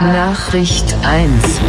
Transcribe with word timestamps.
Nachricht 0.00 0.94
1. 1.04 1.60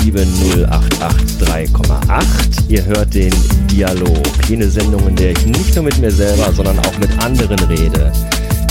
Sternzeit 0.00 0.68
70883,8. 1.50 2.22
Ihr 2.68 2.84
hört 2.86 3.14
den 3.14 3.32
Dialog, 3.70 4.18
jene 4.48 4.68
Sendung, 4.68 5.06
in 5.08 5.16
der 5.16 5.32
ich 5.32 5.46
nicht 5.46 5.74
nur 5.74 5.84
mit 5.84 5.98
mir 5.98 6.10
selber, 6.10 6.52
sondern 6.52 6.78
auch 6.80 6.98
mit 6.98 7.10
anderen 7.22 7.58
rede. 7.68 8.12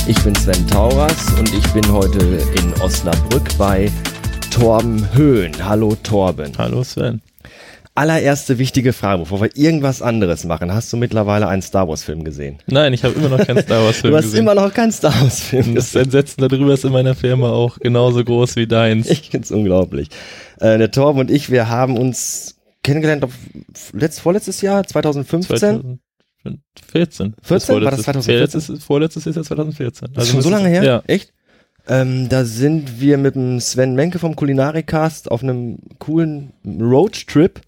Ich 0.08 0.20
bin 0.24 0.34
Sven 0.36 0.66
Tauras 0.68 1.32
und 1.38 1.54
ich 1.54 1.68
bin 1.72 1.92
heute 1.92 2.20
in 2.56 2.74
Osnabrück 2.82 3.48
bei 3.58 3.92
Torben 4.52 5.08
Höhn. 5.14 5.52
Hallo 5.64 5.96
Torben. 6.02 6.52
Hallo 6.58 6.84
Sven. 6.84 7.22
Allererste 7.96 8.58
wichtige 8.60 8.94
Frage, 8.94 9.20
bevor 9.24 9.42
wir 9.42 9.50
irgendwas 9.58 10.02
anderes 10.02 10.46
machen. 10.46 10.74
Hast 10.74 10.94
du 10.94 10.98
mittlerweile 10.98 11.50
einen 11.50 11.62
Star 11.62 11.90
Wars 11.90 12.02
Film 12.04 12.24
gesehen? 12.24 12.58
Nein, 12.68 12.94
ich 12.94 13.04
habe 13.04 13.14
immer 13.16 13.28
noch 13.28 13.46
keinen 13.46 13.62
Star 13.64 13.84
Wars 13.84 13.98
Film 13.98 14.12
Du 14.14 14.18
hast 14.18 14.26
gesehen. 14.26 14.40
immer 14.40 14.56
noch 14.56 14.74
keinen 14.74 14.94
Star 14.94 15.14
Wars 15.22 15.42
Film 15.42 15.76
das 15.76 15.88
gesehen. 15.88 16.04
Entsetzen 16.04 16.48
darüber 16.48 16.74
ist 16.74 16.86
in 16.86 16.94
meiner 16.94 17.14
Firma 17.14 17.50
auch 17.50 17.78
genauso 17.78 18.24
groß 18.24 18.56
wie 18.56 18.68
deins. 18.68 19.10
Ich 19.10 19.30
find's 19.30 19.52
unglaublich. 19.52 20.08
Äh, 20.60 20.78
der 20.78 20.92
Torben 20.92 21.20
und 21.20 21.32
ich, 21.32 21.50
wir 21.50 21.70
haben 21.70 21.98
uns 21.98 22.58
kennengelernt 22.84 23.24
auf 23.24 23.34
letzt, 23.94 24.20
vorletztes 24.20 24.62
Jahr, 24.62 24.86
2015. 24.86 25.58
2014. 25.58 26.04
14? 26.92 27.36
War 27.44 27.92
das 27.92 28.04
2014? 28.04 28.24
Vorletztes, 28.24 28.84
vorletztes 28.84 29.28
ist 29.28 29.36
ja 29.36 29.44
2014. 29.44 30.10
Das 30.14 30.26
ist 30.26 30.32
schon 30.32 30.42
so 30.42 30.50
lange 30.50 30.70
her? 30.70 30.84
Ja. 30.84 31.04
Echt? 31.08 31.34
Ähm, 31.88 32.30
da 32.30 32.46
sind 32.46 33.00
wir 33.02 33.18
mit 33.18 33.36
dem 33.36 33.60
Sven 33.60 33.96
Menke 33.96 34.20
vom 34.20 34.36
Kulinarikast 34.36 35.32
auf 35.32 35.44
einem 35.44 35.80
coolen 35.98 36.54
Roadtrip 36.66 37.62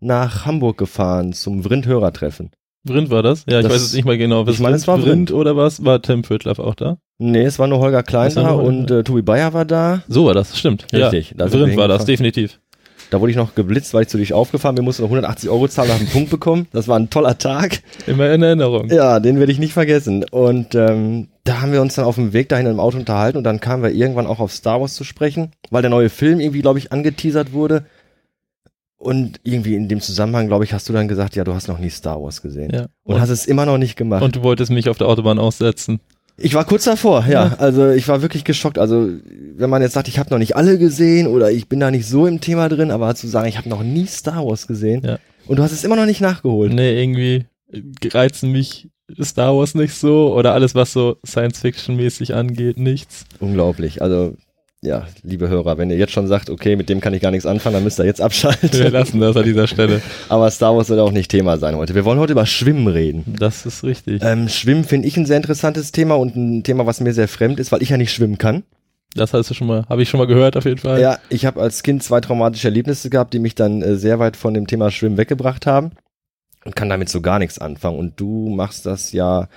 nach 0.00 0.46
Hamburg 0.46 0.78
gefahren 0.78 1.32
zum 1.32 1.62
Vrind-Hörertreffen. 1.62 2.50
Vrind 2.86 3.10
war 3.10 3.22
das? 3.22 3.44
Ja, 3.48 3.58
ich 3.60 3.64
Das- 3.64 3.72
weiß 3.74 3.82
es 3.82 3.92
nicht 3.94 4.04
mal 4.04 4.16
genau. 4.18 4.46
ich 4.46 4.60
meine, 4.60 4.76
es 4.76 4.86
war 4.86 4.98
Vrind 4.98 5.32
oder 5.32 5.56
was? 5.56 5.84
War 5.84 6.00
Tim 6.02 6.22
Pötlaff 6.22 6.58
auch 6.58 6.74
da? 6.74 6.98
Nee, 7.18 7.44
es 7.44 7.58
war 7.58 7.66
nur 7.66 7.78
Holger 7.78 8.02
Klein 8.02 8.26
Das 8.26 8.36
war 8.36 8.44
da 8.44 8.52
und 8.52 8.90
äh, 8.90 9.02
Tobi 9.02 9.22
Bayer 9.22 9.52
war 9.54 9.64
da. 9.64 10.02
So 10.08 10.26
war 10.26 10.34
das, 10.34 10.58
stimmt. 10.58 10.86
Richtig, 10.92 11.34
Ja. 11.38 11.48
Vrind 11.48 11.76
war 11.76 11.88
das, 11.88 12.04
definitiv. 12.04 12.60
Da 13.10 13.20
wurde 13.20 13.30
ich 13.30 13.36
noch 13.36 13.54
geblitzt, 13.54 13.94
weil 13.94 14.02
ich 14.02 14.08
zu 14.08 14.18
dich 14.18 14.32
aufgefahren 14.32 14.74
bin. 14.74 14.82
Wir 14.82 14.86
mussten 14.86 15.02
noch 15.02 15.10
180 15.10 15.48
Euro 15.48 15.68
zahlen 15.68 15.90
nach 15.90 15.98
dem 15.98 16.08
Punkt 16.08 16.28
bekommen. 16.28 16.66
Das 16.72 16.88
war 16.88 16.98
ein 16.98 17.08
toller 17.08 17.38
Tag. 17.38 17.80
Immer 18.08 18.32
in 18.32 18.42
Erinnerung. 18.42 18.90
Ja, 18.90 19.20
den 19.20 19.38
werde 19.38 19.52
ich 19.52 19.60
nicht 19.60 19.72
vergessen. 19.74 20.24
Und 20.28 20.74
ähm, 20.74 21.28
da 21.44 21.60
haben 21.60 21.70
wir 21.72 21.82
uns 21.82 21.94
dann 21.94 22.04
auf 22.04 22.16
dem 22.16 22.32
Weg 22.32 22.48
dahin 22.48 22.66
im 22.66 22.80
Auto 22.80 22.98
unterhalten 22.98 23.38
und 23.38 23.44
dann 23.44 23.60
kamen 23.60 23.84
wir 23.84 23.90
irgendwann 23.92 24.26
auch 24.26 24.40
auf 24.40 24.50
Star 24.52 24.80
Wars 24.80 24.94
zu 24.94 25.04
sprechen, 25.04 25.52
weil 25.70 25.82
der 25.82 25.90
neue 25.90 26.08
Film 26.08 26.40
irgendwie, 26.40 26.62
glaube 26.62 26.80
ich, 26.80 26.90
angeteasert 26.90 27.52
wurde. 27.52 27.84
Und 28.98 29.40
irgendwie 29.44 29.74
in 29.74 29.88
dem 29.88 30.00
Zusammenhang, 30.00 30.46
glaube 30.46 30.64
ich, 30.64 30.72
hast 30.72 30.88
du 30.88 30.92
dann 30.92 31.06
gesagt, 31.06 31.36
ja, 31.36 31.44
du 31.44 31.54
hast 31.54 31.68
noch 31.68 31.78
nie 31.78 31.90
Star 31.90 32.20
Wars 32.22 32.40
gesehen. 32.40 32.70
Ja. 32.72 32.86
Und, 33.04 33.20
hast 33.20 33.28
es 33.28 33.46
immer 33.46 33.66
noch 33.66 33.78
nicht 33.78 33.96
gemacht. 33.96 34.22
Und 34.22 34.36
du 34.36 34.42
wolltest 34.42 34.70
mich 34.70 34.88
auf 34.88 34.96
der 34.98 35.06
Autobahn 35.08 35.38
aussetzen. 35.38 36.00
ich 36.38 36.54
war 36.54 36.64
kurz 36.64 36.84
davor, 36.84 37.24
ja. 37.26 37.46
Ja. 37.48 37.54
Also 37.58 37.90
ich 37.90 38.08
war 38.08 38.22
wirklich 38.22 38.44
geschockt. 38.44 38.78
Also 38.78 39.08
wenn 39.56 39.68
man 39.70 39.82
jetzt 39.82 39.92
sagt, 39.92 40.08
ich 40.08 40.18
habe 40.18 40.30
noch 40.30 40.38
nicht 40.38 40.56
alle 40.56 40.78
gesehen 40.78 41.26
oder 41.26 41.50
ich 41.50 41.68
bin 41.68 41.78
da 41.80 41.90
nicht 41.90 42.06
so 42.06 42.26
im 42.26 42.40
Thema 42.40 42.68
drin, 42.70 42.90
aber 42.90 43.14
zu 43.14 43.26
sagen, 43.28 43.48
ich 43.48 43.58
habe 43.58 43.68
noch 43.68 43.82
nie 43.82 44.06
Star 44.06 44.46
Wars 44.46 44.66
gesehen 44.66 45.02
Ja. 45.04 45.18
und 45.46 45.58
du 45.58 45.62
hast 45.62 45.72
es 45.72 45.84
immer 45.84 45.96
noch 45.96 46.06
nicht 46.06 46.20
nachgeholt. 46.22 46.72
Nee, 46.72 46.98
irgendwie 47.00 47.44
reizen 48.04 48.50
mich 48.52 48.88
Star 49.22 49.54
Wars 49.56 49.74
nicht 49.74 49.94
so 49.94 50.34
oder 50.34 50.52
alles, 50.54 50.74
was 50.74 50.92
so 50.92 51.16
Science-Fiction-mäßig 51.24 52.34
angeht, 52.34 52.78
nichts. 52.78 53.24
Unglaublich. 53.40 54.02
Also, 54.02 54.34
ja, 54.86 55.06
liebe 55.22 55.48
Hörer, 55.48 55.76
wenn 55.78 55.90
ihr 55.90 55.96
jetzt 55.96 56.12
schon 56.12 56.26
sagt, 56.28 56.48
okay, 56.48 56.76
mit 56.76 56.88
dem 56.88 57.00
kann 57.00 57.12
ich 57.12 57.20
gar 57.20 57.30
nichts 57.30 57.46
anfangen, 57.46 57.74
dann 57.74 57.84
müsst 57.84 57.98
ihr 57.98 58.06
jetzt 58.06 58.18
Wir 58.18 58.26
abschalten. 58.26 58.92
lassen 58.92 59.20
das 59.20 59.36
an 59.36 59.44
dieser 59.44 59.66
Stelle. 59.66 60.00
Aber 60.28 60.50
Star 60.50 60.76
Wars 60.76 60.86
soll 60.86 61.00
auch 61.00 61.12
nicht 61.12 61.30
Thema 61.30 61.58
sein 61.58 61.76
heute. 61.76 61.94
Wir 61.94 62.04
wollen 62.04 62.18
heute 62.18 62.32
über 62.32 62.46
Schwimmen 62.46 62.86
reden. 62.86 63.34
Das 63.38 63.66
ist 63.66 63.84
richtig. 63.84 64.22
Ähm, 64.22 64.48
Schwimmen 64.48 64.84
finde 64.84 65.08
ich 65.08 65.16
ein 65.16 65.26
sehr 65.26 65.36
interessantes 65.36 65.92
Thema 65.92 66.14
und 66.14 66.36
ein 66.36 66.62
Thema, 66.62 66.86
was 66.86 67.00
mir 67.00 67.12
sehr 67.12 67.28
fremd 67.28 67.60
ist, 67.60 67.72
weil 67.72 67.82
ich 67.82 67.90
ja 67.90 67.96
nicht 67.96 68.12
schwimmen 68.12 68.38
kann. 68.38 68.62
Das 69.14 69.32
hast 69.32 69.50
du 69.50 69.54
schon 69.54 69.66
mal, 69.66 69.84
habe 69.88 70.02
ich 70.02 70.08
schon 70.08 70.18
mal 70.18 70.26
gehört 70.26 70.56
auf 70.56 70.64
jeden 70.64 70.78
Fall. 70.78 71.00
Ja, 71.00 71.18
ich 71.30 71.46
habe 71.46 71.60
als 71.60 71.82
Kind 71.82 72.02
zwei 72.02 72.20
traumatische 72.20 72.68
Erlebnisse 72.68 73.10
gehabt, 73.10 73.32
die 73.34 73.38
mich 73.38 73.54
dann 73.54 73.82
äh, 73.82 73.96
sehr 73.96 74.18
weit 74.18 74.36
von 74.36 74.54
dem 74.54 74.66
Thema 74.66 74.90
Schwimmen 74.90 75.16
weggebracht 75.16 75.66
haben 75.66 75.92
und 76.64 76.76
kann 76.76 76.90
damit 76.90 77.08
so 77.08 77.20
gar 77.20 77.38
nichts 77.38 77.58
anfangen. 77.58 77.98
Und 77.98 78.20
du 78.20 78.48
machst 78.50 78.86
das 78.86 79.12
ja. 79.12 79.48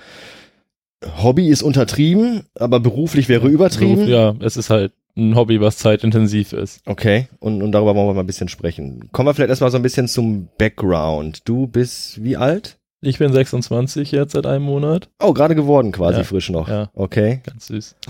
Hobby 1.22 1.48
ist 1.48 1.62
untertrieben, 1.62 2.42
aber 2.58 2.78
beruflich 2.78 3.28
wäre 3.30 3.48
übertrieben. 3.48 4.06
Ja, 4.06 4.34
es 4.40 4.58
ist 4.58 4.68
halt 4.68 4.92
ein 5.16 5.34
Hobby, 5.34 5.60
was 5.60 5.78
zeitintensiv 5.78 6.52
ist. 6.52 6.80
Okay, 6.86 7.28
und, 7.40 7.62
und 7.62 7.72
darüber 7.72 7.94
wollen 7.94 8.08
wir 8.08 8.14
mal 8.14 8.20
ein 8.20 8.26
bisschen 8.26 8.48
sprechen. 8.48 9.08
Kommen 9.12 9.28
wir 9.28 9.34
vielleicht 9.34 9.50
erstmal 9.50 9.70
so 9.70 9.76
ein 9.76 9.82
bisschen 9.82 10.08
zum 10.08 10.48
Background. 10.58 11.46
Du 11.48 11.66
bist 11.66 12.22
wie 12.22 12.36
alt? 12.36 12.78
Ich 13.02 13.18
bin 13.18 13.32
26 13.32 14.12
jetzt 14.12 14.32
seit 14.32 14.46
einem 14.46 14.64
Monat. 14.64 15.08
Oh, 15.22 15.32
gerade 15.32 15.54
geworden 15.54 15.90
quasi, 15.92 16.18
Ja, 16.18 16.24
frisch 16.24 16.50
noch. 16.50 16.68
ja. 16.68 16.90
Okay. 16.94 17.40
Ganz 17.46 17.66
süß. 17.68 17.96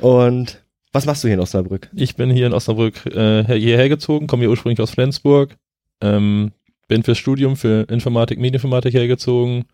Und 0.00 0.62
was 0.92 1.06
machst 1.06 1.24
du 1.24 1.28
hier 1.28 1.34
in 1.34 1.40
Osnabrück? 1.40 1.90
Ich 1.94 2.16
bin 2.16 2.30
hier 2.30 2.46
in 2.46 2.52
Osnabrück 2.54 3.04
äh, 3.06 3.44
hierher 3.58 3.88
gezogen, 3.88 4.26
komme 4.26 4.42
hier 4.42 4.50
ursprünglich 4.50 4.80
aus 4.80 4.90
Flensburg. 4.90 5.56
Ähm, 6.00 6.52
bin 6.88 7.02
fürs 7.02 7.18
Studium 7.18 7.56
für 7.56 7.82
Informatik, 7.90 8.38
Medieninformatik 8.38 8.94
hergezogen. 8.94 9.64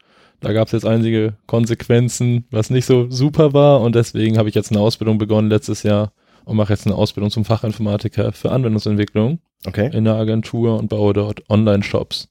Da 0.43 0.53
gab 0.53 0.67
es 0.69 0.73
jetzt 0.73 0.87
einige 0.87 1.35
Konsequenzen, 1.47 2.45
was 2.51 2.71
nicht 2.71 2.85
so 2.87 3.11
super 3.11 3.53
war 3.53 3.81
und 3.81 3.95
deswegen 3.95 4.39
habe 4.39 4.49
ich 4.49 4.55
jetzt 4.55 4.71
eine 4.71 4.81
Ausbildung 4.81 5.19
begonnen 5.19 5.49
letztes 5.49 5.83
Jahr 5.83 6.13
und 6.45 6.57
mache 6.57 6.73
jetzt 6.73 6.87
eine 6.87 6.97
Ausbildung 6.97 7.31
zum 7.31 7.45
Fachinformatiker 7.45 8.33
für 8.33 8.51
Anwendungsentwicklung 8.51 9.39
Okay. 9.67 9.91
in 9.97 10.05
der 10.05 10.15
Agentur 10.17 10.79
und 10.79 10.89
baue 10.89 11.13
dort 11.13 11.49
Online-Shops. 11.49 12.29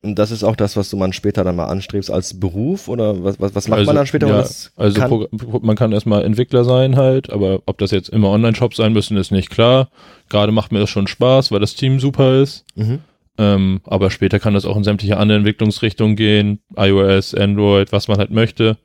Und 0.00 0.16
das 0.16 0.30
ist 0.30 0.44
auch 0.44 0.54
das, 0.54 0.76
was 0.76 0.90
du 0.90 0.96
man 0.96 1.12
später 1.12 1.42
dann 1.42 1.56
mal 1.56 1.64
anstrebst 1.66 2.08
als 2.08 2.38
Beruf 2.38 2.86
oder 2.86 3.24
was, 3.24 3.40
was, 3.40 3.56
was 3.56 3.66
macht 3.66 3.80
Also, 3.80 3.88
man 3.88 3.96
dann 3.96 4.06
später? 4.06 4.28
ja, 4.28 4.44
Also 4.76 5.00
kann? 5.00 5.26
Man 5.62 5.74
kann 5.74 5.90
erstmal 5.90 6.22
Entwickler 6.24 6.62
sein 6.64 6.94
halt, 6.94 7.30
aber 7.30 7.62
ob 7.66 7.78
das 7.78 7.90
jetzt 7.90 8.08
immer 8.10 8.28
Online-Shops 8.30 8.76
sein 8.76 8.92
müssen, 8.92 9.16
ist 9.16 9.32
nicht 9.32 9.50
klar. 9.50 9.88
Gerade 10.28 10.52
macht 10.52 10.70
mir 10.70 10.78
das 10.78 10.88
schon 10.90 11.08
Spaß, 11.08 11.50
weil 11.50 11.58
das 11.58 11.74
Team 11.74 11.98
super 11.98 12.40
ist. 12.40 12.64
Mhm. 12.76 13.00
Ähm, 13.38 13.80
aber 13.84 14.10
später 14.10 14.40
kann 14.40 14.54
das 14.54 14.64
auch 14.64 14.76
in 14.76 14.84
sämtliche 14.84 15.16
andere 15.16 15.38
Entwicklungsrichtungen 15.38 16.16
gehen. 16.16 16.60
iOS, 16.76 17.34
Android, 17.34 17.92
was 17.92 18.08
man 18.08 18.18
halt 18.18 18.30
möchte. 18.30 18.76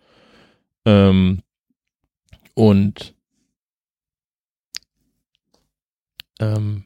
Ähm, 0.85 1.39
und 2.53 3.15
ähm, 6.39 6.85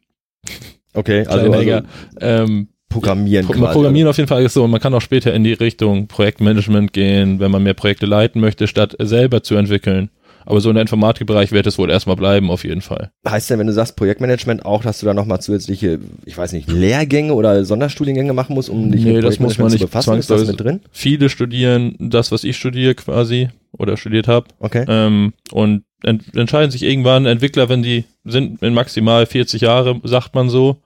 Okay, 0.94 1.19
also, 1.27 1.51
also 1.51 1.53
Hänger. 1.53 1.83
ähm, 2.19 2.69
Programmieren 2.89 3.45
Pro 3.45 3.53
quasi. 3.53 3.73
Programmieren 3.73 4.07
auf 4.07 4.17
jeden 4.17 4.29
Fall 4.29 4.44
ist 4.44 4.53
so, 4.53 4.66
man 4.67 4.79
kann 4.79 4.94
auch 4.94 5.01
später 5.01 5.33
in 5.33 5.44
die 5.44 5.53
Richtung 5.53 6.07
Projektmanagement 6.07 6.94
gehen, 6.94 7.39
wenn 7.39 7.51
man 7.51 7.61
mehr 7.61 7.73
Projekte 7.73 8.06
leiten 8.06 8.39
möchte, 8.39 8.66
statt 8.67 8.95
selber 9.00 9.44
zu 9.44 9.56
entwickeln. 9.56 10.09
Aber 10.47 10.62
so 10.62 10.69
in 10.69 10.75
der 10.75 10.81
Informatikbereich 10.81 11.52
wird 11.52 11.68
es 11.68 11.78
wohl 11.78 11.90
erstmal 11.90 12.16
bleiben, 12.16 12.50
auf 12.50 12.63
jeden 12.63 12.80
Fall. 12.80 13.12
Heißt 13.28 13.50
denn, 13.50 13.59
wenn 13.59 13.68
du 13.68 13.74
sagst 13.74 13.97
Projektmanagement 13.97 14.66
auch, 14.66 14.81
dass 14.81 15.02
du 15.02 15.06
da 15.06 15.13
nochmal 15.13 15.41
zusätzliche, 15.41 16.00
ich 16.24 16.38
weiß 16.38 16.53
nicht, 16.53 16.72
Lehrgänge 16.72 17.34
oder 17.34 17.66
Sonderstudiengänge 17.66 18.31
machen 18.31 18.53
musst, 18.56 18.69
um 18.69 18.90
dich 18.90 19.03
Nee, 19.03 19.16
mit 19.16 19.25
das 19.25 19.40
muss 19.40 19.57
man 19.57 19.68
zu 19.68 19.75
nicht 19.75 19.84
befassen? 19.84 20.18
Ist 20.18 20.30
das 20.30 20.47
mit 20.47 20.57
drin? 20.57 20.80
Viele 20.90 21.28
studieren 21.28 21.97
das, 22.00 22.31
was 22.31 22.46
ich 22.46 22.56
studiere 22.56 22.96
quasi 22.96 23.50
oder 23.74 23.97
studiert 23.97 24.30
habe. 24.30 24.47
Okay. 24.59 24.86
Ähm, 24.88 25.34
und 25.52 25.84
ent 26.02 26.24
entscheiden 26.34 26.72
sich 26.72 26.84
irgendwann 26.84 27.25
Entwickler, 27.25 27.68
wenn 27.68 27.84
die 27.84 28.06
sind 28.24 28.62
in 28.63 28.74
maximal 28.74 29.25
40 29.25 29.62
Jahre, 29.62 30.00
sagt 30.06 30.33
man 30.33 30.50
so. 30.50 30.77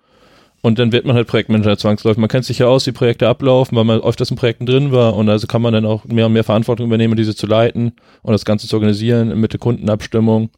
Und 0.61 0.77
dann 0.77 0.91
wird 0.91 1.05
man 1.05 1.15
halt 1.15 1.27
Projektmanager 1.27 1.77
zwangsläufig. 1.77 2.19
Man 2.19 2.29
kennt 2.29 2.45
sich 2.45 2.59
ja 2.59 2.67
aus, 2.67 2.85
wie 2.85 2.91
Projekte 2.91 3.27
ablaufen, 3.27 3.75
weil 3.75 3.83
man 3.83 3.99
öfters 3.99 4.29
in 4.29 4.37
Projekten 4.37 4.67
drin 4.67 4.91
war. 4.91 5.15
Und 5.15 5.27
also 5.27 5.47
kann 5.47 5.61
man 5.61 5.73
dann 5.73 5.85
auch 5.85 6.05
mehr 6.05 6.27
und 6.27 6.33
mehr 6.33 6.43
Verantwortung 6.43 6.85
übernehmen, 6.85 7.15
diese 7.15 7.35
zu 7.35 7.47
leiten 7.47 7.93
und 8.21 8.31
das 8.31 8.45
Ganze 8.45 8.67
zu 8.67 8.75
organisieren 8.75 9.39
mit 9.39 9.53
der 9.53 9.59
Kundenabstimmung. 9.59 10.51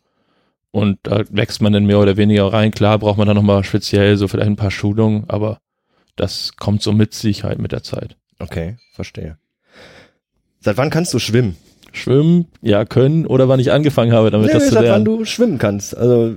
Und 0.71 1.00
da 1.03 1.23
wächst 1.29 1.61
man 1.61 1.71
dann 1.71 1.85
mehr 1.85 2.00
oder 2.00 2.17
weniger 2.17 2.51
rein. 2.51 2.71
Klar 2.71 3.00
braucht 3.00 3.17
man 3.17 3.27
dann 3.27 3.38
nochmal 3.38 3.63
speziell 3.63 4.17
so 4.17 4.27
vielleicht 4.27 4.50
ein 4.50 4.55
paar 4.57 4.71
Schulungen, 4.71 5.23
aber 5.29 5.59
das 6.15 6.57
kommt 6.57 6.81
so 6.81 6.91
mit 6.91 7.13
sich 7.13 7.44
halt 7.44 7.59
mit 7.59 7.71
der 7.71 7.83
Zeit. 7.83 8.17
Okay, 8.39 8.77
verstehe. 8.94 9.38
Seit 10.59 10.77
wann 10.77 10.89
kannst 10.89 11.13
du 11.13 11.19
schwimmen? 11.19 11.55
Schwimmen, 11.95 12.48
ja, 12.62 12.86
können 12.86 13.28
oder 13.28 13.48
wann 13.48 13.60
ich 13.60 13.72
angefangen 13.72 14.12
habe, 14.13 14.31
damit 14.31 14.48
Nee, 14.48 14.54
das 14.54 14.63
zu 14.68 14.74
seit 14.74 14.84
wann 14.84 15.04
lernen. 15.04 15.06
du 15.06 15.25
schwimmen 15.25 15.60
kannst. 15.60 15.95
Also 15.95 16.34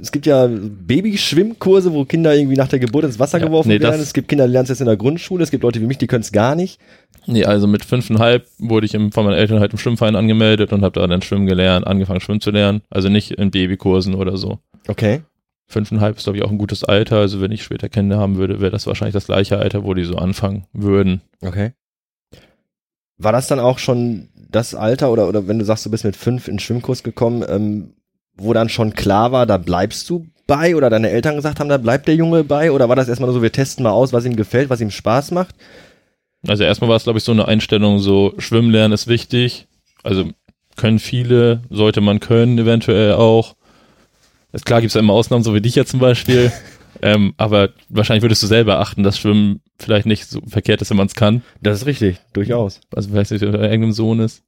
es 0.00 0.12
gibt 0.12 0.26
ja 0.26 0.46
Babyschwimmkurse, 0.48 1.92
wo 1.92 2.04
Kinder 2.04 2.34
irgendwie 2.34 2.56
nach 2.56 2.68
der 2.68 2.78
Geburt 2.78 3.04
ins 3.04 3.18
Wasser 3.18 3.38
Ja, 3.38 3.46
geworfen 3.46 3.68
nee, 3.68 3.80
werden. 3.80 4.00
Es 4.00 4.12
gibt 4.14 4.28
Kinder, 4.28 4.46
die 4.46 4.52
lernen 4.52 4.64
es 4.64 4.70
jetzt 4.70 4.80
in 4.80 4.86
der 4.86 4.96
Grundschule. 4.96 5.42
Es 5.42 5.50
gibt 5.50 5.64
Leute 5.64 5.80
wie 5.80 5.86
mich, 5.86 5.98
die 5.98 6.06
können 6.06 6.22
es 6.22 6.30
gar 6.32 6.54
nicht. 6.54 6.78
Nee, 7.26 7.44
also 7.44 7.66
mit 7.66 7.84
fünfeinhalb 7.84 8.46
wurde 8.58 8.86
ich 8.86 8.94
im, 8.94 9.10
von 9.12 9.24
meinen 9.24 9.34
Eltern 9.36 9.58
halt 9.60 9.72
im 9.72 9.78
Schwimmverein 9.78 10.16
angemeldet 10.16 10.72
und 10.72 10.82
habe 10.82 10.98
da 11.00 11.06
dann 11.06 11.22
schwimmen 11.22 11.46
gelernt, 11.46 11.86
angefangen 11.86 12.20
schwimmen 12.20 12.40
zu 12.40 12.50
lernen. 12.52 12.82
Also 12.88 13.08
nicht 13.08 13.32
in 13.32 13.50
Babykursen 13.50 14.14
oder 14.14 14.36
so. 14.36 14.58
Okay. 14.88 15.22
fünfeinhalb 15.68 16.16
ist, 16.16 16.24
glaube 16.24 16.38
ich, 16.38 16.44
auch 16.44 16.50
ein 16.50 16.58
gutes 16.58 16.84
Alter. 16.84 17.18
Also 17.18 17.40
wenn 17.40 17.50
ich 17.52 17.62
später 17.64 17.88
Kinder 17.88 18.18
haben 18.18 18.36
würde, 18.36 18.60
wäre 18.60 18.70
das 18.70 18.86
wahrscheinlich 18.86 19.14
das 19.14 19.26
gleiche 19.26 19.58
Alter, 19.58 19.82
wo 19.84 19.94
die 19.94 20.04
so 20.04 20.16
anfangen 20.16 20.66
würden. 20.72 21.22
Okay. 21.40 21.72
War 23.18 23.30
das 23.32 23.46
dann 23.46 23.60
auch 23.60 23.78
schon 23.78 24.30
das 24.52 24.74
Alter 24.74 25.10
oder, 25.10 25.28
oder 25.28 25.48
wenn 25.48 25.58
du 25.58 25.64
sagst, 25.64 25.84
du 25.86 25.90
bist 25.90 26.04
mit 26.04 26.16
fünf 26.16 26.48
in 26.48 26.54
den 26.54 26.60
Schwimmkurs 26.60 27.02
gekommen, 27.02 27.44
ähm, 27.48 27.94
wo 28.36 28.52
dann 28.52 28.68
schon 28.68 28.94
klar 28.94 29.32
war, 29.32 29.46
da 29.46 29.58
bleibst 29.58 30.08
du 30.08 30.26
bei 30.46 30.76
oder 30.76 30.90
deine 30.90 31.10
Eltern 31.10 31.36
gesagt 31.36 31.60
haben, 31.60 31.68
da 31.68 31.78
bleibt 31.78 32.08
der 32.08 32.16
Junge 32.16 32.44
bei 32.44 32.72
oder 32.72 32.88
war 32.88 32.96
das 32.96 33.08
erstmal 33.08 33.32
so, 33.32 33.42
wir 33.42 33.52
testen 33.52 33.82
mal 33.84 33.90
aus, 33.90 34.12
was 34.12 34.24
ihm 34.24 34.36
gefällt, 34.36 34.70
was 34.70 34.80
ihm 34.80 34.90
Spaß 34.90 35.30
macht? 35.30 35.54
Also 36.46 36.64
erstmal 36.64 36.90
war 36.90 36.96
es, 36.96 37.04
glaube 37.04 37.18
ich, 37.18 37.24
so 37.24 37.32
eine 37.32 37.46
Einstellung, 37.46 37.98
so 38.00 38.34
Schwimmen 38.38 38.70
lernen 38.70 38.92
ist 38.92 39.06
wichtig. 39.06 39.68
Also 40.02 40.30
können 40.76 40.98
viele, 40.98 41.62
sollte 41.70 42.00
man 42.00 42.20
können, 42.20 42.58
eventuell 42.58 43.12
auch. 43.14 43.54
Ist 44.52 44.66
klar 44.66 44.80
gibt 44.80 44.90
es 44.90 44.94
ja 44.94 45.00
immer 45.00 45.12
Ausnahmen, 45.12 45.44
so 45.44 45.54
wie 45.54 45.60
dich 45.60 45.76
ja 45.76 45.84
zum 45.84 46.00
Beispiel. 46.00 46.52
ähm, 47.02 47.34
aber 47.36 47.70
wahrscheinlich 47.88 48.22
würdest 48.22 48.42
du 48.42 48.46
selber 48.46 48.78
achten, 48.80 49.02
dass 49.02 49.18
Schwimmen 49.18 49.60
vielleicht 49.78 50.06
nicht 50.06 50.26
so 50.26 50.40
verkehrt 50.46 50.80
ist, 50.82 50.90
wenn 50.90 50.96
man 50.96 51.06
es 51.08 51.14
kann. 51.14 51.42
Das 51.60 51.78
ist 51.80 51.86
richtig, 51.86 52.18
durchaus. 52.32 52.80
Also 52.94 53.10
vielleicht 53.10 53.30
nicht, 53.32 53.40
wenn 53.42 53.54
irgendeinem 53.54 53.92
Sohn 53.92 54.20
ist. 54.20 54.42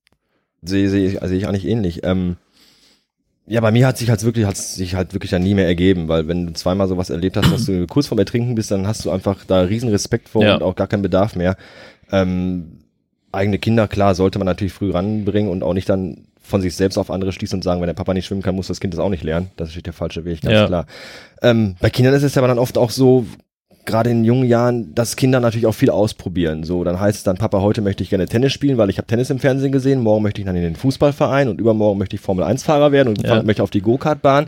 Sehe 0.63 0.89
seh 0.89 1.07
ich, 1.07 1.19
sehe 1.21 1.37
ich 1.39 1.47
eigentlich 1.49 1.67
ähnlich. 1.67 2.01
Ähm, 2.05 2.37
ja, 3.47 3.61
bei 3.61 3.71
mir 3.73 3.87
hat 3.87 3.99
sich 3.99 4.09
halt 4.09 4.23
wirklich, 4.23 4.47
hat 4.47 4.57
sich 4.57 4.95
halt 4.95 5.13
wirklich 5.13 5.31
dann 5.31 5.43
nie 5.43 5.53
mehr 5.55 5.67
ergeben, 5.67 6.09
weil 6.09 6.29
wenn 6.29 6.47
du 6.47 6.53
zweimal 6.55 6.89
sowas 6.89 7.11
erlebt 7.11 7.37
hast, 7.37 7.53
dass 7.53 7.67
du 7.67 7.87
kurz 7.89 8.07
vorm 8.07 8.19
Ertrinken 8.19 8.55
bist, 8.55 8.71
dann 8.71 8.87
hast 8.87 9.05
du 9.05 9.11
einfach 9.11 9.45
da 9.45 9.61
riesen 9.63 9.91
Respekt 9.91 10.29
vor 10.31 10.43
Ja. 10.43 10.55
und 10.55 10.63
auch 10.63 10.77
gar 10.77 10.87
keinen 10.87 11.03
Bedarf 11.03 11.37
mehr. 11.37 11.57
Ähm, 12.11 12.79
eigene 13.33 13.59
Kinder, 13.59 13.89
klar, 13.89 14.15
sollte 14.15 14.39
man 14.39 14.47
natürlich 14.47 14.73
früh 14.73 14.93
ranbringen 14.93 15.51
und 15.51 15.63
auch 15.63 15.75
nicht 15.75 15.89
dann 15.89 16.27
von 16.45 16.61
sich 16.61 16.77
selbst 16.77 16.99
auf 16.99 17.11
andere 17.11 17.33
schließen 17.33 17.57
und 17.59 17.63
sagen, 17.63 17.81
wenn 17.81 17.89
der 17.89 17.95
Papa 17.95 18.15
nicht 18.15 18.27
schwimmen 18.27 18.43
kann, 18.43 18.55
muss 18.55 18.69
das 18.69 18.79
Kind 18.79 18.95
das 18.95 19.01
auch 19.01 19.09
nicht 19.09 19.25
lernen. 19.25 19.51
Das 19.57 19.75
ist 19.75 19.85
der 19.87 19.93
falsche 19.93 20.25
Weg, 20.25 20.43
ganz 20.43 20.55
Ja. 20.55 20.67
klar. 20.67 20.87
Ähm, 21.43 21.75
bei 21.81 21.91
Kindern 21.91 22.15
ist 22.15 22.23
es 22.23 22.35
ja 22.37 22.41
aber 22.43 22.49
dann 22.49 22.59
oft 22.59 22.79
auch 22.79 22.91
so, 22.91 23.27
gerade 23.87 24.09
in 24.09 24.25
jungen 24.25 24.47
Jahren, 24.49 24.95
dass 24.95 25.15
Kinder 25.15 25.41
natürlich 25.41 25.67
auch 25.67 25.75
viel 25.75 25.91
ausprobieren. 25.91 26.65
So, 26.65 26.85
dann 26.85 26.99
heißt 26.99 27.19
es 27.19 27.23
dann, 27.23 27.37
Papa, 27.37 27.61
heute 27.61 27.83
möchte 27.83 28.03
ich 28.03 28.09
gerne 28.09 28.27
Tennis 28.27 28.53
spielen, 28.53 28.79
weil 28.79 28.89
ich 28.89 28.97
habe 28.97 29.07
Tennis 29.07 29.29
im 29.29 29.39
Fernsehen 29.39 29.73
gesehen, 29.73 30.01
morgen 30.01 30.23
möchte 30.23 30.41
ich 30.41 30.47
dann 30.47 30.57
in 30.57 30.63
den 30.63 30.75
Fußballverein 30.77 31.49
und 31.49 31.61
übermorgen 31.61 31.99
möchte 31.99 32.17
ich 32.17 32.23
Formel-1-Fahrer 32.23 32.93
werden 32.93 33.09
und 33.11 33.23
Ja. 33.23 33.43
möchte 33.43 33.63
auf 33.63 33.69
die 33.71 33.83
Go-Kart-Bahn. 33.83 34.47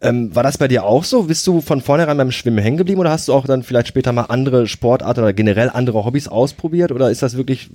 Ähm, 0.00 0.32
war 0.34 0.44
das 0.44 0.58
bei 0.58 0.68
dir 0.68 0.84
auch 0.84 1.02
so? 1.02 1.24
Bist 1.24 1.44
du 1.48 1.60
von 1.60 1.80
vornherein 1.80 2.16
beim 2.16 2.30
Schwimmen 2.30 2.58
hängen 2.58 2.76
geblieben 2.76 3.00
oder 3.00 3.10
hast 3.10 3.26
du 3.26 3.32
auch 3.32 3.46
dann 3.46 3.64
vielleicht 3.64 3.88
später 3.88 4.12
mal 4.12 4.26
andere 4.28 4.68
Sportarten 4.68 5.20
oder 5.20 5.32
generell 5.32 5.70
andere 5.70 6.04
Hobbys 6.04 6.28
ausprobiert 6.28 6.92
oder 6.92 7.10
ist 7.10 7.22
das 7.22 7.36
wirklich 7.36 7.70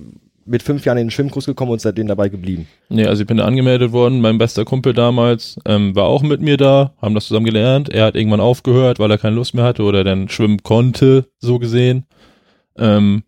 mit 0.46 0.62
fünf 0.62 0.84
Jahren 0.84 0.98
in 0.98 1.06
den 1.06 1.10
Schwimmkurs 1.10 1.46
gekommen 1.46 1.72
und 1.72 1.80
seitdem 1.80 2.06
dabei 2.06 2.28
geblieben? 2.28 2.66
Nee, 2.88 3.06
also 3.06 3.22
ich 3.22 3.26
bin 3.26 3.38
da 3.38 3.44
angemeldet 3.44 3.92
worden. 3.92 4.20
Mein 4.20 4.38
bester 4.38 4.64
Kumpel 4.64 4.92
damals 4.92 5.58
ähm, 5.66 5.94
war 5.94 6.04
auch 6.04 6.22
mit 6.22 6.40
mir 6.40 6.56
da, 6.56 6.92
haben 7.00 7.14
das 7.14 7.26
zusammen 7.26 7.46
gelernt. 7.46 7.88
Er 7.88 8.06
hat 8.06 8.14
irgendwann 8.14 8.40
aufgehört, 8.40 8.98
weil 8.98 9.10
er 9.10 9.18
keine 9.18 9.36
Lust 9.36 9.54
mehr 9.54 9.64
hatte 9.64 9.82
oder 9.82 10.04
dann 10.04 10.28
schwimmen 10.28 10.62
konnte, 10.62 11.26
so 11.38 11.58
gesehen. 11.58 12.06
Ähm, 12.76 13.24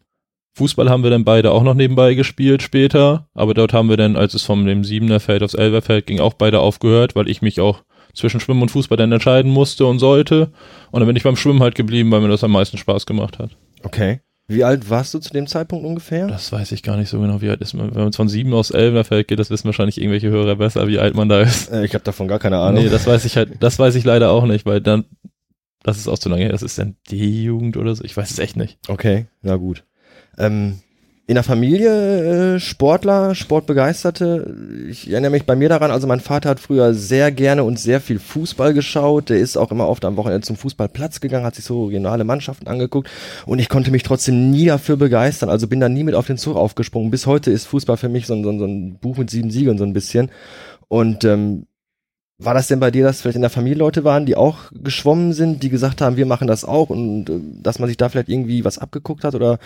Fußball 0.56 0.88
haben 0.88 1.02
wir 1.02 1.10
dann 1.10 1.24
beide 1.24 1.52
auch 1.52 1.62
noch 1.62 1.74
nebenbei 1.74 2.14
gespielt 2.14 2.62
später, 2.62 3.28
aber 3.34 3.52
dort 3.52 3.74
haben 3.74 3.90
wir 3.90 3.98
dann, 3.98 4.16
als 4.16 4.32
es 4.32 4.42
vom 4.42 4.64
dem 4.64 4.84
Siebener 4.84 5.20
Feld 5.20 5.42
aufs 5.42 5.52
Elfer 5.52 5.82
Feld 5.82 6.06
ging, 6.06 6.18
auch 6.18 6.32
beide 6.32 6.60
aufgehört, 6.60 7.14
weil 7.14 7.28
ich 7.28 7.42
mich 7.42 7.60
auch 7.60 7.82
zwischen 8.14 8.40
Schwimmen 8.40 8.62
und 8.62 8.70
Fußball 8.70 8.96
dann 8.96 9.12
entscheiden 9.12 9.50
musste 9.50 9.84
und 9.84 9.98
sollte. 9.98 10.50
Und 10.90 11.00
dann 11.00 11.06
bin 11.06 11.16
ich 11.16 11.24
beim 11.24 11.36
Schwimmen 11.36 11.60
halt 11.60 11.74
geblieben, 11.74 12.10
weil 12.10 12.22
mir 12.22 12.28
das 12.28 12.42
am 12.42 12.52
meisten 12.52 12.78
Spaß 12.78 13.04
gemacht 13.04 13.38
hat. 13.38 13.50
Okay. 13.82 14.20
Wie 14.48 14.62
alt 14.62 14.88
warst 14.88 15.12
du 15.12 15.18
zu 15.18 15.32
dem 15.32 15.48
Zeitpunkt 15.48 15.84
ungefähr? 15.84 16.28
Das 16.28 16.52
weiß 16.52 16.70
ich 16.70 16.84
gar 16.84 16.96
nicht 16.96 17.08
so 17.08 17.20
genau, 17.20 17.40
wie 17.40 17.50
alt 17.50 17.60
ist 17.60 17.74
man. 17.74 17.92
Wenn 17.94 18.04
man 18.04 18.12
von 18.12 18.28
sieben 18.28 18.54
aus 18.54 18.70
Elferfeld 18.70 19.26
geht, 19.26 19.40
das 19.40 19.50
wissen 19.50 19.64
wahrscheinlich 19.64 19.98
irgendwelche 19.98 20.28
Hörer 20.30 20.56
besser, 20.56 20.86
wie 20.86 21.00
alt 21.00 21.14
man 21.16 21.28
da 21.28 21.40
ist. 21.40 21.70
Äh, 21.72 21.84
ich 21.84 21.94
habe 21.94 22.04
davon 22.04 22.28
gar 22.28 22.38
keine 22.38 22.58
Ahnung. 22.58 22.84
Nee, 22.84 22.88
das 22.88 23.06
weiß 23.06 23.24
ich 23.24 23.36
halt, 23.36 23.60
das 23.60 23.78
weiß 23.78 23.96
ich 23.96 24.04
leider 24.04 24.30
auch 24.30 24.46
nicht, 24.46 24.64
weil 24.64 24.80
dann, 24.80 25.04
das 25.82 25.98
ist 25.98 26.06
auch 26.06 26.18
zu 26.18 26.28
lange 26.28 26.42
her, 26.42 26.52
das 26.52 26.62
ist 26.62 26.78
dann 26.78 26.94
D-Jugend 27.10 27.76
oder 27.76 27.94
so, 27.96 28.04
ich 28.04 28.16
weiß 28.16 28.30
es 28.30 28.38
echt 28.38 28.56
nicht. 28.56 28.78
Okay, 28.86 29.26
na 29.42 29.56
gut. 29.56 29.84
Ähm, 30.38 30.80
in 31.28 31.34
der 31.34 31.42
Familie 31.42 32.54
äh, 32.54 32.60
Sportler, 32.60 33.34
Sportbegeisterte. 33.34 34.54
Ich 34.88 35.10
erinnere 35.10 35.32
mich 35.32 35.44
bei 35.44 35.56
mir 35.56 35.68
daran, 35.68 35.90
also 35.90 36.06
mein 36.06 36.20
Vater 36.20 36.48
hat 36.48 36.60
früher 36.60 36.94
sehr 36.94 37.32
gerne 37.32 37.64
und 37.64 37.80
sehr 37.80 38.00
viel 38.00 38.20
Fußball 38.20 38.72
geschaut. 38.74 39.30
Der 39.30 39.38
ist 39.38 39.56
auch 39.56 39.72
immer 39.72 39.88
oft 39.88 40.04
am 40.04 40.16
Wochenende 40.16 40.46
zum 40.46 40.56
Fußballplatz 40.56 41.20
gegangen, 41.20 41.44
hat 41.44 41.56
sich 41.56 41.64
so 41.64 41.86
regionale 41.86 42.22
Mannschaften 42.22 42.68
angeguckt 42.68 43.10
und 43.44 43.58
ich 43.58 43.68
konnte 43.68 43.90
mich 43.90 44.04
trotzdem 44.04 44.50
nie 44.50 44.66
dafür 44.66 44.96
begeistern. 44.96 45.48
Also 45.48 45.66
bin 45.66 45.80
da 45.80 45.88
nie 45.88 46.04
mit 46.04 46.14
auf 46.14 46.28
den 46.28 46.38
Zug 46.38 46.56
aufgesprungen. 46.56 47.10
Bis 47.10 47.26
heute 47.26 47.50
ist 47.50 47.66
Fußball 47.66 47.96
für 47.96 48.08
mich 48.08 48.26
so 48.26 48.34
ein, 48.34 48.44
so 48.44 48.50
ein, 48.50 48.58
so 48.60 48.64
ein 48.64 48.98
Buch 49.00 49.16
mit 49.16 49.28
sieben 49.28 49.50
Siegeln 49.50 49.78
so 49.78 49.84
ein 49.84 49.92
bisschen. 49.92 50.30
Und 50.86 51.24
ähm, 51.24 51.66
war 52.38 52.54
das 52.54 52.68
denn 52.68 52.78
bei 52.78 52.92
dir, 52.92 53.02
dass 53.02 53.22
vielleicht 53.22 53.36
in 53.36 53.42
der 53.42 53.50
Familie 53.50 53.78
Leute 53.78 54.04
waren, 54.04 54.26
die 54.26 54.36
auch 54.36 54.70
geschwommen 54.72 55.32
sind, 55.32 55.64
die 55.64 55.70
gesagt 55.70 56.02
haben, 56.02 56.16
wir 56.16 56.26
machen 56.26 56.46
das 56.46 56.64
auch 56.64 56.90
und 56.90 57.28
äh, 57.30 57.40
dass 57.62 57.80
man 57.80 57.88
sich 57.88 57.96
da 57.96 58.08
vielleicht 58.10 58.28
irgendwie 58.28 58.64
was 58.64 58.78
abgeguckt 58.78 59.24
hat 59.24 59.34
oder 59.34 59.58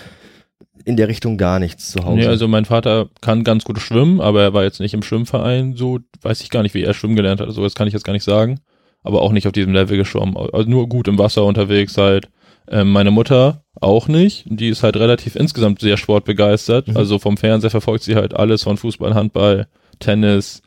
in 0.84 0.96
der 0.96 1.08
Richtung 1.08 1.36
gar 1.36 1.58
nichts 1.58 1.90
zu 1.90 2.04
Hause? 2.04 2.18
Nee, 2.18 2.26
also 2.26 2.48
mein 2.48 2.64
Vater 2.64 3.08
kann 3.20 3.44
ganz 3.44 3.64
gut 3.64 3.78
schwimmen, 3.80 4.20
aber 4.20 4.42
er 4.42 4.54
war 4.54 4.64
jetzt 4.64 4.80
nicht 4.80 4.94
im 4.94 5.02
Schwimmverein, 5.02 5.74
so 5.74 6.00
weiß 6.22 6.40
ich 6.42 6.50
gar 6.50 6.62
nicht, 6.62 6.74
wie 6.74 6.82
er 6.82 6.94
schwimmen 6.94 7.16
gelernt 7.16 7.40
hat, 7.40 7.50
so 7.50 7.62
das 7.62 7.74
kann 7.74 7.88
ich 7.88 7.94
jetzt 7.94 8.04
gar 8.04 8.12
nicht 8.12 8.24
sagen. 8.24 8.60
Aber 9.02 9.22
auch 9.22 9.32
nicht 9.32 9.46
auf 9.46 9.52
diesem 9.52 9.72
Level 9.72 9.96
geschwommen. 9.96 10.36
Also 10.36 10.68
nur 10.68 10.86
gut 10.86 11.08
im 11.08 11.18
Wasser 11.18 11.44
unterwegs 11.44 11.96
halt. 11.96 12.28
Ähm, 12.68 12.92
meine 12.92 13.10
Mutter 13.10 13.64
auch 13.80 14.08
nicht. 14.08 14.44
Die 14.46 14.68
ist 14.68 14.82
halt 14.82 14.96
relativ 14.96 15.36
insgesamt 15.36 15.80
sehr 15.80 15.96
sportbegeistert. 15.96 16.88
Mhm. 16.88 16.96
Also 16.98 17.18
vom 17.18 17.38
Fernseher 17.38 17.70
verfolgt 17.70 18.04
sie 18.04 18.16
halt 18.16 18.34
alles 18.34 18.62
von 18.62 18.76
Fußball, 18.76 19.14
Handball, 19.14 19.68
Tennis, 20.00 20.60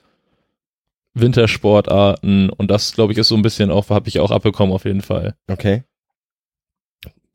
Wintersportarten 1.13 2.49
und 2.49 2.71
das, 2.71 2.93
glaube 2.93 3.13
ich, 3.13 3.19
ist 3.19 3.27
so 3.27 3.35
ein 3.35 3.43
bisschen 3.43 3.69
auch, 3.69 3.89
habe 3.89 4.09
ich 4.09 4.19
auch 4.19 4.31
abbekommen 4.31 4.73
auf 4.73 4.85
jeden 4.85 5.01
Fall. 5.01 5.35
Okay. 5.47 5.83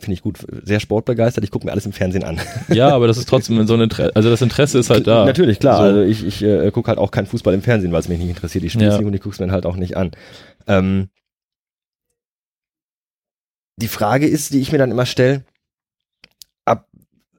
Finde 0.01 0.15
ich 0.15 0.23
gut. 0.23 0.39
Sehr 0.63 0.79
sportbegeistert. 0.79 1.43
Ich 1.43 1.51
gucke 1.51 1.67
mir 1.67 1.73
alles 1.73 1.85
im 1.87 1.93
Fernsehen 1.93 2.23
an. 2.23 2.41
Ja, 2.69 2.91
aber 2.91 3.09
das 3.09 3.19
ist 3.19 3.29
trotzdem 3.29 3.67
so 3.67 3.75
ein 3.75 3.81
Interesse, 3.81 4.15
also 4.15 4.31
das 4.31 4.43
Interesse 4.43 4.79
ist 4.79 4.91
halt 4.91 5.07
da. 5.09 5.25
Natürlich, 5.25 5.59
klar. 5.59 5.77
So. 5.79 5.83
Also 5.83 6.03
ich, 6.03 6.25
ich 6.25 6.43
äh, 6.43 6.71
gucke 6.71 6.89
halt 6.89 6.99
auch 6.99 7.11
keinen 7.11 7.27
Fußball 7.27 7.53
im 7.55 7.63
Fernsehen, 7.63 7.91
weil 7.93 8.01
es 8.01 8.09
mich 8.09 8.19
nicht 8.21 8.29
interessiert. 8.29 8.63
Ich 8.65 8.73
spiele 8.73 8.89
es 8.89 8.95
Ja. 8.95 8.99
nicht 9.01 9.07
und 9.09 9.15
ich 9.15 9.21
gucke 9.21 9.35
es 9.35 9.41
mir 9.41 9.51
halt 9.51 9.67
auch 9.67 9.75
nicht 9.77 9.97
an. 9.97 10.13
Ähm, 10.69 11.09
die 13.77 13.89
Frage 13.89 14.27
ist, 14.29 14.53
die 14.53 14.61
ich 14.61 14.71
mir 14.73 14.79
dann 14.79 14.91
immer 14.91 15.07
stelle, 15.07 15.45
ab, 16.65 16.89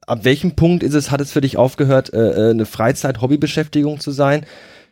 ab 0.05 0.23
welchem 0.23 0.55
Punkt 0.55 0.83
ist 0.83 0.93
es, 0.95 1.11
hat 1.11 1.21
es 1.21 1.31
für 1.31 1.41
dich 1.41 1.57
aufgehört, 1.57 2.13
äh, 2.13 2.47
äh, 2.47 2.49
eine 2.51 2.65
Freizeit-Hobbybeschäftigung 2.65 3.99
zu 3.99 4.11
sein, 4.11 4.45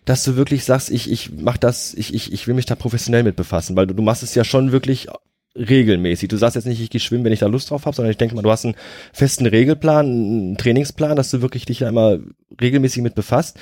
dass 0.05 0.23
du 0.23 0.35
wirklich 0.37 0.63
sagst, 0.63 0.89
ich, 0.89 1.11
ich 1.11 1.31
mach 1.33 1.57
das, 1.57 1.93
ich, 1.93 2.13
ich, 2.13 2.31
ich 2.31 2.47
will 2.47 2.53
mich 2.55 2.65
da 2.65 2.75
professionell 2.75 3.23
mit 3.23 3.35
befassen, 3.35 3.75
weil 3.75 3.87
du, 3.87 3.93
du 3.93 4.03
machst 4.03 4.23
es 4.23 4.35
ja 4.35 4.43
schon 4.45 4.71
wirklich 4.71 5.07
regelmäßig. 5.57 6.29
Du 6.29 6.37
sagst 6.37 6.55
jetzt 6.55 6.65
nicht, 6.65 6.81
ich 6.81 6.89
gehe 6.89 7.01
schwimmen, 7.01 7.23
wenn 7.23 7.33
ich 7.33 7.39
da 7.39 7.47
Lust 7.47 7.69
drauf 7.69 7.85
habe, 7.85 7.95
sondern 7.95 8.11
ich 8.11 8.17
denke 8.17 8.35
mal, 8.35 8.41
du 8.41 8.51
hast 8.51 8.65
einen 8.65 8.75
festen 9.13 9.45
Regelplan, 9.45 10.05
einen 10.05 10.57
Trainingsplan, 10.57 11.15
dass 11.15 11.31
du 11.31 11.41
wirklich 11.41 11.65
dich 11.65 11.81
immer 11.81 12.19
regelmäßig 12.61 13.03
mit 13.03 13.15
befasst. 13.15 13.57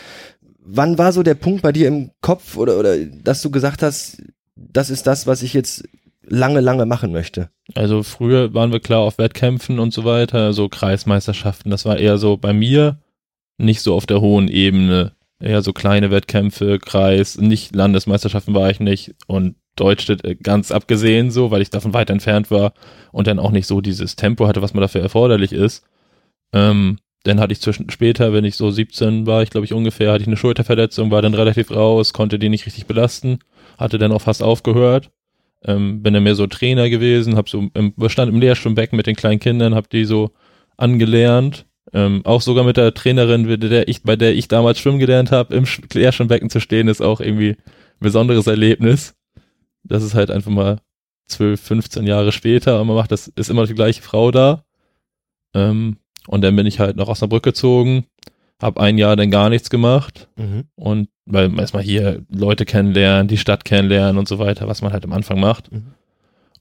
Wann 0.60 0.98
war 0.98 1.14
so 1.14 1.24
der 1.24 1.36
Punkt 1.36 1.62
bei 1.62 1.72
dir 1.72 1.88
im 1.88 2.12
Kopf 2.22 2.58
oder, 2.58 2.80
oder 2.80 2.98
dass 2.98 3.42
du 3.42 3.52
gesagt 3.52 3.84
hast, 3.84 4.22
das 4.56 4.90
ist 4.90 5.08
das, 5.08 5.28
was 5.28 5.44
ich 5.44 5.54
jetzt 5.54 5.84
lange, 6.24 6.60
lange 6.60 6.86
machen 6.86 7.12
möchte? 7.12 7.50
Also 7.76 8.04
früher 8.04 8.54
waren 8.54 8.72
wir 8.72 8.80
klar 8.80 9.02
auf 9.02 9.18
Wettkämpfen 9.18 9.80
und 9.80 9.94
so 9.94 10.06
weiter, 10.06 10.54
so 10.54 10.70
Kreismeisterschaften. 10.70 11.72
Das 11.72 11.86
war 11.86 11.98
eher 11.98 12.18
so 12.18 12.38
bei 12.38 12.54
mir 12.54 13.00
nicht 13.58 13.82
so 13.82 13.96
auf 13.96 14.06
der 14.06 14.22
hohen 14.22 14.48
Ebene. 14.48 15.14
Eher 15.40 15.62
so 15.62 15.74
kleine 15.74 16.12
Wettkämpfe, 16.12 16.80
Kreis, 16.80 17.38
nicht 17.38 17.76
Landesmeisterschaften 17.76 18.54
war 18.54 18.70
ich 18.70 18.80
nicht 18.80 19.16
und 19.28 19.56
Deutschland 19.76 20.24
äh, 20.24 20.36
ganz 20.36 20.72
abgesehen 20.72 21.32
so, 21.32 21.52
weil 21.52 21.62
ich 21.62 21.70
davon 21.70 21.94
weit 21.94 22.10
entfernt 22.10 22.52
war 22.52 22.74
und 23.12 23.28
dann 23.28 23.40
auch 23.40 23.52
nicht 23.52 23.68
so 23.68 23.82
dieses 23.82 24.16
Tempo 24.16 24.48
hatte, 24.48 24.62
was 24.62 24.74
man 24.74 24.82
dafür 24.82 25.02
erforderlich 25.02 25.52
ist. 25.52 25.84
Ähm, 26.54 27.00
dann 27.24 27.40
hatte 27.40 27.54
ich 27.54 27.62
zwischen 27.62 27.90
später, 27.90 28.32
wenn 28.34 28.46
ich 28.46 28.56
so 28.56 28.72
17 28.72 29.28
war, 29.28 29.44
ich 29.44 29.50
glaube 29.50 29.66
ich 29.66 29.74
ungefähr, 29.74 30.14
hatte 30.14 30.22
ich 30.22 30.28
eine 30.28 30.38
Schulterverletzung, 30.38 31.12
war 31.12 31.22
dann 31.22 31.34
relativ 31.34 31.72
raus, 31.72 32.14
konnte 32.14 32.40
die 32.40 32.50
nicht 32.50 32.66
richtig 32.66 32.86
belasten, 32.86 33.40
hatte 33.78 33.98
dann 33.98 34.12
auch 34.12 34.22
fast 34.22 34.42
aufgehört 34.42 35.12
ähm, 35.66 36.04
bin 36.04 36.14
dann 36.14 36.24
mehr 36.24 36.36
so 36.36 36.48
Trainer 36.48 36.90
gewesen, 36.90 37.36
habe 37.36 37.50
so 37.50 37.70
im, 37.74 37.94
stand 38.08 38.32
im 38.32 38.40
Lehrschwimmbecken 38.40 38.96
mit 38.96 39.08
den 39.08 39.16
kleinen 39.16 39.40
Kindern, 39.40 39.76
habe 39.76 39.88
die 39.92 40.06
so 40.06 40.32
angelernt. 40.78 41.66
Ähm, 41.96 42.22
auch 42.26 42.42
sogar 42.42 42.66
mit 42.66 42.76
der 42.76 42.94
Trainerin, 42.94 43.44
mit 43.44 43.64
der 43.64 43.88
ich, 43.88 44.04
bei 44.04 44.18
der 44.18 44.36
ich 44.36 44.50
damals 44.50 44.80
schwimmen 44.80 45.00
gelernt 45.00 45.32
habe, 45.32 45.56
im 45.56 45.64
Sch- 45.64 45.82
Lehrschwimmbecken 45.98 46.50
zu 46.50 46.60
stehen, 46.60 46.90
ist 46.90 47.02
auch 47.02 47.22
irgendwie 47.22 47.52
ein 47.52 47.58
besonderes 48.02 48.48
Erlebnis. 48.48 49.16
Das 49.84 50.04
ist 50.04 50.14
halt 50.14 50.30
einfach 50.30 50.52
mal 50.52 50.82
12, 51.28 51.60
15 51.62 52.06
Jahre 52.06 52.32
später 52.34 52.82
und 52.82 52.88
man 52.88 52.98
macht 52.98 53.12
das, 53.12 53.30
ist 53.30 53.50
immer 53.50 53.66
die 53.66 53.76
gleiche 53.76 54.02
Frau 54.02 54.32
da. 54.32 54.66
Ähm, 55.54 55.98
und 56.28 56.42
dann 56.44 56.56
bin 56.56 56.66
ich 56.66 56.80
halt 56.80 56.98
nach 56.98 57.08
Osnabrück 57.08 57.44
gezogen, 57.44 58.06
habe 58.62 58.82
ein 58.82 58.98
Jahr 58.98 59.16
dann 59.16 59.32
gar 59.32 59.50
nichts 59.50 59.70
gemacht 59.70 60.28
und 60.76 61.08
weil 61.26 61.58
erstmal 61.58 61.84
hier 61.84 62.24
Leute 62.30 62.66
kennenlernen, 62.66 63.28
die 63.28 63.38
Stadt 63.38 63.64
kennenlernen 63.66 64.18
und 64.18 64.28
so 64.28 64.38
weiter, 64.38 64.68
was 64.68 64.82
man 64.82 64.92
halt 64.92 65.06
am 65.06 65.14
Anfang 65.14 65.40
macht. 65.40 65.72
Mhm. 65.72 65.94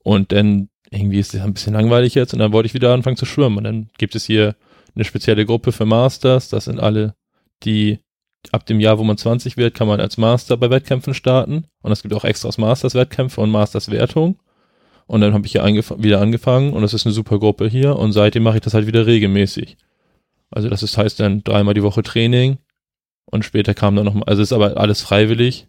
Und 0.03 0.33
dann 0.33 0.69
irgendwie 0.91 1.19
ist 1.19 1.35
es 1.35 1.41
ein 1.41 1.55
bisschen 1.55 1.73
langweilig 1.75 2.15
jetzt 2.15 2.33
und 2.35 2.39
dann 2.39 2.53
wollte 2.53 2.67
ich 2.67 2.75
wieder 2.75 2.95
anfangen 2.95 3.17
zu 3.17 3.27
schwimmen. 3.27 3.57
Und 3.59 3.65
dann 3.65 3.89
gibt 3.99 4.15
es 4.15 4.25
hier 4.25 4.55
eine 4.95 5.05
spezielle 5.05 5.47
Gruppe 5.47 5.73
für 5.73 5.87
Masters. 5.87 6.49
Das 6.49 6.67
sind 6.67 6.81
alle, 6.81 7.15
die 7.63 8.01
ab 8.53 8.67
dem 8.67 8.81
Jahr, 8.81 8.99
wo 8.99 9.05
man 9.05 9.17
20 9.17 9.57
wird, 9.57 9.75
kann 9.75 9.89
man 9.89 10.01
als 10.01 10.19
Master 10.19 10.57
bei 10.57 10.71
Wettkämpfen 10.71 11.15
starten. 11.15 11.67
Und 11.83 11.93
es 11.93 12.03
gibt 12.03 12.15
auch 12.15 12.25
extras 12.25 12.59
Masters-Wettkämpfe 12.59 13.41
und 13.41 13.51
Masters-Wertung. 13.51 14.39
Und 15.07 15.21
dann 15.21 15.35
habe 15.35 15.47
ich 15.47 15.53
hier 15.53 15.65
angef 15.65 15.93
wieder 15.99 16.21
angefangen 16.21 16.73
und 16.73 16.83
das 16.83 16.95
ist 16.95 17.07
eine 17.07 17.13
super 17.13 17.39
Gruppe 17.39 17.69
hier 17.69 17.97
und 17.97 18.13
seitdem 18.13 18.43
mache 18.43 18.57
ich 18.57 18.63
das 18.63 18.73
halt 18.73 18.87
wieder 18.87 19.07
regelmäßig. 19.07 19.77
Also 20.51 20.71
das 20.71 20.83
ist, 20.83 20.97
heißt 20.97 21.21
dann 21.21 21.45
dreimal 21.45 21.75
die 21.75 21.83
Woche 21.83 22.03
Training 22.03 22.59
und 23.27 23.45
später 23.45 23.75
kam 23.75 23.97
dann 23.97 24.07
noch 24.07 24.15
mal, 24.15 24.25
also 24.25 24.41
ist 24.41 24.53
aber 24.53 24.79
alles 24.79 25.03
freiwillig. 25.03 25.67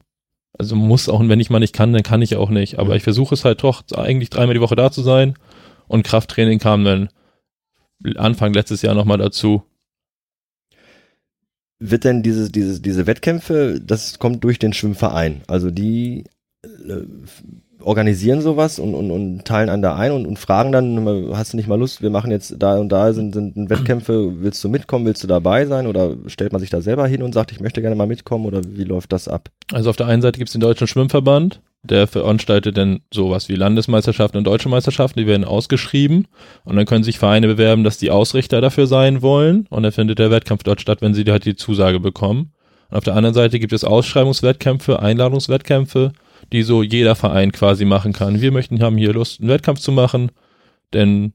Also 0.58 0.78
muss 0.78 1.10
auch, 1.10 1.20
wenn 1.20 1.40
ich 1.42 1.50
mal 1.50 1.60
nicht 1.60 1.74
kann, 1.74 1.92
dann 1.92 2.04
kann 2.04 2.22
ich 2.22 2.38
auch 2.38 2.50
nicht. 2.50 2.80
Aber 2.80 2.96
ich 2.96 3.04
versuche 3.04 3.36
es 3.36 3.44
halt 3.44 3.62
doch 3.64 3.84
eigentlich 3.94 4.30
dreimal 4.30 4.54
die 4.54 4.62
Woche 4.62 4.78
da 4.78 4.90
zu 4.90 5.02
sein 5.02 5.34
und 5.88 6.04
Krafttraining 6.04 6.60
kam 6.60 6.86
dann 6.86 7.10
Anfang 8.16 8.54
letztes 8.54 8.82
Jahr 8.82 8.96
nochmal 8.96 9.18
dazu. 9.18 9.64
Wird 11.80 12.04
denn 12.04 12.24
diese, 12.24 12.50
diese, 12.50 12.82
diese 12.82 13.06
Wettkämpfe, 13.06 13.82
das 13.84 14.18
kommt 14.20 14.44
durch 14.44 14.60
den 14.60 14.74
Schwimmverein? 14.74 15.42
Also 15.48 15.72
die 15.72 16.24
äh, 16.64 17.02
organisieren 17.82 18.42
sowas 18.42 18.80
und, 18.80 18.96
und, 18.96 19.12
und 19.12 19.46
teilen 19.46 19.70
einen 19.70 19.82
da 19.82 19.96
ein 19.96 20.12
und, 20.12 20.26
und 20.26 20.40
fragen 20.40 20.72
dann, 20.72 21.06
hast 21.36 21.54
du 21.54 21.58
nicht 21.58 21.68
mal 21.68 21.78
Lust, 21.78 22.02
wir 22.02 22.10
machen 22.10 22.32
jetzt 22.32 22.56
da 22.58 22.78
und 22.78 22.90
da 22.90 23.14
sind, 23.14 23.34
sind 23.34 23.70
Wettkämpfe, 23.70 24.42
willst 24.42 24.64
du 24.64 24.70
mitkommen, 24.70 25.06
willst 25.06 25.24
du 25.24 25.28
dabei 25.28 25.66
sein 25.66 25.86
oder 25.86 26.16
stellt 26.28 26.52
man 26.52 26.62
sich 26.62 26.70
da 26.70 26.82
selber 26.82 27.08
hin 27.08 27.22
und 27.22 27.34
sagt, 27.34 27.52
ich 27.52 27.60
möchte 27.60 27.82
gerne 27.82 27.96
mal 27.96 28.08
mitkommen 28.08 28.46
oder 28.46 28.62
wie 28.66 28.84
läuft 28.84 29.12
das 29.12 29.28
ab? 29.28 29.50
Also 29.72 29.90
auf 29.90 29.98
der 29.98 30.08
einen 30.08 30.22
Seite 30.22 30.40
gibt 30.40 30.50
es 30.50 30.54
den 30.54 30.62
Deutschen 30.62 30.88
Schwimmverband, 30.88 31.62
der 31.90 32.08
veranstaltet 32.08 32.78
dann 32.78 33.02
sowas 33.14 33.50
wie 33.50 33.56
Landesmeisterschaften 33.56 34.38
und 34.38 34.46
Deutsche 34.46 34.70
Meisterschaften, 34.70 35.20
die 35.20 35.28
werden 35.28 35.46
ausgeschrieben 35.46 36.28
und 36.64 36.76
dann 36.76 36.86
können 36.86 37.04
sich 37.04 37.20
Vereine 37.20 37.48
bewerben, 37.48 37.84
dass 37.84 37.98
die 37.98 38.12
Ausrichter 38.12 38.62
dafür 38.62 38.88
sein 38.88 39.22
wollen 39.22 39.68
und 39.70 39.84
dann 39.84 39.92
findet 39.92 40.20
der 40.20 40.32
Wettkampf 40.32 40.64
dort 40.64 40.82
statt, 40.82 41.02
wenn 41.02 41.14
sie 41.14 41.24
halt 41.26 41.46
die 41.46 41.56
Zusage 41.56 42.00
bekommen. 42.00 42.52
Und 42.90 42.98
auf 42.98 43.04
der 43.04 43.16
anderen 43.16 43.34
Seite 43.34 43.60
gibt 43.60 43.74
es 43.74 43.84
Ausschreibungswettkämpfe, 43.84 45.02
Einladungswettkämpfe, 45.02 46.14
die 46.52 46.64
so 46.64 46.84
jeder 46.84 47.16
Verein 47.16 47.52
quasi 47.52 47.86
machen 47.86 48.14
kann. 48.14 48.42
Wir 48.42 48.52
möchten, 48.52 48.82
haben 48.82 48.98
hier 48.98 49.14
Lust, 49.14 49.40
einen 49.40 49.50
Wettkampf 49.50 49.80
zu 49.80 49.92
machen, 49.92 50.32
denn 50.94 51.34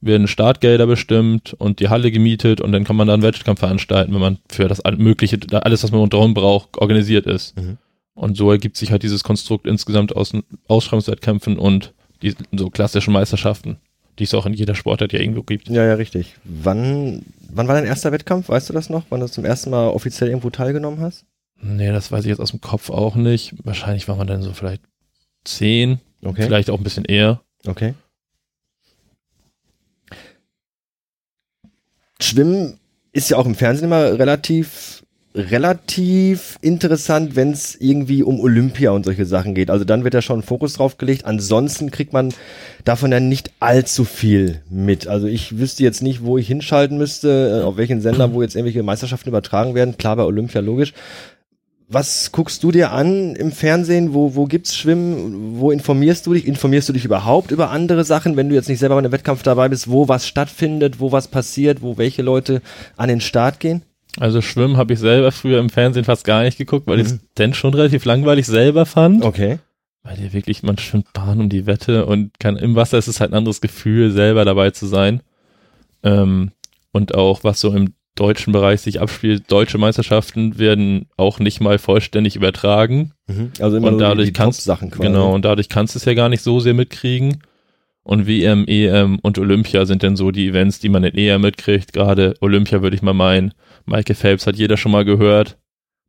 werden 0.00 0.28
Startgelder 0.28 0.86
bestimmt 0.86 1.54
und 1.58 1.80
die 1.80 1.88
Halle 1.88 2.10
gemietet 2.10 2.60
und 2.60 2.72
dann 2.72 2.84
kann 2.84 2.96
man 2.96 3.08
da 3.08 3.14
einen 3.14 3.22
Wettkampf 3.22 3.60
veranstalten, 3.60 4.14
wenn 4.14 4.20
man 4.20 4.38
für 4.48 4.68
das 4.68 4.80
mögliche, 4.96 5.38
alles, 5.52 5.82
was 5.82 5.90
man 5.90 6.00
rundherum 6.00 6.34
braucht, 6.34 6.78
organisiert 6.78 7.26
ist. 7.26 7.58
Mhm. 7.58 7.78
Und 8.18 8.36
so 8.36 8.50
ergibt 8.50 8.76
sich 8.76 8.90
halt 8.90 9.04
dieses 9.04 9.22
Konstrukt 9.22 9.68
insgesamt 9.68 10.16
aus 10.16 10.32
Ausschreibungswettkämpfen 10.66 11.56
und 11.56 11.94
die 12.20 12.34
so 12.50 12.68
klassischen 12.68 13.12
Meisterschaften, 13.12 13.78
die 14.18 14.24
es 14.24 14.34
auch 14.34 14.44
in 14.44 14.54
jeder 14.54 14.74
Sportart 14.74 15.12
ja 15.12 15.20
irgendwo 15.20 15.44
gibt. 15.44 15.68
Ja, 15.68 15.84
ja, 15.84 15.94
richtig. 15.94 16.34
Wann, 16.42 17.22
wann 17.48 17.68
war 17.68 17.76
dein 17.76 17.84
erster 17.84 18.10
Wettkampf? 18.10 18.48
Weißt 18.48 18.68
du 18.68 18.72
das 18.72 18.90
noch? 18.90 19.04
Wann 19.10 19.20
du 19.20 19.28
zum 19.30 19.44
ersten 19.44 19.70
Mal 19.70 19.90
offiziell 19.90 20.30
irgendwo 20.30 20.50
teilgenommen 20.50 20.98
hast? 21.00 21.26
Nee, 21.62 21.92
das 21.92 22.10
weiß 22.10 22.24
ich 22.24 22.30
jetzt 22.30 22.40
aus 22.40 22.50
dem 22.50 22.60
Kopf 22.60 22.90
auch 22.90 23.14
nicht. 23.14 23.54
Wahrscheinlich 23.62 24.08
war 24.08 24.16
man 24.16 24.26
dann 24.26 24.42
so 24.42 24.52
vielleicht 24.52 24.82
zehn, 25.44 26.00
okay. 26.24 26.42
vielleicht 26.42 26.70
auch 26.70 26.78
ein 26.78 26.84
bisschen 26.84 27.04
eher. 27.04 27.40
Okay. 27.68 27.94
Schwimmen 32.20 32.80
ist 33.12 33.30
ja 33.30 33.36
auch 33.36 33.46
im 33.46 33.54
Fernsehen 33.54 33.84
immer 33.84 34.18
relativ 34.18 35.04
relativ 35.34 36.58
interessant, 36.62 37.36
wenn 37.36 37.52
es 37.52 37.76
irgendwie 37.80 38.22
um 38.22 38.40
Olympia 38.40 38.90
und 38.90 39.04
solche 39.04 39.26
Sachen 39.26 39.54
geht. 39.54 39.70
Also 39.70 39.84
dann 39.84 40.04
wird 40.04 40.14
ja 40.14 40.22
schon 40.22 40.42
Fokus 40.42 40.74
drauf 40.74 40.98
gelegt. 40.98 41.24
Ansonsten 41.26 41.90
kriegt 41.90 42.12
man 42.12 42.32
davon 42.84 43.12
ja 43.12 43.20
nicht 43.20 43.52
allzu 43.60 44.04
viel 44.04 44.62
mit. 44.70 45.06
Also 45.06 45.26
ich 45.26 45.58
wüsste 45.58 45.82
jetzt 45.82 46.02
nicht, 46.02 46.24
wo 46.24 46.38
ich 46.38 46.46
hinschalten 46.46 46.98
müsste, 46.98 47.60
äh, 47.60 47.64
auf 47.64 47.76
welchen 47.76 48.00
Sender, 48.00 48.32
wo 48.32 48.42
jetzt 48.42 48.56
irgendwelche 48.56 48.82
Meisterschaften 48.82 49.28
übertragen 49.28 49.74
werden. 49.74 49.98
Klar 49.98 50.16
bei 50.16 50.24
Olympia 50.24 50.60
logisch 50.60 50.94
was 51.88 52.32
guckst 52.32 52.62
du 52.62 52.70
dir 52.70 52.92
an 52.92 53.34
im 53.34 53.50
Fernsehen? 53.50 54.12
Wo, 54.12 54.34
wo 54.34 54.44
gibt's 54.44 54.76
Schwimmen? 54.76 55.58
Wo 55.58 55.70
informierst 55.70 56.26
du 56.26 56.34
dich? 56.34 56.46
Informierst 56.46 56.88
du 56.88 56.92
dich 56.92 57.06
überhaupt 57.06 57.50
über 57.50 57.70
andere 57.70 58.04
Sachen, 58.04 58.36
wenn 58.36 58.50
du 58.50 58.54
jetzt 58.54 58.68
nicht 58.68 58.78
selber 58.78 58.96
bei 58.96 59.00
einem 59.00 59.12
Wettkampf 59.12 59.42
dabei 59.42 59.68
bist, 59.70 59.90
wo 59.90 60.06
was 60.06 60.28
stattfindet, 60.28 61.00
wo 61.00 61.12
was 61.12 61.28
passiert, 61.28 61.80
wo 61.80 61.96
welche 61.96 62.22
Leute 62.22 62.60
an 62.96 63.08
den 63.08 63.22
Start 63.22 63.58
gehen? 63.58 63.82
Also 64.20 64.40
Schwimmen 64.42 64.76
habe 64.76 64.92
ich 64.92 64.98
selber 64.98 65.32
früher 65.32 65.60
im 65.60 65.70
Fernsehen 65.70 66.04
fast 66.04 66.24
gar 66.24 66.42
nicht 66.42 66.58
geguckt, 66.58 66.86
weil 66.86 66.98
mhm. 66.98 67.02
ich 67.02 67.08
es 67.08 67.18
denn 67.36 67.54
schon 67.54 67.74
relativ 67.74 68.04
langweilig 68.04 68.46
selber 68.46 68.86
fand. 68.86 69.24
Okay. 69.24 69.58
Weil 70.02 70.16
dir 70.16 70.32
wirklich, 70.32 70.62
man 70.62 70.78
schwimmt 70.78 71.12
Bahn 71.12 71.40
um 71.40 71.48
die 71.48 71.66
Wette 71.66 72.06
und 72.06 72.38
kann 72.38 72.56
im 72.56 72.74
Wasser 72.74 72.98
ist 72.98 73.08
es 73.08 73.20
halt 73.20 73.32
ein 73.32 73.36
anderes 73.36 73.60
Gefühl, 73.60 74.10
selber 74.10 74.44
dabei 74.44 74.70
zu 74.70 74.86
sein. 74.86 75.22
Ähm, 76.02 76.52
und 76.92 77.14
auch 77.14 77.44
was 77.44 77.60
so 77.60 77.72
im 77.72 77.94
deutschen 78.18 78.52
Bereich 78.52 78.80
sich 78.80 79.00
abspielt. 79.00 79.44
Deutsche 79.50 79.78
Meisterschaften 79.78 80.58
werden 80.58 81.06
auch 81.16 81.38
nicht 81.38 81.60
mal 81.60 81.78
vollständig 81.78 82.36
übertragen. 82.36 83.12
Mhm. 83.26 83.52
Also 83.60 83.76
immer 83.76 83.88
und 83.88 83.98
dadurch 83.98 84.28
die, 84.28 84.32
die 84.32 84.38
kannst, 84.38 84.64
Sachen 84.64 84.90
quasi. 84.90 85.08
Genau, 85.08 85.34
und 85.34 85.44
dadurch 85.44 85.68
kannst 85.68 85.94
du 85.94 85.98
es 85.98 86.04
ja 86.04 86.14
gar 86.14 86.28
nicht 86.28 86.42
so 86.42 86.60
sehr 86.60 86.74
mitkriegen. 86.74 87.42
Und 88.02 88.26
WM, 88.26 88.64
EM 88.66 89.18
und 89.20 89.38
Olympia 89.38 89.84
sind 89.84 90.02
dann 90.02 90.16
so 90.16 90.30
die 90.30 90.48
Events, 90.48 90.80
die 90.80 90.88
man 90.88 91.02
dann 91.02 91.12
eher 91.12 91.38
mitkriegt. 91.38 91.92
Gerade 91.92 92.34
Olympia 92.40 92.80
würde 92.82 92.96
ich 92.96 93.02
mal 93.02 93.12
meinen. 93.12 93.52
Michael 93.88 94.16
Phelps 94.16 94.46
hat 94.46 94.56
jeder 94.56 94.76
schon 94.76 94.92
mal 94.92 95.04
gehört. 95.04 95.58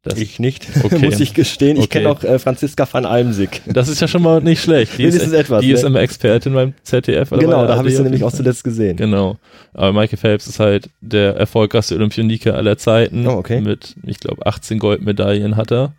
Das, 0.02 0.18
ich 0.18 0.40
nicht, 0.40 0.66
okay. 0.84 1.06
muss 1.06 1.20
ich 1.20 1.34
gestehen. 1.34 1.76
Ich 1.76 1.84
okay. 1.84 2.00
kenne 2.00 2.10
auch 2.10 2.24
äh, 2.24 2.40
Franziska 2.40 2.88
van 2.90 3.06
Almsig. 3.06 3.62
Das 3.66 3.90
ist 3.90 4.00
ja 4.00 4.08
schon 4.08 4.22
mal 4.22 4.42
nicht 4.42 4.62
schlecht. 4.62 4.98
Die, 4.98 5.04
ist, 5.04 5.34
etwas, 5.34 5.60
die 5.60 5.68
ne? 5.68 5.74
ist 5.74 5.84
immer 5.84 6.00
Expertin 6.00 6.54
beim 6.54 6.74
ZDF. 6.84 7.32
genau, 7.32 7.68
da 7.68 7.76
habe 7.76 7.90
ich 7.90 7.98
sie 7.98 8.04
nämlich 8.04 8.24
auch 8.24 8.32
zuletzt 8.32 8.64
gesehen. 8.64 8.96
Genau. 8.96 9.38
Aber 9.74 9.92
Michael 9.92 10.18
Phelps 10.18 10.48
ist 10.48 10.60
halt 10.60 10.90
der 11.02 11.36
erfolgreichste 11.36 11.96
Olympioniker 11.96 12.56
aller 12.56 12.78
Zeiten. 12.78 13.28
Oh, 13.28 13.32
okay. 13.32 13.60
Mit, 13.60 13.98
ich 14.06 14.22
glaube, 14.22 14.46
18 14.46 14.80
Goldmedaillen 14.80 15.58
hat 15.58 15.72
er. 15.72 15.94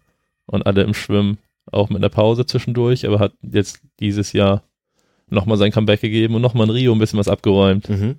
Und 0.46 0.64
alle 0.66 0.82
im 0.82 0.94
Schwimmen 0.94 1.36
auch 1.70 1.90
mit 1.90 1.98
einer 1.98 2.08
Pause 2.08 2.46
zwischendurch. 2.46 3.06
Aber 3.06 3.18
hat 3.18 3.32
jetzt 3.42 3.80
dieses 4.00 4.32
Jahr 4.32 4.62
nochmal 5.28 5.58
sein 5.58 5.72
Comeback 5.72 6.00
gegeben 6.00 6.34
und 6.34 6.42
nochmal 6.42 6.66
in 6.68 6.72
Rio 6.72 6.92
ein 6.92 6.98
bisschen 6.98 7.18
was 7.18 7.28
abgeräumt. 7.28 7.90
Mhm. 7.90 8.16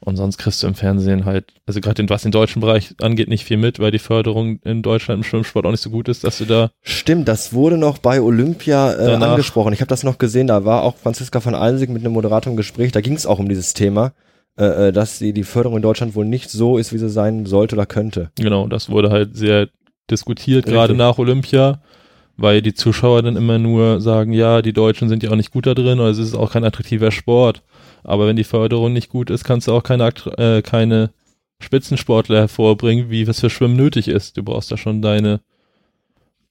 Und 0.00 0.16
sonst 0.16 0.38
kriegst 0.38 0.62
du 0.62 0.68
im 0.68 0.74
Fernsehen 0.74 1.24
halt, 1.24 1.46
also 1.66 1.80
gerade 1.80 2.08
was 2.08 2.22
den 2.22 2.30
deutschen 2.30 2.60
Bereich 2.60 2.94
angeht, 3.02 3.28
nicht 3.28 3.44
viel 3.44 3.56
mit, 3.56 3.80
weil 3.80 3.90
die 3.90 3.98
Förderung 3.98 4.60
in 4.62 4.82
Deutschland 4.82 5.18
im 5.18 5.24
Schwimmsport 5.24 5.66
auch 5.66 5.72
nicht 5.72 5.82
so 5.82 5.90
gut 5.90 6.08
ist, 6.08 6.22
dass 6.22 6.38
du 6.38 6.44
da. 6.44 6.70
Stimmt, 6.82 7.26
das 7.26 7.52
wurde 7.52 7.78
noch 7.78 7.98
bei 7.98 8.20
Olympia 8.20 8.92
äh, 8.92 9.14
angesprochen. 9.14 9.72
Ich 9.72 9.80
habe 9.80 9.88
das 9.88 10.04
noch 10.04 10.18
gesehen, 10.18 10.46
da 10.46 10.64
war 10.64 10.82
auch 10.82 10.96
Franziska 10.96 11.40
von 11.40 11.56
Alsig 11.56 11.90
mit 11.90 12.04
einem 12.04 12.12
Moderator 12.12 12.52
im 12.52 12.56
Gespräch, 12.56 12.92
da 12.92 13.00
ging 13.00 13.14
es 13.14 13.26
auch 13.26 13.40
um 13.40 13.48
dieses 13.48 13.74
Thema, 13.74 14.12
äh, 14.56 14.88
äh, 14.88 14.92
dass 14.92 15.18
die, 15.18 15.32
die 15.32 15.42
Förderung 15.42 15.78
in 15.78 15.82
Deutschland 15.82 16.14
wohl 16.14 16.24
nicht 16.24 16.48
so 16.48 16.78
ist, 16.78 16.92
wie 16.92 16.98
sie 16.98 17.10
sein 17.10 17.44
sollte 17.44 17.74
oder 17.74 17.86
könnte. 17.86 18.30
Genau, 18.36 18.68
das 18.68 18.90
wurde 18.90 19.10
halt 19.10 19.36
sehr 19.36 19.68
diskutiert, 20.10 20.64
gerade 20.64 20.94
nach 20.94 21.18
Olympia 21.18 21.82
weil 22.38 22.62
die 22.62 22.72
Zuschauer 22.72 23.22
dann 23.22 23.36
immer 23.36 23.58
nur 23.58 24.00
sagen, 24.00 24.32
ja, 24.32 24.62
die 24.62 24.72
Deutschen 24.72 25.08
sind 25.08 25.24
ja 25.24 25.30
auch 25.30 25.36
nicht 25.36 25.50
gut 25.50 25.66
da 25.66 25.74
drin, 25.74 25.98
oder 25.98 26.08
es 26.08 26.18
ist 26.18 26.34
auch 26.34 26.52
kein 26.52 26.64
attraktiver 26.64 27.10
Sport. 27.10 27.62
Aber 28.04 28.26
wenn 28.26 28.36
die 28.36 28.44
Förderung 28.44 28.92
nicht 28.92 29.10
gut 29.10 29.28
ist, 29.28 29.44
kannst 29.44 29.66
du 29.66 29.72
auch 29.72 29.82
keine, 29.82 30.08
äh, 30.38 30.62
keine 30.62 31.10
Spitzensportler 31.60 32.38
hervorbringen, 32.38 33.10
wie 33.10 33.22
es 33.22 33.40
für 33.40 33.50
Schwimmen 33.50 33.76
nötig 33.76 34.06
ist. 34.06 34.36
Du 34.36 34.44
brauchst 34.44 34.70
da 34.70 34.76
schon 34.76 35.02
deine 35.02 35.40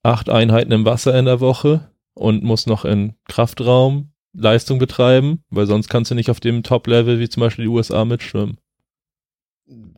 acht 0.03 0.29
Einheiten 0.29 0.73
im 0.73 0.85
Wasser 0.85 1.17
in 1.17 1.25
der 1.25 1.39
Woche 1.39 1.89
und 2.13 2.43
musst 2.43 2.67
noch 2.67 2.83
in 2.83 3.13
Kraftraum 3.29 4.11
Leistung 4.33 4.79
betreiben, 4.79 5.43
weil 5.49 5.67
sonst 5.67 5.87
kannst 5.87 6.11
du 6.11 6.15
nicht 6.15 6.29
auf 6.29 6.41
dem 6.41 6.63
Top-Level 6.63 7.19
wie 7.19 7.29
zum 7.29 7.41
Beispiel 7.41 7.65
die 7.65 7.69
USA 7.69 8.03
mitschwimmen. 8.03 8.57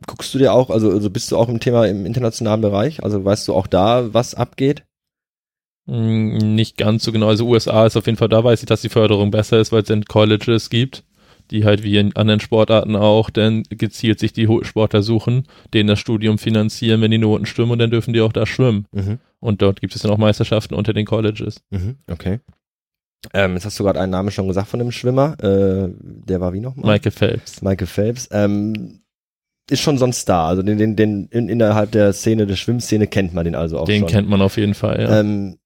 Guckst 0.06 0.32
du 0.34 0.38
dir 0.38 0.52
auch, 0.52 0.70
also, 0.70 0.90
also 0.90 1.10
bist 1.10 1.30
du 1.30 1.36
auch 1.36 1.48
im 1.48 1.60
Thema 1.60 1.86
im 1.86 2.06
internationalen 2.06 2.60
Bereich? 2.60 3.02
Also 3.02 3.24
weißt 3.24 3.48
du 3.48 3.54
auch 3.54 3.66
da, 3.66 4.14
was 4.14 4.34
abgeht? 4.34 4.84
Hm, 5.90 6.54
nicht 6.54 6.76
ganz 6.76 7.04
so 7.04 7.12
genau. 7.12 7.28
Also 7.28 7.46
USA 7.46 7.86
ist 7.86 7.96
auf 7.96 8.06
jeden 8.06 8.18
Fall, 8.18 8.28
da 8.28 8.44
weiß 8.44 8.60
ich, 8.60 8.66
dass 8.66 8.82
die 8.82 8.88
Förderung 8.88 9.30
besser 9.30 9.58
ist, 9.60 9.72
weil 9.72 9.82
es 9.82 9.88
dann 9.88 10.04
Colleges 10.04 10.70
gibt 10.70 11.04
die 11.50 11.64
halt 11.64 11.82
wie 11.82 11.96
in 11.96 12.14
anderen 12.16 12.40
Sportarten 12.40 12.96
auch 12.96 13.30
dann 13.30 13.64
gezielt 13.64 14.20
sich 14.20 14.32
die 14.32 14.48
Sportler 14.62 15.02
suchen, 15.02 15.46
denen 15.74 15.88
das 15.88 15.98
Studium 15.98 16.38
finanzieren, 16.38 17.00
wenn 17.00 17.10
die 17.10 17.18
Noten 17.18 17.46
stimmen 17.46 17.72
und 17.72 17.78
dann 17.78 17.90
dürfen 17.90 18.14
die 18.14 18.20
auch 18.20 18.32
da 18.32 18.46
schwimmen. 18.46 18.86
Mhm. 18.92 19.18
Und 19.40 19.62
dort 19.62 19.80
gibt 19.80 19.94
es 19.94 20.02
dann 20.02 20.10
auch 20.10 20.18
Meisterschaften 20.18 20.74
unter 20.74 20.92
den 20.92 21.06
Colleges. 21.06 21.62
Mhm. 21.70 21.96
Okay. 22.10 22.40
Ähm, 23.34 23.54
jetzt 23.54 23.66
hast 23.66 23.78
du 23.78 23.84
gerade 23.84 24.00
einen 24.00 24.12
Namen 24.12 24.30
schon 24.30 24.48
gesagt 24.48 24.68
von 24.68 24.78
dem 24.78 24.92
Schwimmer. 24.92 25.36
Äh, 25.42 25.88
der 25.98 26.40
war 26.40 26.52
wie 26.52 26.60
nochmal? 26.60 26.94
Michael 26.94 27.12
Phelps. 27.12 27.62
Michael 27.62 27.86
Phelps. 27.86 28.28
Ähm, 28.32 29.00
ist 29.68 29.80
schon 29.80 29.98
so 29.98 30.04
ein 30.04 30.12
Star. 30.12 30.48
Also 30.48 30.62
den, 30.62 30.78
den, 30.78 30.96
den 30.96 31.26
in, 31.26 31.48
innerhalb 31.48 31.92
der 31.92 32.12
Szene, 32.12 32.46
der 32.46 32.56
Schwimmszene 32.56 33.06
kennt 33.06 33.34
man 33.34 33.44
den 33.44 33.54
also 33.54 33.78
auch 33.78 33.84
den 33.84 34.00
schon. 34.00 34.08
Den 34.08 34.12
kennt 34.12 34.28
man 34.28 34.40
auf 34.40 34.56
jeden 34.56 34.74
Fall, 34.74 35.00
ja. 35.00 35.20
Ähm, 35.20 35.58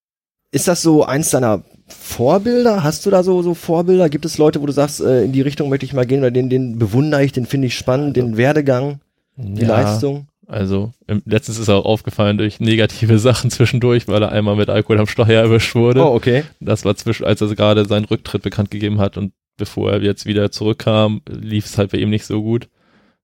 ist 0.54 0.68
das 0.68 0.82
so 0.82 1.04
eins 1.04 1.30
deiner 1.30 1.64
Vorbilder? 1.88 2.84
Hast 2.84 3.04
du 3.04 3.10
da 3.10 3.24
so, 3.24 3.42
so 3.42 3.54
Vorbilder? 3.54 4.08
Gibt 4.08 4.24
es 4.24 4.38
Leute, 4.38 4.62
wo 4.62 4.66
du 4.66 4.72
sagst, 4.72 5.00
äh, 5.00 5.24
in 5.24 5.32
die 5.32 5.40
Richtung 5.40 5.68
möchte 5.68 5.84
ich 5.84 5.92
mal 5.92 6.06
gehen, 6.06 6.20
oder 6.20 6.30
den, 6.30 6.48
den 6.48 6.78
bewundere 6.78 7.24
ich, 7.24 7.32
den 7.32 7.44
finde 7.44 7.66
ich 7.66 7.76
spannend, 7.76 8.16
den 8.16 8.36
Werdegang, 8.36 9.00
die 9.36 9.62
ja, 9.62 9.68
Leistung? 9.68 10.28
Also, 10.46 10.92
im, 11.08 11.22
letztens 11.26 11.58
ist 11.58 11.66
er 11.66 11.76
auch 11.76 11.84
aufgefallen 11.84 12.38
durch 12.38 12.60
negative 12.60 13.18
Sachen 13.28 13.50
zwischendurch, 13.50 14.06
weil 14.06 14.22
er 14.22 14.30
einmal 14.30 14.54
mit 14.54 14.68
Alkohol 14.68 15.00
am 15.00 15.08
Steuer 15.08 15.42
erwischt 15.42 15.74
wurde. 15.74 16.04
Oh, 16.04 16.14
okay. 16.14 16.44
Das 16.60 16.84
war 16.84 16.94
zwischen, 16.94 17.24
als 17.24 17.40
er 17.40 17.52
gerade 17.54 17.84
seinen 17.84 18.04
Rücktritt 18.04 18.42
bekannt 18.42 18.70
gegeben 18.70 19.00
hat 19.00 19.16
und 19.16 19.32
bevor 19.56 19.90
er 19.90 20.02
jetzt 20.02 20.24
wieder 20.24 20.52
zurückkam, 20.52 21.22
lief 21.28 21.66
es 21.66 21.78
halt 21.78 21.90
bei 21.90 21.98
ihm 21.98 22.10
nicht 22.10 22.26
so 22.26 22.42
gut. 22.42 22.68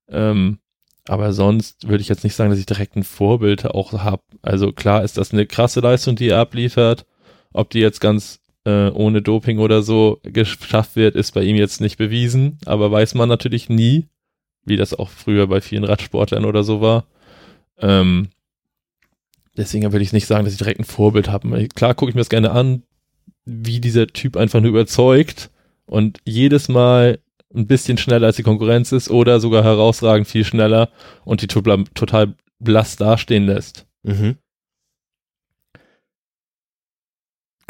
Ähm, 0.09 0.59
aber 1.07 1.31
sonst 1.31 1.87
würde 1.87 2.01
ich 2.01 2.09
jetzt 2.09 2.25
nicht 2.25 2.35
sagen, 2.35 2.49
dass 2.49 2.59
ich 2.59 2.65
direkt 2.65 2.97
ein 2.97 3.03
Vorbild 3.03 3.65
auch 3.65 3.93
habe. 3.93 4.23
Also 4.41 4.73
klar 4.73 5.03
ist 5.03 5.17
das 5.17 5.31
eine 5.31 5.45
krasse 5.45 5.79
Leistung, 5.79 6.15
die 6.17 6.27
er 6.27 6.39
abliefert. 6.39 7.05
Ob 7.53 7.69
die 7.69 7.79
jetzt 7.79 7.99
ganz 7.99 8.39
äh, 8.65 8.89
ohne 8.89 9.21
Doping 9.21 9.59
oder 9.59 9.81
so 9.81 10.19
geschafft 10.23 10.95
wird, 10.95 11.15
ist 11.15 11.33
bei 11.33 11.43
ihm 11.43 11.55
jetzt 11.55 11.81
nicht 11.81 11.97
bewiesen, 11.97 12.57
aber 12.65 12.91
weiß 12.91 13.15
man 13.15 13.29
natürlich 13.29 13.69
nie, 13.69 14.07
wie 14.65 14.77
das 14.77 14.93
auch 14.93 15.09
früher 15.09 15.47
bei 15.47 15.61
vielen 15.61 15.83
Radsportlern 15.83 16.45
oder 16.45 16.63
so 16.63 16.81
war. 16.81 17.05
Ähm, 17.79 18.29
deswegen 19.57 19.91
will 19.91 20.01
ich 20.01 20.13
nicht 20.13 20.27
sagen, 20.27 20.45
dass 20.45 20.53
ich 20.53 20.59
direkt 20.59 20.79
ein 20.79 20.85
Vorbild 20.85 21.29
habe. 21.29 21.67
Klar 21.69 21.95
gucke 21.95 22.09
ich 22.09 22.15
mir 22.15 22.21
das 22.21 22.29
gerne 22.29 22.51
an, 22.51 22.83
wie 23.45 23.79
dieser 23.79 24.07
Typ 24.07 24.37
einfach 24.37 24.61
nur 24.61 24.69
überzeugt 24.69 25.49
und 25.85 26.19
jedes 26.25 26.69
Mal 26.69 27.19
ein 27.53 27.67
bisschen 27.67 27.97
schneller 27.97 28.27
als 28.27 28.37
die 28.37 28.43
Konkurrenz 28.43 28.91
ist 28.91 29.09
oder 29.09 29.39
sogar 29.39 29.63
herausragend 29.63 30.27
viel 30.27 30.45
schneller 30.45 30.89
und 31.25 31.41
die 31.41 31.47
total 31.47 32.35
blass 32.59 32.95
dastehen 32.95 33.45
lässt. 33.45 33.87
Mhm. 34.03 34.37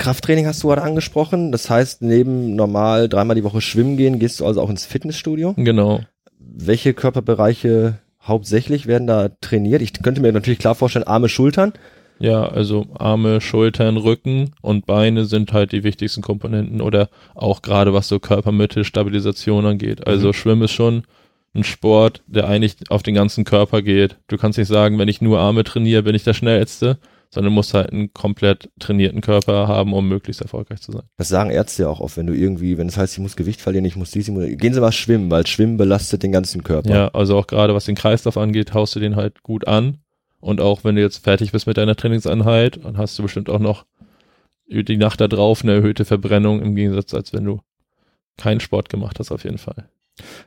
Krafttraining 0.02 0.48
hast 0.48 0.64
du 0.64 0.70
gerade 0.70 0.82
angesprochen. 0.82 1.52
Das 1.52 1.70
heißt, 1.70 2.02
neben 2.02 2.56
normal 2.56 3.08
dreimal 3.08 3.36
die 3.36 3.44
Woche 3.44 3.62
schwimmen 3.62 3.98
gehen, 3.98 4.18
gehst 4.18 4.40
du 4.40 4.48
also 4.48 4.60
auch 4.60 4.70
ins 4.72 4.84
Fitnessstudio? 4.84 5.54
Genau. 5.58 6.02
Welche 6.40 6.96
Körperbereiche 6.96 8.00
hauptsächlich 8.20 8.88
werden 8.88 9.06
da 9.06 9.30
trainiert? 9.42 9.84
Ich 9.84 9.94
könnte 9.94 10.20
mir 10.22 10.32
natürlich 10.32 10.58
klar 10.58 10.74
vorstellen, 10.74 11.06
Arme, 11.06 11.30
Schultern. 11.30 11.74
Ja, 12.18 12.48
also 12.48 12.88
Arme, 12.98 13.42
Schultern, 13.42 13.98
Rücken 13.98 14.56
und 14.62 14.88
Beine 14.88 15.26
sind 15.26 15.54
halt 15.54 15.72
die 15.72 15.84
wichtigsten 15.84 16.24
Komponenten 16.24 16.82
oder 16.82 17.10
auch 17.36 17.62
gerade 17.62 17.94
was 17.94 18.08
so 18.08 18.18
Körpermitte, 18.18 18.84
Stabilisation 18.84 19.68
angeht. 19.68 20.08
Also 20.08 20.30
mhm. 20.30 20.34
Schwimmen 20.34 20.64
ist 20.64 20.72
schon 20.72 21.04
ein 21.54 21.64
Sport, 21.64 22.24
der 22.26 22.48
eigentlich 22.48 22.76
auf 22.90 23.04
den 23.04 23.14
ganzen 23.14 23.44
Körper 23.44 23.84
geht. 23.84 24.18
Du 24.28 24.38
kannst 24.38 24.58
nicht 24.58 24.68
sagen, 24.68 24.98
wenn 24.98 25.10
ich 25.10 25.22
nur 25.22 25.40
Arme 25.40 25.64
trainiere, 25.64 26.02
bin 26.02 26.16
ich 26.16 26.24
der 26.24 26.34
Schnellste, 26.34 26.98
sondern 27.34 27.54
musst 27.54 27.74
halt 27.74 27.92
einen 27.92 28.14
komplett 28.14 28.70
trainierten 28.80 29.22
Körper 29.22 29.68
haben, 29.68 29.94
um 29.94 30.08
möglichst 30.08 30.42
erfolgreich 30.42 30.82
zu 30.82 30.92
sein. 30.92 31.04
Das 31.18 31.30
sagen 31.30 31.50
Ärzte 31.50 31.84
ja 31.84 31.90
auch 31.90 32.02
oft, 32.02 32.18
wenn 32.18 32.28
du 32.28 32.34
irgendwie, 32.34 32.78
wenn 32.78 32.88
es 32.88 32.96
das 32.96 33.04
heißt, 33.04 33.14
ich 33.14 33.20
muss 33.20 33.36
Gewicht 33.36 33.62
verlieren, 33.62 33.86
ich 33.86 33.96
muss 33.96 34.12
dies, 34.12 34.28
ich 34.28 34.34
muss, 34.34 34.46
gehen 34.46 34.74
Sie 34.74 34.82
mal 34.82 34.92
schwimmen, 34.92 35.32
weil 35.32 35.48
Schwimmen 35.48 35.78
belastet 35.78 36.24
den 36.24 36.32
ganzen 36.32 36.64
Körper. 36.64 36.90
Ja, 36.90 37.08
also 37.10 37.38
auch 37.38 37.48
gerade 37.48 37.74
was 37.74 37.86
den 37.86 37.96
Kreislauf 37.96 38.38
angeht, 38.38 38.74
haust 38.74 38.96
du 38.96 39.00
den 39.00 39.16
halt 39.16 39.44
gut 39.44 39.68
an. 39.68 40.00
Und 40.42 40.60
auch 40.60 40.84
wenn 40.84 40.96
du 40.96 41.02
jetzt 41.02 41.24
fertig 41.24 41.52
bist 41.52 41.68
mit 41.68 41.78
deiner 41.78 41.96
Trainingseinheit, 41.96 42.84
dann 42.84 42.98
hast 42.98 43.18
du 43.18 43.24
bestimmt 43.24 43.50
auch 43.50 43.60
noch 43.60 43.86
die 44.68 44.98
Nacht 44.98 45.22
da 45.22 45.28
drauf 45.28 45.64
eine 45.64 45.74
erhöhte 45.74 46.06
Verbrennung 46.06 46.62
im 46.62 46.76
Gegensatz, 46.76 47.14
als 47.14 47.34
wenn 47.34 47.46
du 47.46 47.62
keinen 48.38 48.60
Sport 48.60 48.90
gemacht 48.90 49.20
hast, 49.20 49.32
auf 49.32 49.44
jeden 49.44 49.58
Fall. 49.58 49.90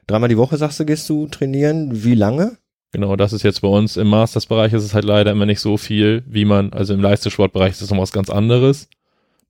Dreimal 0.07 0.29
die 0.29 0.37
Woche, 0.37 0.57
sagst 0.57 0.81
du, 0.81 0.85
gehst 0.85 1.09
du 1.09 1.27
trainieren. 1.29 2.05
Wie 2.05 2.15
lange? 2.15 2.57
Genau, 2.95 3.17
das 3.17 3.33
ist 3.33 3.43
jetzt 3.43 3.61
bei 3.61 3.67
uns 3.67 3.97
im 3.97 4.07
Masters-Bereich 4.07 4.73
ist 4.73 4.85
es 4.85 4.95
halt 4.95 5.05
leider 5.05 5.33
immer 5.33 5.47
nicht 5.47 5.59
so 5.59 5.77
viel, 5.77 6.23
wie 6.29 6.45
man, 6.45 6.73
also 6.73 6.95
im 6.95 7.01
Leistungssportbereich 7.01 7.73
ist 7.73 7.83
es 7.83 7.91
noch 7.91 7.99
was 7.99 8.13
ganz 8.13 8.31
anderes. 8.31 8.89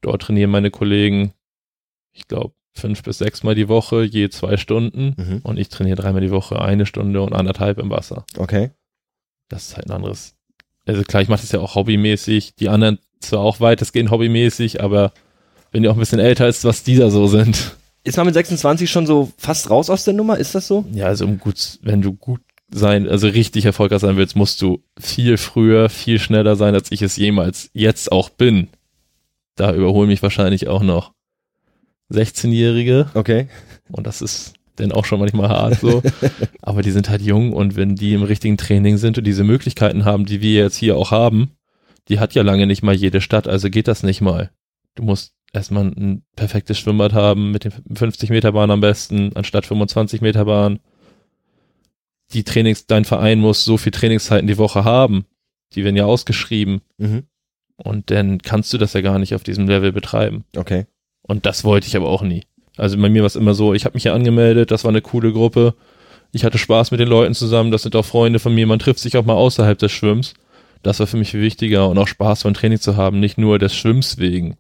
Dort 0.00 0.22
trainieren 0.22 0.48
meine 0.48 0.70
Kollegen, 0.70 1.34
ich 2.14 2.26
glaube, 2.26 2.54
fünf 2.72 3.02
bis 3.02 3.18
sechs 3.18 3.42
Mal 3.42 3.54
die 3.54 3.68
Woche, 3.68 4.02
je 4.02 4.30
zwei 4.30 4.56
Stunden. 4.56 5.14
Mhm. 5.18 5.40
Und 5.42 5.58
ich 5.58 5.68
trainiere 5.68 5.96
dreimal 5.96 6.22
die 6.22 6.30
Woche 6.30 6.58
eine 6.58 6.86
Stunde 6.86 7.20
und 7.20 7.34
anderthalb 7.34 7.76
im 7.76 7.90
Wasser. 7.90 8.24
Okay. 8.38 8.70
Das 9.50 9.68
ist 9.68 9.76
halt 9.76 9.90
ein 9.90 9.92
anderes. 9.92 10.36
Also 10.86 11.02
klar, 11.02 11.20
ich 11.20 11.28
mache 11.28 11.42
das 11.42 11.52
ja 11.52 11.60
auch 11.60 11.74
hobbymäßig. 11.74 12.54
Die 12.54 12.70
anderen 12.70 12.98
zwar 13.20 13.40
auch 13.40 13.60
weitestgehend 13.60 14.10
hobbymäßig, 14.10 14.82
aber 14.82 15.12
wenn 15.70 15.84
ihr 15.84 15.90
auch 15.90 15.96
ein 15.96 16.00
bisschen 16.00 16.18
älter 16.18 16.48
ist, 16.48 16.64
was 16.64 16.82
dieser 16.82 17.10
so 17.10 17.26
sind. 17.26 17.76
Ist 18.04 18.16
man 18.16 18.24
mit 18.24 18.34
26 18.34 18.90
schon 18.90 19.06
so 19.06 19.30
fast 19.36 19.68
raus 19.68 19.90
aus 19.90 20.04
der 20.04 20.14
Nummer? 20.14 20.38
Ist 20.38 20.54
das 20.54 20.66
so? 20.66 20.86
Ja, 20.92 21.08
also 21.08 21.26
um 21.26 21.38
gut, 21.38 21.78
wenn 21.82 22.00
du 22.00 22.14
gut 22.14 22.40
sein, 22.74 23.08
also 23.08 23.28
richtig 23.28 23.64
erfolgreich 23.64 24.00
sein 24.00 24.16
willst, 24.16 24.34
musst 24.34 24.60
du 24.60 24.82
viel 24.98 25.36
früher, 25.36 25.88
viel 25.88 26.18
schneller 26.18 26.56
sein, 26.56 26.74
als 26.74 26.90
ich 26.90 27.02
es 27.02 27.16
jemals 27.16 27.70
jetzt 27.72 28.10
auch 28.10 28.30
bin. 28.30 28.68
Da 29.54 29.72
überholen 29.72 30.08
mich 30.08 30.22
wahrscheinlich 30.22 30.66
auch 30.66 30.82
noch 30.82 31.12
16-Jährige. 32.10 33.10
Okay. 33.14 33.48
Und 33.92 34.06
das 34.08 34.22
ist 34.22 34.54
dann 34.76 34.90
auch 34.90 35.04
schon 35.04 35.20
manchmal 35.20 35.50
hart 35.50 35.80
so. 35.80 36.02
Aber 36.62 36.82
die 36.82 36.90
sind 36.90 37.08
halt 37.08 37.22
jung 37.22 37.52
und 37.52 37.76
wenn 37.76 37.94
die 37.94 38.12
im 38.12 38.24
richtigen 38.24 38.56
Training 38.56 38.96
sind 38.96 39.18
und 39.18 39.24
diese 39.24 39.44
Möglichkeiten 39.44 40.04
haben, 40.04 40.26
die 40.26 40.40
wir 40.40 40.54
jetzt 40.62 40.76
hier 40.76 40.96
auch 40.96 41.12
haben, 41.12 41.52
die 42.08 42.18
hat 42.18 42.34
ja 42.34 42.42
lange 42.42 42.66
nicht 42.66 42.82
mal 42.82 42.94
jede 42.94 43.20
Stadt, 43.20 43.46
also 43.46 43.70
geht 43.70 43.86
das 43.86 44.02
nicht 44.02 44.20
mal. 44.20 44.50
Du 44.96 45.04
musst 45.04 45.32
erstmal 45.52 45.84
ein 45.84 46.24
perfektes 46.34 46.76
Schwimmbad 46.80 47.12
haben 47.12 47.52
mit 47.52 47.64
den 47.64 47.72
50 47.94 48.30
Meter 48.30 48.50
Bahn 48.50 48.72
am 48.72 48.80
besten, 48.80 49.30
anstatt 49.36 49.64
25 49.64 50.20
Meter 50.20 50.44
Bahn 50.44 50.80
die 52.34 52.44
Trainings, 52.44 52.86
dein 52.86 53.04
Verein 53.04 53.38
muss 53.38 53.64
so 53.64 53.76
viel 53.76 53.92
Trainingszeiten 53.92 54.46
die 54.46 54.58
Woche 54.58 54.84
haben. 54.84 55.24
Die 55.74 55.84
werden 55.84 55.96
ja 55.96 56.04
ausgeschrieben. 56.04 56.82
Mhm. 56.98 57.24
Und 57.76 58.10
dann 58.10 58.38
kannst 58.38 58.72
du 58.72 58.78
das 58.78 58.92
ja 58.92 59.00
gar 59.00 59.18
nicht 59.18 59.34
auf 59.34 59.42
diesem 59.42 59.66
Level 59.66 59.92
betreiben. 59.92 60.44
Okay. 60.56 60.86
Und 61.22 61.46
das 61.46 61.64
wollte 61.64 61.86
ich 61.86 61.96
aber 61.96 62.08
auch 62.08 62.22
nie. 62.22 62.44
Also 62.76 62.98
bei 62.98 63.08
mir 63.08 63.22
war 63.22 63.26
es 63.26 63.36
immer 63.36 63.54
so, 63.54 63.74
ich 63.74 63.84
habe 63.84 63.94
mich 63.94 64.04
ja 64.04 64.14
angemeldet, 64.14 64.70
das 64.70 64.84
war 64.84 64.90
eine 64.90 65.00
coole 65.00 65.32
Gruppe. 65.32 65.74
Ich 66.32 66.44
hatte 66.44 66.58
Spaß 66.58 66.90
mit 66.90 67.00
den 67.00 67.08
Leuten 67.08 67.34
zusammen, 67.34 67.70
das 67.70 67.82
sind 67.82 67.94
auch 67.96 68.04
Freunde 68.04 68.40
von 68.40 68.54
mir, 68.54 68.66
man 68.66 68.80
trifft 68.80 68.98
sich 68.98 69.16
auch 69.16 69.24
mal 69.24 69.34
außerhalb 69.34 69.78
des 69.78 69.92
Schwimmens. 69.92 70.34
Das 70.82 71.00
war 71.00 71.06
für 71.06 71.16
mich 71.16 71.30
viel 71.30 71.40
wichtiger 71.40 71.88
und 71.88 71.96
auch 71.98 72.08
Spaß 72.08 72.42
beim 72.42 72.54
Training 72.54 72.80
zu 72.80 72.96
haben, 72.96 73.20
nicht 73.20 73.38
nur 73.38 73.58
des 73.58 73.74
Schwimmens 73.74 74.18
wegen. 74.18 74.56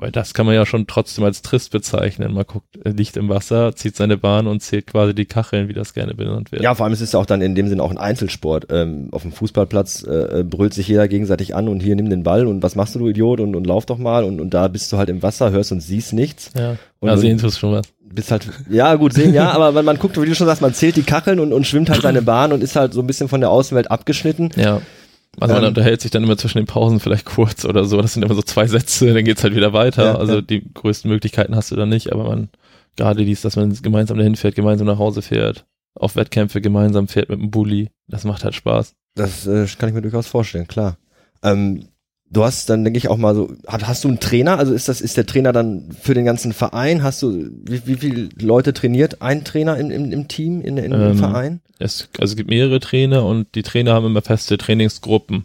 Weil 0.00 0.12
das 0.12 0.32
kann 0.32 0.46
man 0.46 0.54
ja 0.54 0.64
schon 0.64 0.86
trotzdem 0.86 1.24
als 1.24 1.42
trist 1.42 1.72
bezeichnen. 1.72 2.32
Man 2.32 2.44
guckt, 2.46 2.78
er 2.84 2.92
liegt 2.92 3.16
im 3.16 3.28
Wasser, 3.28 3.74
zieht 3.74 3.96
seine 3.96 4.16
Bahn 4.16 4.46
und 4.46 4.60
zählt 4.60 4.86
quasi 4.86 5.12
die 5.12 5.24
Kacheln, 5.24 5.68
wie 5.68 5.72
das 5.72 5.92
gerne 5.92 6.14
benannt 6.14 6.52
wird. 6.52 6.62
Ja, 6.62 6.76
vor 6.76 6.84
allem 6.84 6.92
es 6.92 7.00
ist 7.00 7.14
ja 7.14 7.18
auch 7.18 7.26
dann 7.26 7.42
in 7.42 7.56
dem 7.56 7.68
Sinne 7.68 7.82
auch 7.82 7.90
ein 7.90 7.98
Einzelsport. 7.98 8.68
Ähm, 8.70 9.08
auf 9.10 9.22
dem 9.22 9.32
Fußballplatz 9.32 10.04
äh, 10.04 10.44
brüllt 10.44 10.72
sich 10.72 10.86
jeder 10.86 11.08
gegenseitig 11.08 11.56
an 11.56 11.68
und 11.68 11.80
hier 11.80 11.96
nimm 11.96 12.10
den 12.10 12.22
Ball 12.22 12.46
und 12.46 12.62
was 12.62 12.76
machst 12.76 12.94
du, 12.94 13.00
du 13.00 13.08
Idiot 13.08 13.40
und, 13.40 13.56
und 13.56 13.66
lauf 13.66 13.86
doch 13.86 13.98
mal 13.98 14.22
und, 14.22 14.40
und 14.40 14.54
da 14.54 14.68
bist 14.68 14.92
du 14.92 14.98
halt 14.98 15.08
im 15.08 15.20
Wasser, 15.24 15.50
hörst 15.50 15.72
und 15.72 15.80
siehst 15.80 16.12
nichts. 16.12 16.52
Ja, 16.56 16.76
und, 17.00 17.08
ja 17.08 17.16
sehen 17.16 17.38
tust 17.38 17.58
schon 17.58 17.72
was. 17.72 17.86
Bist 18.00 18.30
halt, 18.30 18.48
ja 18.70 18.94
gut, 18.94 19.12
sehen 19.12 19.34
ja, 19.34 19.50
aber 19.50 19.74
wenn 19.74 19.84
man 19.84 19.98
guckt, 19.98 20.20
wie 20.20 20.26
du 20.26 20.34
schon 20.34 20.46
sagst, 20.46 20.62
man 20.62 20.74
zählt 20.74 20.96
die 20.96 21.02
Kacheln 21.02 21.40
und, 21.40 21.52
und 21.52 21.66
schwimmt 21.66 21.90
halt 21.90 22.02
seine 22.02 22.22
Bahn 22.22 22.52
und 22.52 22.62
ist 22.62 22.76
halt 22.76 22.94
so 22.94 23.00
ein 23.00 23.06
bisschen 23.06 23.28
von 23.28 23.40
der 23.40 23.50
Außenwelt 23.50 23.90
abgeschnitten. 23.90 24.50
Ja. 24.54 24.80
Also 25.40 25.54
man 25.54 25.64
ähm, 25.64 25.68
unterhält 25.68 26.00
sich 26.00 26.10
dann 26.10 26.24
immer 26.24 26.36
zwischen 26.36 26.58
den 26.58 26.66
Pausen 26.66 27.00
vielleicht 27.00 27.24
kurz 27.26 27.64
oder 27.64 27.84
so. 27.84 28.00
Das 28.00 28.14
sind 28.14 28.22
immer 28.22 28.34
so 28.34 28.42
zwei 28.42 28.66
Sätze, 28.66 29.12
dann 29.12 29.24
geht's 29.24 29.42
halt 29.42 29.54
wieder 29.54 29.72
weiter. 29.72 30.04
Ja, 30.04 30.14
also 30.16 30.36
ja. 30.36 30.40
die 30.40 30.62
größten 30.72 31.10
Möglichkeiten 31.10 31.54
hast 31.56 31.70
du 31.70 31.76
dann 31.76 31.88
nicht, 31.88 32.12
aber 32.12 32.24
man, 32.24 32.48
gerade 32.96 33.24
dies, 33.24 33.42
dass 33.42 33.56
man 33.56 33.72
gemeinsam 33.82 34.18
dahin 34.18 34.36
fährt, 34.36 34.54
gemeinsam 34.54 34.86
nach 34.86 34.98
Hause 34.98 35.22
fährt, 35.22 35.66
auf 35.94 36.16
Wettkämpfe 36.16 36.60
gemeinsam 36.60 37.08
fährt 37.08 37.28
mit 37.28 37.40
dem 37.40 37.50
Bulli, 37.50 37.90
das 38.08 38.24
macht 38.24 38.44
halt 38.44 38.54
Spaß. 38.54 38.94
Das 39.14 39.46
äh, 39.46 39.66
kann 39.78 39.88
ich 39.88 39.94
mir 39.94 40.02
durchaus 40.02 40.26
vorstellen, 40.26 40.68
klar. 40.68 40.96
Ähm, 41.42 41.88
Du 42.30 42.44
hast 42.44 42.68
dann, 42.68 42.84
denke 42.84 42.98
ich, 42.98 43.08
auch 43.08 43.16
mal 43.16 43.34
so, 43.34 43.54
hast 43.66 44.04
du 44.04 44.08
einen 44.08 44.20
Trainer? 44.20 44.58
Also 44.58 44.74
ist 44.74 44.88
das, 44.88 45.00
ist 45.00 45.16
der 45.16 45.24
Trainer 45.24 45.52
dann 45.52 45.88
für 45.98 46.12
den 46.12 46.26
ganzen 46.26 46.52
Verein? 46.52 47.02
Hast 47.02 47.22
du, 47.22 47.50
wie, 47.64 47.86
wie 47.86 47.94
viele 47.94 48.28
Leute 48.38 48.74
trainiert 48.74 49.22
ein 49.22 49.44
Trainer 49.44 49.78
im, 49.78 49.90
im, 49.90 50.12
im 50.12 50.28
Team, 50.28 50.60
in, 50.60 50.76
in, 50.76 50.92
ähm, 50.92 51.12
im 51.12 51.16
Verein? 51.16 51.60
Es, 51.78 52.08
also 52.18 52.32
es 52.32 52.36
gibt 52.36 52.50
mehrere 52.50 52.80
Trainer 52.80 53.24
und 53.24 53.54
die 53.54 53.62
Trainer 53.62 53.94
haben 53.94 54.06
immer 54.06 54.20
feste 54.20 54.58
Trainingsgruppen. 54.58 55.44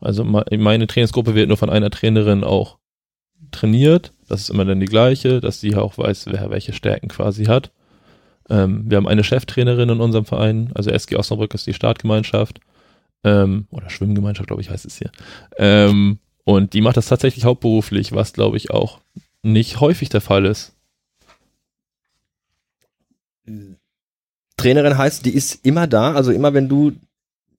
Also 0.00 0.24
meine 0.24 0.86
Trainingsgruppe 0.86 1.34
wird 1.34 1.48
nur 1.48 1.56
von 1.56 1.70
einer 1.70 1.90
Trainerin 1.90 2.42
auch 2.42 2.78
trainiert. 3.50 4.12
Das 4.28 4.40
ist 4.40 4.50
immer 4.50 4.64
dann 4.64 4.80
die 4.80 4.86
gleiche, 4.86 5.40
dass 5.40 5.60
sie 5.60 5.76
auch 5.76 5.98
weiß, 5.98 6.26
wer 6.30 6.50
welche 6.50 6.72
Stärken 6.72 7.08
quasi 7.08 7.44
hat. 7.44 7.70
Ähm, 8.48 8.84
wir 8.86 8.96
haben 8.96 9.08
eine 9.08 9.24
Cheftrainerin 9.24 9.90
in 9.90 10.00
unserem 10.00 10.24
Verein, 10.24 10.70
also 10.74 10.90
SG 10.90 11.16
Osnabrück 11.16 11.54
ist 11.54 11.66
die 11.66 11.74
Startgemeinschaft 11.74 12.60
ähm, 13.24 13.66
oder 13.70 13.90
Schwimmgemeinschaft, 13.90 14.46
glaube 14.46 14.62
ich, 14.62 14.70
heißt 14.70 14.84
es 14.84 14.98
hier. 14.98 15.10
Ähm, 15.58 16.18
und 16.44 16.74
die 16.74 16.82
macht 16.82 16.96
das 16.96 17.06
tatsächlich 17.06 17.44
hauptberuflich, 17.44 18.12
was, 18.12 18.32
glaube 18.32 18.56
ich, 18.56 18.70
auch 18.70 19.00
nicht 19.42 19.80
häufig 19.80 20.10
der 20.10 20.20
Fall 20.20 20.44
ist. 20.44 20.72
Trainerin 24.56 24.96
heißt, 24.96 25.24
die 25.26 25.34
ist 25.34 25.64
immer 25.64 25.86
da, 25.86 26.14
also 26.14 26.30
immer 26.30 26.54
wenn 26.54 26.68
du 26.68 26.92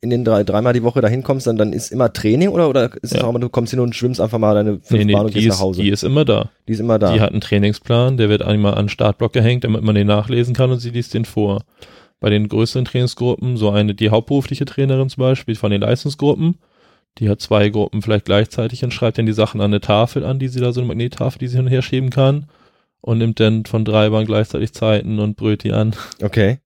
in 0.01 0.09
den 0.11 0.23
drei, 0.23 0.43
dreimal 0.43 0.73
die 0.73 0.83
Woche 0.83 1.01
dahin 1.01 1.23
kommst, 1.23 1.47
dann, 1.47 1.57
dann 1.57 1.73
ist 1.73 1.91
immer 1.91 2.13
Training 2.13 2.49
oder, 2.49 2.69
oder 2.69 2.91
ist 3.01 3.13
ja. 3.13 3.19
es 3.19 3.23
auch 3.23 3.29
immer, 3.29 3.39
du 3.39 3.49
kommst 3.49 3.71
hin 3.71 3.79
und 3.79 3.95
schwimmst 3.95 4.21
einfach 4.21 4.37
mal 4.37 4.53
deine 4.53 4.73
fünf 4.73 4.91
nee, 4.91 5.05
nee, 5.05 5.13
Bahn 5.13 5.25
und 5.25 5.33
gehst 5.33 5.47
ist, 5.47 5.53
nach 5.53 5.59
Hause? 5.59 5.81
Die 5.81 5.89
ist 5.89 6.03
immer 6.03 6.25
da. 6.25 6.51
Die 6.67 6.73
ist 6.73 6.79
immer 6.79 6.99
da. 6.99 7.11
Die 7.13 7.21
hat 7.21 7.31
einen 7.31 7.41
Trainingsplan, 7.41 8.17
der 8.17 8.29
wird 8.29 8.43
einmal 8.43 8.75
an 8.75 8.85
den 8.85 8.89
Startblock 8.89 9.33
gehängt, 9.33 9.63
damit 9.63 9.81
man 9.81 9.95
den 9.95 10.07
nachlesen 10.07 10.53
kann 10.53 10.71
und 10.71 10.79
sie 10.79 10.91
liest 10.91 11.13
den 11.15 11.25
vor 11.25 11.63
bei 12.19 12.29
den 12.29 12.47
größeren 12.47 12.85
Trainingsgruppen, 12.85 13.57
so 13.57 13.69
eine, 13.69 13.93
die 13.93 14.09
hauptberufliche 14.09 14.65
Trainerin 14.65 15.09
zum 15.09 15.21
Beispiel 15.21 15.55
von 15.55 15.71
den 15.71 15.81
Leistungsgruppen, 15.81 16.57
die 17.17 17.29
hat 17.29 17.41
zwei 17.41 17.69
Gruppen 17.69 18.01
vielleicht 18.01 18.25
gleichzeitig 18.25 18.83
und 18.83 18.93
schreibt 18.93 19.17
dann 19.17 19.25
die 19.25 19.33
Sachen 19.33 19.61
an 19.61 19.71
eine 19.71 19.81
Tafel 19.81 20.25
an, 20.25 20.39
die 20.39 20.47
sie 20.47 20.59
da 20.59 20.71
so 20.71 20.81
eine 20.81 20.87
Magnettafel, 20.87 21.39
die 21.39 21.47
sie 21.47 21.57
hin 21.57 21.65
und 21.65 21.71
her 21.71 21.81
schieben 21.81 22.09
kann 22.09 22.47
und 23.01 23.19
nimmt 23.19 23.39
dann 23.39 23.65
von 23.65 23.85
drei 23.85 24.09
Bahnen 24.09 24.25
gleichzeitig 24.25 24.73
Zeiten 24.73 25.19
und 25.19 25.37
brüllt 25.37 25.63
die 25.63 25.71
an. 25.71 25.95
Okay. 26.21 26.59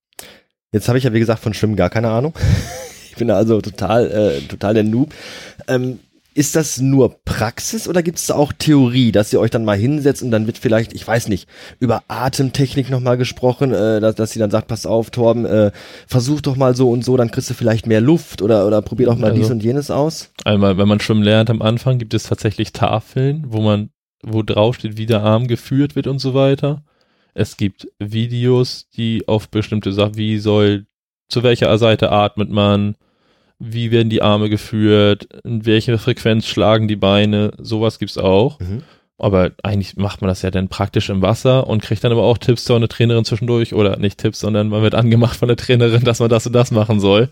Jetzt 0.71 0.88
habe 0.88 0.97
ich 0.97 1.03
ja 1.03 1.13
wie 1.13 1.19
gesagt 1.19 1.41
von 1.41 1.53
Schwimmen 1.53 1.75
gar 1.75 1.89
keine 1.89 2.09
Ahnung. 2.09 2.33
ich 3.09 3.15
bin 3.15 3.29
also 3.29 3.62
total, 3.62 4.09
äh, 4.09 4.41
total 4.47 4.73
der 4.73 4.83
Noob. 4.83 5.13
Ähm, 5.67 5.99
ist 6.34 6.56
das 6.56 6.80
nur 6.80 7.24
Praxis 7.26 7.88
oder 7.88 8.04
gibt 8.04 8.20
es 8.20 8.32
auch 8.32 8.54
Theorie, 8.54 9.12
dass 9.12 9.34
ihr 9.34 9.39
euch 9.39 9.52
dann 9.52 9.65
mal 9.65 9.78
hinsetzt 9.78 10.22
und 10.22 10.32
dann 10.32 10.46
wird 10.48 10.58
vielleicht, 10.58 10.94
ich 10.94 11.06
weiß 11.06 11.28
nicht, 11.28 11.50
über 11.80 12.04
Atemtechnik 12.08 12.89
nochmal 12.89 13.18
gesprochen, 13.18 13.74
äh, 13.74 14.00
dass, 14.00 14.15
dass 14.15 14.32
sie 14.32 14.39
dann 14.39 14.52
sagt, 14.52 14.68
pass 14.68 14.86
auf, 14.86 15.10
Torben, 15.10 15.46
äh, 15.46 15.72
versuch 16.08 16.42
doch 16.42 16.56
mal 16.56 16.76
so 16.76 16.89
und 16.92 17.04
so, 17.04 17.18
dann 17.18 17.32
kriegst 17.32 17.50
du 17.50 17.54
vielleicht 17.54 17.88
mehr 17.88 18.02
Luft 18.02 18.42
oder, 18.42 18.68
oder 18.68 18.82
probier 18.82 19.08
doch 19.08 19.18
mal 19.18 19.32
also, 19.32 19.42
dies 19.42 19.52
und 19.52 19.63
jenes 19.63 19.92
aus? 19.92 20.32
Einmal, 20.46 20.78
wenn 20.78 20.88
man 20.88 21.00
schwimmen 21.00 21.24
lernt 21.24 21.50
am 21.50 21.62
Anfang, 21.62 21.98
gibt 21.98 22.13
es 22.13 22.24
tatsächlich 22.24 22.74
Tafeln, 22.74 23.46
wo 23.48 23.62
man 23.62 23.89
wo 24.24 24.44
drauf 24.44 24.76
steht, 24.76 24.98
wie 24.98 25.06
der 25.06 25.22
Arm 25.24 25.48
geführt 25.48 25.96
wird 25.96 26.08
und 26.08 26.20
so 26.20 26.34
weiter. 26.34 26.84
Es 27.34 27.58
gibt 27.58 27.88
Videos, 28.00 28.89
die 28.89 29.28
auf 29.28 29.50
bestimmte 29.50 29.94
Sachen, 29.94 30.18
wie 30.18 30.39
soll, 30.39 30.88
zu 31.30 31.44
welcher 31.44 31.78
Seite 31.78 32.12
atmet 32.12 32.50
man, 32.50 32.96
wie 33.60 33.91
werden 33.91 34.10
die 34.10 34.22
Arme 34.22 34.50
geführt, 34.50 35.28
in 35.43 35.65
welcher 35.65 35.98
Frequenz 36.00 36.48
schlagen 36.48 36.88
die 36.88 36.95
Beine, 36.95 37.52
sowas 37.58 38.00
gibt's 38.00 38.17
auch. 38.17 38.60
Mhm. 38.60 38.84
Aber 39.17 39.52
eigentlich 39.63 39.98
macht 39.98 40.22
man 40.22 40.30
das 40.30 40.41
ja 40.43 40.50
dann 40.50 40.69
praktisch 40.69 41.10
im 41.10 41.22
Wasser 41.22 41.67
und 41.67 41.82
kriegt 41.82 42.04
dann 42.06 42.13
aber 42.13 42.24
auch 42.24 42.38
Tipps 42.38 42.65
von 42.65 42.82
der 42.82 42.88
Trainerin 42.88 43.26
zwischendurch 43.26 43.74
oder 43.74 43.98
nicht 43.98 44.17
Tipps, 44.17 44.39
sondern 44.39 44.69
man 44.69 44.82
wird 44.82 44.95
angemacht 44.95 45.38
von 45.38 45.50
der 45.50 45.58
Trainerin, 45.58 46.06
dass 46.06 46.19
man 46.19 46.30
das 46.30 46.48
und 46.48 46.54
das 46.54 46.72
machen 46.72 47.02
soll, 47.02 47.28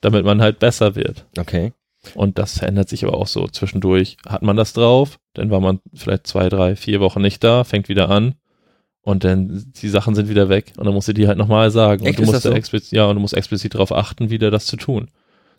damit 0.00 0.24
man 0.24 0.40
halt 0.40 0.60
besser 0.60 0.94
wird. 0.94 1.26
Okay. 1.36 1.72
Und 2.14 2.38
das 2.38 2.58
verändert 2.58 2.88
sich 2.88 3.04
aber 3.04 3.16
auch 3.16 3.26
so. 3.26 3.48
Zwischendurch 3.48 4.18
hat 4.28 4.42
man 4.42 4.56
das 4.56 4.72
drauf, 4.72 5.18
dann 5.32 5.50
war 5.50 5.60
man 5.60 5.80
vielleicht 5.94 6.28
zwei, 6.28 6.48
drei, 6.48 6.76
vier 6.76 7.00
Wochen 7.00 7.22
nicht 7.22 7.42
da, 7.42 7.64
fängt 7.64 7.88
wieder 7.88 8.08
an 8.08 8.36
und 9.02 9.24
dann 9.24 9.72
die 9.74 9.88
Sachen 9.88 10.14
sind 10.14 10.28
wieder 10.28 10.48
weg 10.48 10.74
und 10.76 10.84
dann 10.84 10.94
musst 10.94 11.08
du 11.08 11.12
die 11.12 11.26
halt 11.26 11.38
nochmal 11.38 11.72
sagen. 11.72 12.06
Echt, 12.06 12.20
und 12.20 12.28
du 12.28 12.32
musst 12.32 12.42
so? 12.42 12.52
explizit, 12.52 12.92
ja, 12.92 13.06
und 13.06 13.16
du 13.16 13.20
musst 13.20 13.34
explizit 13.34 13.74
darauf 13.74 13.90
achten, 13.90 14.30
wieder 14.30 14.52
das 14.52 14.66
zu 14.66 14.76
tun. 14.76 15.08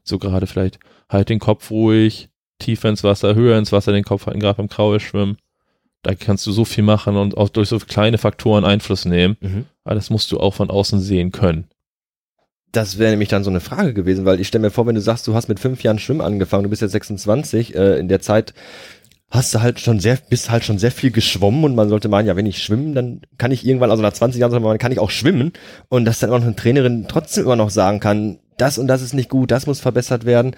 So 0.06 0.20
gerade 0.20 0.48
vielleicht 0.48 0.80
halt 1.10 1.30
den 1.30 1.39
Kopf 1.39 1.72
ruhig, 1.72 2.30
tiefer 2.60 2.89
ins 2.89 3.04
Wasser, 3.04 3.36
höher 3.36 3.58
ins 3.58 3.72
Wasser, 3.72 3.91
den 3.91 4.04
Kopf 4.04 4.26
halten, 4.28 4.39
gerade 4.39 4.58
beim 4.58 4.70
Kraulschwimmen. 4.70 5.38
Da 6.04 6.13
kannst 6.13 6.46
du 6.46 6.52
so 6.52 6.65
viel 6.65 6.84
machen 6.84 7.18
und 7.18 7.36
auch 7.36 7.50
durch 7.50 7.70
so 7.70 7.80
kleine 7.80 8.20
Faktoren 8.20 8.63
Einfluss 8.63 9.06
nehmen. 9.06 9.38
Mhm. 9.41 9.65
Aber 9.84 9.96
das 9.96 10.12
musst 10.12 10.32
du 10.32 10.39
auch 10.39 10.54
von 10.54 10.70
außen 10.70 11.00
sehen 11.00 11.32
können. 11.32 11.68
Das 12.72 13.00
wäre 13.00 13.12
nämlich 13.12 13.30
dann 13.30 13.44
so 13.44 13.50
eine 13.50 13.62
Frage 13.62 13.94
gewesen, 13.94 14.26
weil 14.26 14.39
ich 14.39 14.48
stelle 14.48 14.63
mir 14.63 14.70
vor, 14.70 14.86
wenn 14.86 14.96
du 14.96 15.02
sagst, 15.02 15.26
du 15.28 15.34
hast 15.34 15.48
mit 15.48 15.60
fünf 15.60 15.82
Jahren 15.82 15.98
Schwimmen 15.98 16.22
angefangen, 16.22 16.63
du 16.63 16.70
bist 16.70 16.82
jetzt 16.82 16.91
26, 16.91 17.74
äh, 17.74 17.98
in 17.98 18.08
der 18.08 18.22
Zeit 18.22 18.54
hast 19.32 19.54
du 19.54 19.62
halt 19.62 19.80
schon 19.80 20.00
sehr, 20.00 20.18
bist 20.30 20.52
halt 20.52 20.63
schon 20.63 20.78
sehr 20.78 20.91
viel 20.91 21.12
geschwommen 21.12 21.63
und 21.63 21.76
man 21.76 21.89
sollte 21.89 22.10
meinen, 22.10 22.28
ja, 22.28 22.36
wenn 22.36 22.46
ich 22.46 22.62
schwimmen, 22.62 22.94
dann 22.94 23.22
kann 23.38 23.52
ich 23.52 23.65
irgendwann, 23.65 23.91
also 23.91 24.04
nach 24.04 24.13
20 24.13 24.39
Jahren, 24.39 24.62
man, 24.62 24.78
kann 24.78 24.91
ich 24.91 25.00
auch 25.00 25.10
schwimmen 25.10 25.54
und 25.89 26.06
dass 26.06 26.20
dann 26.20 26.30
auch 26.30 26.41
eine 26.41 26.56
Trainerin 26.56 27.06
trotzdem 27.08 27.46
immer 27.46 27.56
noch 27.56 27.70
sagen 27.70 28.00
kann, 28.00 28.39
das 28.58 28.78
und 28.78 28.88
das 28.88 29.02
ist 29.02 29.13
nicht 29.13 29.30
gut, 29.30 29.52
das 29.52 29.68
muss 29.68 29.80
verbessert 29.80 30.26
werden. 30.26 30.56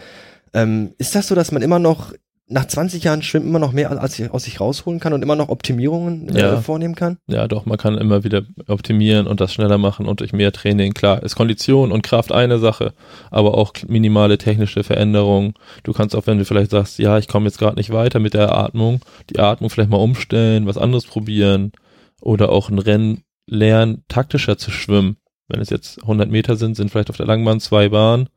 Ähm, 0.54 0.94
ist 0.98 1.16
das 1.16 1.28
so, 1.28 1.36
dass 1.36 1.52
man 1.52 1.62
immer 1.62 1.80
noch 1.80 2.14
nach 2.50 2.66
20 2.66 3.04
Jahren 3.04 3.24
Schwimmen 3.24 3.48
immer 3.50 3.60
noch 3.60 3.74
mehr 3.74 3.92
als, 3.92 4.22
aus 4.30 4.44
sich 4.46 4.62
rausholen 4.62 5.02
kann 5.02 5.12
und 5.12 5.22
immer 5.22 5.36
noch 5.36 5.50
Optimierungen 5.50 6.30
äh, 6.34 6.40
Ja. 6.40 6.62
vornehmen 6.62 6.96
kann? 6.96 7.18
Ja, 7.28 7.46
doch, 7.46 7.66
man 7.66 7.78
kann 7.78 7.98
immer 7.98 8.24
wieder 8.24 8.44
optimieren 8.68 9.28
und 9.28 9.42
das 9.42 9.54
schneller 9.54 9.78
machen 9.78 10.06
und 10.06 10.22
durch 10.22 10.32
mehr 10.32 10.54
Training. 10.54 10.94
Klar, 10.94 11.22
ist 11.24 11.36
Kondition 11.36 11.92
und 11.92 12.04
Kraft 12.04 12.32
eine 12.32 12.58
Sache, 12.58 12.94
aber 13.32 13.58
auch 13.58 13.74
minimale 13.88 14.38
technische 14.38 14.84
Veränderungen. 14.86 15.56
Du 15.84 15.92
kannst 15.92 16.16
auch, 16.16 16.26
wenn 16.26 16.38
du 16.38 16.46
vielleicht 16.46 16.72
sagst, 16.72 17.00
ja, 17.00 17.18
ich 17.18 17.28
komme 17.28 17.48
jetzt 17.48 17.60
gerade 17.60 17.76
nicht 17.76 17.90
weiter 17.90 18.20
mit 18.20 18.34
der 18.34 18.56
Atmung, 18.58 19.02
die 19.30 19.40
Atmung 19.40 19.70
vielleicht 19.70 19.90
mal 19.90 19.98
umstellen, 19.98 20.68
was 20.68 20.78
anderes 20.78 21.06
probieren 21.06 21.74
oder 22.22 22.50
auch 22.50 22.70
ein 22.70 22.80
Rennen 22.80 23.24
lernen, 23.46 24.06
taktischer 24.08 24.58
zu 24.58 24.72
schwimmen. 24.72 25.18
Wenn 25.48 25.62
es 25.62 25.70
jetzt 25.70 26.02
100 26.02 26.30
Meter 26.30 26.56
sind, 26.56 26.76
sind 26.76 26.92
vielleicht 26.92 27.10
auf 27.10 27.18
der 27.18 27.26
Langbahn 27.26 27.60
zwei 27.60 27.90
Bahnen, 27.90 28.28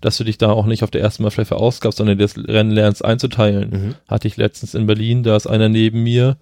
dass 0.00 0.16
du 0.18 0.24
dich 0.24 0.36
da 0.38 0.50
auch 0.50 0.66
nicht 0.66 0.82
auf 0.82 0.90
der 0.90 1.00
ersten 1.00 1.22
Mal 1.22 1.30
vielleicht 1.30 1.48
verausgabst, 1.48 1.98
sondern 1.98 2.18
dir 2.18 2.24
das 2.24 2.36
Rennen 2.36 2.70
lernst 2.70 3.04
einzuteilen 3.04 3.70
Mhm. 3.70 3.94
hatte 4.08 4.28
ich 4.28 4.36
letztens 4.36 4.74
in 4.74 4.86
Berlin, 4.86 5.22
da 5.22 5.36
ist 5.36 5.46
einer 5.46 5.68
neben 5.68 6.02
mir 6.02 6.36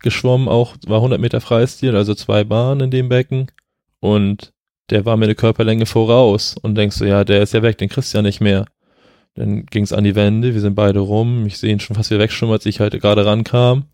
geschwommen, 0.00 0.48
auch 0.48 0.76
war 0.86 0.98
100 0.98 1.20
Meter 1.20 1.40
Freistil, 1.40 1.96
also 1.96 2.14
zwei 2.14 2.44
Bahnen 2.44 2.80
in 2.82 2.90
dem 2.90 3.08
Becken 3.08 3.46
und 4.00 4.52
der 4.90 5.04
war 5.06 5.16
mir 5.16 5.24
eine 5.26 5.34
Körperlänge 5.34 5.86
voraus 5.86 6.56
und 6.60 6.74
denkst 6.76 6.98
du, 6.98 7.04
ja, 7.04 7.24
der 7.24 7.42
ist 7.42 7.54
ja 7.54 7.62
weg, 7.62 7.78
den 7.78 7.88
kriegst 7.88 8.12
du 8.12 8.18
ja 8.18 8.22
nicht 8.22 8.40
mehr. 8.40 8.66
Dann 9.34 9.64
ging 9.66 9.84
es 9.84 9.92
an 9.92 10.04
die 10.04 10.14
Wände, 10.14 10.52
wir 10.52 10.60
sind 10.60 10.74
beide 10.74 10.98
rum, 11.00 11.46
ich 11.46 11.56
sehe 11.56 11.72
ihn 11.72 11.80
schon 11.80 11.96
fast 11.96 12.10
wieder 12.10 12.20
wegschwimmen, 12.20 12.52
als 12.52 12.66
ich 12.66 12.80
halt 12.80 13.00
gerade 13.00 13.24
rankam. 13.24 13.86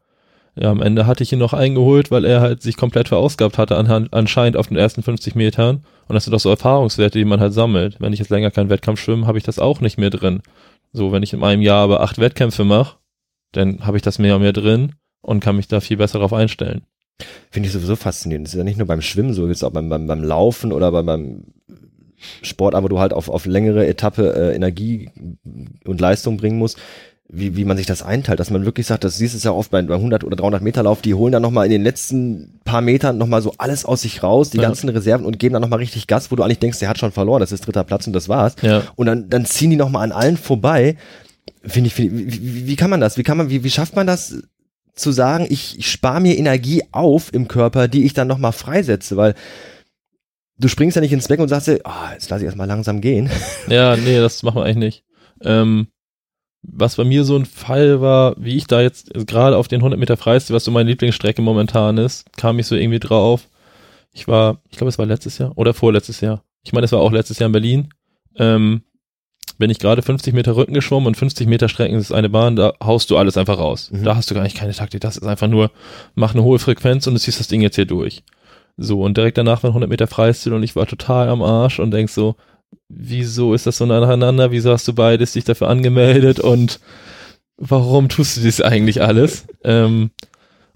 Ja, 0.60 0.70
am 0.70 0.82
Ende 0.82 1.06
hatte 1.06 1.22
ich 1.22 1.32
ihn 1.32 1.38
noch 1.38 1.52
eingeholt, 1.52 2.10
weil 2.10 2.24
er 2.24 2.40
halt 2.40 2.62
sich 2.62 2.76
komplett 2.76 3.08
verausgabt 3.08 3.58
hatte 3.58 3.76
anhand, 3.76 4.12
anscheinend 4.12 4.56
auf 4.56 4.66
den 4.66 4.76
ersten 4.76 5.02
50 5.02 5.36
Metern. 5.36 5.84
Und 6.08 6.14
das 6.14 6.24
sind 6.24 6.34
auch 6.34 6.40
so 6.40 6.50
Erfahrungswerte, 6.50 7.18
die 7.18 7.24
man 7.24 7.38
halt 7.38 7.52
sammelt. 7.52 8.00
Wenn 8.00 8.12
ich 8.12 8.18
jetzt 8.18 8.30
länger 8.30 8.50
keinen 8.50 8.70
Wettkampf 8.70 9.00
schwimme, 9.00 9.26
habe 9.26 9.38
ich 9.38 9.44
das 9.44 9.60
auch 9.60 9.80
nicht 9.80 9.98
mehr 9.98 10.10
drin. 10.10 10.42
So, 10.92 11.12
wenn 11.12 11.22
ich 11.22 11.32
in 11.32 11.44
einem 11.44 11.62
Jahr 11.62 11.84
aber 11.84 12.00
acht 12.00 12.18
Wettkämpfe 12.18 12.64
mache, 12.64 12.96
dann 13.52 13.86
habe 13.86 13.98
ich 13.98 14.02
das 14.02 14.18
mehr 14.18 14.34
und 14.34 14.42
mehr 14.42 14.52
drin 14.52 14.94
und 15.20 15.40
kann 15.40 15.56
mich 15.56 15.68
da 15.68 15.80
viel 15.80 15.96
besser 15.96 16.18
darauf 16.18 16.32
einstellen. 16.32 16.82
Finde 17.50 17.68
ich 17.68 17.72
sowieso 17.72 17.94
faszinierend. 17.94 18.46
Das 18.46 18.54
ist 18.54 18.58
ja 18.58 18.64
nicht 18.64 18.78
nur 18.78 18.86
beim 18.86 19.02
Schwimmen 19.02 19.34
so, 19.34 19.46
jetzt 19.46 19.62
auch 19.62 19.70
beim, 19.70 19.88
beim, 19.88 20.06
beim 20.06 20.24
Laufen 20.24 20.72
oder 20.72 20.90
beim, 20.90 21.06
beim 21.06 21.44
Sport, 22.42 22.74
aber 22.74 22.88
du 22.88 22.98
halt 22.98 23.12
auf, 23.12 23.28
auf 23.28 23.46
längere 23.46 23.86
Etappe 23.86 24.34
äh, 24.34 24.56
Energie 24.56 25.10
und 25.84 26.00
Leistung 26.00 26.36
bringen 26.36 26.58
musst, 26.58 26.78
wie, 27.30 27.56
wie 27.56 27.64
man 27.66 27.76
sich 27.76 27.86
das 27.86 28.02
einteilt, 28.02 28.40
dass 28.40 28.50
man 28.50 28.64
wirklich 28.64 28.86
sagt, 28.86 29.04
das 29.04 29.18
siehst 29.18 29.34
du 29.34 29.48
ja 29.48 29.52
oft 29.54 29.70
bei, 29.70 29.82
bei 29.82 29.94
100 29.96 30.24
oder 30.24 30.36
300 30.36 30.62
Meter 30.62 30.82
Lauf, 30.82 31.02
die 31.02 31.12
holen 31.12 31.30
dann 31.32 31.42
nochmal 31.42 31.66
in 31.66 31.70
den 31.72 31.82
letzten 31.82 32.58
paar 32.64 32.80
Metern 32.80 33.18
nochmal 33.18 33.42
so 33.42 33.52
alles 33.58 33.84
aus 33.84 34.00
sich 34.02 34.22
raus, 34.22 34.48
die 34.50 34.56
Ja. 34.56 34.62
ganzen 34.62 34.88
Reserven 34.88 35.26
und 35.26 35.38
geben 35.38 35.52
dann 35.52 35.60
nochmal 35.62 35.80
richtig 35.80 36.06
Gas, 36.06 36.30
wo 36.30 36.36
du 36.36 36.42
eigentlich 36.42 36.58
denkst, 36.58 36.78
der 36.78 36.88
hat 36.88 36.98
schon 36.98 37.12
verloren, 37.12 37.40
das 37.40 37.52
ist 37.52 37.66
dritter 37.66 37.84
Platz 37.84 38.06
und 38.06 38.14
das 38.14 38.28
war's. 38.30 38.54
Ja. 38.62 38.82
Und 38.96 39.06
dann, 39.06 39.28
dann 39.28 39.44
ziehen 39.44 39.68
die 39.70 39.76
nochmal 39.76 40.04
an 40.04 40.12
allen 40.12 40.36
vorbei. 40.38 40.96
Finde 41.64 41.88
ich, 41.88 41.94
finde 41.94 42.10
ich 42.14 42.26
wie, 42.26 42.42
wie, 42.42 42.66
wie 42.66 42.76
kann 42.76 42.88
man 42.88 43.00
das? 43.00 43.18
Wie 43.18 43.22
kann 43.24 43.36
man, 43.36 43.50
wie, 43.50 43.62
wie 43.62 43.70
schafft 43.70 43.94
man 43.94 44.06
das 44.06 44.42
zu 44.94 45.12
sagen, 45.12 45.46
ich, 45.50 45.78
ich 45.78 45.90
spare 45.90 46.20
mir 46.22 46.36
Energie 46.38 46.82
auf 46.92 47.32
im 47.34 47.46
Körper, 47.46 47.88
die 47.88 48.04
ich 48.04 48.14
dann 48.14 48.26
nochmal 48.26 48.52
freisetze, 48.52 49.16
weil 49.18 49.34
du 50.58 50.66
springst 50.68 50.96
ja 50.96 51.02
nicht 51.02 51.12
ins 51.12 51.28
Becken 51.28 51.42
und 51.42 51.48
sagst 51.48 51.68
dir, 51.68 51.80
ah, 51.84 52.10
jetzt 52.14 52.30
lass 52.30 52.40
ich 52.40 52.46
erstmal 52.46 52.66
langsam 52.66 53.00
gehen. 53.00 53.30
Ja, 53.68 53.96
nee, 53.96 54.18
das 54.18 54.42
machen 54.42 54.56
wir 54.56 54.64
eigentlich 54.64 54.76
nicht. 54.78 55.04
Ähm, 55.42 55.88
was 56.62 56.96
bei 56.96 57.04
mir 57.04 57.24
so 57.24 57.36
ein 57.36 57.46
Fall 57.46 58.00
war, 58.00 58.34
wie 58.36 58.56
ich 58.56 58.66
da 58.66 58.80
jetzt 58.80 59.12
gerade 59.26 59.56
auf 59.56 59.68
den 59.68 59.80
100 59.80 59.98
Meter 59.98 60.16
Freistil, 60.16 60.54
was 60.54 60.64
so 60.64 60.70
meine 60.70 60.90
Lieblingsstrecke 60.90 61.42
momentan 61.42 61.98
ist, 61.98 62.24
kam 62.36 62.58
ich 62.58 62.66
so 62.66 62.74
irgendwie 62.74 62.98
drauf. 62.98 63.48
Ich 64.12 64.26
war, 64.26 64.60
ich 64.70 64.76
glaube, 64.76 64.88
es 64.88 64.98
war 64.98 65.06
letztes 65.06 65.38
Jahr 65.38 65.52
oder 65.56 65.74
vorletztes 65.74 66.20
Jahr. 66.20 66.42
Ich 66.64 66.72
meine, 66.72 66.84
es 66.84 66.92
war 66.92 67.00
auch 67.00 67.12
letztes 67.12 67.38
Jahr 67.38 67.46
in 67.46 67.52
Berlin. 67.52 67.88
Ähm, 68.36 68.82
bin 69.58 69.70
ich 69.70 69.78
gerade 69.78 70.02
50 70.02 70.34
Meter 70.34 70.56
Rücken 70.56 70.74
geschwommen 70.74 71.06
und 71.06 71.16
50 71.16 71.46
Meter 71.48 71.68
Strecken 71.68 71.96
ist 71.96 72.12
eine 72.12 72.28
Bahn, 72.28 72.56
da 72.56 72.74
haust 72.82 73.10
du 73.10 73.16
alles 73.16 73.36
einfach 73.36 73.58
raus. 73.58 73.90
Mhm. 73.90 74.04
Da 74.04 74.16
hast 74.16 74.30
du 74.30 74.34
gar 74.34 74.42
nicht 74.42 74.56
keine 74.56 74.72
Taktik. 74.72 75.00
Das 75.00 75.16
ist 75.16 75.26
einfach 75.26 75.48
nur, 75.48 75.70
mach 76.14 76.34
eine 76.34 76.44
hohe 76.44 76.58
Frequenz 76.58 77.06
und 77.06 77.14
du 77.14 77.20
ziehst 77.20 77.40
das 77.40 77.48
Ding 77.48 77.60
jetzt 77.60 77.76
hier 77.76 77.86
durch. 77.86 78.22
So, 78.76 79.02
und 79.02 79.16
direkt 79.16 79.38
danach 79.38 79.62
waren 79.64 79.70
100 79.70 79.90
Meter 79.90 80.06
Freistil 80.06 80.52
und 80.52 80.62
ich 80.62 80.76
war 80.76 80.86
total 80.86 81.28
am 81.28 81.42
Arsch 81.42 81.80
und 81.80 81.90
denk 81.90 82.10
so, 82.10 82.36
wieso 82.88 83.54
ist 83.54 83.66
das 83.66 83.78
so 83.78 83.86
nacheinander? 83.86 84.50
Wieso 84.50 84.72
hast 84.72 84.88
du 84.88 84.94
beides 84.94 85.32
dich 85.32 85.44
dafür 85.44 85.68
angemeldet 85.68 86.40
und 86.40 86.80
warum 87.56 88.08
tust 88.08 88.36
du 88.36 88.40
das 88.42 88.60
eigentlich 88.60 89.02
alles? 89.02 89.46
ähm, 89.64 90.10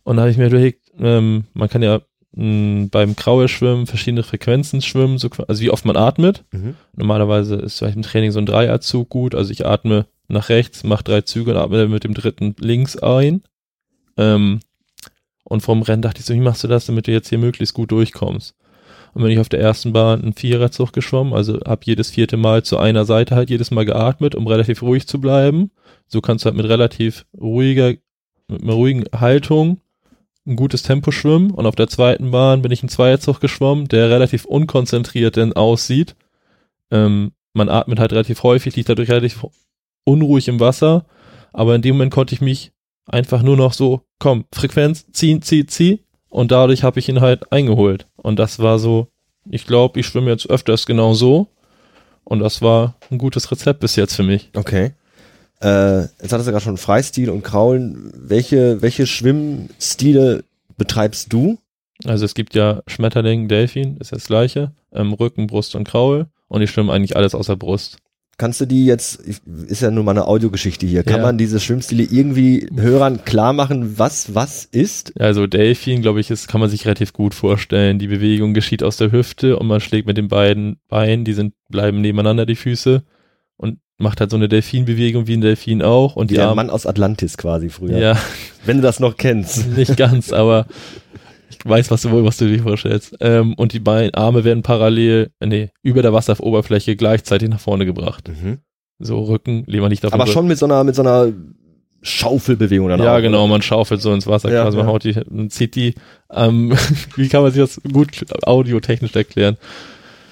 und 0.04 0.16
da 0.16 0.22
habe 0.22 0.30
ich 0.30 0.38
mir 0.38 0.46
überlegt, 0.46 0.90
ähm, 0.98 1.44
man 1.54 1.68
kann 1.68 1.82
ja 1.82 2.00
mh, 2.32 2.88
beim 2.90 3.16
Kraulschwimmen 3.16 3.86
verschiedene 3.86 4.22
Frequenzen 4.22 4.82
schwimmen, 4.82 5.18
so, 5.18 5.30
also 5.48 5.62
wie 5.62 5.70
oft 5.70 5.84
man 5.84 5.96
atmet. 5.96 6.44
Mhm. 6.52 6.76
Normalerweise 6.96 7.56
ist 7.56 7.78
vielleicht 7.78 7.96
im 7.96 8.02
Training 8.02 8.32
so 8.32 8.40
ein 8.40 8.46
Dreierzug 8.46 9.08
gut, 9.08 9.34
also 9.34 9.50
ich 9.50 9.66
atme 9.66 10.06
nach 10.28 10.48
rechts, 10.48 10.84
mache 10.84 11.04
drei 11.04 11.20
Züge 11.22 11.52
und 11.52 11.56
atme 11.56 11.88
mit 11.88 12.04
dem 12.04 12.14
dritten 12.14 12.54
links 12.58 12.96
ein. 12.96 13.42
Ähm, 14.16 14.60
und 15.44 15.60
vom 15.60 15.82
Rennen 15.82 16.02
dachte 16.02 16.20
ich 16.20 16.26
so, 16.26 16.34
wie 16.34 16.40
machst 16.40 16.64
du 16.64 16.68
das, 16.68 16.86
damit 16.86 17.06
du 17.06 17.12
jetzt 17.12 17.28
hier 17.28 17.38
möglichst 17.38 17.74
gut 17.74 17.90
durchkommst? 17.90 18.54
Und 19.14 19.22
bin 19.22 19.30
ich 19.30 19.38
auf 19.38 19.48
der 19.48 19.60
ersten 19.60 19.92
Bahn 19.92 20.22
einen 20.22 20.32
Viererzug 20.32 20.92
geschwommen, 20.92 21.34
also 21.34 21.60
hab 21.66 21.84
jedes 21.84 22.10
vierte 22.10 22.36
Mal 22.36 22.62
zu 22.62 22.78
einer 22.78 23.04
Seite 23.04 23.34
halt 23.34 23.50
jedes 23.50 23.70
Mal 23.70 23.84
geatmet, 23.84 24.34
um 24.34 24.46
relativ 24.46 24.82
ruhig 24.82 25.06
zu 25.06 25.20
bleiben. 25.20 25.70
So 26.06 26.20
kannst 26.20 26.44
du 26.44 26.46
halt 26.46 26.56
mit 26.56 26.68
relativ 26.68 27.26
ruhiger, 27.38 27.94
mit 28.48 28.62
einer 28.62 28.72
ruhigen 28.72 29.04
Haltung 29.14 29.80
ein 30.46 30.56
gutes 30.56 30.82
Tempo 30.82 31.10
schwimmen. 31.10 31.50
Und 31.50 31.66
auf 31.66 31.74
der 31.74 31.88
zweiten 31.88 32.30
Bahn 32.30 32.62
bin 32.62 32.72
ich 32.72 32.82
einen 32.82 32.88
Zweierzug 32.88 33.40
geschwommen, 33.40 33.88
der 33.88 34.10
relativ 34.10 34.44
unkonzentriert 34.44 35.36
denn 35.36 35.52
aussieht. 35.52 36.16
Ähm, 36.90 37.32
man 37.52 37.68
atmet 37.68 37.98
halt 37.98 38.12
relativ 38.12 38.42
häufig, 38.42 38.76
liegt 38.76 38.88
dadurch 38.88 39.10
relativ 39.10 39.46
unruhig 40.04 40.48
im 40.48 40.60
Wasser. 40.60 41.06
Aber 41.52 41.74
in 41.74 41.82
dem 41.82 41.96
Moment 41.96 42.12
konnte 42.12 42.34
ich 42.34 42.40
mich 42.40 42.72
einfach 43.06 43.42
nur 43.42 43.56
noch 43.56 43.72
so, 43.72 44.02
komm, 44.18 44.46
Frequenz, 44.52 45.06
ziehen, 45.12 45.42
zieh, 45.42 45.66
zieh. 45.66 46.00
Und 46.32 46.50
dadurch 46.50 46.82
habe 46.82 46.98
ich 46.98 47.10
ihn 47.10 47.20
halt 47.20 47.52
eingeholt. 47.52 48.06
Und 48.16 48.38
das 48.38 48.58
war 48.58 48.78
so, 48.78 49.08
ich 49.50 49.66
glaube, 49.66 50.00
ich 50.00 50.06
schwimme 50.06 50.30
jetzt 50.30 50.48
öfters 50.48 50.86
genau 50.86 51.12
so. 51.12 51.48
Und 52.24 52.38
das 52.38 52.62
war 52.62 52.94
ein 53.10 53.18
gutes 53.18 53.50
Rezept 53.50 53.80
bis 53.80 53.96
jetzt 53.96 54.14
für 54.16 54.22
mich. 54.22 54.48
Okay. 54.56 54.92
Äh, 55.60 56.00
jetzt 56.00 56.32
hattest 56.32 56.48
du 56.48 56.52
gerade 56.52 56.64
schon 56.64 56.78
Freistil 56.78 57.28
und 57.28 57.42
Kraulen. 57.42 58.12
Welche, 58.16 58.80
welche 58.80 59.06
Schwimmstile 59.06 60.44
betreibst 60.78 61.30
du? 61.34 61.58
Also 62.06 62.24
es 62.24 62.32
gibt 62.32 62.54
ja 62.54 62.82
Schmetterling, 62.86 63.46
Delfin, 63.46 63.98
ist 63.98 64.12
das 64.12 64.26
gleiche. 64.26 64.72
Ähm, 64.90 65.12
Rücken, 65.12 65.46
Brust 65.46 65.74
und 65.74 65.86
Kraul. 65.86 66.28
Und 66.48 66.62
ich 66.62 66.70
schwimme 66.70 66.94
eigentlich 66.94 67.14
alles 67.14 67.34
außer 67.34 67.56
Brust. 67.56 67.98
Kannst 68.42 68.60
du 68.60 68.66
die 68.66 68.86
jetzt, 68.86 69.20
ist 69.68 69.82
ja 69.82 69.92
nur 69.92 70.02
mal 70.02 70.10
eine 70.10 70.26
Audiogeschichte 70.26 70.84
hier, 70.84 71.04
kann 71.04 71.18
Ja. 71.20 71.22
man 71.26 71.38
diese 71.38 71.60
Schwimmstile 71.60 72.02
irgendwie 72.02 72.66
Hörern 72.74 73.24
klar 73.24 73.52
machen, 73.52 74.00
was 74.00 74.34
was 74.34 74.64
ist? 74.64 75.12
Also 75.20 75.46
Delfin, 75.46 76.02
glaube 76.02 76.18
ich, 76.18 76.28
ist, 76.28 76.48
kann 76.48 76.60
man 76.60 76.68
sich 76.68 76.84
relativ 76.84 77.12
gut 77.12 77.34
vorstellen. 77.34 78.00
Die 78.00 78.08
Bewegung 78.08 78.52
geschieht 78.52 78.82
aus 78.82 78.96
der 78.96 79.12
Hüfte 79.12 79.56
und 79.60 79.68
man 79.68 79.78
schlägt 79.80 80.08
mit 80.08 80.16
den 80.16 80.26
beiden 80.26 80.78
Beinen, 80.88 81.24
die 81.24 81.34
sind, 81.34 81.54
bleiben 81.68 82.00
nebeneinander, 82.00 82.44
die 82.44 82.56
Füße. 82.56 83.04
Und 83.56 83.78
macht 83.98 84.18
halt 84.20 84.32
so 84.32 84.36
eine 84.36 84.48
Delfinbewegung 84.48 85.28
wie 85.28 85.36
ein 85.36 85.40
Delfin 85.40 85.80
auch 85.80 86.16
und 86.16 86.32
Der 86.32 86.46
Arme, 86.46 86.56
Mann 86.56 86.70
aus 86.70 86.84
Atlantis 86.84 87.38
quasi 87.38 87.68
früher. 87.68 87.96
ja, 87.96 88.18
Wenn 88.66 88.78
du 88.78 88.82
das 88.82 88.98
noch 88.98 89.16
kennst. 89.16 89.68
nicht 89.76 89.96
ganz, 89.96 90.32
aber 90.32 90.66
weiß, 91.64 91.90
was 91.90 92.02
du 92.02 92.10
wohl, 92.10 92.24
was 92.24 92.36
du 92.36 92.46
dir 92.48 92.62
vorstellst. 92.62 93.16
Ähm, 93.20 93.54
und 93.54 93.72
die 93.72 93.80
beiden 93.80 94.14
Arme 94.14 94.44
werden 94.44 94.62
parallel, 94.62 95.30
äh, 95.40 95.46
nee, 95.46 95.70
über 95.82 96.02
der 96.02 96.12
Wasseroberfläche 96.12 96.96
gleichzeitig 96.96 97.48
nach 97.48 97.60
vorne 97.60 97.86
gebracht. 97.86 98.28
Mhm. 98.28 98.58
So 98.98 99.20
Rücken, 99.22 99.64
lieber 99.66 99.88
nicht 99.88 100.02
den 100.02 100.12
Aber 100.12 100.26
schon 100.26 100.46
mit 100.46 100.58
so 100.58 100.66
einer, 100.66 100.84
mit 100.84 100.94
so 100.94 101.02
einer 101.02 101.32
Schaufelbewegung 102.02 102.88
dann 102.88 103.00
Ja, 103.02 103.16
auch. 103.16 103.20
genau, 103.20 103.40
oder? 103.44 103.48
man 103.48 103.62
schaufelt 103.62 104.00
so 104.00 104.12
ins 104.12 104.26
Wasser, 104.26 104.52
Ja, 104.52 104.62
quasi, 104.64 104.76
man 104.76 104.86
ja. 104.86 104.92
haut 104.92 105.04
die, 105.04 105.14
man 105.30 105.50
zieht 105.50 105.74
die, 105.76 105.94
ähm, 106.32 106.72
wie 107.16 107.28
kann 107.28 107.42
man 107.42 107.52
sich 107.52 107.60
das 107.62 107.80
gut 107.92 108.08
audiotechnisch 108.44 109.14
erklären? 109.14 109.56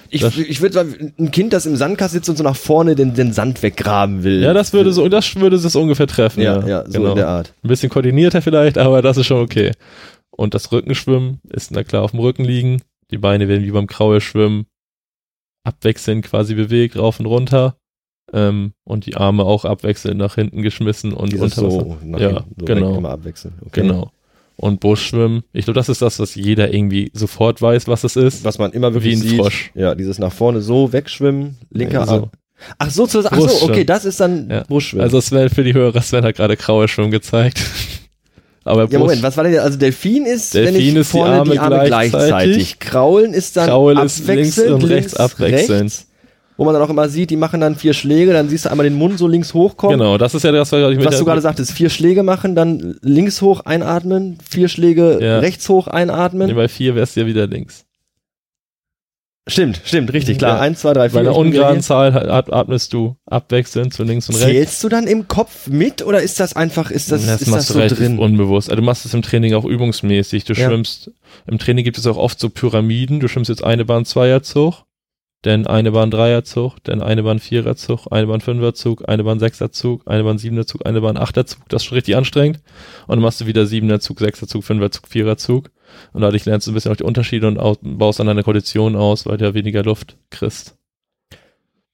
Ich, 0.09 0.19
Das- 0.21 0.37
ich 0.37 0.61
würde 0.61 0.73
sagen, 0.73 1.13
ein 1.17 1.31
Kind, 1.31 1.53
das 1.53 1.65
im 1.65 1.77
Sandkasten 1.77 2.17
sitzt 2.19 2.29
und 2.29 2.35
so 2.37 2.43
nach 2.43 2.57
vorne 2.57 2.95
den, 2.95 3.13
den 3.13 3.31
Sand 3.31 3.63
weggraben 3.63 4.23
will. 4.25 4.41
Ja, 4.41 4.53
das 4.53 4.73
würde 4.73 4.91
so, 4.91 5.07
das 5.07 5.33
würde 5.37 5.55
es 5.55 5.73
ungefähr 5.75 6.07
treffen. 6.07 6.41
Ja, 6.41 6.59
Ja, 6.59 6.67
ja, 6.67 6.83
so 6.85 6.99
genau. 6.99 7.09
in 7.11 7.15
der 7.15 7.27
Art. 7.29 7.53
Ein 7.63 7.69
bisschen 7.69 7.89
koordinierter 7.89 8.41
vielleicht, 8.41 8.77
aber 8.77 9.01
das 9.01 9.15
ist 9.15 9.27
schon 9.27 9.41
okay. 9.41 9.71
Und 10.31 10.53
das 10.53 10.71
Rückenschwimmen 10.71 11.39
ist 11.49 11.71
na 11.71 11.83
klar 11.83 12.03
auf 12.03 12.11
dem 12.11 12.19
Rücken 12.21 12.43
liegen. 12.45 12.81
Die 13.11 13.17
Beine 13.17 13.47
werden 13.47 13.63
wie 13.65 13.71
beim 13.71 13.87
Kraulschwimmen 13.87 14.65
abwechselnd 15.63 16.25
quasi 16.25 16.55
bewegt, 16.55 16.97
rauf 16.97 17.19
und 17.19 17.25
runter. 17.25 17.77
Ähm, 18.33 18.71
und 18.85 19.05
die 19.05 19.17
Arme 19.17 19.43
auch 19.43 19.65
abwechselnd 19.65 20.17
nach 20.17 20.35
hinten 20.35 20.61
geschmissen 20.61 21.11
und 21.11 21.33
Dieses 21.33 21.57
unter 21.57 21.75
Wasser. 21.75 21.97
so, 22.01 22.17
Ja, 22.17 22.27
hinten, 22.29 22.55
so 22.59 22.65
genau. 22.65 22.95
immer 22.95 23.09
abwechseln. 23.09 23.55
Okay. 23.65 23.81
Genau. 23.81 24.11
Und 24.55 24.79
Brustschwimmen, 24.79 25.43
ich 25.53 25.65
glaube, 25.65 25.79
das 25.79 25.89
ist 25.89 26.01
das, 26.01 26.19
was 26.19 26.35
jeder 26.35 26.73
irgendwie 26.73 27.09
sofort 27.13 27.61
weiß, 27.61 27.87
was 27.87 28.03
es 28.03 28.15
ist. 28.15 28.45
Was 28.45 28.57
man 28.57 28.71
immer 28.71 28.93
wirklich 28.93 29.13
Wie 29.13 29.17
ein 29.17 29.21
sieht. 29.29 29.39
Frosch. 29.41 29.71
Ja, 29.75 29.95
dieses 29.95 30.19
nach 30.19 30.31
vorne 30.31 30.61
so 30.61 30.93
wegschwimmen, 30.93 31.57
linker 31.71 32.05
so. 32.05 32.11
Arm. 32.13 32.31
Ach 32.77 32.91
so, 32.91 33.07
zu, 33.07 33.19
ach 33.29 33.37
so, 33.39 33.65
okay, 33.69 33.83
das 33.83 34.05
ist 34.05 34.19
dann 34.19 34.49
Ja. 34.49 34.63
Brustschwimmen. 34.63 35.03
Also 35.03 35.19
Sven, 35.19 35.49
für 35.49 35.63
die 35.63 35.73
Hörer, 35.73 35.99
Sven 36.01 36.23
hat 36.23 36.35
gerade 36.35 36.55
Kraulschwimmen 36.55 37.11
gezeigt. 37.11 37.59
Aber 38.63 38.87
ja, 38.89 38.99
Moment, 38.99 39.23
was 39.23 39.35
war 39.37 39.43
denn, 39.43 39.57
also 39.59 39.77
Delfin 39.77 40.25
ist, 40.25 40.53
wenn 40.53 40.65
Delfin 40.65 40.81
ich 40.81 40.95
ist 40.95 41.13
die 41.13 41.17
vorne 41.17 41.39
Arme 41.39 41.51
die 41.51 41.59
Arme 41.59 41.83
gleichzeitig. 41.85 42.27
gleichzeitig. 42.29 42.79
Kraulen 42.79 43.33
ist 43.33 43.57
dann 43.57 43.67
Kraul 43.67 43.97
ist 43.99 44.27
links 44.27 44.59
und 44.59 44.83
rechts 44.83 45.15
abwechselnd. 45.15 45.81
rechts, 45.81 46.07
wo 46.57 46.65
man 46.65 46.75
dann 46.75 46.83
auch 46.83 46.89
immer 46.91 47.09
sieht, 47.09 47.31
die 47.31 47.37
machen 47.37 47.59
dann 47.59 47.75
vier 47.75 47.93
Schläge, 47.93 48.33
dann 48.33 48.49
siehst 48.49 48.65
du 48.65 48.69
einmal 48.69 48.83
den 48.83 48.93
Mund 48.93 49.17
so 49.17 49.27
links 49.27 49.55
hochkommen. 49.55 49.97
Genau, 49.97 50.19
das 50.19 50.35
ist 50.35 50.43
ja 50.43 50.51
das, 50.51 50.71
was 50.71 50.91
ich 50.91 50.97
mit 50.97 51.05
Was 51.07 51.17
du 51.17 51.25
gerade 51.25 51.41
sagtest, 51.41 51.71
vier 51.71 51.89
Schläge 51.89 52.21
machen, 52.21 52.53
dann 52.53 52.97
links 53.01 53.41
hoch 53.41 53.61
einatmen, 53.61 54.37
vier 54.47 54.67
Schläge 54.67 55.17
Ja. 55.19 55.39
rechts 55.39 55.67
hoch 55.67 55.87
einatmen. 55.87 56.47
Nee, 56.47 56.53
bei 56.53 56.67
vier 56.67 56.93
wärst 56.93 57.15
du 57.15 57.21
ja 57.21 57.25
wieder 57.25 57.47
links. 57.47 57.85
Stimmt, 59.47 59.81
stimmt, 59.85 60.13
richtig, 60.13 60.37
klar. 60.37 60.57
Ja. 60.57 60.61
Eins, 60.61 60.81
zwei, 60.81 60.93
drei, 60.93 61.09
vier. 61.09 61.15
Bei 61.15 61.27
einer 61.27 61.35
ungeraden. 61.35 61.81
Zahl 61.81 62.15
at- 62.29 62.53
atmest 62.53 62.93
du 62.93 63.15
abwechselnd 63.25 63.91
zu 63.91 64.03
links 64.03 64.29
und 64.29 64.35
rechts. 64.35 64.47
Zählst 64.51 64.83
du 64.83 64.89
dann 64.89 65.07
im 65.07 65.27
Kopf 65.27 65.67
mit 65.67 66.05
oder 66.05 66.21
ist 66.21 66.39
das 66.39 66.55
einfach, 66.55 66.91
ist 66.91 67.11
das, 67.11 67.25
das 67.25 67.41
ist 67.41 67.47
machst 67.47 67.61
das 67.61 67.67
du 67.69 67.73
so 67.73 67.79
relativ 67.79 67.97
drin? 67.97 68.19
unbewusst. 68.19 68.69
Also 68.69 68.79
du 68.81 68.85
machst 68.85 69.03
es 69.05 69.15
im 69.15 69.23
Training 69.23 69.55
auch 69.55 69.65
übungsmäßig. 69.65 70.43
Du 70.45 70.53
Ja. 70.53 70.67
schwimmst, 70.67 71.09
im 71.47 71.57
Training 71.57 71.83
gibt 71.83 71.97
es 71.97 72.05
auch 72.05 72.17
oft 72.17 72.39
so 72.39 72.49
Pyramiden. 72.49 73.19
Du 73.19 73.27
schwimmst 73.27 73.49
jetzt 73.49 73.63
eine 73.63 73.83
Bahn 73.83 74.05
Zweierzug, 74.05 74.83
dann 75.41 75.65
eine 75.65 75.91
Bahn 75.91 76.11
Dreierzug, 76.11 76.75
dann 76.83 77.01
eine 77.01 77.23
Bahn 77.23 77.39
Viererzug, 77.39 78.05
eine 78.11 78.27
Bahn 78.27 78.41
Fünferzug, 78.41 79.09
eine 79.09 79.23
Bahn 79.23 79.39
Sechserzug, 79.39 80.03
eine 80.05 80.23
Bahn 80.23 80.37
Siebenerzug, 80.37 80.85
eine 80.85 81.01
Bahn 81.01 81.17
Achterzug. 81.17 81.67
Das 81.67 81.81
ist 81.81 81.85
schon 81.87 81.95
richtig 81.95 82.15
anstrengend. 82.15 82.59
Und 83.07 83.15
dann 83.15 83.23
machst 83.23 83.41
du 83.41 83.47
wieder 83.47 83.65
Siebenerzug, 83.65 84.19
Sechserzug, 84.19 84.63
Fünferzug, 84.63 85.07
Viererzug. 85.07 85.71
Und 86.13 86.21
dadurch 86.21 86.45
lernst 86.45 86.67
du 86.67 86.71
ein 86.71 86.73
bisschen 86.73 86.91
auch 86.91 86.97
die 86.97 87.03
Unterschiede 87.03 87.47
und 87.47 87.59
au- 87.59 87.77
baust 87.81 88.19
dann 88.19 88.27
deine 88.27 88.43
Kondition 88.43 88.95
aus, 88.95 89.25
weil 89.25 89.37
du 89.37 89.45
ja 89.45 89.53
weniger 89.53 89.83
Luft 89.83 90.17
kriegst. 90.29 90.75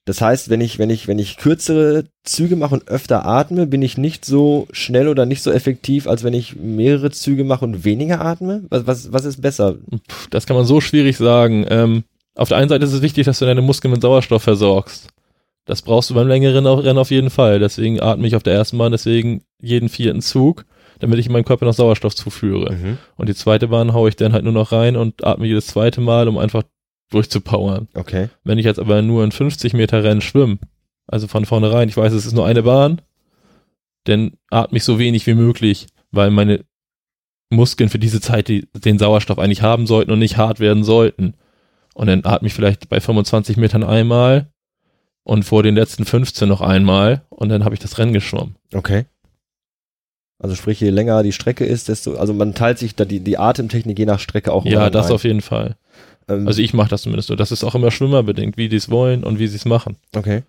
Das 0.06 0.22
heißt, 0.22 0.50
wenn 0.50 0.62
ich, 0.62 0.80
wenn 0.80 0.90
ich, 0.90 1.10
wenn 1.10 1.20
ich 1.20 1.36
kürzere 1.36 2.06
Züge 2.24 2.56
mache 2.56 2.76
und 2.76 2.88
öfter 2.88 3.26
atme, 3.26 3.68
bin 3.68 3.82
ich 3.82 3.98
nicht 3.98 4.24
so 4.24 4.68
schnell 4.72 5.10
oder 5.10 5.26
nicht 5.26 5.44
so 5.44 5.52
effektiv, 5.52 6.08
als 6.08 6.24
wenn 6.24 6.34
ich 6.34 6.56
mehrere 6.56 7.12
Züge 7.12 7.44
mache 7.44 7.66
und 7.66 7.84
weniger 7.84 8.22
atme? 8.22 8.64
Was, 8.70 8.88
was, 8.88 9.12
was 9.12 9.26
ist 9.26 9.42
besser? 9.42 9.76
Das 10.30 10.46
kann 10.46 10.56
man 10.56 10.66
so 10.66 10.80
schwierig 10.80 11.18
sagen. 11.18 11.66
Ähm, 11.70 12.04
auf 12.36 12.48
der 12.48 12.58
einen 12.58 12.70
Seite 12.70 12.86
ist 12.86 12.94
es 12.94 13.02
wichtig, 13.02 13.26
dass 13.26 13.40
du 13.40 13.46
deine 13.46 13.62
Muskeln 13.62 13.92
mit 13.92 14.02
Sauerstoff 14.02 14.44
versorgst. 14.44 15.10
Das 15.66 15.82
brauchst 15.82 16.10
du 16.10 16.14
beim 16.14 16.30
längeren 16.30 16.66
Rennen 16.66 16.98
auf 16.98 17.12
jeden 17.12 17.30
Fall. 17.30 17.60
Deswegen 17.60 18.02
atme 18.02 18.28
ich 18.28 18.38
auf 18.38 18.44
der 18.44 18.54
ersten 18.54 18.78
Bahn 18.78 18.94
deswegen 18.94 19.42
jeden 19.62 19.90
vierten 19.90 20.22
Zug, 20.22 20.64
damit 21.00 21.20
ich 21.20 21.28
in 21.28 21.32
meinem 21.32 21.46
Körper 21.46 21.66
noch 21.66 21.74
Sauerstoff 21.74 22.16
zuführe. 22.16 22.74
Mhm. 22.74 22.98
Und 23.16 23.30
die 23.30 23.36
zweite 23.36 23.68
Bahn 23.68 23.94
haue 23.94 24.10
ich 24.10 24.16
dann 24.16 24.34
halt 24.34 24.44
nur 24.44 24.54
noch 24.54 24.72
rein 24.72 24.96
und 24.96 25.24
atme 25.24 25.46
jedes 25.46 25.68
zweite 25.68 26.02
Mal, 26.02 26.28
um 26.28 26.38
einfach 26.38 26.64
durchzupowern. 27.12 27.88
Okay. 27.94 28.30
Wenn 28.44 28.58
ich 28.58 28.66
jetzt 28.66 28.80
aber 28.80 29.02
nur 29.02 29.24
in 29.24 29.32
50 29.32 29.74
Meter 29.74 30.04
Rennen 30.04 30.22
schwimme, 30.22 30.60
also 31.08 31.28
von 31.28 31.46
vornherein, 31.46 31.90
ich 31.90 31.98
weiß, 31.98 32.14
es 32.14 32.26
ist 32.26 32.34
nur 32.34 32.46
eine 32.46 32.64
Bahn, 32.64 33.02
dann 34.06 34.34
atme 34.50 34.78
ich 34.78 34.84
so 34.84 35.00
wenig 35.00 35.28
wie 35.28 35.34
möglich, 35.34 35.88
weil 36.12 36.32
meine 36.32 36.66
Muskeln 37.50 37.90
für 37.90 38.00
diese 38.00 38.22
Zeit 38.22 38.48
die, 38.48 38.68
den 38.74 39.00
Sauerstoff 39.00 39.40
eigentlich 39.40 39.62
haben 39.62 39.88
sollten 39.88 40.12
und 40.12 40.20
nicht 40.20 40.38
hart 40.38 40.60
werden 40.60 40.84
sollten. 40.84 41.36
Und 41.94 42.08
dann 42.08 42.26
atme 42.26 42.48
ich 42.48 42.54
vielleicht 42.54 42.90
bei 42.90 43.00
25 43.00 43.58
Metern 43.58 43.84
einmal 43.84 44.52
und 45.24 45.44
vor 45.44 45.64
den 45.64 45.76
letzten 45.76 46.06
15 46.06 46.48
noch 46.48 46.62
einmal 46.62 47.26
und 47.30 47.50
dann 47.50 47.66
habe 47.66 47.74
ich 47.74 47.80
das 47.80 47.98
Rennen 47.98 48.14
geschwommen. 48.14 48.56
Okay. 48.74 49.06
Also 50.40 50.56
sprich, 50.56 50.80
je 50.80 50.90
länger 50.92 51.24
die 51.24 51.32
Strecke 51.32 51.66
ist, 51.66 51.90
desto, 51.90 52.16
also 52.16 52.34
man 52.34 52.54
teilt 52.54 52.78
sich 52.78 52.96
da 52.96 53.06
die, 53.06 53.20
die 53.22 53.38
Atemtechnik 53.40 53.98
je 53.98 54.06
nach 54.06 54.20
Strecke 54.20 54.52
auch 54.54 54.66
Ja, 54.66 54.90
das 54.90 55.08
ein. 55.08 55.14
auf 55.14 55.24
jeden 55.24 55.42
Fall. 55.42 55.76
Ähm, 56.28 56.48
Also 56.48 56.62
ich 56.62 56.74
mache 56.74 56.90
das 56.90 57.02
zumindest 57.02 57.28
so. 57.30 57.36
Das 57.36 57.52
ist 57.52 57.64
auch 57.64 57.74
immer 57.76 57.90
schwimmerbedingt, 57.90 58.56
wie 58.58 58.70
die 58.70 58.76
es 58.76 58.90
wollen 58.90 59.24
und 59.24 59.40
wie 59.40 59.48
sie 59.48 59.56
es 59.56 59.66
machen. 59.66 59.96
Okay. 60.16 60.44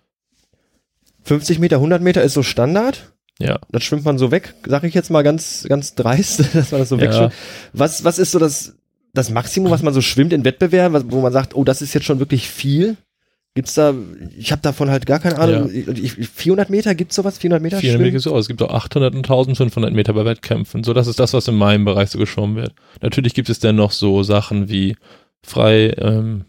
50 1.23 1.59
Meter, 1.59 1.77
100 1.77 2.01
Meter 2.01 2.21
ist 2.23 2.33
so 2.33 2.43
Standard. 2.43 3.13
Ja. 3.39 3.59
Das 3.71 3.83
schwimmt 3.83 4.05
man 4.05 4.17
so 4.17 4.31
weg, 4.31 4.53
sag 4.67 4.83
ich 4.83 4.93
jetzt 4.93 5.09
mal 5.09 5.21
ganz, 5.23 5.65
ganz 5.69 5.95
dreist, 5.95 6.39
dass 6.53 6.71
man 6.71 6.81
das 6.81 6.89
so 6.89 6.95
Ja. 6.97 7.01
wegschwimmt. 7.01 7.33
Was, 7.73 8.03
was 8.03 8.19
ist 8.19 8.31
so 8.31 8.39
das, 8.39 8.75
das 9.13 9.29
Maximum, 9.29 9.71
was 9.71 9.81
man 9.81 9.93
so 9.93 10.01
schwimmt 10.01 10.33
in 10.33 10.45
Wettbewerben, 10.45 11.11
wo 11.11 11.21
man 11.21 11.33
sagt, 11.33 11.55
oh, 11.55 11.63
das 11.63 11.81
ist 11.81 11.93
jetzt 11.93 12.05
schon 12.05 12.19
wirklich 12.19 12.49
viel? 12.49 12.97
Gibt's 13.55 13.73
da, 13.73 13.93
ich 14.37 14.51
habe 14.51 14.61
davon 14.61 14.89
halt 14.89 15.05
gar 15.05 15.19
keine 15.19 15.37
Ahnung. 15.39 15.71
Ich, 15.73 16.29
400 16.29 16.69
Meter, 16.69 16.93
gibt's 16.95 17.15
sowas? 17.15 17.39
400 17.39 17.61
Meter 17.61 17.77
400 17.77 17.99
schwimmen? 17.99 18.13
Meter 18.13 18.19
so 18.21 18.33
aus. 18.33 18.45
Es 18.45 18.47
gibt 18.47 18.61
auch 18.61 18.71
800 18.71 19.13
und 19.15 19.25
1500 19.25 19.91
Meter 19.91 20.13
bei 20.13 20.23
Wettkämpfen. 20.23 20.83
So, 20.83 20.93
das 20.93 21.07
ist 21.07 21.19
das, 21.19 21.33
was 21.33 21.47
in 21.47 21.55
meinem 21.55 21.83
Bereich 21.83 22.09
so 22.09 22.19
geschwommen 22.19 22.55
wird. 22.55 22.73
Natürlich 23.01 23.33
gibt 23.33 23.49
es 23.49 23.59
dann 23.59 23.75
noch 23.75 23.91
so 23.91 24.23
Sachen 24.23 24.69
wie 24.69 24.95
frei, 25.43 25.93
ähm, 25.97 26.45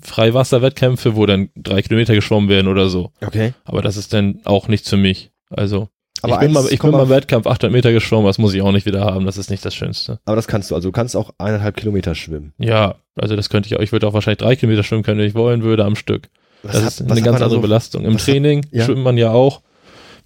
Freiwasserwettkämpfe, 0.00 1.14
wo 1.14 1.26
dann 1.26 1.50
drei 1.56 1.82
Kilometer 1.82 2.14
geschwommen 2.14 2.48
werden 2.48 2.68
oder 2.68 2.88
so. 2.88 3.12
Okay. 3.20 3.52
Aber 3.64 3.82
das 3.82 3.96
ist 3.96 4.12
dann 4.12 4.40
auch 4.44 4.66
nichts 4.66 4.88
für 4.88 4.96
mich. 4.96 5.30
Also, 5.50 5.88
Aber 6.24 6.34
ich 6.34 6.40
bin, 6.40 6.52
mal, 6.52 6.64
ich 6.70 6.78
bin 6.80 6.90
1,5 6.90 6.92
mal 6.92 7.02
im 7.04 7.08
Wettkampf 7.10 7.46
800 7.46 7.72
Meter 7.72 7.92
geschwommen, 7.92 8.26
das 8.26 8.38
muss 8.38 8.54
ich 8.54 8.62
auch 8.62 8.72
nicht 8.72 8.86
wieder 8.86 9.00
haben. 9.04 9.26
Das 9.26 9.36
ist 9.36 9.50
nicht 9.50 9.64
das 9.64 9.74
Schönste. 9.74 10.18
Aber 10.24 10.36
das 10.36 10.46
kannst 10.48 10.70
du, 10.70 10.74
also 10.74 10.88
du 10.88 10.92
kannst 10.92 11.16
auch 11.16 11.30
eineinhalb 11.38 11.76
Kilometer 11.76 12.14
schwimmen. 12.14 12.52
Ja, 12.58 12.96
also 13.16 13.36
das 13.36 13.48
könnte 13.50 13.68
ich 13.68 13.76
auch. 13.76 13.80
Ich 13.80 13.92
würde 13.92 14.06
auch 14.08 14.14
wahrscheinlich 14.14 14.38
drei 14.38 14.56
Kilometer 14.56 14.82
schwimmen 14.82 15.02
können, 15.02 15.18
wenn 15.20 15.26
ich 15.28 15.34
wollen 15.34 15.62
würde, 15.62 15.84
am 15.84 15.96
Stück. 15.96 16.28
Was 16.62 16.72
Das 16.72 16.82
hat- 16.82 16.88
ist 16.92 17.00
eine 17.02 17.10
hat 17.10 17.16
ganz 17.18 17.34
man 17.34 17.42
andere 17.42 17.58
so- 17.58 17.60
Belastung. 17.62 18.04
Im 18.04 18.14
was 18.14 18.22
hat- 18.22 18.28
Training 18.28 18.66
ja. 18.72 18.84
schwimmt 18.84 19.02
man 19.02 19.16
ja 19.18 19.30
auch. 19.30 19.60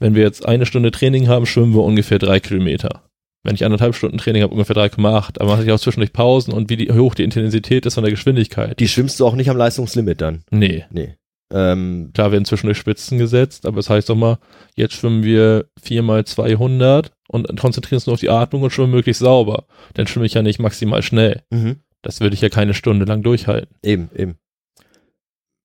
Wenn 0.00 0.14
wir 0.14 0.22
jetzt 0.22 0.46
eine 0.46 0.64
Stunde 0.64 0.92
Training 0.92 1.26
haben, 1.26 1.44
schwimmen 1.46 1.74
wir 1.74 1.82
ungefähr 1.82 2.18
drei 2.20 2.38
Kilometer. 2.38 3.02
Wenn 3.44 3.54
ich 3.54 3.64
anderthalb 3.64 3.94
Stunden 3.94 4.18
Training 4.18 4.42
habe, 4.42 4.52
ungefähr 4.52 4.76
3,8. 4.76 5.40
Aber 5.40 5.52
mache 5.52 5.64
ich 5.64 5.72
auch 5.72 5.78
zwischendurch 5.80 6.12
Pausen 6.12 6.52
und 6.52 6.70
wie 6.70 6.76
die, 6.76 6.92
hoch 6.92 7.14
die 7.14 7.22
Intensität 7.24 7.86
ist 7.86 7.94
von 7.94 8.02
der 8.04 8.10
Geschwindigkeit. 8.12 8.78
Die 8.78 8.88
schwimmst 8.88 9.18
du 9.20 9.26
auch 9.26 9.34
nicht 9.34 9.48
am 9.50 9.56
Leistungslimit 9.56 10.20
dann. 10.20 10.42
nee. 10.50 10.84
Nee. 10.90 11.14
Ähm, 11.52 12.10
Klar 12.14 12.32
werden 12.32 12.44
zwischendurch 12.44 12.78
Spitzen 12.78 13.18
gesetzt, 13.18 13.66
aber 13.66 13.78
es 13.78 13.88
heißt 13.88 14.08
doch 14.08 14.16
mal, 14.16 14.38
jetzt 14.74 14.94
schwimmen 14.94 15.22
wir 15.22 15.66
viermal 15.80 16.24
200 16.24 17.12
und 17.28 17.58
konzentrieren 17.58 17.96
uns 17.96 18.06
nur 18.06 18.14
auf 18.14 18.20
die 18.20 18.30
Atmung 18.30 18.62
und 18.62 18.70
schwimmen 18.70 18.92
möglichst 18.92 19.20
sauber. 19.20 19.64
Dann 19.94 20.06
schwimme 20.06 20.26
ich 20.26 20.34
ja 20.34 20.42
nicht 20.42 20.58
maximal 20.58 21.02
schnell. 21.02 21.42
mhm. 21.50 21.76
Das 22.00 22.20
würde 22.20 22.34
ich 22.34 22.40
ja 22.40 22.48
keine 22.48 22.74
Stunde 22.74 23.04
lang 23.06 23.22
durchhalten. 23.22 23.74
Eben, 23.82 24.08
eben. 24.14 24.36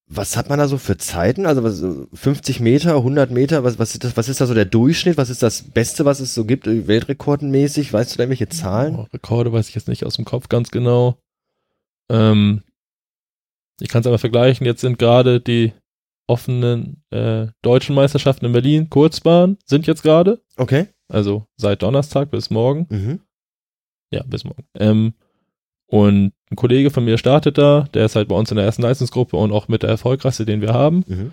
Was 0.06 0.36
hat 0.36 0.48
man 0.48 0.58
da 0.58 0.68
so 0.68 0.76
für 0.76 0.98
Zeiten? 0.98 1.46
Also 1.46 1.62
was, 1.62 1.82
50 2.12 2.60
Meter, 2.60 2.96
100 2.96 3.30
Meter, 3.30 3.64
was, 3.64 3.78
was, 3.78 3.94
ist 3.94 4.04
das, 4.04 4.16
was 4.16 4.28
ist 4.28 4.40
da 4.40 4.46
so 4.46 4.52
der 4.52 4.66
Durchschnitt? 4.66 5.16
Was 5.16 5.30
ist 5.30 5.42
das 5.42 5.62
Beste, 5.62 6.04
was 6.04 6.20
es 6.20 6.34
so 6.34 6.44
gibt, 6.44 6.66
weltrekordenmäßig? 6.66 7.92
Weißt 7.92 8.12
du 8.12 8.16
da 8.16 8.24
irgendwelche 8.24 8.48
Zahlen? 8.48 8.96
Oh, 8.96 9.06
Rekorde 9.14 9.52
weiß 9.52 9.68
ich 9.68 9.74
jetzt 9.74 9.88
nicht 9.88 10.04
aus 10.04 10.16
dem 10.16 10.24
Kopf 10.24 10.48
ganz 10.48 10.70
genau. 10.70 11.18
Ähm, 12.10 12.62
ich 13.80 13.88
kann 13.88 14.00
es 14.00 14.06
aber 14.06 14.18
vergleichen. 14.18 14.66
Jetzt 14.66 14.80
sind 14.80 14.98
gerade 14.98 15.40
die 15.40 15.72
offenen 16.26 17.02
äh, 17.10 17.48
deutschen 17.62 17.94
Meisterschaften 17.94 18.46
in 18.46 18.52
Berlin, 18.52 18.88
Kurzbahn, 18.88 19.58
sind 19.66 19.86
jetzt 19.86 20.02
gerade. 20.02 20.40
Okay. 20.56 20.88
Also 21.08 21.46
seit 21.56 21.82
Donnerstag 21.82 22.30
bis 22.30 22.50
morgen. 22.50 22.86
Mhm. 22.88 23.20
Ja, 24.10 24.22
bis 24.22 24.44
morgen. 24.44 24.64
Ähm, 24.78 25.14
und 25.86 26.32
ein 26.50 26.56
Kollege 26.56 26.90
von 26.90 27.04
mir 27.04 27.18
startet 27.18 27.58
da, 27.58 27.88
der 27.94 28.06
ist 28.06 28.16
halt 28.16 28.28
bei 28.28 28.36
uns 28.36 28.50
in 28.50 28.56
der 28.56 28.64
ersten 28.64 28.82
Leistungsgruppe 28.82 29.36
und 29.36 29.52
auch 29.52 29.68
mit 29.68 29.82
der 29.82 29.90
erfolgreichste, 29.90 30.46
den 30.46 30.60
wir 30.60 30.72
haben. 30.72 31.04
Mhm. 31.06 31.32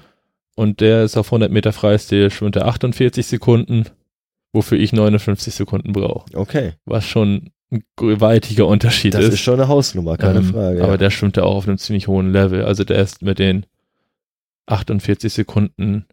Und 0.55 0.81
der 0.81 1.03
ist 1.03 1.17
auf 1.17 1.27
100 1.27 1.51
Meter 1.51 1.71
Freistil, 1.71 2.29
schwimmt 2.29 2.57
er 2.57 2.67
48 2.67 3.25
Sekunden, 3.25 3.85
wofür 4.51 4.77
ich 4.77 4.91
59 4.91 5.53
Sekunden 5.53 5.93
brauche. 5.93 6.25
Okay. 6.35 6.73
Was 6.85 7.05
schon 7.05 7.51
ein 7.71 7.83
gewaltiger 7.95 8.67
Unterschied 8.67 9.13
Das 9.13 9.25
ist. 9.25 9.33
ist 9.35 9.39
schon 9.39 9.55
eine 9.55 9.67
Hausnummer, 9.67 10.17
keine 10.17 10.39
Ähm, 10.39 10.45
Frage. 10.45 10.83
Aber 10.83 10.93
ja. 10.93 10.97
der 10.97 11.09
schwimmt 11.09 11.37
ja 11.37 11.43
auch 11.43 11.55
auf 11.55 11.67
einem 11.67 11.77
ziemlich 11.77 12.07
hohen 12.07 12.31
Level. 12.31 12.65
Also 12.65 12.83
der 12.83 12.97
ist 13.01 13.21
mit 13.21 13.39
den 13.39 13.65
48 14.67 15.31
Sekunden 15.31 16.05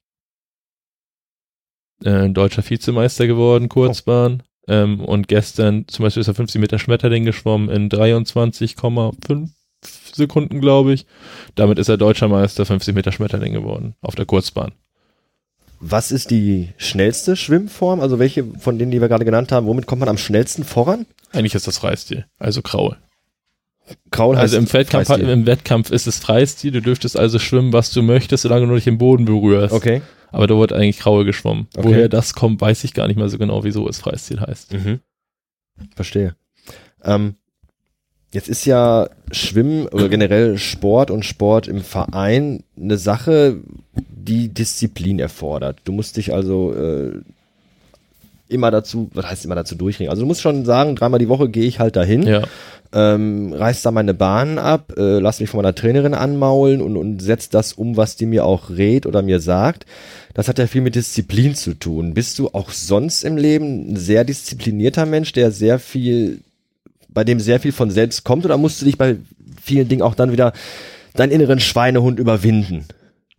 äh, 2.05 2.29
deutscher 2.31 2.69
Vizemeister 2.69 3.27
geworden, 3.27 3.69
Kurzbahn. 3.69 4.43
Ähm, 4.69 5.01
und 5.05 5.29
gestern 5.29 5.89
zum 5.89 6.05
Beispiel 6.05 6.21
ist 6.21 6.29
er 6.29 6.35
50 6.35 6.61
Meter 6.61 6.79
Schmetterling 6.79 7.25
geschwommen 7.25 7.69
in 7.71 7.89
23,5 7.89 9.49
Sekunden, 10.13 10.61
glaube 10.61 10.93
ich. 10.93 11.07
Damit 11.55 11.79
ist 11.79 11.89
er 11.89 11.97
deutscher 11.97 12.29
Meister 12.29 12.67
50 12.67 12.95
Meter 12.95 13.13
Schmetterling 13.13 13.53
geworden 13.53 13.95
auf 14.01 14.15
der 14.15 14.27
Kurzbahn. 14.27 14.73
Was 15.81 16.11
ist 16.11 16.31
die 16.31 16.71
schnellste 16.77 17.37
Schwimmform? 17.37 18.01
Also 18.01 18.19
welche 18.19 18.45
von 18.59 18.79
denen, 18.79 18.91
die 18.91 19.01
wir 19.01 19.09
gerade 19.09 19.25
genannt 19.25 19.53
haben, 19.53 19.67
womit 19.67 19.87
kommt 19.87 20.01
man 20.01 20.09
am 20.09 20.19
schnellsten 20.19 20.65
voran? 20.65 21.07
Eigentlich 21.33 21.55
ist 21.55 21.67
das 21.67 21.79
Freistil, 21.79 22.27
also 22.39 22.63
Graue. 22.63 22.97
Kraul 24.11 24.37
heißt 24.37 24.55
Also 24.55 24.59
im 24.59 24.73
Wettkampf, 24.73 25.07
Freistil. 25.07 25.29
im 25.29 25.47
Wettkampf 25.47 25.91
ist 25.91 26.07
es 26.07 26.19
Freistil, 26.19 26.73
du 26.73 26.83
dürftest 26.83 27.17
also 27.17 27.39
schwimmen, 27.39 27.73
was 27.73 27.91
du 27.91 28.03
möchtest, 28.03 28.43
solange 28.43 28.67
du 28.67 28.75
nicht 28.75 28.87
den 28.87 28.99
Boden 28.99 29.25
berührst. 29.25 29.73
Okay. 29.73 30.03
Aber 30.31 30.47
da 30.47 30.57
wurde 30.57 30.75
eigentlich 30.77 30.99
Graue 30.99 31.25
geschwommen. 31.25 31.69
Okay. 31.75 31.89
Woher 31.89 32.09
das 32.09 32.35
kommt, 32.35 32.61
weiß 32.61 32.85
ich 32.85 32.93
gar 32.93 33.09
nicht 33.09 33.17
mehr 33.17 33.29
so 33.29 33.39
genau, 33.39 33.65
wieso 33.65 33.89
es 33.89 33.99
Freistil 33.99 34.41
heißt. 34.41 34.75
Mhm. 34.75 35.01
Verstehe. 35.95 36.35
Ähm, 37.03 37.37
jetzt 38.31 38.49
ist 38.49 38.65
ja 38.65 39.09
Schwimmen 39.31 39.87
oder 39.89 40.09
generell 40.09 40.59
Sport 40.59 41.11
und 41.11 41.25
Sport 41.25 41.69
im 41.69 41.83
Verein 41.83 42.63
eine 42.77 42.99
Sache, 42.99 43.59
die 43.95 44.49
Disziplin 44.49 45.19
erfordert. 45.19 45.79
Du 45.85 45.93
musst 45.93 46.17
dich 46.17 46.33
also 46.33 46.75
äh, 46.75 47.13
immer 48.49 48.71
dazu, 48.71 49.11
was 49.15 49.27
heißt 49.27 49.45
immer 49.45 49.55
dazu 49.55 49.75
durchringen? 49.75 50.11
Also 50.11 50.23
du 50.23 50.27
musst 50.27 50.43
schon 50.43 50.65
sagen, 50.65 50.97
dreimal 50.97 51.19
die 51.19 51.29
Woche 51.29 51.49
gehe 51.49 51.65
ich 51.65 51.81
halt 51.81 51.97
dahin, 51.97 52.27
Ja, 52.27 52.43
ähm, 52.93 53.53
reiß 53.53 53.83
da 53.83 53.91
meine 53.91 54.15
Bahn 54.15 54.59
ab, 54.59 54.95
äh, 54.97 55.19
lass 55.19 55.41
mich 55.41 55.51
von 55.51 55.59
meiner 55.59 55.75
Trainerin 55.75 56.15
anmaulen 56.15 56.81
und, 56.81 56.97
und 56.97 57.21
setz 57.21 57.51
das 57.51 57.75
um, 57.75 57.97
was 57.97 58.17
die 58.17 58.27
mir 58.27 58.47
auch 58.47 58.71
rät 58.71 59.05
oder 59.07 59.23
mir 59.23 59.41
sagt. 59.41 59.85
Das 60.35 60.49
hat 60.49 60.59
ja 60.59 60.67
viel 60.67 60.81
mit 60.81 60.95
Disziplin 60.95 61.55
zu 61.55 61.75
tun. 61.75 62.15
Bist 62.15 62.39
du 62.39 62.49
auch 62.49 62.71
sonst 62.71 63.25
im 63.25 63.37
Leben 63.37 63.93
ein 63.93 63.97
sehr 63.97 64.25
disziplinierter 64.25 65.05
Mensch, 65.05 65.33
der 65.33 65.51
sehr 65.51 65.79
viel, 65.79 66.41
bei 67.09 67.25
dem 67.25 67.41
sehr 67.41 67.61
viel 67.61 67.73
von 67.73 67.91
selbst 67.91 68.25
kommt 68.25 68.45
oder 68.45 68.57
musst 68.57 68.81
du 68.81 68.85
dich 68.85 68.99
bei 68.99 69.17
vielen 69.63 69.89
Dingen 69.89 70.03
auch 70.03 70.15
dann 70.15 70.33
wieder 70.33 70.53
deinen 71.15 71.33
inneren 71.33 71.61
Schweinehund 71.61 72.19
überwinden? 72.19 72.85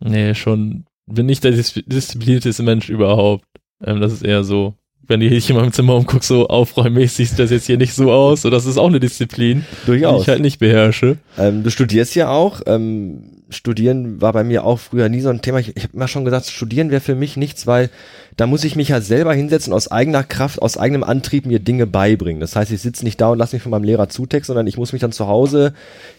nee, 0.00 0.34
schon, 0.34 0.84
bin 1.06 1.26
nicht 1.26 1.44
der 1.44 1.52
dis 1.52 1.74
disziplinierteste 1.86 2.62
Mensch 2.62 2.88
überhaupt. 2.88 3.44
Ähm, 3.84 4.00
das 4.00 4.12
ist 4.12 4.22
eher 4.22 4.44
so, 4.44 4.74
wenn 5.06 5.20
hier 5.20 5.32
in 5.32 5.56
meinem 5.56 5.72
Zimmer 5.72 5.96
umguckst, 5.96 6.28
so 6.28 6.48
aufräummäßig 6.48 7.30
sieht 7.30 7.38
das 7.38 7.50
jetzt 7.50 7.66
hier 7.66 7.76
nicht 7.76 7.94
so 7.94 8.12
aus. 8.12 8.42
So, 8.42 8.50
das 8.50 8.64
ist 8.66 8.78
auch 8.78 8.88
eine 8.88 9.00
Disziplin, 9.00 9.64
die 9.82 9.86
Durchaus. 9.86 10.22
ich 10.22 10.28
halt 10.28 10.40
nicht 10.40 10.58
beherrsche. 10.58 11.18
Ähm, 11.36 11.62
du 11.62 11.70
studierst 11.70 12.14
ja 12.14 12.30
auch. 12.30 12.60
Ähm, 12.66 13.39
Studieren 13.50 14.20
war 14.20 14.32
bei 14.32 14.44
mir 14.44 14.64
auch 14.64 14.78
früher 14.78 15.08
nie 15.08 15.20
so 15.20 15.28
ein 15.28 15.42
Thema. 15.42 15.58
Ich, 15.58 15.76
ich 15.76 15.82
habe 15.84 15.94
immer 15.94 16.08
schon 16.08 16.24
gesagt, 16.24 16.46
Studieren 16.46 16.90
wäre 16.90 17.00
für 17.00 17.14
mich 17.14 17.36
nichts, 17.36 17.66
weil 17.66 17.90
da 18.36 18.46
muss 18.46 18.64
ich 18.64 18.76
mich 18.76 18.88
ja 18.88 19.00
selber 19.00 19.34
hinsetzen, 19.34 19.72
aus 19.72 19.90
eigener 19.90 20.22
Kraft, 20.22 20.62
aus 20.62 20.76
eigenem 20.78 21.02
Antrieb 21.04 21.46
mir 21.46 21.58
Dinge 21.58 21.86
beibringen. 21.86 22.40
Das 22.40 22.56
heißt, 22.56 22.70
ich 22.70 22.80
sitze 22.80 23.04
nicht 23.04 23.20
da 23.20 23.30
und 23.30 23.38
lasse 23.38 23.56
mich 23.56 23.62
von 23.62 23.70
meinem 23.70 23.84
Lehrer 23.84 24.08
zutexten, 24.08 24.54
sondern 24.54 24.66
ich 24.66 24.76
muss 24.76 24.92
mich 24.92 25.00
dann 25.00 25.12
zu 25.12 25.26
Hause 25.26 25.74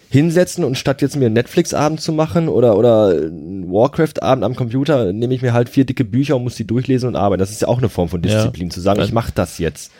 hinsetzen 0.10 0.66
und 0.66 0.78
statt 0.78 1.02
jetzt 1.02 1.16
mir 1.16 1.28
einen 1.28 1.36
Netflix-Abend 1.36 2.02
zu 2.02 2.12
machen 2.12 2.50
oder, 2.50 2.78
oder 2.78 3.10
einen 3.12 3.72
Warcraft-Abend 3.72 4.44
am 4.44 4.56
Computer, 4.56 5.14
nehme 5.14 5.34
ich 5.34 5.42
mir 5.42 5.54
halt 5.54 5.70
vier 5.70 5.86
dicke 5.86 6.04
Bücher 6.04 6.36
und 6.36 6.44
muss 6.44 6.56
die 6.56 6.68
durchlesen 6.68 7.08
und 7.08 7.16
arbeiten. 7.16 7.40
Das 7.40 7.52
ist 7.52 7.62
ja 7.62 7.70
auch 7.70 7.78
eine 7.78 7.88
Form 7.88 8.10
von 8.10 8.22
Ja. 8.24 8.36
Disziplin, 8.36 8.72
zu 8.72 8.82
sagen, 8.82 9.02
ich 9.02 9.14
mache 9.14 9.32
das 9.34 9.58
jetzt. 9.58 9.92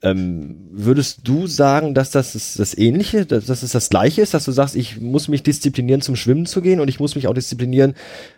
Ähm, 0.00 0.68
würdest 0.70 1.20
du 1.24 1.48
sagen, 1.48 1.92
dass 1.92 2.12
das 2.12 2.36
ist 2.36 2.60
das 2.60 2.78
Ähnliche, 2.78 3.26
dass, 3.26 3.46
dass 3.46 3.64
es 3.64 3.72
das 3.72 3.90
Gleiche 3.90 4.22
ist, 4.22 4.32
dass 4.32 4.44
du 4.44 4.52
sagst, 4.52 4.76
ich 4.76 5.00
muss 5.00 5.26
mich 5.26 5.42
disziplinieren, 5.42 6.02
zum 6.02 6.14
Schwimmen 6.14 6.46
zu 6.46 6.62
gehen 6.62 6.78
und 6.78 6.86
ich 6.86 7.00
muss 7.00 7.16
mich 7.16 7.26
auch 7.26 7.34
disziplinieren, 7.34 7.94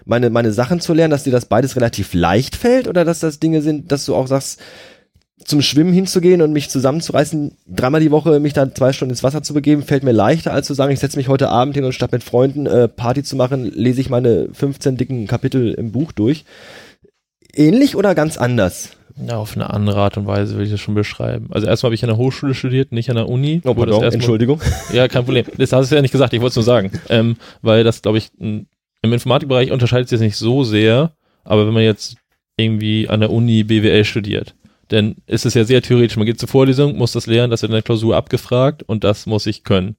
meine, 0.07 0.31
meine 0.31 0.53
Sachen 0.53 0.81
zu 0.81 0.95
lernen, 0.95 1.11
dass 1.11 1.25
dir 1.25 1.33
das 1.33 1.45
beides 1.45 1.77
relativ 1.77 2.15
leicht 2.15 2.57
fällt 2.57 2.89
oder 2.89 3.05
dass 3.05 3.21
das 3.21 3.41
Dinge 3.41 3.61
sind, 3.61 3.93
dass 3.93 4.07
du 4.07 4.15
auch 4.15 4.27
sagst, 4.27 4.59
zum 5.45 5.63
Schwimmen 5.63 5.93
hinzugehen 5.93 6.43
und 6.43 6.53
mich 6.53 6.69
zusammenzureißen, 6.71 7.57
dreimal 7.67 8.01
die 8.01 8.11
Woche 8.11 8.41
mich 8.41 8.53
dann 8.53 8.75
zwei 8.75 8.93
Stunden 8.93 9.13
ins 9.13 9.23
Wasser 9.23 9.43
zu 9.43 9.55
begeben, 9.55 9.83
fällt 9.83 10.03
mir 10.03 10.13
leichter, 10.13 10.53
als 10.53 10.67
zu 10.67 10.75
sagen, 10.75 10.93
ich 10.93 11.01
setze 11.01 11.17
mich 11.17 11.29
heute 11.29 11.49
Abend 11.49 11.75
hin 11.75 11.85
und 11.85 11.93
statt 11.93 12.13
mit 12.13 12.25
Freunden 12.25 12.67
äh, 12.67 12.89
Party 12.89 13.23
zu 13.23 13.37
machen, 13.37 13.65
lese 13.65 14.01
ich 14.01 14.11
meine 14.11 14.49
15 14.53 14.97
dicken 14.97 15.27
Kapitel 15.27 15.73
im 15.73 15.93
Buch 15.93 16.13
durch. 16.13 16.45
Ähnlich 17.55 17.97
oder 17.97 18.15
ganz 18.15 18.37
anders? 18.37 18.91
Ja, 19.27 19.37
auf 19.37 19.55
eine 19.55 19.71
andere 19.71 20.01
Art 20.01 20.17
und 20.17 20.27
Weise 20.27 20.55
würde 20.55 20.65
ich 20.65 20.71
das 20.71 20.81
schon 20.81 20.95
beschreiben. 20.95 21.49
Also 21.51 21.67
erstmal 21.67 21.89
habe 21.89 21.95
ich 21.95 22.03
an 22.03 22.09
der 22.09 22.17
Hochschule 22.17 22.55
studiert, 22.55 22.93
nicht 22.93 23.11
an 23.11 23.17
der 23.17 23.29
Uni. 23.29 23.61
Oh, 23.65 23.75
pardon, 23.75 23.95
erstmal- 23.97 24.15
Entschuldigung. 24.15 24.61
Ja, 24.93 25.09
kein 25.09 25.25
Problem. 25.25 25.45
Das 25.59 25.73
hast 25.73 25.91
du 25.91 25.97
ja 25.97 26.03
nicht 26.03 26.13
gesagt, 26.13 26.33
ich 26.33 26.41
wollte 26.41 26.51
es 26.51 26.57
nur 26.57 26.65
sagen. 26.65 26.91
Ähm, 27.09 27.37
weil 27.63 27.85
das, 27.85 28.03
glaube 28.03 28.19
ich, 28.19 28.31
im 28.39 28.67
Informatikbereich 29.03 29.73
unterscheidet 29.73 30.09
sich 30.09 30.19
das 30.19 30.25
nicht 30.25 30.37
so 30.37 30.65
sehr, 30.65 31.13
aber 31.45 31.67
wenn 31.67 31.75
man 31.75 31.83
jetzt 31.83 32.17
irgendwie 32.57 33.09
an 33.09 33.21
der 33.21 33.31
Uni 33.31 33.65
BWL 33.65 34.05
studiert, 34.05 34.55
dann 34.89 35.17
ist 35.27 35.47
es 35.47 35.55
ja 35.55 35.65
sehr 35.65 35.83
theoretisch. 35.83 36.17
Man 36.17 36.27
geht 36.27 36.41
zur 36.41 36.49
Vorlesung, 36.49 36.97
muss 36.97 37.13
das 37.13 37.27
lernen, 37.27 37.51
das 37.51 37.63
wird 37.63 37.71
in 37.71 37.75
der 37.75 37.83
Klausur 37.83 38.17
abgefragt 38.17 38.83
und 38.83 39.05
das 39.05 39.27
muss 39.27 39.47
ich 39.47 39.65
können. 39.65 39.97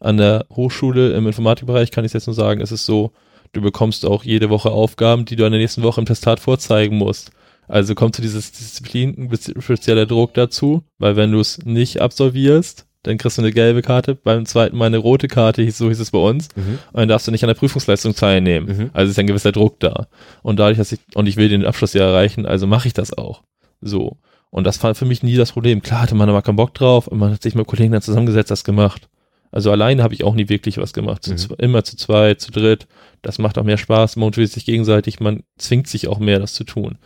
An 0.00 0.16
der 0.16 0.46
Hochschule 0.50 1.12
im 1.12 1.26
Informatikbereich 1.26 1.90
kann 1.90 2.04
ich 2.04 2.08
es 2.10 2.14
jetzt 2.14 2.26
nur 2.26 2.34
sagen, 2.34 2.60
es 2.60 2.72
ist 2.72 2.86
so, 2.86 3.12
du 3.52 3.60
bekommst 3.60 4.04
auch 4.06 4.24
jede 4.24 4.50
Woche 4.50 4.70
Aufgaben, 4.70 5.24
die 5.26 5.36
du 5.36 5.44
in 5.44 5.52
der 5.52 5.60
nächsten 5.60 5.82
Woche 5.82 6.00
im 6.00 6.06
Testat 6.06 6.40
vorzeigen 6.40 6.96
musst. 6.96 7.30
Also 7.68 7.94
kommt 7.94 8.16
zu 8.16 8.22
dieses 8.22 8.52
Disziplin 8.52 9.30
ein 9.30 9.62
spezieller 9.62 10.06
Druck 10.06 10.34
dazu, 10.34 10.82
weil 10.98 11.16
wenn 11.16 11.32
du 11.32 11.40
es 11.40 11.58
nicht 11.64 12.00
absolvierst, 12.00 12.86
dann 13.04 13.18
kriegst 13.18 13.38
du 13.38 13.42
eine 13.42 13.50
gelbe 13.52 13.82
Karte, 13.82 14.14
beim 14.14 14.46
zweiten 14.46 14.76
Mal 14.76 14.86
eine 14.86 14.98
rote 14.98 15.26
Karte, 15.26 15.68
so 15.72 15.88
hieß 15.88 15.98
es 15.98 16.10
bei 16.12 16.18
uns, 16.18 16.48
Mhm. 16.54 16.78
und 16.92 17.00
dann 17.00 17.08
darfst 17.08 17.26
du 17.26 17.32
nicht 17.32 17.42
an 17.42 17.48
der 17.48 17.54
Prüfungsleistung 17.54 18.14
teilnehmen. 18.14 18.66
Mhm. 18.66 18.90
Also 18.92 19.10
ist 19.10 19.18
ein 19.18 19.26
gewisser 19.26 19.50
Druck 19.52 19.80
da. 19.80 20.06
Und 20.42 20.58
dadurch, 20.60 20.78
dass 20.78 20.92
ich, 20.92 21.00
und 21.14 21.26
ich 21.28 21.36
will 21.36 21.48
den 21.48 21.64
Abschluss 21.64 21.94
ja 21.94 22.02
erreichen, 22.04 22.46
also 22.46 22.66
mache 22.66 22.86
ich 22.88 22.94
das 22.94 23.12
auch. 23.16 23.42
So. 23.80 24.18
Und 24.50 24.64
das 24.64 24.80
war 24.82 24.94
für 24.94 25.06
mich 25.06 25.22
nie 25.22 25.34
das 25.36 25.52
Problem. 25.52 25.82
Klar 25.82 26.02
hatte 26.02 26.14
man 26.14 26.28
aber 26.28 26.42
keinen 26.42 26.56
Bock 26.56 26.74
drauf 26.74 27.08
und 27.08 27.18
man 27.18 27.32
hat 27.32 27.42
sich 27.42 27.54
mit 27.54 27.66
Kollegen 27.66 27.92
dann 27.92 28.02
zusammengesetzt, 28.02 28.50
das 28.50 28.64
gemacht. 28.64 29.08
Also 29.50 29.70
alleine 29.72 30.02
habe 30.02 30.14
ich 30.14 30.24
auch 30.24 30.34
nie 30.34 30.48
wirklich 30.48 30.78
was 30.78 30.92
gemacht. 30.92 31.24
Zu, 31.24 31.32
Mhm. 31.32 31.36
zwe- 31.36 31.58
Immer 31.62 31.82
zu 31.84 31.96
zweit, 31.96 32.40
zu 32.40 32.52
dritt. 32.52 32.86
Das 33.22 33.38
macht 33.38 33.58
auch 33.58 33.64
mehr 33.64 33.78
Spaß, 33.78 34.16
man 34.16 34.26
motiviert 34.26 34.52
sich 34.52 34.64
gegenseitig, 34.64 35.20
man 35.20 35.42
zwingt 35.58 35.88
sich 35.88 36.06
auch 36.08 36.18
mehr, 36.20 36.38
das 36.38 36.52
zu 36.54 36.64
tun. 36.64 36.98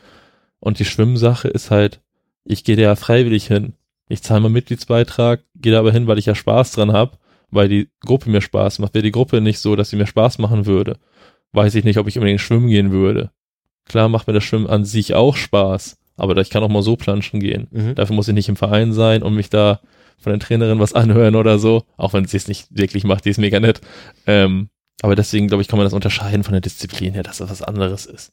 Und 0.60 0.78
die 0.78 0.84
Schwimmsache 0.84 1.48
ist 1.48 1.70
halt, 1.70 2.00
ich 2.44 2.64
gehe 2.64 2.76
da 2.76 2.82
ja 2.82 2.96
freiwillig 2.96 3.46
hin. 3.46 3.74
Ich 4.08 4.22
zahle 4.22 4.40
meinen 4.40 4.52
Mitgliedsbeitrag, 4.52 5.42
gehe 5.56 5.72
da 5.72 5.80
aber 5.80 5.92
hin, 5.92 6.06
weil 6.06 6.18
ich 6.18 6.26
ja 6.26 6.34
Spaß 6.34 6.72
dran 6.72 6.92
habe, 6.92 7.18
weil 7.50 7.68
die 7.68 7.88
Gruppe 8.00 8.30
mir 8.30 8.40
Spaß 8.40 8.78
macht. 8.78 8.94
Wäre 8.94 9.02
die 9.02 9.12
Gruppe 9.12 9.40
nicht 9.40 9.58
so, 9.58 9.76
dass 9.76 9.90
sie 9.90 9.96
mir 9.96 10.06
Spaß 10.06 10.38
machen 10.38 10.66
würde, 10.66 10.98
weiß 11.52 11.74
ich 11.74 11.84
nicht, 11.84 11.98
ob 11.98 12.06
ich 12.06 12.16
unbedingt 12.16 12.40
schwimmen 12.40 12.68
gehen 12.68 12.92
würde. 12.92 13.30
Klar 13.84 14.08
macht 14.08 14.26
mir 14.26 14.32
das 14.32 14.44
Schwimmen 14.44 14.66
an 14.66 14.84
sich 14.84 15.14
auch 15.14 15.36
Spaß, 15.36 15.98
aber 16.16 16.36
ich 16.36 16.50
kann 16.50 16.62
auch 16.62 16.68
mal 16.68 16.82
so 16.82 16.96
planschen 16.96 17.40
gehen. 17.40 17.68
Mhm. 17.70 17.94
Dafür 17.94 18.16
muss 18.16 18.28
ich 18.28 18.34
nicht 18.34 18.48
im 18.48 18.56
Verein 18.56 18.92
sein 18.92 19.22
und 19.22 19.34
mich 19.34 19.50
da 19.50 19.80
von 20.18 20.32
der 20.32 20.40
Trainerin 20.40 20.78
was 20.78 20.92
anhören 20.92 21.36
oder 21.36 21.58
so, 21.58 21.84
auch 21.96 22.12
wenn 22.12 22.26
sie 22.26 22.36
es 22.36 22.48
nicht 22.48 22.68
wirklich 22.70 23.04
macht, 23.04 23.24
die 23.24 23.30
ist 23.30 23.38
mega 23.38 23.60
nett. 23.60 23.80
Ähm, 24.26 24.70
aber 25.02 25.14
deswegen, 25.14 25.46
glaube 25.46 25.62
ich, 25.62 25.68
kann 25.68 25.78
man 25.78 25.84
das 25.86 25.92
unterscheiden 25.92 26.42
von 26.42 26.52
der 26.52 26.62
Disziplin 26.62 27.14
her, 27.14 27.22
dass 27.22 27.38
das 27.38 27.50
was 27.50 27.62
anderes 27.62 28.06
ist. 28.06 28.32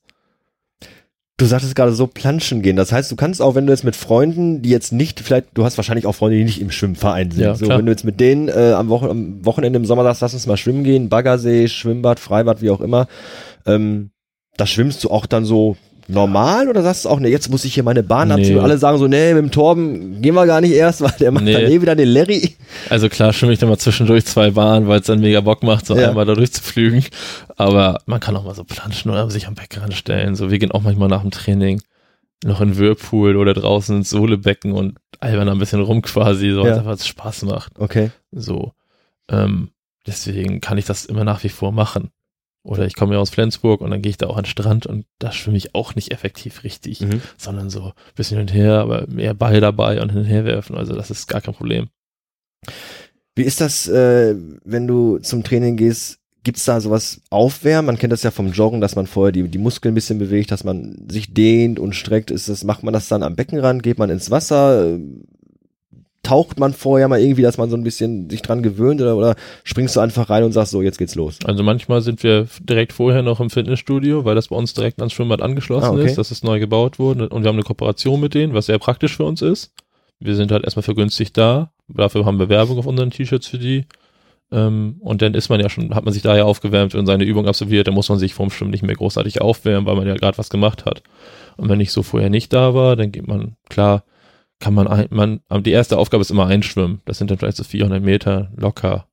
Du 1.37 1.45
sagtest 1.45 1.75
gerade 1.75 1.93
so 1.93 2.05
planschen 2.05 2.61
gehen. 2.61 2.75
Das 2.75 2.91
heißt, 2.91 3.11
du 3.11 3.15
kannst 3.15 3.41
auch, 3.41 3.55
wenn 3.55 3.65
du 3.65 3.73
jetzt 3.73 3.83
mit 3.83 3.95
Freunden, 3.95 4.61
die 4.61 4.69
jetzt 4.69 4.93
nicht, 4.93 5.19
vielleicht, 5.19 5.47
du 5.55 5.65
hast 5.65 5.77
wahrscheinlich 5.77 6.05
auch 6.05 6.13
Freunde, 6.13 6.37
die 6.37 6.43
nicht 6.43 6.61
im 6.61 6.69
Schwimmverein 6.69 7.31
sind. 7.31 7.41
Ja, 7.41 7.55
so, 7.55 7.65
klar. 7.65 7.79
wenn 7.79 7.87
du 7.87 7.91
jetzt 7.91 8.03
mit 8.03 8.19
denen 8.19 8.49
äh, 8.49 8.73
am, 8.73 8.89
Wochen, 8.89 9.05
am 9.07 9.45
Wochenende 9.45 9.77
im 9.77 9.85
Sommer 9.85 10.03
sagst, 10.03 10.21
lass 10.21 10.35
uns 10.35 10.45
mal 10.45 10.57
schwimmen 10.57 10.83
gehen, 10.83 11.09
Baggersee, 11.09 11.67
Schwimmbad, 11.67 12.19
Freibad, 12.19 12.61
wie 12.61 12.69
auch 12.69 12.81
immer, 12.81 13.07
ähm, 13.65 14.11
da 14.57 14.67
schwimmst 14.67 15.03
du 15.03 15.09
auch 15.09 15.25
dann 15.25 15.43
so 15.43 15.75
normal 16.07 16.67
oder 16.69 16.81
sagst 16.83 17.05
du 17.05 17.09
auch, 17.09 17.19
ne, 17.19 17.29
jetzt 17.29 17.49
muss 17.49 17.63
ich 17.65 17.73
hier 17.73 17.83
meine 17.83 18.03
Bahn 18.03 18.27
Nee. 18.27 18.33
abziehen 18.35 18.57
und 18.57 18.63
alle 18.63 18.77
sagen 18.77 18.97
so, 18.97 19.07
nee, 19.07 19.33
mit 19.33 19.43
dem 19.43 19.51
Torben 19.51 20.21
gehen 20.21 20.35
wir 20.35 20.45
gar 20.45 20.61
nicht 20.61 20.73
erst, 20.73 21.01
weil 21.01 21.13
der 21.19 21.31
macht 21.31 21.43
Nee. 21.45 21.53
dann 21.53 21.63
eh 21.63 21.81
wieder 21.81 21.95
den 21.95 22.09
Larry. 22.09 22.55
Also 22.89 23.09
klar 23.09 23.31
schwimme 23.33 23.53
ich 23.53 23.59
dann 23.59 23.69
mal 23.69 23.77
zwischendurch 23.77 24.25
zwei 24.25 24.51
Bahnen, 24.51 24.87
weil 24.87 24.99
es 24.99 25.05
dann 25.07 25.19
mega 25.21 25.41
Bock 25.41 25.63
macht, 25.63 25.85
so 25.85 25.95
Ja. 25.95 26.09
einmal 26.09 26.25
da 26.25 26.33
durchzuflügen. 26.35 27.05
Aber 27.55 27.99
man 28.05 28.19
kann 28.19 28.35
auch 28.35 28.43
mal 28.43 28.55
so 28.55 28.63
planschen 28.63 29.11
oder 29.11 29.29
sich 29.29 29.47
am 29.47 29.55
Beckenrand 29.55 29.93
stellen. 29.93 30.35
So, 30.35 30.51
wir 30.51 30.59
gehen 30.59 30.71
auch 30.71 30.81
manchmal 30.81 31.09
nach 31.09 31.21
dem 31.21 31.31
Training 31.31 31.81
noch 32.45 32.59
in 32.59 32.77
Whirlpool 32.77 33.37
oder 33.37 33.53
draußen 33.53 33.97
ins 33.97 34.09
Sohlebecken 34.09 34.73
und 34.73 34.97
albern 35.21 35.47
ein 35.47 35.59
bisschen 35.59 35.81
rum 35.81 36.01
quasi, 36.01 36.51
so, 36.51 36.65
Ja. 36.65 36.83
weil 36.85 36.95
es 36.95 37.07
Spaß 37.07 37.43
macht. 37.43 37.71
Okay. 37.79 38.11
So. 38.31 38.73
Ähm, 39.29 39.69
deswegen 40.05 40.59
kann 40.59 40.77
ich 40.77 40.83
das 40.85 41.05
immer 41.05 41.23
nach 41.23 41.43
wie 41.45 41.49
vor 41.49 41.71
machen. 41.71 42.09
Oder 42.65 42.85
ich 42.85 42.95
komme 42.95 43.15
ja 43.15 43.19
aus 43.19 43.29
Flensburg 43.29 43.81
und 43.81 43.91
dann 43.91 44.01
gehe 44.01 44.09
ich 44.11 44.17
da 44.17 44.27
auch 44.27 44.37
an 44.37 44.43
den 44.43 44.49
Strand 44.49 44.85
und 44.85 45.05
da 45.19 45.33
schwimme 45.33 45.57
ich 45.57 45.75
auch 45.75 45.95
nicht 45.95 46.11
effektiv 46.11 46.63
richtig, 46.63 47.01
Mhm. 47.01 47.21
sondern 47.37 47.69
so 47.69 47.87
ein 47.87 47.91
bisschen 48.15 48.37
hin 48.37 48.47
und 48.47 48.53
her, 48.53 48.75
aber 48.79 49.05
mehr 49.07 49.33
Ball 49.33 49.59
dabei 49.59 50.01
und 50.01 50.09
hin 50.11 50.19
und 50.21 50.25
her 50.27 50.45
werfen. 50.45 50.77
Also 50.77 50.95
das 50.95 51.11
ist 51.11 51.27
gar 51.27 51.41
kein 51.41 51.53
Problem. 51.53 51.89
Wie 53.35 53.43
ist 53.43 53.59
das, 53.61 53.87
äh, 53.87 54.35
wenn 54.63 54.87
du 54.87 55.17
zum 55.19 55.43
Training 55.43 55.75
gehst? 55.75 56.19
Gibt's 56.43 56.65
da 56.65 56.79
sowas 56.81 57.21
Aufwärmen? 57.29 57.85
Man 57.87 57.97
kennt 57.97 58.11
das 58.13 58.23
ja 58.23 58.31
vom 58.31 58.51
Joggen, 58.51 58.81
dass 58.81 58.95
man 58.95 59.07
vorher 59.07 59.31
die, 59.31 59.47
die 59.47 59.57
Muskeln 59.57 59.93
ein 59.93 59.95
bisschen 59.95 60.19
bewegt, 60.19 60.51
dass 60.51 60.63
man 60.65 61.07
sich 61.09 61.33
dehnt 61.33 61.79
und 61.79 61.95
streckt. 61.95 62.31
Ist 62.31 62.49
das, 62.49 62.63
macht 62.65 62.83
man 62.83 62.93
das 62.93 63.07
dann 63.07 63.23
am 63.23 63.35
Beckenrand? 63.35 63.81
Geht 63.81 63.97
man 63.97 64.09
ins 64.09 64.29
Wasser? 64.29 64.97
Taucht 66.23 66.57
man 66.57 66.73
vorher 66.73 67.09
mal 67.09 67.19
irgendwie, 67.19 67.41
dass 67.41 67.57
man 67.57 67.69
so 67.69 67.75
ein 67.75 67.83
bisschen 67.83 68.29
sich 68.29 68.41
dran 68.41 68.63
gewöhnt 68.63 69.01
oder, 69.01 69.17
oder 69.17 69.35
springst 69.65 69.95
du 69.95 69.99
einfach 69.99 70.29
rein 70.29 70.43
und 70.45 70.53
sagst 70.53 70.71
so, 70.71 70.81
jetzt 70.81 70.97
geht's 70.97 71.15
los? 71.15 71.37
Also 71.43 71.63
manchmal 71.63 72.01
sind 72.01 72.23
wir 72.23 72.47
direkt 72.61 72.93
vorher 72.93 73.21
noch 73.23 73.41
im 73.41 73.49
Fitnessstudio, 73.49 74.23
weil 74.23 74.33
das 74.33 74.47
bei 74.47 74.55
uns 74.55 74.73
direkt 74.73 74.99
ans 74.99 75.11
Schwimmbad 75.11 75.41
angeschlossen 75.41 75.85
Ah, 75.85 75.91
okay. 75.91 76.05
ist. 76.05 76.17
Das 76.17 76.31
ist 76.31 76.43
neu 76.45 76.59
gebaut 76.59 76.97
worden 76.97 77.27
und 77.27 77.43
wir 77.43 77.49
haben 77.49 77.57
eine 77.57 77.63
Kooperation 77.63 78.21
mit 78.21 78.33
denen, 78.33 78.53
was 78.53 78.67
sehr 78.67 78.79
praktisch 78.79 79.17
für 79.17 79.25
uns 79.25 79.41
ist. 79.41 79.73
Wir 80.19 80.35
sind 80.35 80.51
halt 80.53 80.63
erstmal 80.63 80.83
vergünstigt 80.83 81.37
da. 81.37 81.71
Dafür 81.89 82.23
haben 82.25 82.39
wir 82.39 82.47
Werbung 82.47 82.77
auf 82.79 82.85
unseren 82.85 83.11
T-Shirts 83.11 83.47
für 83.47 83.57
die. 83.57 83.85
Ähm, 84.49 84.95
und 85.01 85.21
dann 85.21 85.33
ist 85.33 85.49
man 85.49 85.59
ja 85.59 85.69
schon, 85.69 85.93
hat 85.93 86.05
man 86.05 86.13
sich 86.13 86.23
da 86.23 86.37
ja 86.37 86.45
aufgewärmt 86.45 86.95
und 86.95 87.05
seine 87.05 87.25
Übung 87.25 87.47
absolviert, 87.47 87.87
dann 87.87 87.95
muss 87.95 88.07
man 88.07 88.19
sich 88.19 88.33
vorm 88.33 88.49
Schwimmen 88.49 88.71
nicht 88.71 88.83
mehr 88.83 88.95
großartig 88.95 89.41
aufwärmen, 89.41 89.85
weil 89.85 89.95
man 89.97 90.07
ja 90.07 90.15
gerade 90.15 90.37
was 90.37 90.49
gemacht 90.49 90.85
hat. 90.85 91.03
Und 91.57 91.67
wenn 91.67 91.81
ich 91.81 91.91
so 91.91 92.01
vorher 92.01 92.29
nicht 92.29 92.53
da 92.53 92.73
war, 92.73 92.95
dann 92.95 93.11
geht 93.11 93.27
man, 93.27 93.57
klar, 93.69 94.03
kann 94.63 94.73
man, 94.73 94.87
ein, 94.87 95.07
man, 95.09 95.41
die 95.61 95.71
erste 95.71 95.97
Aufgabe 95.97 96.21
ist 96.21 96.31
immer 96.31 96.47
einschwimmen. 96.47 97.01
Das 97.03 97.17
sind 97.17 97.29
dann 97.29 97.37
vielleicht 97.37 97.57
so 97.57 97.65
400 97.65 98.01
Meter 98.01 98.49
locker. 98.55 99.09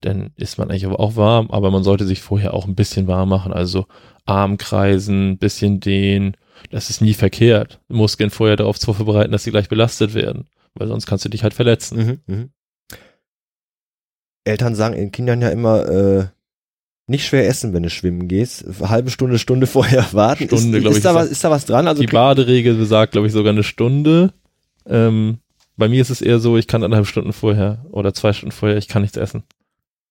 Dann 0.00 0.32
ist 0.34 0.58
man 0.58 0.68
eigentlich 0.68 0.86
aber 0.86 0.98
auch 0.98 1.14
warm, 1.14 1.52
aber 1.52 1.70
man 1.70 1.84
sollte 1.84 2.04
sich 2.04 2.20
vorher 2.20 2.52
auch 2.52 2.66
ein 2.66 2.74
bisschen 2.74 3.06
warm 3.06 3.28
machen. 3.28 3.52
Also 3.52 3.86
Armkreisen, 4.26 5.38
bisschen 5.38 5.78
dehnen. 5.78 6.36
Das 6.70 6.90
ist 6.90 7.00
nie 7.00 7.14
verkehrt. 7.14 7.80
Muskeln 7.86 8.30
vorher 8.30 8.56
darauf 8.56 8.80
zu 8.80 8.92
vorbereiten, 8.92 9.30
dass 9.30 9.44
sie 9.44 9.52
gleich 9.52 9.68
belastet 9.68 10.14
werden. 10.14 10.48
Weil 10.74 10.88
sonst 10.88 11.06
kannst 11.06 11.24
du 11.24 11.28
dich 11.28 11.44
halt 11.44 11.54
verletzen. 11.54 12.20
Mhm, 12.26 12.34
mhm. 12.34 12.50
Eltern 14.42 14.74
sagen 14.74 14.96
ihren 14.96 15.12
Kindern 15.12 15.40
ja 15.40 15.50
immer, 15.50 15.88
äh, 15.88 16.26
nicht 17.06 17.24
schwer 17.24 17.46
essen, 17.46 17.72
wenn 17.72 17.84
du 17.84 17.90
schwimmen 17.90 18.26
gehst. 18.26 18.64
Halbe 18.80 19.10
Stunde, 19.10 19.38
Stunde 19.38 19.66
vorher 19.68 20.12
warten. 20.12 20.46
Stunde, 20.46 20.78
ist, 20.78 20.84
ist, 20.86 20.96
ich, 20.96 21.02
da 21.04 21.14
was, 21.14 21.28
ist 21.28 21.44
da 21.44 21.52
was 21.52 21.66
dran? 21.66 21.86
Also 21.86 22.02
die 22.02 22.08
Baderegel 22.08 22.74
besagt, 22.74 23.12
glaube 23.12 23.28
ich, 23.28 23.32
sogar 23.32 23.52
eine 23.52 23.62
Stunde. 23.62 24.32
Ähm, 24.88 25.38
bei 25.76 25.88
mir 25.88 26.00
ist 26.00 26.10
es 26.10 26.20
eher 26.22 26.38
so, 26.40 26.56
ich 26.56 26.66
kann 26.66 26.82
anderthalb 26.82 27.06
Stunden 27.06 27.32
vorher 27.32 27.84
oder 27.90 28.12
zwei 28.14 28.32
Stunden 28.32 28.52
vorher, 28.52 28.78
ich 28.78 28.88
kann 28.88 29.02
nichts 29.02 29.16
essen. 29.16 29.44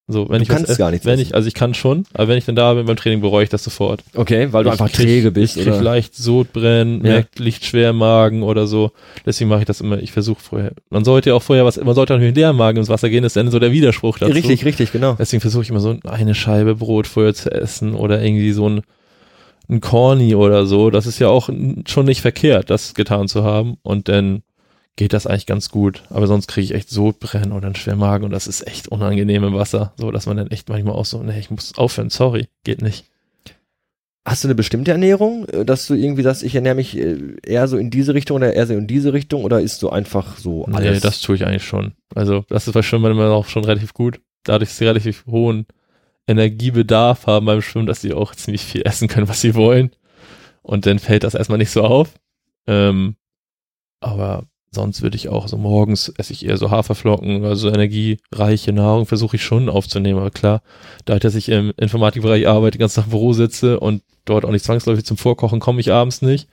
So, 0.09 0.29
wenn 0.29 0.37
Du 0.37 0.43
ich 0.43 0.49
was 0.49 0.55
kannst 0.55 0.69
esse- 0.69 0.77
gar 0.79 0.91
nichts 0.91 1.05
wenn 1.05 1.15
essen. 1.15 1.23
ich, 1.23 1.35
also 1.35 1.49
ich 1.49 1.53
kann 1.53 1.73
schon, 1.73 2.05
aber 2.13 2.29
wenn 2.29 2.37
ich 2.37 2.45
dann 2.45 2.55
da 2.55 2.73
bin 2.75 2.85
beim 2.85 2.95
Training, 2.95 3.19
bereue 3.19 3.43
ich 3.43 3.49
das 3.49 3.65
sofort. 3.65 4.05
okay, 4.15 4.53
weil 4.53 4.63
du 4.63 4.69
Ich 4.69 4.71
einfach 4.79 4.89
krieg- 4.89 5.05
träge 5.05 5.31
bist. 5.31 5.57
Ich 5.57 5.63
krieg 5.63 5.73
oder? 5.73 5.81
leicht 5.83 6.15
Sodbrennen, 6.15 7.03
Ja. 7.03 7.11
merkt 7.11 7.39
liegt 7.39 7.65
schwer 7.65 7.89
im 7.89 7.97
Magen 7.97 8.41
oder 8.43 8.67
so. 8.67 8.91
Deswegen 9.25 9.49
mache 9.49 9.59
ich 9.59 9.65
das 9.65 9.81
immer, 9.81 9.97
ich 10.01 10.13
versuche 10.13 10.39
vorher. 10.39 10.71
Man 10.89 11.03
sollte 11.03 11.31
ja 11.31 11.35
auch 11.35 11.43
vorher 11.43 11.65
was, 11.65 11.75
man 11.83 11.93
sollte 11.93 12.13
auch 12.13 12.19
nicht 12.19 12.27
mit 12.27 12.37
leerem 12.37 12.55
Magen 12.55 12.77
ins 12.77 12.87
Wasser 12.87 13.09
gehen, 13.09 13.23
das 13.23 13.31
ist 13.31 13.35
dann 13.35 13.51
so 13.51 13.59
der 13.59 13.73
Widerspruch 13.73 14.17
dazu. 14.19 14.31
Richtig, 14.31 14.63
richtig, 14.63 14.93
genau. 14.93 15.15
Deswegen 15.19 15.41
versuche 15.41 15.63
ich 15.63 15.69
immer 15.71 15.81
so 15.81 15.97
eine 16.05 16.35
Scheibe 16.35 16.75
Brot 16.75 17.07
vorher 17.07 17.33
zu 17.33 17.51
essen 17.51 17.93
oder 17.93 18.21
irgendwie 18.23 18.53
so 18.53 18.69
ein, 18.69 18.81
ein 19.67 19.81
Corny 19.81 20.35
oder 20.35 20.65
so. 20.65 20.89
Das 20.89 21.05
ist 21.05 21.19
ja 21.19 21.27
auch 21.27 21.49
schon 21.85 22.05
nicht 22.05 22.21
verkehrt, 22.21 22.69
das 22.69 22.93
getan 22.93 23.27
zu 23.27 23.43
haben. 23.43 23.75
Und 23.83 24.07
dann 24.07 24.43
geht 24.97 25.13
das 25.13 25.25
eigentlich 25.25 25.45
ganz 25.45 25.69
gut. 25.69 26.03
Aber 26.09 26.27
sonst 26.27 26.47
kriege 26.47 26.65
ich 26.65 26.73
echt 26.73 26.89
Sodbrennen 26.89 27.53
oder 27.53 27.67
einen 27.67 27.75
Schwermagen 27.75 28.25
und 28.25 28.31
das 28.31 28.47
ist 28.47 28.67
echt 28.67 28.89
unangenehm 28.89 29.45
im 29.45 29.53
Wasser. 29.53 29.93
So, 29.95 30.11
dass 30.11 30.25
man 30.25 30.35
dann 30.35 30.51
echt 30.51 30.67
manchmal 30.67 30.95
auch 30.95 31.05
so, 31.05 31.23
nee, 31.23 31.39
ich 31.39 31.49
muss 31.49 31.77
aufhören, 31.77 32.09
sorry, 32.09 32.47
geht 32.65 32.81
nicht. 32.81 33.05
Hast 34.25 34.43
du 34.43 34.49
eine 34.49 34.55
bestimmte 34.55 34.91
Ernährung, 34.91 35.47
äh, 35.47 35.63
dass 35.63 35.87
du 35.87 35.93
irgendwie 35.93 36.23
sagst, 36.23 36.43
ich 36.43 36.53
ernähre 36.53 36.75
mich 36.75 36.97
äh, 36.97 37.37
eher 37.45 37.69
so 37.69 37.77
in 37.77 37.89
diese 37.89 38.13
Richtung 38.13 38.35
oder 38.35 38.53
eher 38.53 38.67
so 38.67 38.73
in 38.73 38.87
diese 38.87 39.13
Richtung 39.13 39.45
oder 39.45 39.61
isst 39.61 39.81
du 39.83 39.89
einfach 39.89 40.37
so 40.37 40.65
alles? 40.65 40.95
Nee, 40.95 40.99
das 40.99 41.21
tue 41.21 41.37
ich 41.37 41.45
eigentlich 41.45 41.63
schon. 41.63 41.93
Also, 42.13 42.43
das 42.49 42.67
ist 42.67 42.73
bei 42.73 42.81
Schwimmen 42.81 43.13
immer 43.13 43.29
auch 43.29 43.45
schon 43.45 43.63
relativ 43.63 43.93
gut. 43.93 44.19
Dadurch, 44.43 44.69
dass 44.69 44.79
sie 44.79 44.85
relativ 44.85 45.25
hohen 45.27 45.65
Energiebedarf 46.27 47.25
haben 47.25 47.45
beim 47.45 47.61
Schwimmen, 47.61 47.87
dass 47.87 48.01
sie 48.01 48.13
auch 48.13 48.35
ziemlich 48.35 48.63
viel 48.63 48.81
essen 48.83 49.07
können, 49.07 49.29
was 49.29 49.39
sie 49.39 49.55
wollen. 49.55 49.91
Und 50.61 50.85
dann 50.85 50.99
fällt 50.99 51.23
das 51.23 51.35
erstmal 51.35 51.57
nicht 51.57 51.71
so 51.71 51.83
auf. 51.83 52.09
Ähm, 52.67 53.15
aber 54.01 54.43
sonst 54.77 55.01
würde 55.01 55.17
ich 55.17 55.27
auch 55.29 55.47
so 55.47 55.57
morgens 55.57 56.09
esse 56.17 56.31
ich 56.33 56.45
eher 56.45 56.57
so 56.57 56.71
Haferflocken, 56.71 57.43
also 57.43 57.67
energiereiche 57.69 58.71
Nahrung 58.71 59.05
versuche 59.05 59.35
ich 59.35 59.43
schon 59.43 59.67
aufzunehmen. 59.69 60.19
Aber 60.19 60.31
klar, 60.31 60.61
dadurch, 61.05 61.21
dass 61.23 61.35
ich 61.35 61.49
im 61.49 61.73
Informatikbereich 61.77 62.47
arbeite, 62.47 62.77
Tag 62.77 63.05
im 63.05 63.09
Büro 63.09 63.33
sitze 63.33 63.79
und 63.79 64.01
dort 64.25 64.45
auch 64.45 64.51
nicht 64.51 64.63
zwangsläufig 64.65 65.03
zum 65.05 65.17
Vorkochen 65.17 65.59
komme 65.59 65.81
ich 65.81 65.91
abends 65.91 66.21
nicht, 66.21 66.47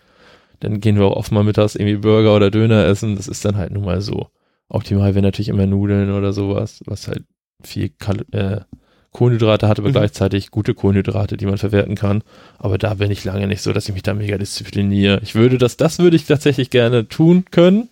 dann 0.61 0.81
gehen 0.81 0.97
wir 0.99 1.05
auch 1.07 1.17
oft 1.17 1.33
mal 1.33 1.45
mittags 1.45 1.75
irgendwie 1.77 1.97
Burger 1.97 2.35
oder 2.35 2.51
Döner 2.51 2.87
essen. 2.87 3.17
Das 3.17 3.29
ist 3.29 3.45
dann 3.45 3.57
halt 3.57 3.73
nun 3.73 3.85
mal 3.85 4.01
so. 4.01 4.29
Optimal 4.69 5.15
wäre 5.15 5.23
natürlich 5.23 5.51
immer 5.51 5.67
Nudeln 5.67 6.11
oder 6.11 6.33
sowas, 6.33 6.81
was 6.87 7.07
halt 7.09 7.25
viel 7.63 7.91
Kal 7.91 8.25
äh, 8.33 8.61
Kohlenhydrate 9.13 9.69
hat, 9.69 9.79
aber 9.79 9.91
Mhm. 9.91 9.93
gleichzeitig 9.93 10.51
gute 10.51 10.75
Kohlenhydrate, 10.75 11.37
die 11.37 11.47
man 11.47 11.57
verwerten 11.59 11.95
kann. 11.95 12.23
Aber 12.59 12.79
da 12.79 12.95
bin 12.95 13.13
ich 13.13 13.25
lange 13.25 13.47
nicht 13.47 13.63
so, 13.63 13.73
dass 13.73 13.89
ich 13.89 13.95
mich 13.95 14.03
da 14.03 14.13
mega 14.13 14.37
diszipliniere. 14.39 15.21
Ich 15.23 15.37
würde 15.37 15.57
das, 15.57 15.77
das 15.77 16.01
würde 16.01 16.17
ich 16.17 16.27
tatsächlich 16.27 16.69
gerne 16.71 17.07
tun 17.09 17.45
können. 17.53 17.89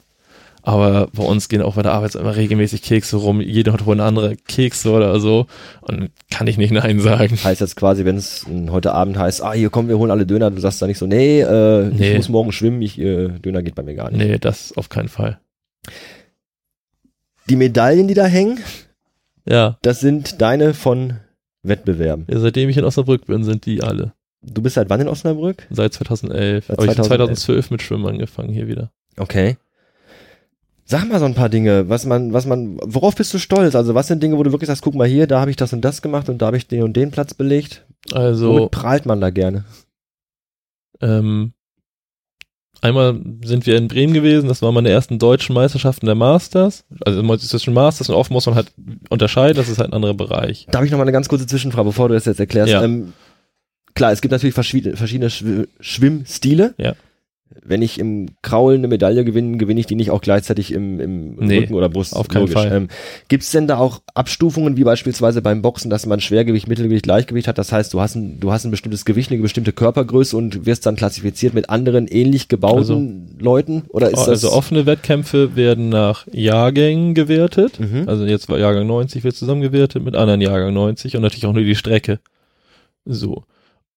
Aber 0.65 1.09
bei 1.13 1.25
uns 1.25 1.49
gehen 1.49 1.61
auch 1.61 1.75
bei 1.75 1.83
der 1.83 1.93
Arbeit 1.93 2.15
immer 2.15 2.37
regelmäßig 2.37 2.83
Kekse 2.83 3.17
rum. 3.17 3.41
Jeder 3.41 3.73
hat 3.73 3.85
wohl 3.85 3.95
eine 3.97 4.05
andere 4.05 4.37
Kekse 4.37 4.91
oder 4.93 5.19
so. 5.19 5.47
Und 5.81 6.11
kann 6.31 6.47
ich 6.47 6.57
nicht 6.57 6.71
Nein 6.73 7.01
sagen. 7.01 7.37
Heißt 7.43 7.61
jetzt 7.61 7.75
quasi, 7.77 8.05
wenn 8.05 8.17
es 8.17 8.47
heute 8.71 8.93
Abend 8.93 9.19
heißt, 9.19 9.43
ah, 9.43 9.53
hier 9.55 9.71
kommen 9.71 9.89
wir 9.89 9.99
holen 9.99 10.11
alle 10.13 10.25
Döner, 10.25 10.51
du 10.53 10.61
sagst 10.61 10.81
da 10.81 10.87
nicht 10.87 10.99
so, 10.99 11.07
nee, 11.07 11.41
äh, 11.41 11.89
ich 11.89 11.99
Nee. 11.99 12.17
muss 12.17 12.29
morgen 12.29 12.53
schwimmen, 12.53 12.81
ich, 12.81 12.97
äh, 12.99 13.29
Döner 13.41 13.63
geht 13.63 13.75
bei 13.75 13.83
mir 13.83 13.95
gar 13.95 14.11
nicht. 14.11 14.19
Nee, 14.25 14.39
das 14.39 14.77
auf 14.77 14.89
keinen 14.89 15.09
Fall. 15.09 15.41
Die 17.49 17.57
Medaillen, 17.57 18.07
die 18.09 18.15
da 18.15 18.27
hängen, 18.27 18.61
Ja, 19.49 19.79
das 19.83 19.99
sind 20.01 20.41
deine 20.41 20.75
von 20.75 21.15
Wettbewerben. 21.65 22.27
ja, 22.31 22.39
seitdem 22.39 22.69
ich 22.69 22.77
in 22.77 22.85
Osnabrück 22.85 23.27
bin, 23.27 23.43
sind 23.43 23.67
die 23.67 23.83
alle. 23.83 24.13
Du 24.43 24.63
bist 24.63 24.75
seit 24.77 24.91
wann 24.91 25.01
in 25.01 25.09
Osnabrück? 25.09 25.67
Seit 25.71 25.93
2011. 25.95 26.67
Seit 26.67 26.79
Aber 26.79 26.85
ich 26.85 26.91
habe 26.99 27.07
2011. 27.09 27.39
2012 27.39 27.71
mit 27.73 27.83
Schwimmen 27.83 28.07
angefangen 28.07 28.53
hier 28.53 28.69
wieder. 28.69 28.91
Okay. 29.17 29.57
Sag 30.93 31.09
mal 31.09 31.19
so 31.21 31.25
ein 31.25 31.33
paar 31.33 31.49
Dinge, 31.49 31.89
was 31.89 32.05
man, 32.05 32.35
was 32.35 32.45
man, 32.45 32.79
worauf 32.85 33.15
bist 33.15 33.33
du 33.33 33.39
stolz? 33.39 33.75
Also 33.75 33.95
was 33.95 34.09
sind 34.09 34.23
Dinge, 34.23 34.37
wo 34.37 34.43
du 34.43 34.53
wirklich 34.53 34.69
sagst, 34.69 34.83
guck 34.83 34.95
mal 34.95 35.09
hier, 35.09 35.27
da 35.27 35.41
habe 35.41 35.51
ich 35.51 35.57
das 35.57 35.73
und 35.73 35.81
das 35.81 36.03
gemacht 36.03 36.29
und 36.29 36.43
da 36.43 36.47
habe 36.49 36.59
ich 36.59 36.69
den 36.69 36.83
und 36.83 36.95
den 36.95 37.11
Platz 37.11 37.33
belegt. 37.33 37.87
Also, 38.13 38.51
Womit 38.53 38.71
prahlt 38.73 39.07
man 39.07 39.19
da 39.19 39.31
gerne? 39.31 39.65
ähm, 41.01 41.55
einmal 42.83 43.19
sind 43.43 43.65
wir 43.65 43.79
in 43.79 43.89
Bremen 43.89 44.13
gewesen, 44.13 44.49
das 44.49 44.61
waren 44.61 44.75
meine 44.75 44.91
ersten 44.91 45.19
deutschen 45.19 45.55
Meisterschaften 45.55 46.05
der 46.05 46.15
Masters. 46.15 46.85
Also 47.07 47.37
zwischen 47.39 47.73
Masters 47.73 48.11
und 48.11 48.15
offen 48.15 48.35
muss 48.35 48.45
man 48.45 48.57
halt 48.57 48.71
unterscheiden, 49.09 49.57
das 49.57 49.71
ist 49.71 49.79
halt 49.79 49.89
ein 49.89 49.95
anderer 49.95 50.13
Bereich. 50.13 50.67
Da 50.71 50.77
habe 50.77 50.85
ich 50.85 50.93
noch 50.93 50.99
mal 50.99 51.05
eine 51.05 51.13
ganz 51.13 51.27
kurze 51.27 51.47
Zwischenfrage, 51.47 51.87
bevor 51.87 52.09
du 52.09 52.15
das 52.17 52.27
jetzt 52.27 52.39
erklärst. 52.39 52.71
Ja. 52.71 52.85
Ähm, 52.85 53.15
klar, 53.95 54.13
es 54.13 54.21
gibt 54.21 54.33
natürlich 54.33 54.53
verschiedene, 54.53 54.95
verschiedene 54.99 55.31
Schw 55.31 55.69
Schwimmstile. 55.81 56.75
Ja. 56.77 56.97
Wenn 57.65 57.83
ich 57.83 57.99
im 57.99 58.27
Kraulen 58.43 58.79
eine 58.79 58.89
Medaille 58.89 59.25
gewinne, 59.25 59.57
gewinne 59.59 59.81
ich 59.81 59.87
die 59.87 59.95
nicht 59.95 60.11
auch 60.11 60.21
gleichzeitig 60.21 60.73
im, 60.73 61.01
im 61.01 61.35
Nee, 61.37 61.59
Rücken 61.59 61.75
oder 61.75 61.89
Brust. 61.89 62.15
auf 62.17 62.29
keinen 62.29 62.49
Fall. 62.49 62.73
Ähm, 62.73 62.89
gibt 63.29 63.43
es 63.43 63.51
denn 63.51 63.67
da 63.67 63.79
auch 63.79 64.01
Abstufungen, 64.15 64.77
wie 64.77 64.85
beispielsweise 64.85 65.43
beim 65.43 65.63
Boxen, 65.63 65.91
dass 65.91 66.07
man 66.07 66.21
Schwergewicht, 66.21 66.69
Mittelgewicht, 66.69 67.05
Gleichgewicht 67.05 67.49
hat? 67.49 67.59
Das 67.59 67.73
heißt, 67.73 67.93
du 67.95 68.01
hast 68.01 68.15
ein, 68.15 68.41
du 68.41 68.53
hast 68.53 68.65
ein 68.65 68.71
bestimmtes 68.71 69.05
Gewicht, 69.05 69.31
eine 69.31 69.41
bestimmte 69.41 69.73
Körpergröße 69.73 70.37
und 70.37 70.67
wirst 70.67 70.87
dann 70.87 70.97
klassifiziert 70.97 71.55
mit 71.55 71.71
anderen 71.71 72.07
ähnlich 72.07 72.49
gebauten 72.49 73.37
Leuten? 73.39 73.83
Oder 73.89 74.09
ist 74.09 74.21
das? 74.21 74.29
also 74.29 74.53
offene 74.53 74.87
Wettkämpfe 74.87 75.57
werden 75.57 75.89
nach 75.89 76.27
Jahrgängen 76.33 77.15
gewertet. 77.15 77.79
Mhm. 77.81 78.09
Also 78.09 78.25
jetzt 78.25 78.49
war 78.49 78.59
Jahrgang 78.59 78.87
90 78.87 79.25
wird 79.25 79.37
zusammengewertet 79.37 80.03
mit 80.05 80.15
anderen 80.17 80.41
Jahrgang 80.41 80.73
90 80.75 81.17
und 81.17 81.23
natürlich 81.23 81.47
auch 81.47 81.53
nur 81.53 81.65
die 81.65 81.75
Strecke. 81.75 82.21
So. 83.05 83.45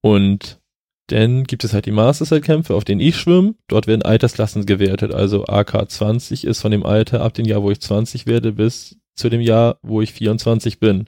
Und 0.01 0.59
dann 1.07 1.43
gibt 1.43 1.63
es 1.63 1.73
halt 1.73 1.85
die 1.85 1.91
Masters-Wettkämpfe, 1.91 2.73
auf 2.73 2.83
denen 2.83 3.01
ich 3.01 3.17
schwimme. 3.17 3.55
Dort 3.67 3.87
werden 3.87 4.01
Altersklassen 4.01 4.65
gewertet. 4.65 5.13
Also 5.13 5.45
AK 5.45 5.89
20 5.89 6.45
ist 6.45 6.61
von 6.61 6.71
dem 6.71 6.85
Alter 6.85 7.21
ab 7.21 7.33
dem 7.33 7.45
Jahr, 7.45 7.61
wo 7.61 7.71
ich 7.71 7.79
20 7.79 8.25
werde, 8.25 8.53
bis 8.53 8.97
zu 9.13 9.29
dem 9.29 9.41
Jahr, 9.41 9.77
wo 9.81 10.01
ich 10.01 10.13
24 10.13 10.79
bin. 10.79 11.05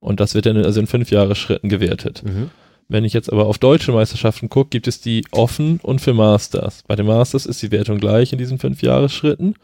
Und 0.00 0.20
das 0.20 0.34
wird 0.34 0.46
dann 0.46 0.56
also 0.58 0.80
in 0.80 0.86
fünf 0.86 1.10
Jahresschritten 1.10 1.68
gewertet. 1.68 2.22
Mhm. 2.24 2.50
Wenn 2.88 3.04
ich 3.04 3.14
jetzt 3.14 3.32
aber 3.32 3.46
auf 3.46 3.58
deutsche 3.58 3.92
Meisterschaften 3.92 4.48
gucke, 4.50 4.70
gibt 4.70 4.86
es 4.86 5.00
die 5.00 5.24
offen 5.30 5.80
und 5.82 6.00
für 6.00 6.12
Masters. 6.12 6.82
Bei 6.86 6.94
den 6.94 7.06
Masters 7.06 7.46
ist 7.46 7.62
die 7.62 7.72
Wertung 7.72 7.98
gleich 7.98 8.32
in 8.32 8.38
diesen 8.38 8.58
fünf 8.58 8.82
Jahresschritten. 8.82 9.54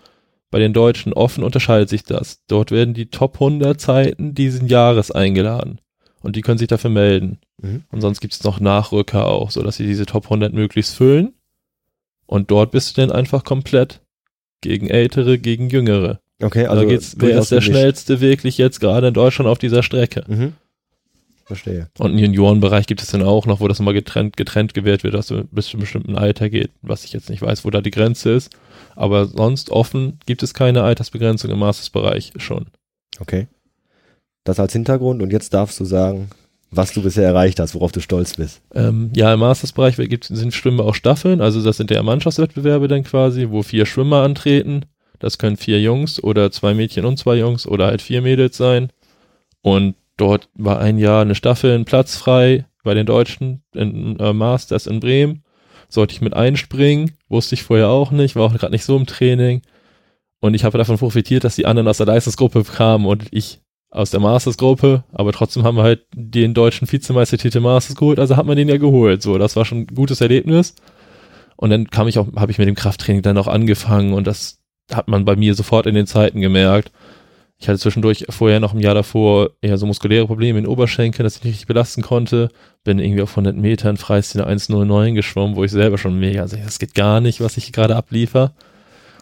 Bei 0.51 0.59
den 0.59 0.73
deutschen 0.73 1.13
offen 1.13 1.45
unterscheidet 1.45 1.89
sich 1.89 2.03
das. 2.03 2.43
Dort 2.49 2.71
werden 2.71 2.95
die 2.95 3.11
Top 3.11 3.35
100 3.35 3.81
Zeiten 3.81 4.35
diesen 4.35 4.67
Jahres 4.67 5.11
eingeladen. 5.11 5.81
Und 6.23 6.37
die 6.37 6.43
können 6.43 6.59
sich 6.59 6.69
dafür 6.69 6.91
melden. 6.91 7.39
Mhm. 7.63 7.85
Und 7.91 8.01
sonst 8.01 8.21
gibt 8.21 8.35
es 8.35 8.45
noch 8.45 8.61
Nachrücker 8.61 9.27
auch, 9.27 9.51
so 9.51 9.63
dass 9.63 9.77
sie 9.77 9.87
diese 9.87 10.07
Top 10.07 10.25
100 10.25 10.53
möglichst 10.53 10.95
füllen. 10.95 11.33
Und 12.27 12.51
dort 12.51 12.71
bist 12.71 12.97
du 12.97 13.01
dann 13.01 13.11
einfach 13.11 13.43
komplett 13.43 14.01
gegen 14.61 14.89
Ältere, 14.89 15.39
gegen 15.39 15.71
Jüngere. 15.71 16.21
Okay, 16.43 16.67
Also 16.67 16.83
da 16.83 16.89
geht's, 16.89 17.17
wer 17.19 17.39
ist 17.39 17.51
der 17.51 17.61
schnellste 17.61 18.21
wirklich 18.21 18.59
jetzt 18.59 18.81
gerade 18.81 19.09
in 19.09 19.15
Deutschland 19.15 19.49
auf 19.49 19.59
dieser 19.59 19.83
Strecke? 19.83 20.25
Mhm. 20.27 20.53
Verstehe. 21.45 21.89
Und 21.99 22.13
im 22.13 22.19
Juniorenbereich 22.19 22.87
gibt 22.87 23.03
es 23.03 23.11
dann 23.11 23.23
auch 23.23 23.45
noch, 23.45 23.59
wo 23.59 23.67
das 23.67 23.81
immer 23.81 23.93
getrennt, 23.93 24.37
getrennt 24.37 24.73
gewählt 24.73 25.03
wird, 25.03 25.15
dass 25.15 25.33
es 25.33 25.45
bis 25.51 25.67
zu 25.67 25.73
einem 25.73 25.81
bestimmten 25.81 26.17
Alter 26.17 26.49
geht, 26.49 26.71
was 26.81 27.05
ich 27.05 27.13
jetzt 27.13 27.29
nicht 27.29 27.43
weiß, 27.43 27.65
wo 27.65 27.71
da 27.71 27.81
die 27.81 27.91
Grenze 27.91 28.31
ist. 28.31 28.57
Aber 28.95 29.27
sonst 29.27 29.71
offen 29.71 30.21
gibt 30.27 30.45
es 30.45 30.55
keine 30.55 30.85
Altersbegrenzung 30.85 31.51
im 31.51 31.59
Mastersbereich 31.59 32.33
schon. 32.37 32.67
Okay. 33.19 33.49
Das 34.45 34.59
als 34.59 34.73
Hintergrund 34.73 35.23
und 35.23 35.33
jetzt 35.33 35.53
darfst 35.53 35.79
du 35.81 35.85
sagen, 35.85 36.31
was 36.71 36.93
du 36.93 37.03
bisher 37.03 37.25
erreicht 37.25 37.59
hast, 37.61 37.75
worauf 37.75 37.93
du 37.93 38.01
stolz 38.01 38.37
bist. 38.37 38.63
Ähm, 38.75 39.11
ja, 39.15 39.35
im 39.35 39.41
Mastersbereich 39.41 39.97
gibt, 39.97 40.25
sind 40.25 40.55
Schwimmer 40.55 40.85
auch 40.85 40.95
Staffeln, 40.95 41.41
also 41.41 41.63
das 41.63 41.77
sind 41.77 41.91
ja 41.91 42.03
Mannschaftswettbewerbe 42.03 42.89
dann 42.89 43.05
quasi, 43.05 43.49
wo 43.51 43.63
vier 43.63 43.87
Schwimmer 43.87 44.23
antreten. 44.23 44.87
Das 45.19 45.37
können 45.37 45.57
vier 45.57 45.81
Jungs 45.81 46.23
oder 46.23 46.51
zwei 46.51 46.73
Mädchen 46.75 47.05
und 47.05 47.19
zwei 47.19 47.37
Jungs 47.37 47.67
oder 47.67 47.87
halt 47.87 48.01
vier 48.01 48.23
Mädels 48.23 48.57
sein. 48.57 48.91
Und 49.63 49.95
dort 50.17 50.49
war 50.55 50.81
ein 50.81 50.99
Jahr 50.99 51.23
eine 51.23 51.35
Staffel, 51.35 51.75
ein 51.75 51.85
Platz 51.85 52.17
frei 52.17 52.65
bei 52.83 52.95
den 52.95 53.07
Deutschen 53.07 53.63
in 53.75 54.19
äh, 54.19 54.33
Masters 54.33 54.87
in 54.87 55.01
Bremen. 55.01 55.43
Sollte 55.89 56.15
ich 56.15 56.21
mit 56.21 56.35
einspringen, 56.35 57.13
wusste 57.29 57.55
ich 57.55 57.65
vorher 57.65 57.91
auch 57.91 58.13
nicht, 58.13 58.37
war 58.37 58.45
auch 58.45 58.55
gerade 58.55 58.73
nicht 58.73 58.85
so 58.85 58.97
im 58.97 59.07
Training. 59.07 59.61
Und 60.41 60.55
ich 60.55 60.65
habe 60.65 60.79
davon 60.79 60.97
profitiert, 60.97 61.45
dass 61.45 61.57
die 61.57 61.67
anderen 61.67 61.89
aus 61.89 61.99
der 61.99 62.07
Leistungsgruppe 62.07 62.65
kamen 62.65 63.05
und 63.05 63.27
ich 63.31 63.61
aus 63.91 64.11
der 64.11 64.21
Masters-Gruppe, 64.21 65.05
aber 65.13 65.33
trotzdem 65.33 65.65
haben 65.65 65.77
wir 65.77 65.83
halt 65.83 66.07
den 66.15 66.55
deutschen 66.55 66.91
Vizemeistertitel 66.91 67.61
Masters 67.61 67.97
geholt, 67.97 68.19
also 68.19 68.37
hat 68.37 68.47
man 68.47 68.57
den 68.57 68.69
ja 68.69 68.77
geholt. 68.77 69.23
So, 69.23 69.37
das 69.37 69.57
war 69.57 69.65
schon 69.65 69.79
ein 69.79 69.87
gutes 69.87 70.21
Erlebnis. 70.21 70.75
Und 71.57 71.71
dann 71.71 71.91
kam 71.91 72.09
ich 72.09 72.19
auch, 72.19 72.29
habe 72.37 72.53
ich 72.53 72.59
mit 72.59 72.69
dem 72.69 72.75
Krafttraining 72.75 73.23
dann 73.23 73.37
auch 73.37 73.49
angefangen 73.49 74.15
und 74.15 74.27
das 74.27 74.61
hat 74.93 75.09
man 75.09 75.25
bei 75.25 75.37
mir 75.37 75.55
sofort 75.55 75.87
in 75.87 75.95
den 75.95 76.07
Zeiten 76.07 76.41
gemerkt. 76.41 76.93
Ich 77.59 77.69
hatte 77.69 77.79
zwischendurch 77.79 78.25
vorher 78.31 78.59
noch 78.59 78.73
im 78.73 78.81
Jahr 78.81 78.95
davor 78.95 79.51
eher 79.61 79.77
so 79.77 79.85
muskuläre 79.85 80.27
Probleme 80.27 80.59
in 80.59 80.65
den 80.65 80.73
Oberschenkeln, 80.73 81.25
dass 81.25 81.37
ich 81.37 81.45
nicht 81.45 81.53
richtig 81.53 81.67
belasten 81.67 82.01
konnte. 82.01 82.49
Bin 82.85 82.99
irgendwie 82.99 83.21
auf 83.21 83.33
100 83.33 83.55
Metern 83.55 83.99
Freistil 83.99 84.41
1,09 84.41 85.13
geschwommen, 85.13 85.57
wo 85.57 85.65
ich 85.65 85.71
selber 85.71 85.99
schon 85.99 86.19
mega, 86.19 86.41
also 86.41 86.57
das 86.57 86.79
geht 86.79 86.95
gar 86.95 87.21
nicht, 87.21 87.43
was 87.43 87.59
ich 87.59 87.73
gerade 87.73 87.97
abliefer 87.97 88.55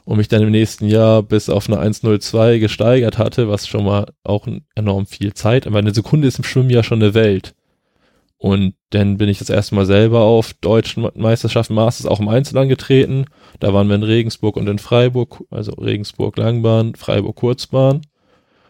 und 0.08 0.16
mich 0.16 0.28
dann 0.28 0.40
im 0.40 0.50
nächsten 0.50 0.88
Jahr 0.88 1.22
bis 1.22 1.50
auf 1.50 1.68
eine 1.68 1.82
1,02 1.82 2.60
gesteigert 2.60 3.18
hatte, 3.18 3.50
was 3.50 3.68
schon 3.68 3.84
mal 3.84 4.06
auch 4.24 4.46
enorm 4.74 5.04
viel 5.04 5.34
Zeit, 5.34 5.66
aber 5.66 5.80
eine 5.80 5.92
Sekunde 5.92 6.26
ist 6.26 6.38
im 6.38 6.44
Schwimmen 6.44 6.70
ja 6.70 6.82
schon 6.82 7.02
eine 7.02 7.12
Welt. 7.12 7.54
Und 8.38 8.72
dann 8.88 9.18
bin 9.18 9.28
ich 9.28 9.38
das 9.38 9.50
erste 9.50 9.74
Mal 9.74 9.84
selber 9.84 10.20
auf 10.20 10.54
deutschen 10.54 11.06
Meisterschaften 11.14 11.74
Masters 11.74 12.06
auch 12.06 12.20
im 12.20 12.28
Einzel 12.28 12.56
angetreten. 12.56 13.26
Da 13.60 13.74
waren 13.74 13.88
wir 13.88 13.96
in 13.96 14.02
Regensburg 14.02 14.56
und 14.56 14.66
in 14.66 14.78
Freiburg, 14.78 15.44
also 15.50 15.72
Regensburg 15.72 16.38
Langbahn, 16.38 16.94
Freiburg 16.94 17.36
Kurzbahn. 17.36 18.00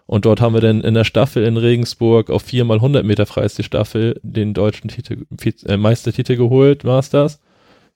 Und 0.06 0.24
dort 0.24 0.40
haben 0.40 0.54
wir 0.54 0.60
dann 0.60 0.80
in 0.80 0.94
der 0.94 1.04
Staffel 1.04 1.44
in 1.44 1.56
Regensburg 1.56 2.30
auf 2.30 2.42
4 2.42 2.64
mal 2.64 2.78
100 2.78 3.04
Meter 3.04 3.26
freiste 3.26 3.62
Staffel 3.62 4.18
den 4.24 4.54
deutschen 4.54 4.88
Titel, 4.88 5.24
äh, 5.66 5.76
Meistertitel 5.76 6.34
geholt, 6.34 6.82
Masters 6.82 7.38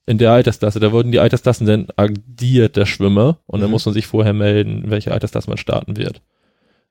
in 0.07 0.19
der 0.19 0.33
Altersklasse, 0.33 0.81
da 0.81 0.93
wurden 0.93 1.13
die 1.13 1.21
Altersklassen 1.21 1.67
dann 1.67 1.89
addiert, 1.97 2.77
der 2.77 2.87
Schwimmer, 2.87 3.39
und 3.47 3.61
dann 3.61 3.69
mhm. 3.69 3.73
muss 3.73 3.87
man 3.87 3.95
sich 3.95 4.07
vorher 4.07 4.33
melden, 4.33 4.85
welche 4.87 5.13
Altersklasse 5.13 5.49
man 5.49 5.59
starten 5.59 5.97
wird. 5.97 6.23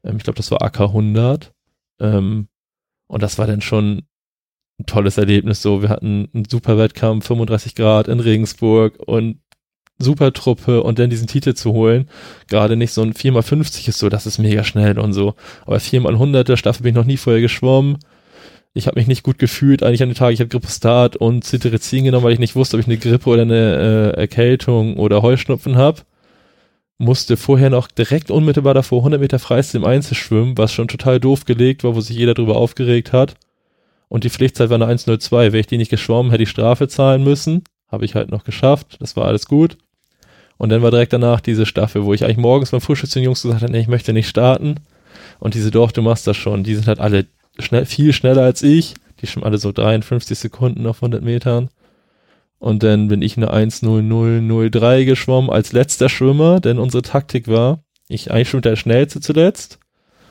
Ähm, 0.03 0.17
ich 0.17 0.23
glaube, 0.23 0.37
das 0.37 0.51
war 0.51 0.61
AK 0.61 0.81
100. 0.81 1.53
Ähm, 1.99 2.47
und 3.07 3.21
das 3.23 3.37
war 3.37 3.47
dann 3.47 3.61
schon 3.61 4.03
ein 4.79 4.85
tolles 4.85 5.17
Erlebnis. 5.17 5.61
So, 5.61 5.81
wir 5.81 5.89
hatten 5.89 6.29
einen 6.33 6.45
super 6.45 6.77
Wettkampf, 6.77 7.27
35 7.27 7.75
Grad 7.75 8.07
in 8.07 8.19
Regensburg 8.19 8.97
und 8.99 9.41
super 9.99 10.33
Truppe 10.33 10.81
und 10.81 10.97
dann 10.97 11.09
diesen 11.09 11.27
Titel 11.27 11.53
zu 11.53 11.73
holen. 11.73 12.09
Gerade 12.47 12.75
nicht 12.75 12.91
so 12.91 13.01
ein 13.01 13.13
4x50 13.13 13.89
ist 13.89 13.99
so, 13.99 14.09
das 14.09 14.25
ist 14.25 14.39
mega 14.39 14.63
schnell 14.63 14.97
und 14.97 15.13
so. 15.13 15.35
Aber 15.65 15.77
4x100 15.77 16.43
der 16.43 16.57
Staffel 16.57 16.83
bin 16.83 16.91
ich 16.91 16.95
noch 16.95 17.05
nie 17.05 17.17
vorher 17.17 17.41
geschwommen 17.41 17.99
ich 18.73 18.87
habe 18.87 18.99
mich 18.99 19.07
nicht 19.07 19.23
gut 19.23 19.37
gefühlt 19.37 19.83
eigentlich 19.83 20.01
an 20.01 20.09
den 20.09 20.15
Tag. 20.15 20.31
Ich 20.31 20.39
habe 20.39 20.49
Gripostat 20.49 21.17
und 21.17 21.43
Cetirizin 21.43 22.05
genommen, 22.05 22.23
weil 22.23 22.33
ich 22.33 22.39
nicht 22.39 22.55
wusste, 22.55 22.77
ob 22.77 22.81
ich 22.81 22.87
eine 22.87 22.97
Grippe 22.97 23.29
oder 23.29 23.41
eine 23.41 24.13
äh, 24.15 24.19
Erkältung 24.19 24.97
oder 24.97 25.21
Heuschnupfen 25.21 25.75
habe. 25.75 26.01
Musste 26.97 27.35
vorher 27.35 27.69
noch 27.69 27.87
direkt 27.87 28.31
unmittelbar 28.31 28.73
davor 28.73 28.99
100 28.99 29.19
Meter 29.19 29.39
Freistil 29.39 29.81
im 29.81 29.87
Einzel 29.87 30.15
schwimmen, 30.15 30.57
was 30.57 30.71
schon 30.71 30.87
total 30.87 31.19
doof 31.19 31.45
gelegt 31.45 31.83
war, 31.83 31.95
wo 31.95 32.01
sich 32.01 32.15
jeder 32.15 32.33
drüber 32.33 32.55
aufgeregt 32.55 33.11
hat. 33.11 33.35
Und 34.07 34.23
die 34.23 34.29
Pflichtzeit 34.29 34.69
war 34.69 34.81
eine 34.81 34.93
1.02. 34.93 35.31
Wäre 35.31 35.57
ich 35.57 35.67
die 35.67 35.77
nicht 35.77 35.89
geschwommen, 35.89 36.31
hätte 36.31 36.43
ich 36.43 36.49
Strafe 36.49 36.87
zahlen 36.87 37.23
müssen. 37.23 37.63
Habe 37.91 38.05
ich 38.05 38.15
halt 38.15 38.31
noch 38.31 38.43
geschafft. 38.43 38.97
Das 38.99 39.17
war 39.17 39.25
alles 39.25 39.47
gut. 39.47 39.77
Und 40.57 40.69
dann 40.69 40.81
war 40.81 40.91
direkt 40.91 41.11
danach 41.11 41.41
diese 41.41 41.65
Staffel, 41.65 42.05
wo 42.05 42.13
ich 42.13 42.23
eigentlich 42.23 42.37
morgens 42.37 42.71
beim 42.71 42.81
Frühstück 42.81 43.09
zu 43.09 43.19
den 43.19 43.25
Jungs 43.25 43.41
gesagt 43.41 43.63
habe, 43.63 43.71
nee, 43.71 43.79
ich 43.79 43.87
möchte 43.87 44.13
nicht 44.13 44.29
starten. 44.29 44.75
Und 45.39 45.55
diese 45.55 45.71
Dorf, 45.71 45.91
du 45.91 46.01
machst 46.01 46.27
das 46.27 46.37
schon, 46.37 46.63
die 46.63 46.75
sind 46.75 46.87
halt 46.87 46.99
alle 46.99 47.25
schnell, 47.59 47.85
viel 47.85 48.13
schneller 48.13 48.43
als 48.43 48.63
ich. 48.63 48.95
Die 49.21 49.27
schwimmen 49.27 49.45
alle 49.45 49.57
so 49.57 49.71
53 49.71 50.37
Sekunden 50.37 50.85
auf 50.87 50.97
100 50.97 51.23
Metern. 51.23 51.69
Und 52.59 52.83
dann 52.83 53.07
bin 53.07 53.21
ich 53.21 53.37
eine 53.37 53.51
1.0003 53.51 55.05
geschwommen 55.05 55.49
als 55.49 55.73
letzter 55.73 56.09
Schwimmer, 56.09 56.59
denn 56.59 56.77
unsere 56.77 57.01
Taktik 57.01 57.47
war, 57.47 57.83
ich 58.07 58.31
eigentlich 58.31 58.49
schon 58.49 58.61
der 58.61 58.75
schnellste 58.75 59.19
zuletzt. 59.19 59.79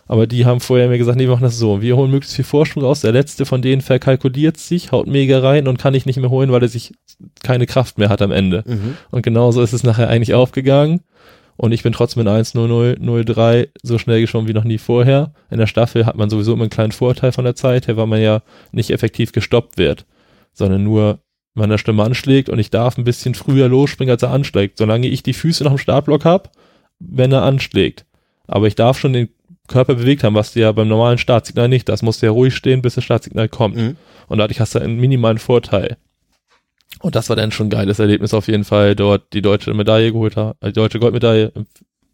Aber 0.07 0.27
die 0.27 0.45
haben 0.45 0.61
vorher 0.61 0.89
mir 0.89 0.99
gesagt, 0.99 1.17
nee, 1.17 1.25
wir 1.25 1.33
machen 1.33 1.45
das 1.45 1.59
so. 1.59 1.83
Wir 1.83 1.97
holen 1.97 2.11
möglichst 2.11 2.35
viel 2.35 2.45
Vorsprung 2.45 2.83
raus. 2.83 3.01
Der 3.01 3.13
letzte 3.13 3.47
von 3.47 3.63
denen 3.63 3.81
verkalkuliert 3.81 4.57
sich, 4.57 4.91
haut 4.91 5.07
mega 5.07 5.39
rein 5.39 5.69
und 5.69 5.79
kann 5.79 5.95
ich 5.95 6.05
nicht 6.05 6.19
mehr 6.19 6.31
holen, 6.31 6.51
weil 6.51 6.63
er 6.63 6.69
sich 6.69 6.93
keine 7.45 7.67
Kraft 7.67 7.97
mehr 7.97 8.09
hat 8.09 8.21
am 8.21 8.33
Ende. 8.33 8.65
Mhm. 8.67 8.97
Und 9.11 9.23
genauso 9.23 9.63
ist 9.63 9.73
es 9.73 9.85
nachher 9.85 10.09
eigentlich 10.09 10.35
aufgegangen 10.35 11.01
und 11.61 11.73
ich 11.73 11.83
bin 11.83 11.93
trotzdem 11.93 12.27
in 12.27 12.33
1.0003 12.33 13.69
so 13.83 13.99
schnell 13.99 14.23
geschwommen 14.23 14.49
wie 14.49 14.55
noch 14.55 14.65
nie 14.65 14.79
vorher. 14.79 15.35
In 15.51 15.59
der 15.59 15.67
Staffel 15.67 16.07
hat 16.07 16.17
man 16.17 16.31
sowieso 16.31 16.55
immer 16.55 16.63
einen 16.63 16.71
kleinen 16.71 16.93
Vorteil 16.93 17.33
von 17.33 17.45
der 17.45 17.55
Zeit 17.55 17.87
her, 17.87 17.99
weil 17.99 18.07
man 18.07 18.23
ja 18.23 18.41
nicht 18.73 18.91
effektiv 18.91 19.33
gestoppt 19.33 19.77
wird, 19.77 20.07
sondern 20.55 20.83
nur 20.83 21.19
meine 21.53 21.77
Stimme 21.77 22.03
anschlägt 22.03 22.49
und 22.49 22.59
ich 22.59 22.71
darf 22.71 22.97
ein 22.97 23.05
bisschen 23.05 23.35
früher 23.35 23.69
losspringen, 23.69 24.11
als 24.11 24.23
er 24.23 24.31
anschlägt, 24.31 24.79
solange 24.79 25.09
ich 25.09 25.23
die 25.23 25.35
Füße 25.35 25.63
noch 25.63 25.73
im 25.73 25.79
Startblock 25.79 26.25
habe, 26.25 26.49
wenn 26.99 27.31
er 27.31 27.43
anschlägt. 27.43 28.07
Aber 28.47 28.67
ich 28.67 28.75
darf 28.75 28.99
schon 28.99 29.13
den 29.13 29.29
Körper 29.69 29.97
bewegt 29.97 30.25
haben, 30.25 30.35
was 30.35 30.55
du 30.55 30.61
ja 30.61 30.73
beim 30.73 30.89
normalen 30.89 31.19
Startsignal 31.19 31.69
nicht. 31.69 31.91
Das 31.91 32.01
musst 32.01 32.23
du 32.23 32.27
ja 32.27 32.33
ruhig 32.33 32.55
stehen, 32.55 32.81
bis 32.81 32.95
das 32.95 33.05
Startsignal 33.05 33.51
kommt. 33.51 33.77
Mhm. 33.77 33.97
Und 34.29 34.39
dadurch 34.39 34.61
hast 34.61 34.75
du 34.75 34.79
einen 34.79 34.97
minimalen 34.97 35.37
Vorteil. 35.37 35.99
Und 36.99 37.15
das 37.15 37.29
war 37.29 37.37
dann 37.37 37.53
schon 37.53 37.69
ein 37.69 37.71
geiles 37.71 37.99
Erlebnis 37.99 38.35
auf 38.35 38.49
jeden 38.49 38.65
Fall, 38.65 38.97
dort 38.97 39.33
die 39.33 39.43
deutsche 39.43 39.73
Medaille 39.73 40.13
geholt 40.13 40.37
haben, 40.37 40.59
die 40.63 40.73
deutsche 40.73 40.99
Goldmedaille 40.99 41.53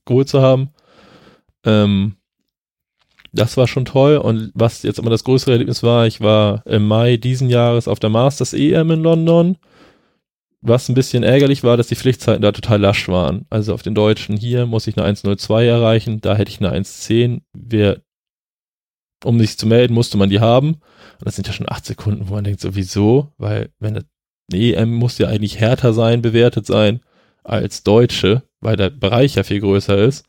geholt 0.05 0.29
zu 0.29 0.43
haben. 0.43 0.71
Ähm, 1.65 2.17
das 3.33 3.57
war 3.57 3.67
schon 3.67 3.85
toll. 3.85 4.17
Und 4.17 4.51
was 4.55 4.83
jetzt 4.83 4.99
immer 4.99 5.11
das 5.11 5.25
größere 5.25 5.53
Erlebnis 5.53 5.83
war, 5.83 6.07
ich 6.07 6.21
war 6.21 6.65
im 6.67 6.87
Mai 6.87 7.17
diesen 7.17 7.51
Jahres 7.51 7.89
auf 7.89 7.99
der 7.99 8.11
Masters 8.11 8.53
EM 8.53 8.91
in 8.91 9.03
London. 9.03 9.57
Was 10.63 10.89
ein 10.89 10.95
bisschen 10.95 11.23
ärgerlich 11.23 11.63
war, 11.63 11.77
dass 11.77 11.89
die 11.89 11.97
Pflichtzeiten 11.97 12.43
da 12.43 12.51
total 12.51 12.81
lasch 12.81 13.09
waren. 13.09 13.47
Also 13.51 13.75
auf 13.75 13.83
den 13.83 13.95
Deutschen 13.95 14.37
hier 14.37 14.67
muss 14.67 14.87
ich 14.87 14.97
eine 14.97 15.07
1.02 15.07 15.65
erreichen, 15.65 16.21
da 16.21 16.35
hätte 16.35 16.51
ich 16.51 16.61
eine 16.61 16.73
1.10. 16.73 17.43
Wer, 17.53 18.01
um 19.23 19.39
sich 19.39 19.59
zu 19.59 19.67
melden, 19.67 19.95
musste 19.95 20.17
man 20.17 20.31
die 20.31 20.41
haben. 20.41 20.75
Und 21.19 21.27
das 21.27 21.37
sind 21.37 21.47
ja 21.47 21.53
schon 21.53 21.71
acht 21.71 21.85
Sekunden, 21.85 22.29
wo 22.29 22.35
man 22.35 22.45
denkt, 22.45 22.61
sowieso, 22.61 23.33
weil 23.37 23.71
wenn 23.79 24.03
EM 24.53 24.95
muss 24.95 25.19
ja 25.19 25.29
eigentlich 25.29 25.59
härter 25.59 25.93
sein, 25.93 26.23
bewertet 26.23 26.67
sein 26.67 27.01
als 27.43 27.83
Deutsche, 27.83 28.43
weil 28.61 28.77
der 28.77 28.91
Bereich 28.91 29.35
ja 29.35 29.43
viel 29.43 29.61
größer 29.61 29.99
ist. 29.99 30.25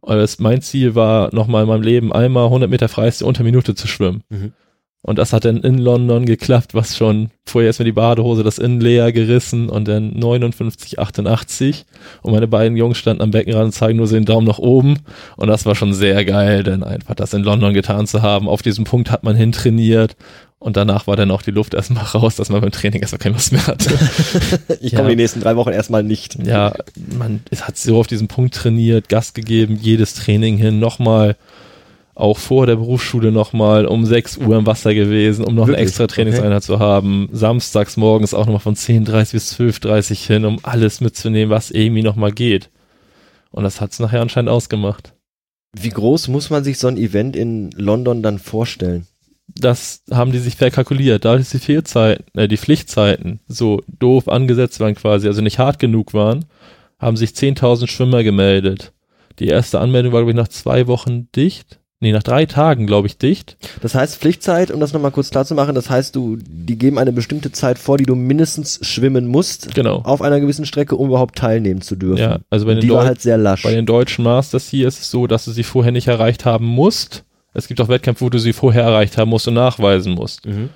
Und 0.00 0.16
das, 0.16 0.38
mein 0.38 0.62
Ziel 0.62 0.94
war, 0.94 1.34
nochmal 1.34 1.62
in 1.62 1.68
meinem 1.68 1.82
Leben 1.82 2.12
einmal 2.12 2.44
100 2.44 2.70
Meter 2.70 2.88
Freistil 2.88 3.26
unter 3.26 3.42
Minute 3.42 3.74
zu 3.74 3.88
schwimmen. 3.88 4.22
Mhm. 4.28 4.52
Und 5.00 5.18
das 5.18 5.32
hat 5.32 5.44
dann 5.44 5.62
in 5.62 5.78
London 5.78 6.26
geklappt, 6.26 6.74
was 6.74 6.96
schon 6.96 7.30
vorher 7.46 7.68
erstmal 7.68 7.84
die 7.84 7.92
Badehose 7.92 8.42
das 8.42 8.58
Innen 8.58 8.80
leer 8.80 9.12
gerissen 9.12 9.70
und 9.70 9.86
dann 9.86 10.10
59, 10.10 10.98
88. 10.98 11.86
Und 12.22 12.32
meine 12.32 12.48
beiden 12.48 12.76
Jungs 12.76 12.98
standen 12.98 13.22
am 13.22 13.30
Beckenrand 13.30 13.66
und 13.66 13.72
zeigen 13.72 13.96
nur 13.96 14.08
so 14.08 14.16
den 14.16 14.24
Daumen 14.24 14.46
nach 14.46 14.58
oben. 14.58 14.98
Und 15.36 15.48
das 15.48 15.66
war 15.66 15.76
schon 15.76 15.94
sehr 15.94 16.24
geil, 16.24 16.64
denn 16.64 16.82
einfach 16.82 17.14
das 17.14 17.32
in 17.32 17.44
London 17.44 17.74
getan 17.74 18.06
zu 18.06 18.22
haben. 18.22 18.48
Auf 18.48 18.62
diesem 18.62 18.84
Punkt 18.84 19.10
hat 19.10 19.22
man 19.22 19.36
hintrainiert 19.36 20.16
und 20.58 20.76
danach 20.76 21.06
war 21.06 21.16
dann 21.16 21.30
auch 21.30 21.42
die 21.42 21.50
Luft 21.50 21.74
erstmal 21.74 22.04
raus, 22.14 22.36
dass 22.36 22.48
man 22.48 22.60
beim 22.60 22.72
Training 22.72 23.00
erstmal 23.00 23.18
keine 23.18 23.34
Lust 23.34 23.52
mehr 23.52 23.66
hatte. 23.66 23.90
ich 24.80 24.92
komme 24.92 25.04
ja. 25.04 25.10
die 25.10 25.16
nächsten 25.16 25.40
drei 25.40 25.56
Wochen 25.56 25.70
erstmal 25.70 26.02
nicht. 26.02 26.36
Ja, 26.44 26.74
man 27.16 27.40
hat 27.60 27.76
so 27.76 27.98
auf 27.98 28.06
diesem 28.06 28.28
Punkt 28.28 28.54
trainiert, 28.54 29.08
Gas 29.08 29.34
gegeben, 29.34 29.78
jedes 29.80 30.14
Training 30.14 30.56
hin, 30.56 30.78
nochmal, 30.78 31.36
auch 32.18 32.38
vor 32.38 32.66
der 32.66 32.74
Berufsschule 32.74 33.30
nochmal 33.30 33.86
um 33.86 34.04
6 34.04 34.38
Uhr 34.38 34.58
im 34.58 34.66
Wasser 34.66 34.92
gewesen, 34.92 35.44
um 35.44 35.54
noch 35.54 35.68
Wirklich? 35.68 35.76
eine 35.76 35.86
extra 35.86 36.06
Trainingseinheit 36.08 36.64
okay. 36.64 36.66
zu 36.66 36.78
haben. 36.80 37.28
Samstags 37.30 37.96
morgens 37.96 38.34
auch 38.34 38.46
nochmal 38.46 38.58
von 38.58 38.74
10.30 38.74 39.32
bis 39.32 39.54
12.30 39.54 40.26
hin, 40.26 40.44
um 40.44 40.58
alles 40.64 41.00
mitzunehmen, 41.00 41.50
was 41.50 41.70
irgendwie 41.70 42.02
nochmal 42.02 42.32
geht. 42.32 42.70
Und 43.52 43.62
das 43.62 43.80
hat's 43.80 44.00
nachher 44.00 44.20
anscheinend 44.20 44.50
ausgemacht. 44.50 45.14
Wie 45.76 45.90
groß 45.90 46.26
muss 46.26 46.50
man 46.50 46.64
sich 46.64 46.78
so 46.80 46.88
ein 46.88 46.96
Event 46.96 47.36
in 47.36 47.70
London 47.76 48.20
dann 48.20 48.40
vorstellen? 48.40 49.06
Das 49.48 50.02
haben 50.10 50.32
die 50.32 50.38
sich 50.38 50.56
verkalkuliert. 50.56 51.24
Da 51.24 51.34
ist 51.34 51.52
die 51.52 51.58
Fehlzeiten, 51.58 52.24
äh, 52.34 52.48
die 52.48 52.56
Pflichtzeiten 52.56 53.40
so 53.48 53.82
doof 53.98 54.28
angesetzt 54.28 54.80
waren 54.80 54.94
quasi, 54.94 55.26
also 55.26 55.40
nicht 55.40 55.58
hart 55.58 55.78
genug 55.78 56.14
waren, 56.14 56.44
haben 56.98 57.16
sich 57.16 57.30
10.000 57.30 57.88
Schwimmer 57.88 58.22
gemeldet. 58.22 58.92
Die 59.38 59.46
erste 59.46 59.80
Anmeldung 59.80 60.12
war, 60.12 60.20
glaube 60.20 60.32
ich, 60.32 60.36
nach 60.36 60.48
zwei 60.48 60.86
Wochen 60.86 61.28
dicht. 61.32 61.78
Nee, 62.00 62.12
nach 62.12 62.22
drei 62.22 62.46
Tagen, 62.46 62.86
glaube 62.86 63.08
ich, 63.08 63.18
dicht. 63.18 63.56
Das 63.80 63.96
heißt 63.96 64.18
Pflichtzeit, 64.18 64.70
um 64.70 64.78
das 64.78 64.92
nochmal 64.92 65.10
kurz 65.10 65.30
klar 65.30 65.44
zu 65.44 65.56
machen, 65.56 65.74
das 65.74 65.90
heißt, 65.90 66.14
du, 66.14 66.36
die 66.40 66.78
geben 66.78 66.96
eine 66.96 67.12
bestimmte 67.12 67.50
Zeit 67.50 67.76
vor, 67.76 67.98
die 67.98 68.04
du 68.04 68.14
mindestens 68.14 68.78
schwimmen 68.82 69.26
musst. 69.26 69.74
Genau. 69.74 69.96
Auf 70.02 70.22
einer 70.22 70.38
gewissen 70.38 70.64
Strecke, 70.64 70.94
um 70.94 71.08
überhaupt 71.08 71.36
teilnehmen 71.36 71.80
zu 71.80 71.96
dürfen. 71.96 72.18
Ja, 72.18 72.38
also 72.50 72.66
bei 72.66 72.74
den, 72.74 72.82
die 72.82 72.90
war 72.90 73.04
halt 73.04 73.20
sehr 73.20 73.36
lasch. 73.36 73.64
bei 73.64 73.72
den 73.72 73.86
deutschen 73.86 74.22
Masters 74.22 74.68
hier 74.68 74.86
ist 74.86 75.00
es 75.00 75.10
so, 75.10 75.26
dass 75.26 75.44
du 75.44 75.50
sie 75.50 75.64
vorher 75.64 75.90
nicht 75.90 76.06
erreicht 76.06 76.44
haben 76.44 76.66
musst 76.66 77.24
es 77.58 77.68
gibt 77.68 77.80
auch 77.80 77.88
Wettkämpfe, 77.88 78.24
wo 78.24 78.30
du 78.30 78.38
sie 78.38 78.52
vorher 78.52 78.84
erreicht 78.84 79.18
haben 79.18 79.28
musst 79.30 79.48
und 79.48 79.54
nachweisen 79.54 80.14
musst. 80.14 80.46
Mhm. 80.46 80.70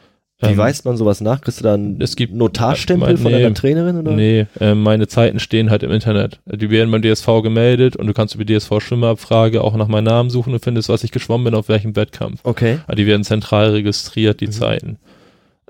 Wie 0.45 0.49
Ähm, 0.49 0.57
weist 0.57 0.85
man 0.85 0.97
sowas 0.97 1.21
nach? 1.21 1.41
Kriegst 1.41 1.61
du 1.61 1.65
da 1.65 1.75
einen 1.75 2.01
Es 2.01 2.17
gibt- 2.17 2.35
Notarstempel 2.35 3.11
mein- 3.11 3.17
von 3.17 3.31
nee. 3.31 3.41
deiner 3.43 3.55
Trainerin? 3.55 3.97
Oder? 3.99 4.11
Nee, 4.11 4.47
äh, 4.59 4.75
meine 4.75 5.07
Zeiten 5.07 5.39
stehen 5.39 5.71
halt 5.71 5.85
im 5.85 5.93
Internet. 5.93 6.41
Die 6.47 6.69
werden 6.69 6.91
beim 6.91 7.01
DSV 7.01 7.43
gemeldet 7.43 7.95
und 7.95 8.09
du 8.09 8.13
kannst 8.13 8.35
über 8.35 8.45
DSV 8.45 8.81
Schwimmabfrage 8.81 9.63
auch 9.63 9.77
nach 9.77 9.87
meinem 9.87 10.05
Namen 10.07 10.31
suchen 10.31 10.53
und 10.53 10.65
findest, 10.65 10.89
was 10.89 11.05
ich 11.05 11.13
geschwommen 11.13 11.45
bin, 11.45 11.55
auf 11.55 11.69
welchem 11.69 11.95
Wettkampf. 11.95 12.41
Okay. 12.43 12.79
Ah, 12.89 12.97
Die 12.97 13.07
werden 13.07 13.23
zentral 13.23 13.71
registriert, 13.71 14.41
die 14.41 14.49
Mhm. 14.49 14.53
Zeiten. 14.53 14.99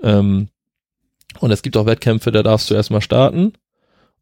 Ähm, 0.01 0.47
und 1.39 1.51
es 1.51 1.61
gibt 1.61 1.77
auch 1.77 1.85
Wettkämpfe, 1.85 2.31
da 2.31 2.41
darfst 2.41 2.69
du 2.71 2.73
erstmal 2.73 3.01
starten. 3.01 3.53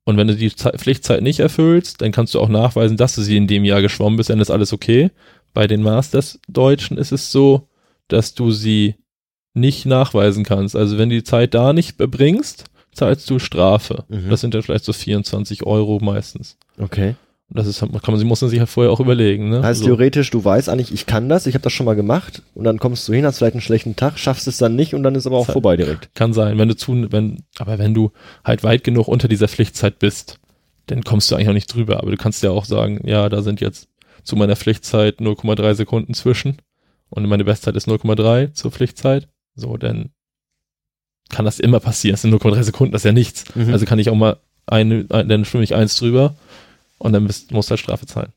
Und 0.03 0.17
wenn 0.17 0.27
du 0.27 0.35
die 0.35 0.53
Ze 0.53 0.71
Pflichtzeit 0.77 1.21
nicht 1.21 1.39
erfüllst, 1.39 2.01
dann 2.01 2.11
kannst 2.11 2.33
du 2.33 2.39
auch 2.41 2.49
nachweisen, 2.49 2.97
dass 2.97 3.15
du 3.15 3.21
sie 3.21 3.37
in 3.37 3.47
dem 3.47 3.63
Jahr 3.63 3.81
geschwommen 3.81 4.17
bist, 4.17 4.29
dann 4.29 4.39
ist 4.41 4.49
alles 4.51 4.73
okay. 4.73 5.11
Bei 5.53 5.67
den 5.67 5.81
Masters-Deutschen 5.81 6.97
ist 6.97 7.11
es 7.11 7.31
so, 7.31 7.67
dass 8.07 8.33
du 8.33 8.51
sie 8.51 8.95
nicht 9.53 9.85
nachweisen 9.85 10.43
kannst. 10.43 10.75
Also 10.75 10.97
wenn 10.97 11.09
du 11.09 11.15
die 11.15 11.23
Zeit 11.23 11.53
da 11.53 11.73
nicht 11.73 11.99
erbringst, 11.99 12.65
zahlst 12.93 13.29
du 13.29 13.39
Strafe. 13.39 14.05
Mhm. 14.07 14.29
Das 14.29 14.41
sind 14.41 14.53
dann 14.53 14.61
vielleicht 14.61 14.85
so 14.85 14.93
24 14.93 15.65
Euro 15.65 15.99
meistens. 16.01 16.57
Okay. 16.77 17.15
Und 17.49 17.57
das 17.57 17.67
ist, 17.67 17.79
kann 17.81 17.89
man, 17.91 18.17
sie 18.17 18.23
muss 18.23 18.39
man 18.39 18.49
sich 18.49 18.59
halt 18.59 18.69
vorher 18.69 18.93
auch 18.93 19.01
überlegen. 19.01 19.49
Ne? 19.49 19.61
Heißt 19.61 19.81
So. 19.81 19.87
theoretisch, 19.87 20.29
du 20.29 20.43
weißt 20.43 20.69
eigentlich, 20.69 20.93
ich 20.93 21.05
kann 21.05 21.27
das, 21.27 21.47
ich 21.47 21.53
habe 21.53 21.63
das 21.63 21.73
schon 21.73 21.85
mal 21.85 21.95
gemacht 21.95 22.43
und 22.53 22.63
dann 22.63 22.79
kommst 22.79 23.07
du 23.07 23.13
hin, 23.13 23.25
hast 23.25 23.39
vielleicht 23.39 23.55
einen 23.55 23.61
schlechten 23.61 23.97
Tag, 23.97 24.17
schaffst 24.17 24.47
es 24.47 24.57
dann 24.57 24.77
nicht 24.77 24.95
und 24.95 25.03
dann 25.03 25.15
ist 25.15 25.27
aber 25.27 25.37
auch 25.37 25.51
vorbei 25.51 25.75
direkt. 25.75 26.15
Kann 26.15 26.31
sein, 26.31 26.57
wenn 26.57 26.69
du 26.69 26.77
zu, 26.77 27.11
wenn, 27.11 27.43
aber 27.59 27.77
wenn 27.77 27.93
du 27.93 28.11
halt 28.45 28.63
weit 28.63 28.85
genug 28.85 29.09
unter 29.09 29.27
dieser 29.27 29.49
Pflichtzeit 29.49 29.99
bist, 29.99 30.39
dann 30.87 31.03
kommst 31.03 31.29
du 31.29 31.35
eigentlich 31.35 31.49
auch 31.49 31.53
nicht 31.53 31.73
drüber. 31.73 31.97
Aber 31.97 32.11
du 32.11 32.17
kannst 32.17 32.41
ja 32.41 32.51
auch 32.51 32.65
sagen, 32.65 33.01
ja, 33.05 33.27
da 33.27 33.41
sind 33.41 33.59
jetzt 33.59 33.89
zu 34.23 34.35
meiner 34.35 34.55
Pflichtzeit 34.55 35.19
0,3 35.19 35.73
Sekunden 35.73 36.13
zwischen 36.13 36.57
und 37.09 37.27
meine 37.27 37.43
Bestzeit 37.43 37.75
ist 37.75 37.87
0,3 37.87 38.53
zur 38.53 38.71
Pflichtzeit. 38.71 39.27
So, 39.55 39.77
dann 39.77 40.11
kann 41.29 41.45
das 41.45 41.59
immer 41.59 41.79
passieren. 41.79 42.13
Das 42.13 42.21
sind 42.21 42.33
0,3 42.33 42.63
Sekunden, 42.63 42.91
das 42.93 43.01
ist 43.01 43.05
ja 43.05 43.11
nichts. 43.11 43.55
Mhm. 43.55 43.73
Also 43.73 43.85
kann 43.85 43.99
ich 43.99 44.09
auch 44.09 44.15
mal 44.15 44.37
eine, 44.65 45.05
ein, 45.09 45.27
dann 45.27 45.45
schwimme 45.45 45.63
ich 45.63 45.75
eins 45.75 45.95
drüber 45.97 46.35
und 46.97 47.13
dann 47.13 47.27
bist, 47.27 47.51
musst 47.51 47.69
du 47.69 47.71
halt 47.71 47.79
Strafe 47.79 48.05
zahlen. 48.05 48.31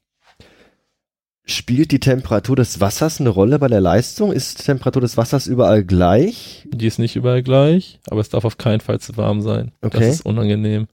Spielt 1.47 1.93
die 1.93 2.01
Temperatur 2.01 2.57
des 2.57 2.81
Wassers 2.81 3.21
eine 3.21 3.29
Rolle 3.29 3.59
bei 3.59 3.69
der 3.69 3.83
Leistung? 3.83 4.33
Ist 4.33 4.61
die 4.61 4.63
Temperatur 4.65 5.03
des 5.03 5.19
Wassers 5.19 5.47
überall 5.47 5.85
gleich? 5.85 6.67
Die 6.73 6.87
ist 6.87 6.99
nicht 6.99 7.17
überall 7.17 7.43
gleich, 7.43 8.01
aber 8.07 8.23
es 8.23 8.31
darf 8.31 8.47
auf 8.47 8.57
keinen 8.57 8.81
Fall 8.81 8.99
zu 8.99 9.17
warm 9.19 9.43
sein. 9.43 9.73
Okay. 9.83 10.01
Das 10.01 10.09
ist 10.09 10.27
unangenehm. 10.27 10.89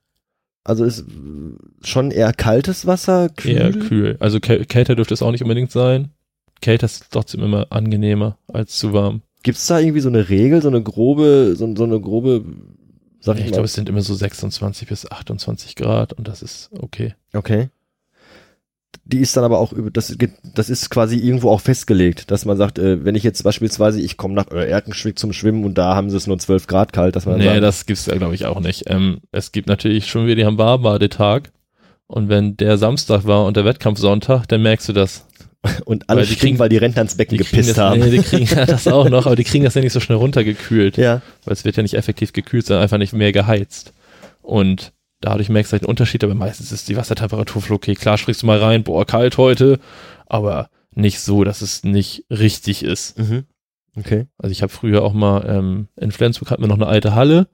Also 0.64 0.86
ist 0.86 1.05
schon 1.84 2.12
eher 2.12 2.34
kaltes 2.34 2.86
Wasser, 2.86 3.30
kühl? 3.30 3.51
Eher 3.51 3.72
kühl. 3.72 4.18
Also 4.20 4.38
käl- 4.38 4.66
kälter 4.66 4.95
dürfte 4.95 5.14
es 5.14 5.22
auch 5.22 5.32
nicht 5.32 5.41
unbedingt 5.41 5.72
sein. 5.72 6.09
Kälter 6.62 6.86
ist 6.86 7.05
trotzdem 7.09 7.41
immer 7.41 7.68
angenehmer 7.72 8.38
als 8.47 8.78
zu 8.78 8.93
warm. 8.93 9.24
Gibt's 9.43 9.66
da 9.66 9.80
irgendwie 9.80 10.01
so 10.01 10.09
eine 10.09 10.30
Regel, 10.30 10.62
so 10.62 10.68
eine 10.68 10.84
grobe, 10.84 11.55
so, 11.57 11.76
so 11.76 11.84
eine 11.84 11.99
grobe, 11.99 12.45
sag 13.20 13.38
ich, 13.38 13.41
Ich 13.41 13.47
mal. 13.47 13.53
glaube, 13.53 13.66
es 13.66 13.74
sind 13.74 13.89
immer 13.89 14.03
so 14.03 14.14
26 14.14 14.88
bis 14.88 15.09
28 15.09 15.76
Grad 15.76 16.14
und 16.14 16.28
das 16.28 16.43
ist 16.43 16.70
okay. 16.80 17.16
okay. 17.34 17.70
Die 19.04 19.20
ist 19.20 19.36
dann 19.36 19.43
aber 19.43 19.60
auch 19.60 19.74
über, 19.74 19.89
das, 19.89 20.16
das 20.54 20.70
ist 20.70 20.89
quasi 20.89 21.18
irgendwo 21.18 21.49
auch 21.49 21.60
festgelegt, 21.62 22.30
dass 22.30 22.45
man 22.45 22.56
sagt, 22.56 22.78
äh, 22.78 23.04
wenn 23.04 23.16
ich 23.16 23.24
jetzt 23.24 23.43
beispielsweise, 23.43 23.99
ich 23.99 24.16
komme 24.16 24.36
nach 24.36 24.52
äh, 24.52 24.70
Erkenschwick 24.70 25.18
zum 25.18 25.34
Schwimmen 25.34 25.66
und 25.66 25.78
da 25.78 25.95
haben 25.95 26.10
sie 26.10 26.18
es 26.18 26.28
nur 26.28 26.38
12 26.38 26.68
Grad 26.68 26.93
kalt, 26.93 27.16
dass 27.16 27.26
man 27.26 27.39
Nee, 27.39 27.45
sagt, 27.45 27.64
das 27.64 27.86
gibt's 27.86 28.06
ja, 28.06 28.16
glaube 28.16 28.36
ich, 28.36 28.45
auch 28.45 28.60
nicht. 28.60 28.84
Ähm, 28.88 29.22
es 29.32 29.52
gibt 29.52 29.68
natürlich 29.68 30.06
schon 30.06 30.28
wieder 30.28 30.43
den 30.43 30.58
Warmbadetag. 30.58 31.52
Und 32.08 32.28
wenn 32.28 32.58
der 32.58 32.78
Samstag 32.78 33.26
war 33.26 33.45
und 33.45 33.56
der 33.56 33.64
Wettkampf 33.64 33.97
Sonntag, 33.97 34.45
dann 34.47 34.62
merkst 34.62 34.89
du 34.89 34.93
das. 34.93 35.26
und 35.86 36.10
alle 36.10 36.22
weil 36.22 36.28
die 36.28 36.36
kriegen, 36.36 36.60
weil 36.60 36.70
die 36.70 36.78
Rentner 36.78 37.04
ins 37.04 37.16
Becken 37.16 37.38
gepisst 37.38 37.72
das, 37.72 37.78
haben. 37.78 37.99
Nee, 38.02 38.10
die 38.10 38.20
kriegen 38.20 38.54
ja, 38.54 38.66
das 38.66 38.88
auch 38.88 39.10
noch, 39.10 39.26
aber 39.26 39.36
die 39.36 39.43
kriegen 39.43 39.64
das 39.64 39.76
ja 39.76 39.82
nicht 39.82 39.93
so 39.93 39.99
schnell 39.99 40.18
runtergekühlt. 40.18 40.97
Ja. 40.97 41.22
weil 41.45 41.54
es 41.54 41.64
wird 41.64 41.78
ja 41.78 41.84
nicht 41.84 41.93
effektiv 41.93 42.34
gekühlt, 42.34 42.66
sondern 42.66 42.84
einfach 42.84 42.97
nicht 42.97 43.14
mehr 43.14 43.32
geheizt. 43.32 43.93
Und 44.41 44.91
dadurch 45.22 45.49
merkst 45.49 45.72
du 45.72 45.74
halt 45.74 45.84
einen 45.84 45.89
Unterschied, 45.89 46.24
aber 46.24 46.36
meistens 46.36 46.72
ist 46.72 46.89
die 46.89 46.97
Wassertemperatur 46.97 47.63
okay. 47.69 47.95
Klar 47.95 48.17
springst 48.17 48.41
du 48.41 48.47
mal 48.47 48.59
rein, 48.59 48.84
boah, 48.84 49.05
kalt 49.05 49.38
heute, 49.38 49.80
aber 50.28 50.69
nicht 50.93 51.19
so, 51.19 51.43
dass 51.43 51.61
es 51.61 51.84
nicht 51.84 52.26
richtig 52.30 52.84
ist. 52.84 53.17
Mhm. 53.17 53.45
Okay. 53.97 54.28
Also 54.38 54.51
ich 54.51 54.61
habe 54.61 54.72
früher 54.72 55.03
auch 55.03 55.13
mal, 55.13 55.45
ähm, 55.47 55.88
in 55.95 56.11
Flensburg 56.11 56.51
hatten 56.51 56.63
wir 56.63 56.67
noch 56.67 56.76
eine 56.76 56.88
alte 56.88 57.15
Halle 57.15 57.47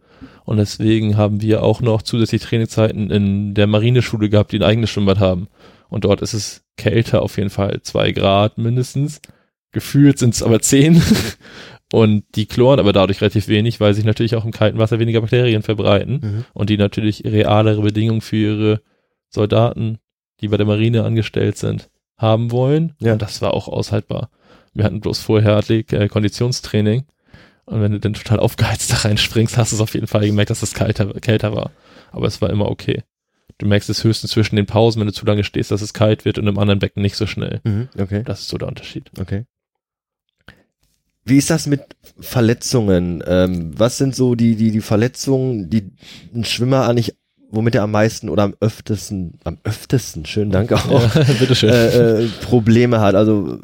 und 0.46 0.58
deswegen 0.58 1.18
haben 1.18 1.42
wir 1.42 1.64
auch 1.64 1.82
noch 1.82 2.02
zusätzlich 2.02 2.42
Trainingszeiten 2.42 3.10
in 3.12 3.54
der 3.54 3.68
Marineschule 3.68 4.30
gehabt, 4.30 4.52
die 4.52 4.60
ein 4.60 4.64
eigenes 4.64 4.90
Schwimmbad 4.90 5.20
haben. 5.20 5.48
Und 5.90 6.04
dort 6.06 6.22
ist 6.22 6.34
es 6.34 6.64
kälter 6.76 7.22
auf 7.22 7.38
jeden 7.38 7.50
Fall, 7.50 7.82
zwei 7.82 8.12
Grad 8.12 8.58
mindestens. 8.58 9.22
Gefühlt 9.72 10.20
sind 10.20 10.34
es 10.34 10.44
aber 10.44 10.62
zehn. 10.62 11.02
Und 11.94 12.26
die 12.36 12.48
chloren 12.48 12.80
aber 12.80 12.92
dadurch 12.92 13.22
relativ 13.22 13.48
wenig, 13.48 13.80
weil 13.80 13.94
sich 13.94 14.04
natürlich 14.04 14.36
auch 14.36 14.44
im 14.46 14.52
kalten 14.52 14.78
Wasser 14.78 15.00
weniger 15.00 15.22
Bakterien 15.22 15.62
verbreiten 15.64 16.20
Mhm. 16.22 16.46
und 16.54 16.70
die 16.70 16.78
natürlich 16.78 17.24
realere 17.24 17.82
Bedingungen 17.82 18.22
für 18.22 18.36
ihre 18.36 18.82
Soldaten, 19.30 20.00
die 20.42 20.48
bei 20.50 20.58
der 20.58 20.66
Marine 20.66 21.04
angestellt 21.04 21.58
sind, 21.58 21.90
haben 22.18 22.52
wollen. 22.52 22.94
Ja. 23.00 23.14
Und 23.14 23.22
das 23.22 23.42
war 23.42 23.54
auch 23.54 23.68
aushaltbar. 23.68 24.30
Wir 24.74 24.84
hatten 24.84 25.00
bloß 25.02 25.20
vorher 25.20 25.56
Athlet 25.56 25.92
äh, 25.94 26.08
Konditionstraining 26.08 27.06
und 27.66 27.82
wenn 27.82 27.92
du 27.92 28.00
dann 28.00 28.14
total 28.14 28.40
aufgeheizt 28.40 28.92
da 28.92 28.98
reinspringst, 28.98 29.58
hast 29.58 29.72
du 29.72 29.76
es 29.78 29.82
auf 29.82 29.94
jeden 29.94 30.08
Fall 30.08 30.26
gemerkt, 30.26 30.50
dass 30.50 30.64
es 30.64 30.74
kalter, 30.74 31.14
kälter 31.22 31.56
war. 31.56 31.72
Aber 32.12 32.28
es 32.28 32.42
war 32.42 32.50
immer 32.50 32.70
okay. 32.70 33.04
Du 33.60 33.66
merkst 33.66 33.90
es 33.90 34.04
höchstens 34.04 34.32
zwischen 34.32 34.56
den 34.56 34.66
Pausen, 34.68 35.00
wenn 35.00 35.08
du 35.08 35.14
zu 35.14 35.26
lange 35.26 35.44
stehst, 35.44 35.72
dass 35.72 35.82
es 35.82 35.94
kalt 35.94 36.26
wird 36.26 36.38
und 36.38 36.48
im 36.48 36.60
anderen 36.60 36.80
Becken 36.80 37.02
nicht 37.02 37.16
so 37.16 37.26
schnell. 37.26 37.60
Mhm. 37.64 37.88
Okay. 37.98 38.22
Das 38.24 38.42
ist 38.42 38.50
so 38.50 38.58
der 38.58 38.68
Unterschied. 38.68 39.10
Okay. 39.20 39.46
Wie 41.28 41.38
ist 41.38 41.50
das 41.50 41.68
mit 41.68 41.82
Verletzungen? 42.20 43.24
Ähm, 43.28 43.72
was 43.78 43.98
sind 43.98 44.16
so 44.16 44.36
die, 44.36 44.56
die, 44.56 44.72
die 44.72 44.82
Verletzungen, 44.82 45.70
die 45.70 45.92
ein 46.34 46.46
Schwimmer 46.46 46.88
eigentlich, 46.88 47.14
womit 47.52 47.76
er 47.76 47.84
am 47.84 47.92
meisten 47.92 48.30
oder 48.30 48.44
am 48.44 48.56
öftesten, 48.60 49.40
am 49.44 49.58
öftesten, 49.64 50.26
schönen 50.26 50.52
Dank 50.52 50.72
auch, 50.72 50.90
Ja, 50.90 51.24
bitteschön. 51.40 51.70
äh, 51.70 52.24
äh, 52.24 52.28
Probleme 52.44 53.00
hat? 53.02 53.16
Also, 53.16 53.60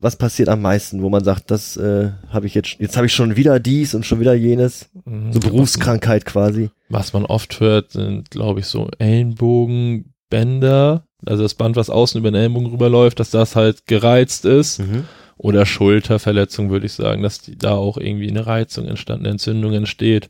was 0.00 0.16
passiert 0.16 0.48
am 0.48 0.62
meisten, 0.62 1.02
wo 1.02 1.08
man 1.08 1.24
sagt, 1.24 1.50
das 1.50 1.76
äh, 1.76 2.10
habe 2.30 2.46
ich 2.46 2.54
jetzt, 2.54 2.76
jetzt 2.78 2.96
habe 2.96 3.06
ich 3.06 3.12
schon 3.12 3.36
wieder 3.36 3.58
dies 3.58 3.94
und 3.94 4.06
schon 4.06 4.20
wieder 4.20 4.34
jenes? 4.34 4.88
Mhm. 5.04 5.32
So 5.32 5.40
Berufskrankheit 5.40 6.24
quasi. 6.24 6.70
Was 6.88 7.12
man 7.12 7.24
oft 7.24 7.58
hört, 7.60 7.92
sind, 7.92 8.30
glaube 8.30 8.60
ich, 8.60 8.66
so 8.66 8.88
Ellenbogenbänder. 8.98 11.04
Also 11.26 11.42
das 11.42 11.54
Band, 11.54 11.74
was 11.76 11.90
außen 11.90 12.18
über 12.20 12.30
den 12.30 12.36
Ellenbogen 12.36 12.70
rüberläuft, 12.70 13.18
dass 13.18 13.30
das 13.30 13.56
halt 13.56 13.86
gereizt 13.86 14.44
ist. 14.44 14.78
Mhm. 14.78 15.04
Oder 15.38 15.64
Schulterverletzung, 15.66 16.68
würde 16.70 16.86
ich 16.86 16.92
sagen, 16.92 17.22
dass 17.22 17.40
die, 17.40 17.56
da 17.56 17.74
auch 17.74 17.96
irgendwie 17.96 18.28
eine 18.28 18.46
Reizung 18.46 18.86
entstanden, 18.86 19.24
eine 19.24 19.32
Entzündung 19.32 19.72
entsteht. 19.72 20.28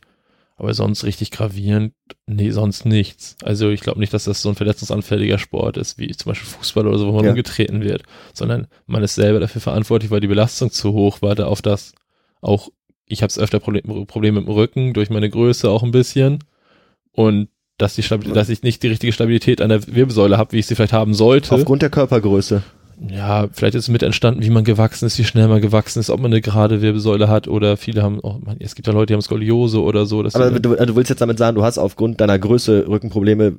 Aber 0.57 0.75
sonst 0.75 1.05
richtig 1.05 1.31
gravierend, 1.31 1.95
nee, 2.27 2.51
sonst 2.51 2.85
nichts. 2.85 3.37
Also 3.43 3.71
ich 3.71 3.81
glaube 3.81 4.01
nicht, 4.01 4.13
dass 4.13 4.25
das 4.25 4.43
so 4.43 4.49
ein 4.49 4.55
verletzungsanfälliger 4.57 5.39
Sport 5.39 5.77
ist, 5.77 5.99
wie 5.99 6.09
zum 6.15 6.31
Beispiel 6.31 6.49
Fußball 6.49 6.87
oder 6.87 6.99
so, 6.99 7.07
wo 7.07 7.13
man 7.13 7.25
Ja. 7.25 7.31
umgetreten 7.31 7.83
wird, 7.83 8.03
sondern 8.35 8.67
man 8.87 9.03
ist 9.03 9.15
selber 9.15 9.41
dafür 9.41 9.61
verantwortlich, 9.61 10.11
weil 10.11 10.21
die 10.21 10.27
Belastung 10.27 10.71
zu 10.71 10.93
hoch 10.93 11.23
war, 11.23 11.35
da 11.37 11.47
auf 11.47 11.63
das 11.63 11.93
auch, 12.41 12.69
ich 13.07 13.23
habe 13.23 13.31
es 13.31 13.39
öfter 13.39 13.61
Problem, 13.61 14.07
Probleme 14.07 14.41
mit 14.41 14.49
dem 14.49 14.55
Rücken, 14.55 14.95
durch 14.95 15.11
meine 15.11 15.31
Größe 15.31 15.71
auch 15.71 15.85
ein 15.85 15.93
bisschen 15.93 16.41
und 17.13 17.49
dass, 17.79 17.95
die 17.95 18.03
Stabil 18.03 18.33
dass 18.33 18.49
ich 18.49 18.63
nicht 18.63 18.83
die 18.83 18.89
richtige 18.89 19.13
Stabilität 19.13 19.61
an 19.63 19.69
der 19.69 19.87
Wirbelsäule 19.87 20.37
habe, 20.37 20.53
wie 20.53 20.59
ich 20.59 20.67
sie 20.67 20.75
vielleicht 20.75 20.93
haben 20.93 21.15
sollte. 21.15 21.55
Aufgrund 21.55 21.83
der 21.83 21.91
Körpergröße. 21.91 22.63
Ja, 23.11 23.49
vielleicht 23.53 23.75
ist 23.75 23.85
es 23.85 23.89
mit 23.89 24.03
entstanden, 24.03 24.43
wie 24.43 24.51
man 24.51 24.65
gewachsen 24.65 25.07
ist, 25.07 25.19
wie 25.19 25.25
schnell 25.25 25.47
man 25.49 25.61
gewachsen 25.61 26.01
ist, 26.01 26.11
ob 26.11 26.21
man 26.21 26.33
eine 26.33 26.41
gerade 26.41 26.83
Wirbelsäule 26.83 27.29
hat 27.29 27.47
oder 27.47 27.77
viele 27.77 28.03
haben, 28.03 28.19
oh 28.23 28.39
man, 28.45 28.57
es 28.61 28.75
gibt 28.75 28.87
ja 28.89 28.93
Leute, 28.93 29.07
die 29.07 29.15
haben 29.15 29.23
Skoliose 29.23 29.81
oder 29.83 30.05
so. 30.07 30.21
Aber 30.25 30.51
du, 30.59 30.75
du 30.75 30.97
willst 30.97 31.09
jetzt 31.11 31.21
damit 31.21 31.39
sagen, 31.39 31.55
du 31.55 31.63
hast 31.63 31.79
aufgrund 31.79 32.21
deiner 32.21 32.39
Größe 32.39 32.87
Rückenprobleme 32.89 33.55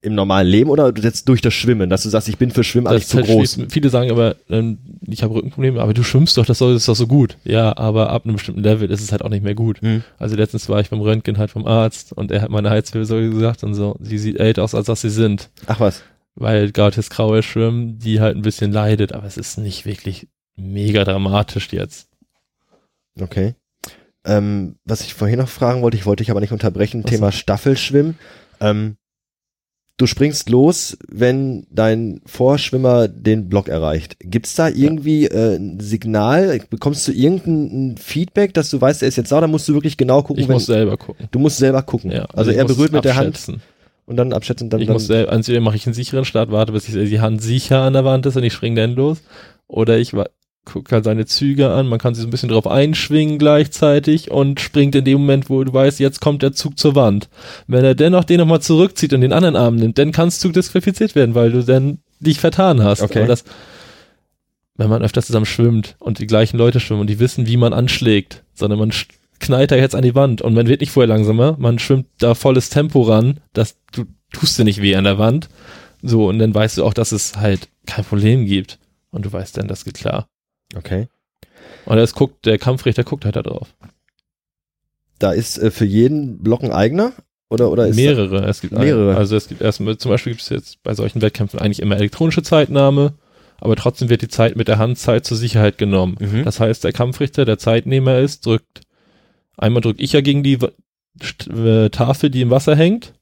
im 0.00 0.14
normalen 0.14 0.46
Leben 0.46 0.70
oder 0.70 0.92
du 0.92 1.02
jetzt 1.02 1.28
durch 1.28 1.40
das 1.42 1.52
Schwimmen, 1.54 1.90
dass 1.90 2.04
du 2.04 2.08
sagst, 2.08 2.28
ich 2.28 2.38
bin 2.38 2.52
für 2.52 2.62
Schwimmen 2.62 2.86
eigentlich 2.86 3.08
zu 3.08 3.16
halt 3.16 3.26
groß. 3.26 3.56
schließt- 3.58 3.70
Viele 3.72 3.90
sagen 3.90 4.12
aber, 4.12 4.36
ähm, 4.48 4.78
ich 5.06 5.24
habe 5.24 5.34
Rückenprobleme, 5.34 5.80
aber 5.82 5.92
du 5.92 6.04
schwimmst 6.04 6.36
doch, 6.38 6.46
das 6.46 6.58
soll- 6.58 6.76
ist 6.76 6.88
doch 6.88 6.94
so 6.94 7.08
gut. 7.08 7.36
Ja, 7.44 7.76
aber 7.76 8.10
ab 8.10 8.24
einem 8.24 8.34
bestimmten 8.36 8.62
Level 8.62 8.88
ist 8.92 9.00
es 9.02 9.10
halt 9.10 9.22
auch 9.22 9.28
nicht 9.28 9.42
mehr 9.42 9.56
gut. 9.56 9.80
Hm. 9.82 10.04
Also 10.18 10.36
letztens 10.36 10.68
war 10.68 10.80
ich 10.80 10.88
beim 10.90 11.00
Röntgen 11.00 11.36
halt 11.36 11.50
vom 11.50 11.66
Arzt 11.66 12.12
und 12.12 12.30
er 12.30 12.42
hat 12.42 12.50
meine 12.50 12.70
Halswirbelsäule 12.70 13.28
gesagt 13.30 13.64
und 13.64 13.74
so, 13.74 13.96
sie 14.00 14.18
sieht 14.18 14.38
älter 14.38 14.62
aus, 14.62 14.74
als 14.74 14.86
dass 14.86 15.00
sie 15.00 15.10
sind. 15.10 15.50
Ach 15.66 15.80
was. 15.80 16.02
Weil 16.40 16.70
gerade 16.70 16.94
das 16.94 17.10
graue 17.10 17.42
Schwimmen, 17.42 17.98
die 17.98 18.20
halt 18.20 18.36
ein 18.36 18.42
bisschen 18.42 18.70
leidet, 18.70 19.12
aber 19.12 19.26
es 19.26 19.36
ist 19.36 19.58
nicht 19.58 19.86
wirklich 19.86 20.28
mega 20.56 21.04
dramatisch 21.04 21.72
jetzt. 21.72 22.08
Okay. 23.20 23.54
Ähm, 24.24 24.76
was 24.84 25.00
ich 25.00 25.14
vorhin 25.14 25.40
noch 25.40 25.48
fragen 25.48 25.82
wollte, 25.82 25.96
ich 25.96 26.06
wollte 26.06 26.22
dich 26.22 26.30
aber 26.30 26.40
nicht 26.40 26.52
unterbrechen, 26.52 27.02
Was 27.02 27.10
Thema 27.10 27.32
Staffelschwimmen. 27.32 28.18
Ähm, 28.60 28.96
du 29.96 30.06
springst 30.06 30.48
los, 30.48 30.96
wenn 31.08 31.66
dein 31.70 32.20
Vorschwimmer 32.24 33.08
den 33.08 33.48
Block 33.48 33.68
erreicht. 33.68 34.16
Gibt's 34.20 34.54
da 34.54 34.68
irgendwie 34.68 35.26
äh, 35.26 35.56
ein 35.56 35.80
Signal? 35.80 36.60
Bekommst 36.70 37.08
du 37.08 37.12
irgendein 37.12 37.96
Feedback, 37.96 38.54
dass 38.54 38.70
du 38.70 38.80
weißt, 38.80 39.02
er 39.02 39.08
ist 39.08 39.16
jetzt 39.16 39.32
da, 39.32 39.38
oder 39.38 39.48
musst 39.48 39.68
du 39.68 39.74
wirklich 39.74 39.96
genau 39.96 40.22
gucken, 40.22 40.42
Ich 40.42 40.48
muss 40.48 40.66
selber 40.66 40.96
gucken. 40.96 41.26
du 41.32 41.38
musst 41.40 41.58
selber 41.58 41.82
gucken. 41.82 42.12
Ja, 42.12 42.26
also, 42.26 42.52
ich 42.52 42.56
er 42.56 42.64
berührt 42.64 42.92
mit 42.92 43.04
der 43.04 43.16
Hand. 43.16 43.58
Und 44.08 44.16
dann 44.16 44.32
abschätzen, 44.32 44.70
dann, 44.70 44.80
Ich 44.80 44.86
dann 44.86 44.94
muss 44.94 45.06
selber, 45.06 45.32
entweder 45.32 45.60
mache 45.60 45.76
ich 45.76 45.86
einen 45.86 45.94
sicheren 45.94 46.24
Start, 46.24 46.50
warte, 46.50 46.72
bis 46.72 46.88
ich 46.88 46.94
die 46.94 47.20
Hand 47.20 47.42
sicher 47.42 47.82
an 47.82 47.92
der 47.92 48.06
Wand 48.06 48.24
ist 48.24 48.36
und 48.36 48.42
ich 48.42 48.54
springe 48.54 48.80
dann 48.80 48.94
los. 48.94 49.18
Oder 49.66 49.98
ich 49.98 50.12
guckt 50.64 50.92
halt 50.92 51.04
seine 51.04 51.26
Züge 51.26 51.70
an, 51.70 51.86
man 51.86 51.98
kann 51.98 52.14
sich 52.14 52.22
so 52.22 52.28
ein 52.28 52.30
bisschen 52.30 52.48
drauf 52.48 52.66
einschwingen 52.66 53.38
gleichzeitig 53.38 54.30
und 54.30 54.60
springt 54.60 54.94
in 54.94 55.04
dem 55.04 55.20
Moment, 55.20 55.50
wo 55.50 55.62
du 55.62 55.72
weißt, 55.72 56.00
jetzt 56.00 56.20
kommt 56.20 56.42
der 56.42 56.54
Zug 56.54 56.78
zur 56.78 56.94
Wand. 56.94 57.28
Wenn 57.66 57.84
er 57.84 57.94
dennoch 57.94 58.24
den 58.24 58.38
nochmal 58.38 58.62
zurückzieht 58.62 59.12
und 59.12 59.20
den 59.20 59.34
anderen 59.34 59.56
Arm 59.56 59.76
nimmt, 59.76 59.98
dann 59.98 60.10
kannst 60.10 60.42
du 60.42 60.50
disqualifiziert 60.50 61.14
werden, 61.14 61.34
weil 61.34 61.52
du 61.52 61.62
dann 61.62 61.98
dich 62.18 62.40
vertan 62.40 62.82
hast. 62.82 63.02
Okay. 63.02 63.18
Aber 63.18 63.28
das, 63.28 63.44
wenn 64.76 64.88
man 64.88 65.02
öfter 65.02 65.22
zusammen 65.22 65.46
schwimmt 65.46 65.96
und 65.98 66.18
die 66.18 66.26
gleichen 66.26 66.56
Leute 66.56 66.80
schwimmen 66.80 67.02
und 67.02 67.10
die 67.10 67.18
wissen, 67.18 67.46
wie 67.46 67.58
man 67.58 67.74
anschlägt, 67.74 68.42
sondern 68.54 68.78
man 68.78 68.92
knallt 69.40 69.70
da 69.70 69.76
jetzt 69.76 69.94
an 69.94 70.02
die 70.02 70.14
Wand 70.14 70.42
und 70.42 70.54
man 70.54 70.66
wird 70.66 70.80
nicht 70.80 70.92
vorher 70.92 71.08
langsamer, 71.08 71.56
man 71.58 71.78
schwimmt 71.78 72.06
da 72.18 72.34
volles 72.34 72.70
Tempo 72.70 73.02
ran, 73.02 73.40
dass 73.52 73.76
du 73.92 74.04
tust 74.32 74.58
dir 74.58 74.64
nicht 74.64 74.82
weh 74.82 74.96
an 74.96 75.04
der 75.04 75.18
Wand. 75.18 75.48
So, 76.02 76.28
und 76.28 76.38
dann 76.38 76.54
weißt 76.54 76.78
du 76.78 76.84
auch, 76.84 76.94
dass 76.94 77.12
es 77.12 77.36
halt 77.36 77.68
kein 77.86 78.04
Problem 78.04 78.46
gibt. 78.46 78.78
Und 79.10 79.24
du 79.24 79.32
weißt 79.32 79.56
dann, 79.56 79.68
das 79.68 79.84
geht 79.84 79.94
klar. 79.94 80.28
Okay. 80.76 81.08
Und 81.86 81.96
das 81.96 82.14
guckt, 82.14 82.46
der 82.46 82.58
Kampfrichter 82.58 83.04
guckt 83.04 83.24
halt 83.24 83.36
da 83.36 83.42
drauf. 83.42 83.74
Da 85.18 85.32
ist 85.32 85.58
äh, 85.58 85.70
für 85.70 85.86
jeden 85.86 86.42
Block 86.42 86.62
ein 86.62 86.72
eigener? 86.72 87.12
Oder, 87.50 87.70
oder 87.70 87.86
ist 87.86 87.96
mehrere. 87.96 88.44
Es 88.44 88.60
gibt 88.60 88.74
mehrere. 88.74 89.16
Also 89.16 89.34
es 89.34 89.48
gibt 89.48 89.62
erstmal, 89.62 89.96
zum 89.96 90.10
Beispiel 90.10 90.32
gibt 90.32 90.42
es 90.42 90.50
jetzt 90.50 90.82
bei 90.82 90.94
solchen 90.94 91.22
Wettkämpfen 91.22 91.58
eigentlich 91.58 91.80
immer 91.80 91.96
elektronische 91.96 92.42
Zeitnahme, 92.42 93.14
aber 93.58 93.74
trotzdem 93.74 94.10
wird 94.10 94.20
die 94.20 94.28
Zeit 94.28 94.54
mit 94.54 94.68
der 94.68 94.78
Handzeit 94.78 95.24
zur 95.24 95.38
Sicherheit 95.38 95.78
genommen. 95.78 96.16
Mhm. 96.20 96.44
Das 96.44 96.60
heißt, 96.60 96.84
der 96.84 96.92
Kampfrichter, 96.92 97.46
der 97.46 97.58
Zeitnehmer 97.58 98.18
ist, 98.18 98.44
drückt, 98.44 98.82
einmal 99.58 99.82
drückt 99.82 100.00
ich 100.00 100.12
ja 100.12 100.20
gegen 100.20 100.42
die 100.42 100.58
äh, 101.50 101.90
Tafel, 101.90 102.30
die 102.30 102.42
im 102.42 102.50
Wasser 102.50 102.76
hängt, 102.76 103.14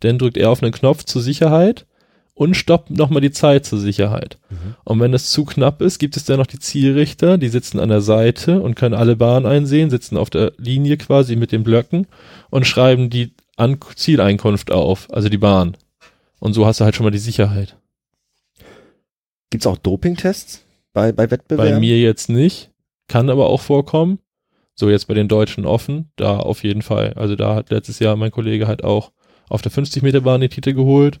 dann 0.00 0.18
drückt 0.18 0.36
er 0.36 0.50
auf 0.50 0.62
einen 0.62 0.72
Knopf 0.72 1.04
zur 1.04 1.22
Sicherheit 1.22 1.86
und 2.34 2.54
stoppt 2.54 2.90
nochmal 2.90 3.20
die 3.20 3.32
Zeit 3.32 3.66
zur 3.66 3.78
Sicherheit. 3.78 4.38
Mhm. 4.48 4.74
Und 4.84 5.00
wenn 5.00 5.12
es 5.12 5.30
zu 5.30 5.44
knapp 5.44 5.82
ist, 5.82 5.98
gibt 5.98 6.16
es 6.16 6.24
dann 6.24 6.38
noch 6.38 6.46
die 6.46 6.58
Zielrichter, 6.58 7.36
die 7.36 7.48
sitzen 7.48 7.78
an 7.78 7.90
der 7.90 8.00
Seite 8.00 8.62
und 8.62 8.76
können 8.76 8.94
alle 8.94 9.14
Bahnen 9.16 9.44
einsehen, 9.44 9.90
sitzen 9.90 10.16
auf 10.16 10.30
der 10.30 10.52
Linie 10.56 10.96
quasi 10.96 11.36
mit 11.36 11.52
den 11.52 11.64
Blöcken 11.64 12.06
und 12.48 12.66
schreiben 12.66 13.10
die 13.10 13.34
An 13.56 13.78
Zieleinkunft 13.94 14.72
auf, 14.72 15.12
also 15.12 15.28
die 15.28 15.36
Bahn. 15.36 15.76
Und 16.38 16.54
so 16.54 16.64
hast 16.64 16.80
du 16.80 16.84
halt 16.84 16.96
schon 16.96 17.04
mal 17.04 17.10
die 17.10 17.18
Sicherheit. 17.18 17.76
Gibt's 19.50 19.66
auch 19.66 19.76
Dopingtests 19.76 20.64
bei, 20.94 21.12
bei 21.12 21.30
Wettbewerben? 21.30 21.74
Bei 21.74 21.78
mir 21.78 22.00
jetzt 22.00 22.30
nicht, 22.30 22.70
kann 23.06 23.28
aber 23.28 23.50
auch 23.50 23.60
vorkommen. 23.60 24.18
So 24.80 24.88
jetzt 24.88 25.08
bei 25.08 25.14
den 25.14 25.28
Deutschen 25.28 25.66
offen, 25.66 26.10
da 26.16 26.38
auf 26.38 26.64
jeden 26.64 26.80
Fall. 26.80 27.12
Also 27.12 27.36
da 27.36 27.54
hat 27.54 27.68
letztes 27.68 27.98
Jahr 27.98 28.16
mein 28.16 28.30
Kollege 28.30 28.66
halt 28.66 28.82
auch 28.82 29.12
auf 29.50 29.60
der 29.60 29.70
50 29.70 30.02
Meter 30.02 30.22
Bahn 30.22 30.40
die 30.40 30.48
Titel 30.48 30.72
geholt. 30.72 31.20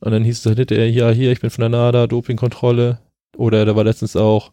Und 0.00 0.12
dann 0.12 0.24
hieß 0.24 0.46
es 0.46 0.56
hinterher, 0.56 0.90
ja, 0.90 1.10
hier, 1.10 1.30
ich 1.30 1.40
bin 1.40 1.50
von 1.50 1.60
der 1.60 1.68
NADA, 1.68 2.06
Dopingkontrolle. 2.06 3.00
Oder 3.36 3.66
da 3.66 3.76
war 3.76 3.84
letztens 3.84 4.16
auch 4.16 4.52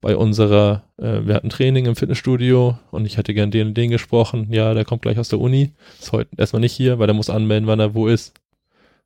bei 0.00 0.16
unserer, 0.16 0.82
äh, 0.98 1.20
wir 1.26 1.34
hatten 1.34 1.48
Training 1.48 1.86
im 1.86 1.94
Fitnessstudio 1.94 2.76
und 2.90 3.06
ich 3.06 3.18
hätte 3.18 3.34
gern 3.34 3.52
den 3.52 3.68
und 3.68 3.74
den 3.74 3.92
gesprochen. 3.92 4.48
Ja, 4.50 4.74
der 4.74 4.84
kommt 4.84 5.02
gleich 5.02 5.20
aus 5.20 5.28
der 5.28 5.38
Uni. 5.38 5.70
Ist 6.00 6.10
heute 6.10 6.30
erstmal 6.36 6.60
nicht 6.60 6.72
hier, 6.72 6.98
weil 6.98 7.06
der 7.06 7.14
muss 7.14 7.30
anmelden, 7.30 7.68
wann 7.68 7.78
er 7.78 7.94
wo 7.94 8.08
ist. 8.08 8.34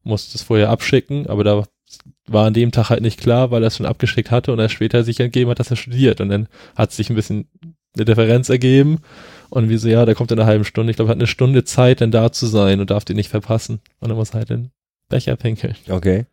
Muss 0.04 0.32
das 0.32 0.40
vorher 0.40 0.70
abschicken, 0.70 1.26
aber 1.26 1.44
da 1.44 1.64
war 2.26 2.46
an 2.46 2.54
dem 2.54 2.72
Tag 2.72 2.88
halt 2.88 3.02
nicht 3.02 3.20
klar, 3.20 3.50
weil 3.50 3.62
er 3.62 3.66
es 3.66 3.76
schon 3.76 3.84
abgeschickt 3.84 4.30
hatte 4.30 4.52
und 4.52 4.58
er 4.58 4.70
später 4.70 5.02
sich 5.02 5.20
entgeben 5.20 5.50
hat, 5.50 5.58
dass 5.58 5.70
er 5.70 5.76
studiert. 5.76 6.22
Und 6.22 6.30
dann 6.30 6.48
hat 6.76 6.92
sich 6.92 7.10
ein 7.10 7.16
bisschen 7.16 7.46
eine 7.94 8.04
Differenz 8.04 8.48
ergeben. 8.48 8.98
Und 9.48 9.68
wie 9.68 9.76
so, 9.76 9.88
ja, 9.88 10.06
der 10.06 10.14
kommt 10.14 10.30
in 10.30 10.38
einer 10.38 10.46
halben 10.46 10.64
Stunde. 10.64 10.90
Ich 10.90 10.96
glaube, 10.96 11.10
er 11.10 11.12
hat 11.12 11.18
eine 11.18 11.26
Stunde 11.26 11.64
Zeit, 11.64 12.00
dann 12.00 12.10
da 12.10 12.30
zu 12.30 12.46
sein 12.46 12.80
und 12.80 12.90
darf 12.90 13.04
den 13.04 13.16
nicht 13.16 13.28
verpassen. 13.28 13.80
Und 13.98 14.08
dann 14.08 14.16
muss 14.16 14.30
er 14.30 14.40
halt 14.40 14.50
den 14.50 14.70
Becher 15.08 15.36
pinkeln. 15.36 15.74
Okay. 15.88 16.26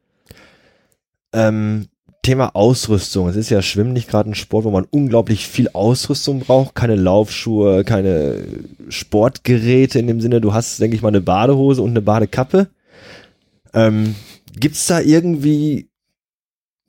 Ähm, 1.34 1.88
Thema 2.22 2.56
Ausrüstung. 2.56 3.30
Es 3.30 3.36
ist 3.36 3.50
ja 3.50 3.62
Schwimmen 3.62 3.94
nicht 3.94 4.10
gerade 4.10 4.30
ein 4.30 4.36
Sport, 4.36 4.66
wo 4.66 4.72
man 4.72 4.86
unglaublich 4.90 5.48
viel 5.48 5.70
Ausrüstung 5.74 6.42
braucht. 6.42 6.76
Keine 6.76 6.96
Laufschuhe, 6.96 7.84
keine 7.84 8.44
Sportgeräte 8.90 9.98
in 9.98 10.08
dem 10.08 10.22
Sinne. 10.22 10.42
Du 10.42 10.54
hast, 10.54 10.80
denke 10.80 10.96
ich 10.96 11.02
mal, 11.02 11.08
eine 11.08 11.22
Badehose 11.22 11.82
und 11.82 11.92
eine 11.92 12.02
Badekappe. 12.02 12.68
Ähm, 13.74 14.16
gibt's 14.60 14.88
da 14.88 15.00
irgendwie, 15.00 15.88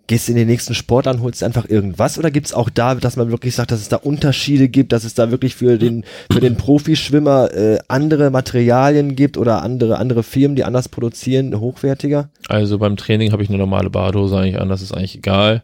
gehst 0.08 0.28
in 0.28 0.34
den 0.34 0.48
nächsten 0.48 0.74
Sport 0.74 1.06
an, 1.06 1.22
holst 1.22 1.44
einfach 1.44 1.68
irgendwas? 1.68 2.18
Oder 2.18 2.32
gibt's 2.32 2.52
auch 2.52 2.68
da, 2.68 2.96
dass 2.96 3.16
man 3.16 3.30
wirklich 3.30 3.54
sagt, 3.54 3.70
dass 3.70 3.80
es 3.80 3.88
da 3.88 3.96
Unterschiede 3.96 4.68
gibt, 4.68 4.92
dass 4.92 5.04
es 5.04 5.14
da 5.14 5.30
wirklich 5.30 5.54
für 5.54 5.78
den, 5.78 6.04
für 6.32 6.40
den 6.40 6.56
Profischwimmer 6.56 7.54
äh, 7.54 7.78
andere 7.86 8.30
Materialien 8.30 9.14
gibt 9.14 9.36
oder 9.36 9.62
andere, 9.62 9.98
andere 9.98 10.24
Firmen, 10.24 10.56
die 10.56 10.64
anders 10.64 10.88
produzieren, 10.88 11.60
hochwertiger? 11.60 12.30
Also 12.48 12.78
beim 12.78 12.96
Training 12.96 13.30
habe 13.30 13.44
ich 13.44 13.48
eine 13.48 13.58
normale 13.58 13.90
Badehose 13.90 14.36
eigentlich 14.36 14.58
an, 14.58 14.68
das 14.68 14.82
ist 14.82 14.92
eigentlich 14.92 15.16
egal. 15.16 15.62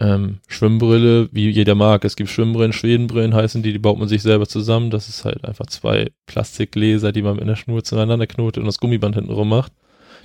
Ähm, 0.00 0.38
Schwimmbrille, 0.48 1.28
wie 1.30 1.50
jeder 1.50 1.74
mag. 1.74 2.06
Es 2.06 2.16
gibt 2.16 2.30
Schwimmbrillen, 2.30 2.72
Schwedenbrillen 2.72 3.34
heißen 3.34 3.62
die, 3.62 3.72
die 3.72 3.78
baut 3.78 3.98
man 3.98 4.08
sich 4.08 4.22
selber 4.22 4.46
zusammen. 4.46 4.90
Das 4.90 5.10
ist 5.10 5.26
halt 5.26 5.44
einfach 5.44 5.66
zwei 5.66 6.10
Plastikgläser, 6.24 7.12
die 7.12 7.20
man 7.20 7.38
in 7.38 7.46
der 7.46 7.56
Schnur 7.56 7.84
zueinander 7.84 8.26
knotet 8.26 8.62
und 8.62 8.66
das 8.66 8.78
Gummiband 8.78 9.14
hinten 9.14 9.32
rum 9.32 9.50
macht. 9.50 9.72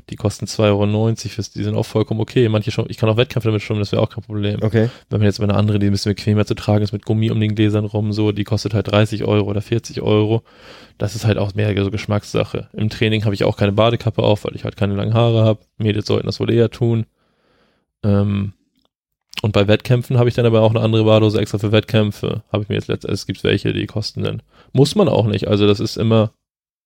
Die 0.09 0.15
kosten 0.15 0.45
2,90 0.45 0.61
Euro, 0.71 1.15
fürs- 1.15 1.51
die 1.51 1.63
sind 1.63 1.75
auch 1.75 1.85
vollkommen 1.85 2.19
okay. 2.19 2.47
Manche 2.49 2.71
schon, 2.71 2.85
ich 2.89 2.97
kann 2.97 3.09
auch 3.09 3.17
Wettkämpfe 3.17 3.47
damit 3.49 3.61
schwimmen, 3.61 3.79
das 3.79 3.91
wäre 3.91 4.01
auch 4.01 4.09
kein 4.09 4.23
Problem. 4.23 4.61
Okay. 4.61 4.89
Wenn 5.09 5.19
man 5.19 5.25
jetzt 5.25 5.39
mal 5.39 5.49
eine 5.49 5.57
andere, 5.57 5.79
die 5.79 5.87
ein 5.87 5.91
bisschen 5.91 6.13
bequemer 6.15 6.45
zu 6.45 6.55
tragen 6.55 6.83
ist, 6.83 6.91
mit 6.93 7.05
Gummi 7.05 7.31
um 7.31 7.39
den 7.39 7.55
Gläsern 7.55 7.85
rum, 7.85 8.13
so, 8.13 8.31
die 8.31 8.43
kostet 8.43 8.73
halt 8.73 8.91
30 8.91 9.23
Euro 9.23 9.49
oder 9.49 9.61
40 9.61 10.01
Euro. 10.01 10.43
Das 10.97 11.15
ist 11.15 11.25
halt 11.25 11.37
auch 11.37 11.53
mehr 11.55 11.73
so 11.83 11.91
Geschmackssache. 11.91 12.69
Im 12.73 12.89
Training 12.89 13.25
habe 13.25 13.35
ich 13.35 13.43
auch 13.43 13.57
keine 13.57 13.71
Badekappe 13.73 14.23
auf, 14.23 14.45
weil 14.45 14.55
ich 14.55 14.63
halt 14.63 14.77
keine 14.77 14.95
langen 14.95 15.13
Haare 15.13 15.43
habe. 15.43 15.59
Mädels 15.77 16.07
sollten 16.07 16.25
das 16.27 16.39
wohl 16.39 16.51
eher 16.51 16.69
tun. 16.69 17.05
Ähm, 18.03 18.53
und 19.41 19.51
bei 19.51 19.67
Wettkämpfen 19.67 20.17
habe 20.17 20.29
ich 20.29 20.35
dann 20.35 20.45
aber 20.45 20.61
auch 20.61 20.69
eine 20.69 20.79
andere 20.79 21.03
Badehose 21.03 21.39
extra 21.39 21.57
für 21.57 21.71
Wettkämpfe. 21.71 22.43
Habe 22.51 22.63
ich 22.63 22.69
mir 22.69 22.75
jetzt 22.75 22.87
letztens, 22.87 23.13
es 23.21 23.25
gibt 23.27 23.43
welche, 23.43 23.73
die 23.73 23.85
kosten 23.85 24.23
dann. 24.23 24.41
Muss 24.71 24.95
man 24.95 25.09
auch 25.09 25.27
nicht. 25.27 25.47
Also 25.47 25.67
das 25.67 25.79
ist 25.79 25.97
immer, 25.97 26.31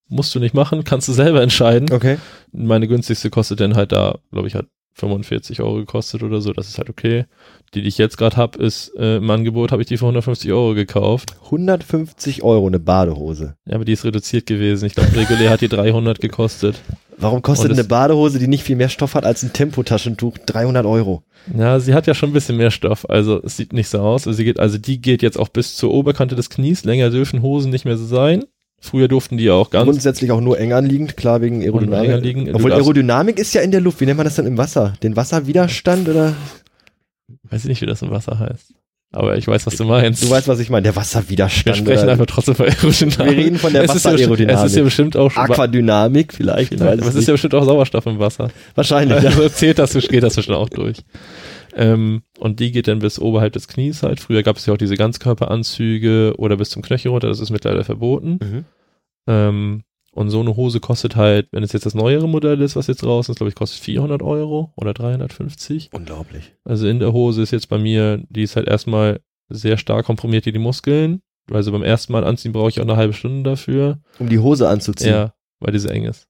musst 0.09 0.33
du 0.35 0.39
nicht 0.39 0.53
machen, 0.53 0.83
kannst 0.83 1.07
du 1.07 1.13
selber 1.13 1.41
entscheiden. 1.41 1.91
Okay. 1.91 2.17
Meine 2.51 2.87
günstigste 2.87 3.29
kostet 3.29 3.59
dann 3.61 3.75
halt 3.75 3.91
da, 3.91 4.17
glaube 4.31 4.47
ich, 4.47 4.55
hat 4.55 4.65
45 4.99 5.61
Euro 5.61 5.75
gekostet 5.75 6.23
oder 6.23 6.41
so. 6.41 6.53
Das 6.53 6.67
ist 6.67 6.77
halt 6.77 6.89
okay. 6.89 7.25
Die, 7.73 7.81
die 7.81 7.87
ich 7.87 7.97
jetzt 7.97 8.17
gerade 8.17 8.35
habe, 8.35 8.61
ist 8.61 8.93
äh, 8.97 9.17
im 9.17 9.29
Angebot, 9.29 9.71
habe 9.71 9.81
ich 9.81 9.87
die 9.87 9.97
für 9.97 10.05
150 10.05 10.51
Euro 10.51 10.73
gekauft. 10.73 11.35
150 11.45 12.43
Euro 12.43 12.67
eine 12.67 12.79
Badehose. 12.79 13.55
Ja, 13.65 13.75
aber 13.75 13.85
die 13.85 13.93
ist 13.93 14.03
reduziert 14.03 14.45
gewesen. 14.45 14.85
Ich 14.85 14.95
glaube, 14.95 15.15
regulär 15.15 15.51
hat 15.51 15.61
die 15.61 15.69
300 15.69 16.19
gekostet. 16.19 16.81
Warum 17.17 17.41
kostet 17.41 17.71
eine 17.71 17.83
Badehose, 17.83 18.39
die 18.39 18.47
nicht 18.47 18.63
viel 18.63 18.77
mehr 18.77 18.87
Stoff 18.87 19.13
hat 19.13 19.25
als 19.25 19.43
ein 19.43 19.51
Tempotaschentuch, 19.51 20.37
300 20.37 20.85
Euro? 20.85 21.23
Ja, 21.53 21.79
sie 21.79 21.93
hat 21.93 22.07
ja 22.07 22.13
schon 22.13 22.29
ein 22.29 22.33
bisschen 22.33 22.55
mehr 22.55 22.71
Stoff. 22.71 23.09
Also 23.09 23.41
es 23.43 23.57
sieht 23.57 23.73
nicht 23.73 23.89
so 23.89 23.99
aus. 23.99 24.25
Also, 24.25 24.37
sie 24.37 24.45
geht, 24.45 24.59
also 24.59 24.77
die 24.77 25.01
geht 25.01 25.21
jetzt 25.21 25.37
auch 25.37 25.49
bis 25.49 25.75
zur 25.75 25.91
Oberkante 25.91 26.35
des 26.35 26.49
Knies. 26.49 26.85
Länger 26.85 27.09
dürfen 27.09 27.41
Hosen 27.41 27.71
nicht 27.71 27.85
mehr 27.85 27.97
so 27.97 28.05
sein. 28.05 28.45
Früher 28.81 29.07
durften 29.07 29.37
die 29.37 29.45
ja 29.45 29.53
auch 29.53 29.69
ganz 29.69 29.85
Grundsätzlich 29.85 30.31
auch 30.31 30.41
nur 30.41 30.59
eng 30.59 30.73
anliegend, 30.73 31.17
klar 31.17 31.41
wegen 31.41 31.61
Aerodynamik. 31.61 32.09
enger 32.09 32.21
liegen. 32.21 32.45
Du 32.45 32.55
Obwohl 32.55 32.73
Aerodynamik 32.73 33.37
ist 33.37 33.53
ja 33.53 33.61
in 33.61 33.71
der 33.71 33.81
Luft. 33.81 33.99
Wie 33.99 34.05
nennt 34.05 34.17
man 34.17 34.25
das 34.25 34.35
denn 34.35 34.45
im 34.45 34.57
Wasser? 34.57 34.93
Den 35.03 35.15
Wasserwiderstand 35.15 36.07
oder? 36.07 36.33
weiß 37.49 37.63
ich 37.63 37.69
nicht, 37.69 37.81
wie 37.81 37.85
das 37.85 38.01
im 38.01 38.11
Wasser 38.11 38.39
heißt. 38.39 38.73
Aber 39.11 39.37
ich 39.37 39.47
weiß, 39.47 39.65
was 39.65 39.75
du 39.75 39.85
meinst. 39.85 40.23
Du 40.23 40.29
weißt, 40.29 40.47
was 40.47 40.59
ich 40.59 40.69
meine. 40.69 40.83
Der 40.83 40.93
wir 40.93 40.97
Wasserwiderstand. 40.97 41.77
sprechen 41.77 42.03
oder 42.03 42.11
einfach 42.11 42.27
trotzdem 42.27 42.53
von 42.53 42.67
Aerodynamik. 42.67 43.37
Wir 43.37 43.43
reden 43.43 43.57
von 43.57 43.73
der 43.73 43.83
ist 43.83 43.89
ja 43.89 43.95
Wasseraerodynamik. 43.95 44.65
Es 44.65 44.71
ist 44.71 44.77
ja 44.77 44.83
bestimmt 44.83 45.17
auch 45.17 45.31
schon 45.31 45.43
Aquadynamik 45.43 46.31
vielleicht. 46.31 46.69
Vielleicht, 46.75 47.03
es 47.03 47.15
ist 47.15 47.27
ja 47.27 47.33
bestimmt 47.33 47.55
auch 47.55 47.65
Sauerstoff 47.65 48.05
im 48.05 48.19
Wasser. 48.19 48.49
wahrscheinlich. 48.75 49.23
Ja. 49.23 49.29
Also 49.31 49.49
zählt 49.49 49.79
das, 49.79 49.93
geht 49.93 50.21
das 50.21 50.35
bestimmt 50.35 50.57
auch 50.57 50.69
durch. 50.69 50.97
Ähm, 51.75 52.23
und 52.39 52.59
die 52.59 52.71
geht 52.71 52.87
dann 52.87 52.99
bis 52.99 53.19
oberhalb 53.19 53.53
des 53.53 53.67
Knies 53.67 54.03
halt. 54.03 54.19
Früher 54.19 54.43
gab 54.43 54.57
es 54.57 54.65
ja 54.65 54.73
auch 54.73 54.77
diese 54.77 54.95
Ganzkörperanzüge 54.95 56.33
oder 56.37 56.57
bis 56.57 56.69
zum 56.69 56.81
Knöchel 56.81 57.11
runter, 57.11 57.27
das 57.27 57.39
ist 57.39 57.49
mittlerweile 57.49 57.83
verboten. 57.83 58.39
Mhm. 58.41 58.65
Ähm, 59.27 59.83
und 60.11 60.29
so 60.31 60.39
eine 60.39 60.55
Hose 60.55 60.79
kostet 60.79 61.15
halt, 61.15 61.47
wenn 61.51 61.63
es 61.63 61.71
jetzt 61.71 61.85
das 61.85 61.93
neuere 61.93 62.27
Modell 62.27 62.61
ist, 62.61 62.75
was 62.75 62.87
jetzt 62.87 63.03
raus 63.03 63.29
ist, 63.29 63.37
glaube 63.37 63.49
ich, 63.49 63.55
kostet 63.55 63.81
400 63.83 64.21
Euro 64.23 64.73
oder 64.75 64.93
350. 64.93 65.91
Unglaublich. 65.93 66.53
Also 66.63 66.87
in 66.87 66.99
der 66.99 67.13
Hose 67.13 67.43
ist 67.43 67.51
jetzt 67.51 67.69
bei 67.69 67.77
mir, 67.77 68.23
die 68.29 68.43
ist 68.43 68.55
halt 68.55 68.67
erstmal 68.67 69.19
sehr 69.49 69.77
stark 69.77 70.05
komprimiert, 70.05 70.45
die, 70.45 70.51
die 70.51 70.59
Muskeln. 70.59 71.21
Also 71.51 71.71
beim 71.71 71.83
ersten 71.83 72.13
Mal 72.13 72.23
anziehen 72.23 72.51
brauche 72.51 72.69
ich 72.69 72.79
auch 72.79 72.85
eine 72.85 72.97
halbe 72.97 73.13
Stunde 73.13 73.49
dafür. 73.49 73.99
Um 74.19 74.29
die 74.29 74.39
Hose 74.39 74.67
anzuziehen. 74.67 75.11
Ja, 75.11 75.33
weil 75.59 75.73
die 75.73 75.79
so 75.79 75.89
eng 75.89 76.05
ist. 76.05 76.27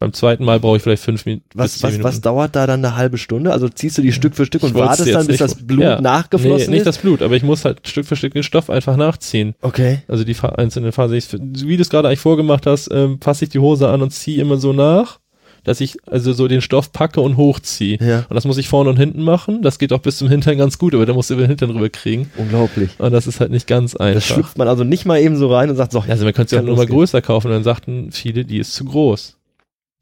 Beim 0.00 0.14
zweiten 0.14 0.44
Mal 0.46 0.58
brauche 0.58 0.78
ich 0.78 0.82
vielleicht 0.82 1.02
fünf 1.04 1.26
Minuten. 1.26 1.44
Was, 1.54 1.82
was, 1.82 2.02
was 2.02 2.22
dauert 2.22 2.56
da 2.56 2.66
dann 2.66 2.82
eine 2.82 2.96
halbe 2.96 3.18
Stunde? 3.18 3.52
Also 3.52 3.68
ziehst 3.68 3.98
du 3.98 4.02
die 4.02 4.12
Stück 4.12 4.34
für 4.34 4.46
Stück 4.46 4.62
und 4.62 4.74
wartest 4.74 5.08
dann, 5.14 5.26
bis 5.26 5.28
nicht- 5.28 5.40
das 5.42 5.54
Blut 5.56 5.82
Ja. 5.84 6.00
nachgeflossen 6.00 6.66
nee, 6.70 6.70
nicht 6.70 6.78
ist? 6.80 6.86
das 6.86 6.98
Blut, 6.98 7.20
aber 7.20 7.36
ich 7.36 7.42
muss 7.42 7.66
halt 7.66 7.86
Stück 7.86 8.06
für 8.06 8.16
Stück 8.16 8.32
den 8.32 8.42
Stoff 8.42 8.70
einfach 8.70 8.96
nachziehen. 8.96 9.54
okay. 9.60 9.98
Also 10.08 10.24
die 10.24 10.34
einzelnen 10.56 10.92
Phasen. 10.92 11.16
Ich, 11.18 11.26
wie 11.32 11.76
du 11.76 11.82
es 11.82 11.90
gerade 11.90 12.08
eigentlich 12.08 12.20
vorgemacht 12.20 12.66
hast, 12.66 12.88
ähm, 12.90 13.18
fasse 13.20 13.44
ich 13.44 13.50
die 13.50 13.58
Hose 13.58 13.88
an 13.88 14.00
und 14.00 14.10
ziehe 14.10 14.40
immer 14.40 14.56
so 14.56 14.72
nach, 14.72 15.18
dass 15.64 15.82
ich 15.82 15.98
also 16.06 16.32
so 16.32 16.48
den 16.48 16.62
Stoff 16.62 16.92
packe 16.92 17.20
und 17.20 17.36
hochziehe. 17.36 17.98
Ja, 18.00 18.20
Und 18.30 18.34
das 18.34 18.46
muss 18.46 18.56
ich 18.56 18.70
vorne 18.70 18.88
und 18.88 18.96
hinten 18.96 19.20
machen. 19.22 19.60
Das 19.60 19.78
geht 19.78 19.92
auch 19.92 19.98
bis 19.98 20.16
zum 20.16 20.30
Hintern 20.30 20.56
ganz 20.56 20.78
gut, 20.78 20.94
aber 20.94 21.04
da 21.04 21.12
musst 21.12 21.28
du 21.28 21.34
über 21.34 21.42
den 21.42 21.48
Hintern 21.50 21.72
rüber 21.72 21.90
kriegen. 21.90 22.30
unglaublich. 22.38 22.88
Und 22.96 23.12
das 23.12 23.26
ist 23.26 23.40
halt 23.40 23.50
nicht 23.50 23.66
ganz 23.66 23.92
Das 23.92 24.00
einfach. 24.00 24.22
schlüpft 24.22 24.56
man 24.56 24.66
also 24.66 24.82
nicht 24.82 25.04
mal 25.04 25.20
eben 25.20 25.36
so 25.36 25.54
rein 25.54 25.68
und 25.68 25.76
sagt, 25.76 25.92
so, 25.92 25.98
Ja, 25.98 26.12
also 26.12 26.24
man 26.24 26.32
könnte 26.32 26.56
auch 26.56 26.60
Kann 26.60 26.66
nur 26.66 26.76
mal 26.76 26.86
größer 26.86 27.20
kaufen 27.20 27.48
und 27.48 27.52
dann 27.52 27.64
sagten 27.64 28.10
viele, 28.12 28.46
die 28.46 28.56
ist 28.56 28.72
zu 28.72 28.86
groß. 28.86 29.36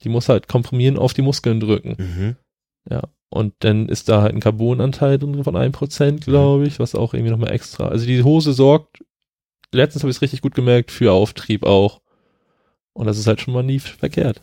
Die 0.04 0.08
muss 0.08 0.28
halt 0.28 0.48
komprimieren 0.48 0.98
auf 0.98 1.14
die 1.14 1.22
Muskeln 1.22 1.60
drücken. 1.60 1.96
Mhm. 1.98 2.36
Ja. 2.90 3.02
Und 3.30 3.54
dann 3.60 3.88
ist 3.88 4.08
da 4.08 4.22
halt 4.22 4.34
ein 4.34 4.40
Carbonanteil 4.40 5.18
drin 5.18 5.44
von 5.44 5.54
1%, 5.54 6.24
glaube 6.24 6.66
ich, 6.66 6.78
was 6.78 6.94
auch 6.94 7.12
irgendwie 7.12 7.30
nochmal 7.30 7.52
extra. 7.52 7.88
Also 7.88 8.06
die 8.06 8.22
Hose 8.22 8.52
sorgt, 8.52 9.04
letztens 9.72 10.02
habe 10.02 10.10
ich 10.10 10.16
es 10.16 10.22
richtig 10.22 10.40
gut 10.40 10.54
gemerkt, 10.54 10.90
für 10.90 11.12
Auftrieb 11.12 11.64
auch. 11.64 12.00
Und 12.94 13.06
das 13.06 13.18
ist 13.18 13.26
halt 13.26 13.40
schon 13.40 13.54
mal 13.54 13.62
nie 13.62 13.78
verkehrt. 13.80 14.42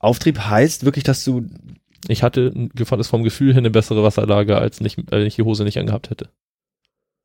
Auftrieb 0.00 0.38
heißt 0.38 0.84
wirklich, 0.84 1.04
dass 1.04 1.24
du 1.24 1.46
Ich 2.06 2.22
hatte, 2.22 2.52
fand 2.84 3.00
es 3.00 3.08
vom 3.08 3.24
Gefühl 3.24 3.52
her 3.52 3.58
eine 3.58 3.70
bessere 3.70 4.02
Wasserlage, 4.02 4.56
als 4.58 4.80
nicht, 4.80 4.98
wenn 5.10 5.26
ich 5.26 5.36
die 5.36 5.42
Hose 5.42 5.64
nicht 5.64 5.78
angehabt 5.78 6.10
hätte. 6.10 6.28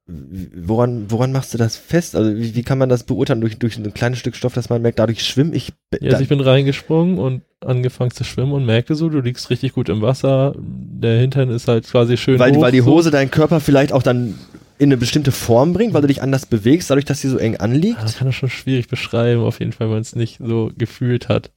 Woran, 0.06 1.10
woran 1.10 1.32
machst 1.32 1.54
du 1.54 1.58
das 1.58 1.78
fest? 1.78 2.18
Also 2.18 2.36
wie, 2.36 2.56
wie 2.56 2.64
kann 2.64 2.78
man 2.78 2.90
das 2.90 3.04
beurteilen? 3.04 3.40
Durch, 3.40 3.58
durch 3.58 3.78
ein 3.78 3.94
kleines 3.94 4.20
Stück 4.20 4.36
Stoff, 4.36 4.54
dass 4.54 4.70
man 4.70 4.82
merkt, 4.82 5.00
dadurch 5.00 5.24
schwimme 5.24 5.56
ich. 5.56 5.72
Ja, 6.02 6.12
also 6.12 6.24
ich 6.24 6.28
bin 6.28 6.42
reingesprungen 6.42 7.20
und 7.20 7.44
angefangen 7.62 8.12
zu 8.12 8.26
schwimmen 8.26 8.52
und 8.52 8.66
merkte 8.66 8.96
so, 8.96 9.08
du 9.08 9.22
liegst 9.22 9.50
richtig 9.50 9.72
gut 9.72 9.88
im 9.88 10.02
Wasser. 10.02 10.54
Der 10.58 11.20
Hintern 11.20 11.50
ist 11.50 11.70
halt 11.70 11.88
quasi 11.88 12.18
schön 12.18 12.38
weil, 12.38 12.54
hoch. 12.54 12.62
weil 12.62 12.74
die 12.74 12.82
so. 12.82 12.88
Hose 12.88 13.12
deinen 13.12 13.32
Körper 13.32 13.62
vielleicht 13.62 13.94
auch 13.94 14.04
dann 14.04 14.38
in 14.78 14.90
eine 14.90 14.98
bestimmte 14.98 15.32
Form 15.32 15.72
bringt, 15.72 15.94
weil 15.94 16.02
du 16.02 16.08
dich 16.08 16.22
anders 16.22 16.48
bewegst, 16.48 16.90
dadurch, 16.90 17.06
dass 17.06 17.22
sie 17.22 17.30
so 17.30 17.38
eng 17.38 17.56
anliegt. 17.56 18.00
Ah, 18.00 18.04
das 18.04 18.18
kann 18.18 18.28
man 18.28 18.34
schon 18.34 18.50
schwierig 18.50 18.90
beschreiben, 18.90 19.42
auf 19.42 19.60
jeden 19.60 19.72
Fall, 19.72 19.88
wenn 19.88 19.94
man 19.94 20.02
es 20.02 20.18
nicht 20.18 20.40
so 20.44 20.70
gefühlt 20.78 21.30
hat. 21.30 21.52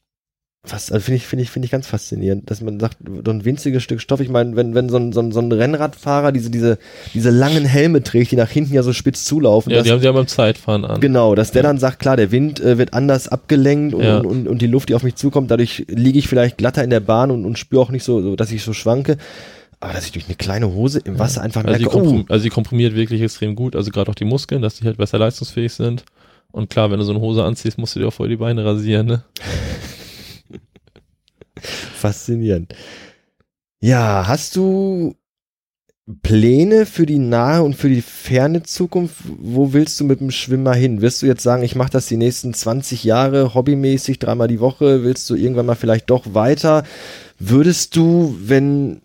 Was, 0.68 0.90
also 0.90 1.04
finde 1.04 1.16
ich, 1.16 1.26
finde 1.26 1.42
ich, 1.44 1.50
finde 1.50 1.66
ich 1.66 1.72
ganz 1.72 1.86
faszinierend, 1.86 2.50
dass 2.50 2.60
man 2.60 2.80
sagt, 2.80 2.98
so 3.24 3.30
ein 3.30 3.44
winziges 3.44 3.82
Stück 3.82 4.00
Stoff. 4.00 4.20
Ich 4.20 4.28
meine, 4.28 4.56
wenn, 4.56 4.74
wenn 4.74 4.88
so 4.88 4.96
ein, 4.96 5.12
so 5.12 5.20
ein, 5.20 5.30
so 5.30 5.40
ein 5.40 5.52
Rennradfahrer 5.52 6.32
diese, 6.32 6.50
diese, 6.50 6.78
diese 7.14 7.30
langen 7.30 7.64
Helme 7.64 8.02
trägt, 8.02 8.32
die 8.32 8.36
nach 8.36 8.50
hinten 8.50 8.74
ja 8.74 8.82
so 8.82 8.92
spitz 8.92 9.24
zulaufen. 9.24 9.70
Ja, 9.70 9.78
dass, 9.78 9.84
die 9.86 9.92
haben 9.92 10.00
sie 10.00 10.06
ja 10.06 10.12
beim 10.12 10.26
Zeitfahren 10.26 10.84
an. 10.84 11.00
Genau, 11.00 11.34
dass 11.34 11.52
der 11.52 11.62
dann 11.62 11.78
sagt, 11.78 12.00
klar, 12.00 12.16
der 12.16 12.32
Wind 12.32 12.58
äh, 12.60 12.78
wird 12.78 12.94
anders 12.94 13.28
abgelenkt 13.28 13.94
und, 13.94 14.02
Ja. 14.02 14.18
und, 14.18 14.26
und, 14.26 14.48
und 14.48 14.62
die 14.62 14.66
Luft, 14.66 14.88
die 14.88 14.94
auf 14.94 15.02
mich 15.02 15.14
zukommt, 15.14 15.50
dadurch 15.50 15.84
liege 15.88 16.18
ich 16.18 16.26
vielleicht 16.28 16.58
glatter 16.58 16.82
in 16.82 16.90
der 16.90 17.00
Bahn 17.00 17.30
und, 17.30 17.44
und 17.44 17.58
spüre 17.58 17.82
auch 17.82 17.90
nicht 17.90 18.04
so, 18.04 18.20
so, 18.20 18.34
dass 18.36 18.50
ich 18.50 18.62
so 18.62 18.72
schwanke. 18.72 19.18
Aber 19.78 19.92
dass 19.92 20.06
ich 20.06 20.12
durch 20.12 20.24
eine 20.26 20.36
kleine 20.36 20.72
Hose 20.72 21.00
im 21.04 21.18
Wasser 21.18 21.42
einfach 21.42 21.62
Also, 21.64 21.78
die 21.78 21.84
merke, 21.84 21.96
oh, 21.98 22.00
komprim 22.00 22.24
also 22.28 22.42
die 22.42 22.50
komprimiert 22.50 22.94
wirklich 22.94 23.20
extrem 23.20 23.54
gut, 23.54 23.76
also 23.76 23.90
gerade 23.90 24.10
auch 24.10 24.14
die 24.14 24.24
Muskeln, 24.24 24.62
dass 24.62 24.76
die 24.76 24.84
halt 24.84 24.96
besser 24.96 25.18
leistungsfähig 25.18 25.72
sind. 25.72 26.04
Und 26.50 26.70
klar, 26.70 26.90
wenn 26.90 26.98
du 26.98 27.04
so 27.04 27.12
eine 27.12 27.20
Hose 27.20 27.44
anziehst, 27.44 27.76
musst 27.76 27.94
du 27.94 28.00
dir 28.00 28.08
auch 28.08 28.12
vorher 28.12 28.30
die 28.30 28.38
Beine 28.40 28.64
rasieren, 28.64 29.06
ne? 29.06 29.22
faszinierend. 31.94 32.74
Ja, 33.80 34.26
hast 34.26 34.56
du 34.56 35.14
Pläne 36.22 36.86
für 36.86 37.04
die 37.04 37.18
nahe 37.18 37.62
und 37.62 37.74
für 37.74 37.88
die 37.88 38.02
ferne 38.02 38.62
Zukunft? 38.62 39.16
Wo 39.26 39.72
willst 39.72 39.98
du 39.98 40.04
mit 40.04 40.20
dem 40.20 40.30
Schwimmer 40.30 40.72
hin? 40.72 41.00
Wirst 41.00 41.22
du 41.22 41.26
jetzt 41.26 41.42
sagen, 41.42 41.64
ich 41.64 41.74
mache 41.74 41.90
das 41.90 42.06
die 42.06 42.16
nächsten 42.16 42.54
20 42.54 43.02
Jahre 43.02 43.54
hobbymäßig, 43.54 44.20
dreimal 44.20 44.46
die 44.46 44.60
Woche? 44.60 45.02
Willst 45.02 45.28
du 45.28 45.34
irgendwann 45.34 45.66
mal 45.66 45.74
vielleicht 45.74 46.08
doch 46.10 46.34
weiter? 46.34 46.84
Würdest 47.40 47.96
du, 47.96 48.36
wenn 48.40 49.02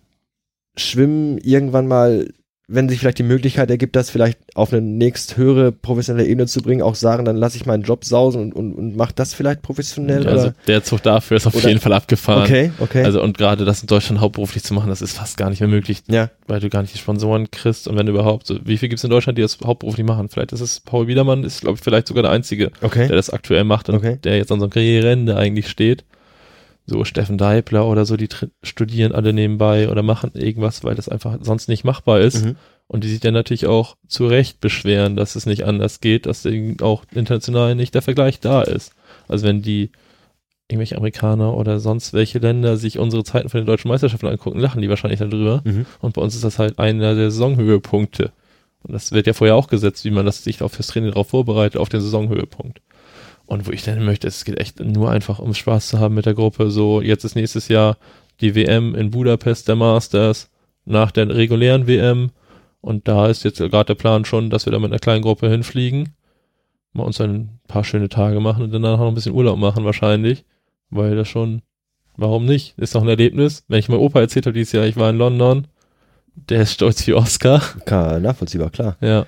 Schwimmen 0.78 1.40
irgendwann 1.40 1.88
mal, 1.88 2.32
wenn 2.74 2.88
sich 2.90 3.00
vielleicht 3.00 3.20
die 3.20 3.24
Möglichkeit 3.24 3.70
ergibt, 3.70 3.96
das 3.96 4.10
vielleicht 4.10 4.40
auf 4.56 4.72
eine 4.72 4.82
nächst 4.82 5.38
höhere 5.38 5.72
professionelle 5.72 6.28
Ebene 6.28 6.48
zu 6.48 6.62
bringen, 6.62 6.82
auch 6.82 6.96
sagen, 6.96 7.26
dann 7.26 7.36
lasse 7.36 7.58
ich 7.58 7.66
meinen 7.66 7.84
Job 7.84 8.06
sausen 8.06 8.42
und, 8.42 8.54
und, 8.54 8.74
und 8.74 8.96
mach 8.96 9.12
das 9.12 9.34
vielleicht 9.34 9.62
professionell? 9.62 10.28
Also 10.28 10.48
oder? 10.48 10.56
der 10.68 10.84
Zug 10.84 11.04
dafür 11.04 11.38
ist 11.38 11.48
auf 11.48 11.56
Oder- 11.56 11.68
jeden 11.68 11.80
Fall 11.82 11.94
abgefahren. 11.94 12.44
Okay, 12.44 12.72
okay. 12.80 13.04
Also 13.04 13.22
und 13.22 13.38
gerade 13.38 13.66
das 13.66 13.82
in 13.82 13.88
Deutschland 13.88 14.22
hauptberuflich 14.22 14.64
zu 14.64 14.74
machen, 14.74 14.90
das 14.90 15.02
ist 15.02 15.18
fast 15.18 15.38
gar 15.38 15.50
nicht 15.50 15.60
mehr 15.60 15.70
möglich, 15.70 16.02
ja. 16.10 16.30
weil 16.48 16.60
du 16.60 16.70
gar 16.70 16.82
nicht 16.82 16.94
die 16.94 17.00
Sponsoren 17.00 17.52
kriegst 17.52 17.88
und 17.88 17.98
wenn 17.98 18.08
überhaupt, 18.08 18.48
so, 18.48 18.58
wie 18.64 18.78
viel 18.78 18.90
gibt 18.90 19.00
es 19.00 19.04
in 19.04 19.10
Deutschland, 19.10 19.38
die 19.38 19.42
das 19.42 19.58
hauptberuflich 19.64 20.06
machen? 20.06 20.30
Vielleicht 20.30 20.54
ist 20.54 20.62
es 20.62 20.80
Paul 20.80 21.08
Wiedermann, 21.08 21.44
ist 21.44 21.62
glaube 21.62 21.76
ich 21.78 21.84
vielleicht 21.84 22.08
sogar 22.08 22.24
der 22.24 22.32
Einzige, 22.32 22.72
Okay. 22.82 23.08
der 23.08 23.16
das 23.18 23.30
aktuell 23.30 23.64
macht 23.64 23.90
und 23.90 23.96
Okay. 23.96 24.18
der 24.24 24.38
jetzt 24.38 24.52
an 24.52 24.60
so 24.60 24.66
einem 24.66 24.72
Karriereende 24.72 25.36
eigentlich 25.36 25.68
steht. 25.70 26.04
So 26.86 27.06
Steffen 27.06 27.38
Deibler 27.38 27.86
oder 27.88 28.06
so, 28.06 28.18
die 28.18 28.28
studieren 28.64 29.14
alle 29.14 29.34
nebenbei 29.34 29.90
oder 29.90 30.04
machen 30.04 30.32
irgendwas, 30.34 30.84
weil 30.84 30.96
das 30.96 31.10
einfach 31.10 31.38
sonst 31.42 31.70
nicht 31.70 31.84
machbar 31.84 32.20
ist. 32.20 32.46
Mhm. 32.46 32.56
Und 32.88 33.04
die 33.04 33.10
sich 33.10 33.22
dann 33.22 33.34
natürlich 33.34 33.68
auch 33.68 33.96
zu 34.08 34.28
Recht 34.28 34.60
beschweren, 34.60 35.16
dass 35.16 35.36
es 35.36 35.46
nicht 35.46 35.64
anders 35.64 36.02
geht, 36.02 36.26
dass 36.26 36.46
eben 36.46 36.78
auch 36.82 37.06
international 37.14 37.76
nicht 37.76 37.96
der 37.96 38.02
Vergleich 38.02 38.42
da 38.42 38.64
ist. 38.64 38.94
Also 39.30 39.46
wenn 39.46 39.62
die 39.62 39.92
irgendwelche 40.72 40.98
Amerikaner 40.98 41.56
oder 41.56 41.80
sonst 41.80 42.14
welche 42.14 42.40
Länder 42.40 42.78
sich 42.78 42.98
unsere 42.98 43.24
Zeiten 43.24 43.50
von 43.50 43.60
den 43.60 43.68
deutschen 43.68 43.90
Meisterschaften 43.90 44.28
angucken, 44.28 44.60
lachen 44.60 44.82
die 44.82 44.90
wahrscheinlich 44.90 45.20
darüber. 45.20 45.62
Mhm. 45.64 45.86
Und 46.00 46.14
bei 46.14 46.22
uns 46.22 46.36
ist 46.36 46.44
das 46.44 46.60
halt 46.60 46.80
einer 46.80 47.16
der 47.16 47.32
Saisonhöhepunkte. 47.32 48.32
Und 48.84 48.94
das 48.94 49.12
wird 49.12 49.28
ja 49.28 49.34
vorher 49.34 49.56
auch 49.56 49.68
gesetzt, 49.68 50.06
wie 50.06 50.12
man 50.12 50.26
das 50.26 50.44
sich 50.44 50.62
auf 50.62 50.74
fürs 50.74 50.88
Training 50.88 51.12
darauf 51.12 51.30
vorbereitet, 51.30 51.80
auf 51.80 51.90
den 51.90 52.02
Saisonhöhepunkt. 52.02 52.82
Und 53.52 53.68
wo 53.68 53.72
ich 53.72 53.84
dann 53.84 54.06
möchte, 54.06 54.30
es 54.30 54.46
geht 54.46 54.58
echt 54.62 54.80
nur 54.80 55.12
einfach 55.12 55.40
um 55.40 55.54
Spaß 55.54 55.90
zu 55.90 56.00
haben 56.00 56.16
mit 56.16 56.26
der 56.26 56.36
Gruppe. 56.36 56.72
So, 56.72 57.02
jetzt 57.02 57.26
ist 57.26 57.36
nächstes 57.36 57.68
Jahr 57.68 57.98
die 58.40 58.56
WM 58.56 58.96
in 58.96 59.12
Budapest, 59.12 59.68
der 59.68 59.76
Masters, 59.76 60.50
nach 60.86 61.12
der 61.12 61.28
regulären 61.28 61.86
WM. 61.86 62.32
Und 62.80 63.10
da 63.10 63.28
ist 63.28 63.44
jetzt 63.44 63.58
gerade 63.58 63.88
der 63.88 63.96
Plan 63.96 64.24
schon, 64.24 64.50
dass 64.50 64.66
wir 64.66 64.72
da 64.72 64.80
mit 64.80 64.90
einer 64.90 65.00
kleinen 65.00 65.22
Gruppe 65.22 65.50
hinfliegen, 65.50 66.16
mal 66.94 67.04
uns 67.04 67.18
dann 67.18 67.34
ein 67.34 67.60
paar 67.68 67.84
schöne 67.84 68.08
Tage 68.08 68.40
machen 68.40 68.64
und 68.64 68.72
danach 68.72 68.98
noch 68.98 69.10
ein 69.10 69.16
bisschen 69.16 69.36
Urlaub 69.36 69.60
machen 69.60 69.84
wahrscheinlich, 69.84 70.46
weil 70.90 71.18
das 71.18 71.28
schon, 71.28 71.62
warum 72.16 72.46
nicht? 72.46 72.78
Ist 72.78 72.96
doch 72.96 73.02
ein 73.02 73.10
Erlebnis. 73.10 73.66
Wenn 73.68 73.80
ich 73.80 73.90
meinem 73.90 74.00
Opa 74.00 74.22
erzählt 74.22 74.46
habe 74.46 74.54
dieses 74.54 74.72
Jahr, 74.72 74.86
ich 74.86 74.96
war 74.96 75.10
in 75.10 75.18
London, 75.18 75.68
der 76.36 76.62
ist 76.62 76.72
stolz 76.72 77.06
wie 77.06 77.16
Oscar. 77.16 77.60
Klar, 77.86 78.22
nachvollziehbar, 78.22 78.70
klar. 78.70 78.96
Ja. 79.02 79.26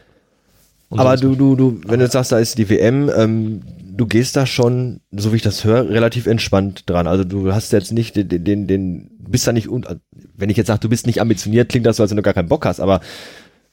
Aber 1.00 1.18
du, 1.18 1.36
du, 1.36 1.56
du, 1.56 1.82
wenn 1.86 2.00
du 2.00 2.08
sagst, 2.08 2.32
da 2.32 2.40
ist 2.40 2.58
die 2.58 2.70
WM, 2.70 3.10
ähm, 3.16 3.62
du 3.96 4.06
gehst 4.06 4.36
da 4.36 4.46
schon, 4.46 5.02
so 5.12 5.32
wie 5.32 5.38
ich 5.38 5.42
das 5.42 5.64
höre, 5.64 5.90
relativ 5.90 6.28
entspannt 6.28 6.90
dran. 6.90 7.08
Also 7.08 7.24
du 7.24 7.54
hast 7.54 7.72
jetzt 7.72 7.92
nicht 7.92 8.16
den, 8.16 8.28
den, 8.28 8.44
den, 8.44 8.68
den 8.68 9.10
bist 9.20 9.48
da 9.48 9.54
nicht, 9.54 9.70
un 9.70 9.86
wenn 10.36 10.50
ich 10.50 10.58
jetzt 10.58 10.68
sage, 10.68 10.80
du 10.80 10.90
bist 10.90 11.06
nicht 11.06 11.22
ambitioniert, 11.22 11.70
klingt 11.70 11.86
das 11.86 11.98
so, 11.98 12.04
als 12.04 12.12
wenn 12.12 12.18
du 12.18 12.24
gar 12.24 12.34
keinen 12.34 12.50
Bock 12.50 12.66
hast, 12.66 12.80
aber 12.80 13.02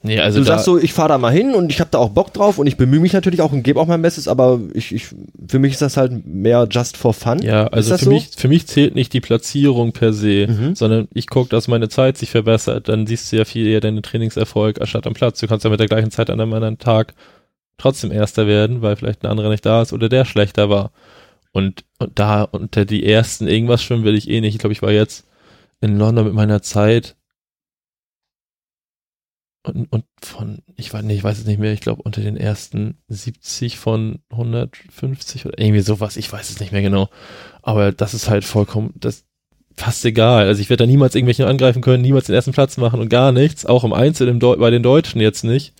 nee, 0.03 0.19
also 0.19 0.39
du 0.39 0.45
sagst 0.45 0.65
so, 0.65 0.79
ich 0.79 0.93
fahre 0.93 1.11
da 1.11 1.19
mal 1.19 1.33
hin 1.33 1.55
und 1.55 1.71
ich 1.71 1.81
habe 1.81 1.91
da 1.91 1.99
auch 1.99 2.11
Bock 2.11 2.33
drauf 2.33 2.59
und 2.59 2.67
ich 2.67 2.77
bemühe 2.77 3.01
mich 3.01 3.13
natürlich 3.13 3.41
auch 3.43 3.53
und 3.53 3.63
gebe 3.63 3.79
auch 3.81 3.87
mein 3.87 4.03
Bestes, 4.03 4.29
aber 4.29 4.61
ich, 4.75 4.95
ich, 4.95 5.09
für 5.49 5.59
mich 5.59 5.73
ist 5.73 5.83
das 5.83 5.97
halt 5.97 6.27
mehr 6.27 6.67
just 6.71 6.97
for 6.97 7.13
fun. 7.15 7.41
Ja, 7.43 7.67
also 7.69 7.97
für 7.97 8.05
so? 8.05 8.11
mich, 8.11 8.31
für 8.37 8.49
mich 8.49 8.67
zählt 8.67 8.95
nicht 8.95 9.13
die 9.13 9.21
Platzierung 9.21 9.93
per 9.93 10.13
se, 10.13 10.47
Mhm. 10.49 10.75
sondern 10.75 11.09
ich 11.13 11.27
gucke, 11.27 11.51
dass 11.51 11.69
meine 11.69 11.89
Zeit 11.89 12.17
sich 12.19 12.31
verbessert. 12.31 12.89
Dann 12.89 13.07
siehst 13.07 13.31
du 13.31 13.37
ja 13.37 13.45
viel 13.45 13.67
eher 13.67 13.81
deinen 13.81 14.03
Trainingserfolg 14.03 14.81
anstatt 14.81 15.07
am 15.07 15.15
Platz. 15.15 15.41
Du 15.41 15.47
kannst 15.47 15.65
ja 15.65 15.71
mit 15.71 15.81
der 15.81 15.89
gleichen 15.89 16.11
Zeit 16.11 16.31
an 16.31 16.41
einem 16.41 16.53
anderen 16.53 16.79
Tag 16.79 17.15
trotzdem 17.79 18.13
Erster 18.13 18.47
werden, 18.47 18.83
weil 18.83 18.97
vielleicht 18.97 19.23
ein 19.25 19.31
anderer 19.31 19.49
nicht 19.49 19.65
da 19.65 19.83
ist 19.83 19.93
oder 19.93 20.09
der 20.09 20.25
schlechter 20.25 20.69
war. 20.71 20.93
Und, 21.53 21.85
und 21.99 22.19
da 22.19 22.45
unter 22.45 22.85
die 22.85 23.05
ersten 23.05 23.49
irgendwas 23.49 23.83
schwimmen 23.83 24.05
will 24.05 24.15
ich 24.15 24.29
eh 24.31 24.41
nicht. 24.41 24.55
Ich 24.55 24.61
glaube, 24.61 24.73
ich 24.73 24.83
war 24.83 24.93
jetzt 24.93 25.25
in 25.81 25.99
London 25.99 26.27
mit 26.27 26.35
meiner 26.35 26.63
Zeit 26.63 27.17
und, 29.63 29.93
und 29.93 30.05
von, 30.23 30.63
ich 30.77 30.93
weiß 30.93 31.03
nicht, 31.05 31.19
ich 31.19 31.25
weiß 31.25 31.39
es 31.39 31.47
nicht 31.47 31.61
mehr, 31.61 31.73
ich 31.73 31.81
glaube 31.81 32.03
unter 32.03 32.21
den 32.21 32.37
ersten 32.37 32.99
70 33.09 33.79
von 33.79 34.21
150 34.31 35.47
oder 35.47 35.59
irgendwie 35.59 35.81
sowas, 35.83 36.17
ich 36.17 36.33
weiß 36.33 36.51
es 36.51 36.61
nicht 36.61 36.73
mehr 36.73 36.83
genau. 36.83 37.09
Aber 37.63 37.93
das 37.93 38.15
ist 38.15 38.31
halt 38.31 38.45
vollkommen, 38.45 38.93
das 38.97 39.25
fast 39.77 40.05
egal. 40.05 40.47
Also 40.47 40.61
ich 40.61 40.71
werde 40.71 40.85
da 40.85 40.87
niemals 40.87 41.15
irgendwelchen 41.15 41.45
angreifen 41.45 41.83
können, 41.83 42.03
niemals 42.03 42.27
den 42.27 42.35
ersten 42.35 42.53
Platz 42.53 42.77
machen 42.77 43.01
und 43.01 43.09
gar 43.09 43.33
nichts, 43.33 43.67
auch 43.67 43.85
im 43.85 43.93
Einzel 43.93 44.29
im 44.29 44.41
Deu 44.41 44.57
bei 44.57 44.71
den 44.71 44.83
Deutschen 44.83 45.21
jetzt 45.21 45.45
nicht. 45.45 45.75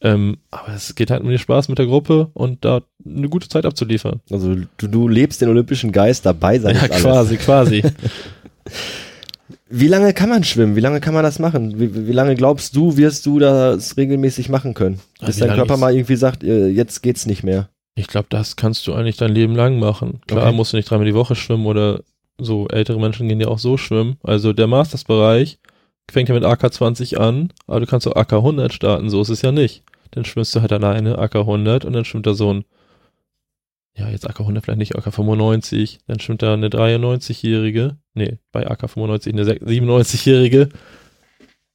Ähm, 0.00 0.38
aber 0.50 0.74
es 0.74 0.94
geht 0.94 1.10
halt 1.10 1.22
um 1.22 1.28
den 1.30 1.38
Spaß 1.38 1.68
mit 1.68 1.78
der 1.78 1.86
Gruppe 1.86 2.30
und 2.34 2.64
da 2.64 2.82
eine 3.06 3.28
gute 3.30 3.48
Zeit 3.48 3.64
abzuliefern. 3.64 4.20
Also 4.30 4.54
du, 4.76 4.86
du 4.86 5.08
lebst 5.08 5.40
den 5.40 5.48
olympischen 5.48 5.92
Geist 5.92 6.26
dabei 6.26 6.58
sein. 6.58 6.74
Ja, 6.74 6.82
ist 6.82 6.90
alles. 6.90 7.02
quasi, 7.02 7.36
quasi. 7.38 7.82
Wie 9.76 9.88
lange 9.88 10.12
kann 10.14 10.28
man 10.28 10.44
schwimmen? 10.44 10.76
Wie 10.76 10.80
lange 10.80 11.00
kann 11.00 11.14
man 11.14 11.24
das 11.24 11.38
machen? 11.40 11.80
Wie, 11.80 12.06
wie 12.06 12.12
lange 12.12 12.36
glaubst 12.36 12.76
du, 12.76 12.96
wirst 12.96 13.26
du 13.26 13.38
das 13.40 13.96
regelmäßig 13.96 14.48
machen 14.48 14.72
können? 14.74 15.00
Bis 15.24 15.38
dein 15.38 15.54
Körper 15.54 15.76
mal 15.76 15.92
irgendwie 15.94 16.14
sagt, 16.16 16.44
äh, 16.44 16.68
jetzt 16.68 17.02
geht's 17.02 17.26
nicht 17.26 17.42
mehr. 17.42 17.68
Ich 17.96 18.06
glaube, 18.06 18.26
das 18.30 18.54
kannst 18.56 18.86
du 18.86 18.94
eigentlich 18.94 19.16
dein 19.16 19.32
Leben 19.32 19.56
lang 19.56 19.78
machen. 19.78 20.20
Klar, 20.28 20.46
Okay. 20.48 20.56
musst 20.56 20.72
du 20.72 20.76
nicht 20.76 20.88
dreimal 20.88 21.06
die 21.06 21.14
Woche 21.14 21.34
schwimmen 21.34 21.66
oder 21.66 22.02
so. 22.38 22.68
Ältere 22.68 23.00
Menschen 23.00 23.28
gehen 23.28 23.40
ja 23.40 23.48
auch 23.48 23.58
so 23.58 23.76
schwimmen. 23.76 24.16
Also 24.22 24.52
der 24.52 24.66
Masters-Bereich 24.68 25.58
fängt 26.10 26.28
ja 26.28 26.34
mit 26.36 26.44
AK 26.44 26.72
20 26.72 27.18
an, 27.18 27.52
aber 27.66 27.80
du 27.80 27.86
kannst 27.86 28.06
auch 28.06 28.14
AK 28.16 28.32
100 28.34 28.72
starten. 28.72 29.10
So 29.10 29.20
ist 29.22 29.28
es 29.30 29.42
ja 29.42 29.50
nicht. 29.52 29.82
Dann 30.12 30.24
schwimmst 30.24 30.54
du 30.54 30.60
halt 30.60 30.72
alleine 30.72 31.18
AK 31.18 31.34
100 31.36 31.84
und 31.84 31.92
dann 31.94 32.04
schwimmt 32.04 32.26
da 32.26 32.34
so 32.34 32.52
ein, 32.52 32.64
ja, 33.96 34.08
jetzt 34.08 34.28
AK 34.28 34.40
100 34.40 34.64
vielleicht 34.64 34.78
nicht, 34.78 34.96
AK 34.96 35.12
95. 35.14 36.00
Dann 36.06 36.20
schwimmt 36.20 36.42
da 36.42 36.54
eine 36.54 36.68
93-Jährige, 36.68 37.96
nee, 38.14 38.38
bei 38.52 38.66
AK 38.68 38.90
95 38.90 39.32
eine 39.32 39.44
97-Jährige. 39.44 40.68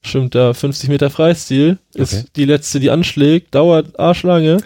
Schwimmt 0.01 0.33
da 0.33 0.53
50 0.53 0.89
Meter 0.89 1.09
Freistil, 1.09 1.77
ist 1.93 2.13
Okay. 2.13 2.23
die 2.35 2.45
letzte, 2.45 2.79
die 2.79 2.89
anschlägt, 2.89 3.53
dauert 3.53 3.99
arschlange, 3.99 4.57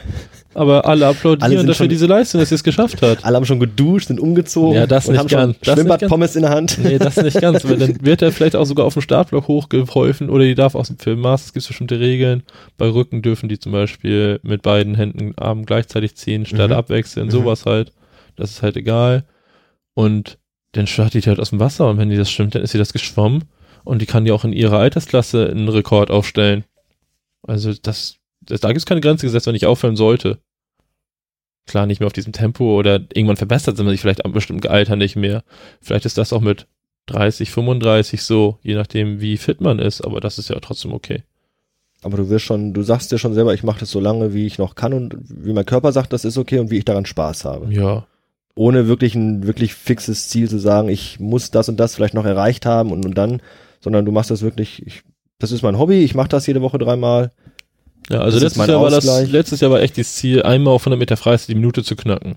aber 0.55 0.85
alle 0.85 1.07
applaudieren 1.07 1.43
Alle 1.51 1.55
dafür 1.61 1.73
schon- 1.75 1.89
diese 1.89 2.05
Leistung, 2.05 2.39
dass 2.39 2.49
sie 2.49 2.55
es 2.55 2.63
geschafft 2.63 3.01
hat. 3.01 3.23
Alle 3.25 3.35
haben 3.37 3.45
schon 3.45 3.59
geduscht, 3.59 4.07
sind 4.07 4.19
umgezogen 4.19 4.75
Ja, 4.75 4.87
das 4.87 5.05
und 5.07 5.13
nicht 5.13 5.19
haben 5.19 5.29
schon 5.29 5.37
ganz. 5.39 5.57
Das 5.59 5.67
nicht 5.67 5.75
Schwimmbad 5.75 6.01
ganz. 6.01 6.09
Pommes 6.11 6.35
in 6.35 6.41
der 6.43 6.51
Hand. 6.51 6.77
Nee, 6.83 6.97
das 6.99 7.17
nicht 7.17 7.39
ganz, 7.41 7.63
weil 7.65 7.77
dann 7.77 7.97
wird 8.05 8.21
er 8.21 8.31
vielleicht 8.31 8.55
auch 8.55 8.65
sogar 8.65 8.85
auf 8.85 8.93
dem 8.93 9.01
Startblock 9.01 9.47
hochgeholfen 9.47 10.29
oder 10.29 10.43
die 10.43 10.55
darf 10.55 10.75
auch 10.75 10.85
für 10.99 11.15
Masters 11.15 11.53
gibt 11.53 11.63
es 11.63 11.67
bestimmte 11.67 11.99
Regeln. 11.99 12.43
Bei 12.77 12.87
Rücken 12.87 13.21
dürfen 13.21 13.49
die 13.49 13.59
zum 13.59 13.71
Beispiel 13.71 14.39
mit 14.43 14.61
beiden 14.61 14.95
Händen 14.95 15.33
Armen 15.37 15.65
gleichzeitig 15.65 16.15
ziehen, 16.15 16.45
statt 16.45 16.69
Mhm. 16.69 16.75
abwechseln, 16.75 17.27
Mhm. 17.27 17.31
sowas 17.31 17.65
halt. 17.65 17.91
Das 18.35 18.51
ist 18.51 18.61
halt 18.61 18.77
egal. 18.77 19.25
Und 19.93 20.37
dann 20.73 20.87
startet 20.87 21.23
die 21.25 21.29
halt 21.29 21.39
aus 21.39 21.51
dem 21.51 21.59
Wasser 21.59 21.89
und 21.89 21.97
wenn 21.97 22.09
die 22.09 22.17
das 22.17 22.31
stimmt, 22.31 22.55
dann 22.55 22.63
ist 22.63 22.71
sie 22.71 22.77
das 22.79 22.93
geschwommen. 22.93 23.43
und 23.85 24.01
die 24.01 24.05
kann 24.05 24.25
ja 24.25 24.33
auch 24.33 24.45
in 24.45 24.53
ihrer 24.53 24.77
Altersklasse 24.79 25.49
einen 25.49 25.67
Rekord 25.67 26.09
aufstellen. 26.09 26.63
Also 27.45 27.73
das 27.73 28.15
da 28.45 28.67
gibt 28.69 28.79
es 28.79 28.85
keine 28.85 29.01
Grenze 29.01 29.25
gesetzt, 29.25 29.47
wenn 29.47 29.55
ich 29.55 29.65
aufhören 29.65 29.95
sollte. 29.95 30.39
Klar, 31.65 31.85
nicht 31.85 31.99
mehr 31.99 32.07
auf 32.07 32.13
diesem 32.13 32.33
Tempo 32.33 32.77
oder 32.77 32.95
irgendwann 33.13 33.37
verbessert 33.37 33.77
man 33.77 33.89
sich 33.89 34.01
vielleicht 34.01 34.25
am 34.25 34.33
bestimmten 34.33 34.67
Alter 34.67 34.95
nicht 34.95 35.15
mehr. 35.15 35.43
Vielleicht 35.81 36.05
ist 36.05 36.17
das 36.17 36.33
auch 36.33 36.41
mit 36.41 36.67
30, 37.07 37.51
35 37.51 38.21
so, 38.21 38.57
je 38.61 38.75
nachdem, 38.75 39.21
wie 39.21 39.37
fit 39.37 39.61
man 39.61 39.79
ist, 39.79 40.01
aber 40.01 40.19
das 40.19 40.39
ist 40.39 40.49
ja 40.49 40.59
trotzdem 40.59 40.93
okay. 40.93 41.23
Aber 42.01 42.17
du 42.17 42.29
wirst 42.29 42.45
schon, 42.45 42.73
du 42.73 42.83
sagst 42.83 43.11
dir 43.11 43.17
schon 43.17 43.33
selber, 43.33 43.53
ich 43.53 43.63
mache 43.63 43.79
das 43.79 43.91
so 43.91 43.99
lange, 43.99 44.33
wie 44.33 44.45
ich 44.45 44.57
noch 44.57 44.75
kann 44.75 44.93
und 44.93 45.15
wie 45.23 45.53
mein 45.53 45.65
Körper 45.65 45.91
sagt, 45.93 46.11
das 46.11 46.25
ist 46.25 46.37
okay 46.37 46.59
und 46.59 46.69
wie 46.69 46.77
ich 46.77 46.85
daran 46.85 47.05
Spaß 47.05 47.45
habe. 47.45 47.73
Ja. 47.73 48.05
Ohne 48.55 48.87
wirklich 48.87 49.15
ein 49.15 49.47
wirklich 49.47 49.73
fixes 49.73 50.27
Ziel 50.27 50.49
zu 50.49 50.59
sagen, 50.59 50.89
ich 50.89 51.19
muss 51.19 51.49
das 51.49 51.69
und 51.69 51.77
das 51.77 51.95
vielleicht 51.95 52.13
noch 52.13 52.25
erreicht 52.25 52.65
haben 52.65 52.91
und, 52.91 53.05
und 53.05 53.17
dann, 53.17 53.41
sondern 53.79 54.05
du 54.05 54.11
machst 54.11 54.31
das 54.31 54.41
wirklich, 54.41 54.85
ich, 54.85 55.03
das 55.39 55.51
ist 55.51 55.61
mein 55.61 55.79
Hobby, 55.79 56.03
ich 56.03 56.13
mache 56.13 56.27
das 56.27 56.45
jede 56.45 56.61
Woche 56.61 56.77
dreimal. 56.77 57.31
Ja, 58.09 58.19
also 58.19 58.39
Das 58.39 58.55
letztes 58.55 58.67
Jahr 58.67 58.81
war 58.81 58.89
das, 58.89 59.29
letztes 59.29 59.59
Jahr 59.61 59.71
war 59.71 59.81
echt 59.81 59.97
das 59.97 60.15
Ziel, 60.15 60.43
einmal 60.43 60.73
auf 60.73 60.81
100 60.83 60.99
Meter 60.99 61.17
Freistil 61.17 61.55
die 61.55 61.59
Minute 61.59 61.83
zu 61.83 61.95
knacken. 61.95 62.35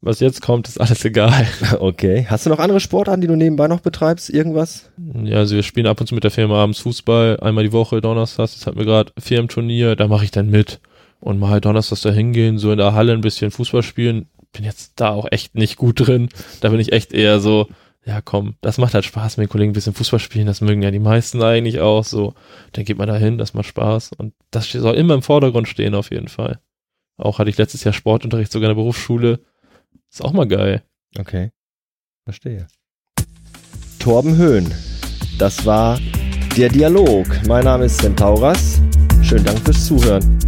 Was 0.00 0.20
jetzt 0.20 0.42
kommt, 0.42 0.68
ist 0.68 0.80
alles 0.80 1.04
egal. 1.04 1.46
Okay. 1.80 2.26
Hast 2.28 2.46
du 2.46 2.50
noch 2.50 2.60
andere 2.60 2.78
Sportarten, 2.78 3.20
die 3.20 3.26
du 3.26 3.34
nebenbei 3.34 3.66
noch 3.66 3.80
betreibst? 3.80 4.30
Irgendwas? 4.30 4.90
Ja, 5.24 5.38
also 5.38 5.56
wir 5.56 5.62
spielen 5.64 5.86
ab 5.86 6.00
und 6.00 6.06
zu 6.06 6.14
mit 6.14 6.22
der 6.24 6.30
Firma 6.30 6.62
abends 6.62 6.78
Fußball, 6.80 7.40
einmal 7.40 7.64
die 7.64 7.72
Woche, 7.72 8.00
donnerstags, 8.00 8.54
jetzt 8.54 8.66
hatten 8.66 8.78
wir 8.78 8.84
gerade 8.84 9.12
Firmenturnier, 9.18 9.96
da 9.96 10.06
mache 10.06 10.24
ich 10.24 10.30
dann 10.30 10.50
mit. 10.50 10.80
Und 11.20 11.40
mal 11.40 11.60
donnerstags 11.60 12.02
da 12.02 12.10
hingehen, 12.12 12.58
so 12.58 12.70
in 12.70 12.78
der 12.78 12.92
Halle 12.94 13.12
ein 13.12 13.22
bisschen 13.22 13.50
Fußball 13.50 13.82
spielen. 13.82 14.28
Bin 14.52 14.64
jetzt 14.64 14.92
da 14.96 15.10
auch 15.10 15.26
echt 15.32 15.56
nicht 15.56 15.76
gut 15.76 16.06
drin. 16.06 16.28
Da 16.60 16.68
bin 16.68 16.78
ich 16.78 16.92
echt 16.92 17.12
eher 17.12 17.40
so, 17.40 17.66
ja 18.04 18.20
komm, 18.20 18.54
das 18.60 18.78
macht 18.78 18.94
halt 18.94 19.04
Spaß 19.04 19.36
mit 19.36 19.48
den 19.48 19.50
Kollegen 19.50 19.70
ein 19.70 19.74
bisschen 19.74 19.94
Fußball 19.94 20.20
spielen, 20.20 20.46
das 20.46 20.60
mögen 20.60 20.82
ja 20.82 20.90
die 20.90 20.98
meisten 20.98 21.42
eigentlich 21.42 21.80
auch 21.80 22.04
so. 22.04 22.34
Dann 22.72 22.84
geht 22.84 22.98
man 22.98 23.08
da 23.08 23.16
hin, 23.16 23.38
das 23.38 23.54
macht 23.54 23.66
Spaß. 23.66 24.12
Und 24.16 24.34
das 24.50 24.70
soll 24.70 24.94
immer 24.94 25.14
im 25.14 25.22
Vordergrund 25.22 25.68
stehen 25.68 25.94
auf 25.94 26.10
jeden 26.10 26.28
Fall. 26.28 26.60
Auch 27.18 27.38
hatte 27.38 27.50
ich 27.50 27.58
letztes 27.58 27.84
Jahr 27.84 27.92
Sportunterricht 27.92 28.52
sogar 28.52 28.70
in 28.70 28.76
der 28.76 28.82
Berufsschule. 28.82 29.40
Ist 30.10 30.24
auch 30.24 30.32
mal 30.32 30.46
geil. 30.46 30.82
Okay. 31.18 31.50
Verstehe. 32.24 32.66
Torben 33.98 34.36
Höhn. 34.36 34.72
Das 35.38 35.66
war 35.66 35.98
der 36.56 36.68
Dialog. 36.68 37.26
Mein 37.46 37.64
Name 37.64 37.86
ist 37.86 37.98
Centauras. 37.98 38.80
Schönen 39.22 39.44
Dank 39.44 39.58
fürs 39.60 39.86
Zuhören. 39.86 40.47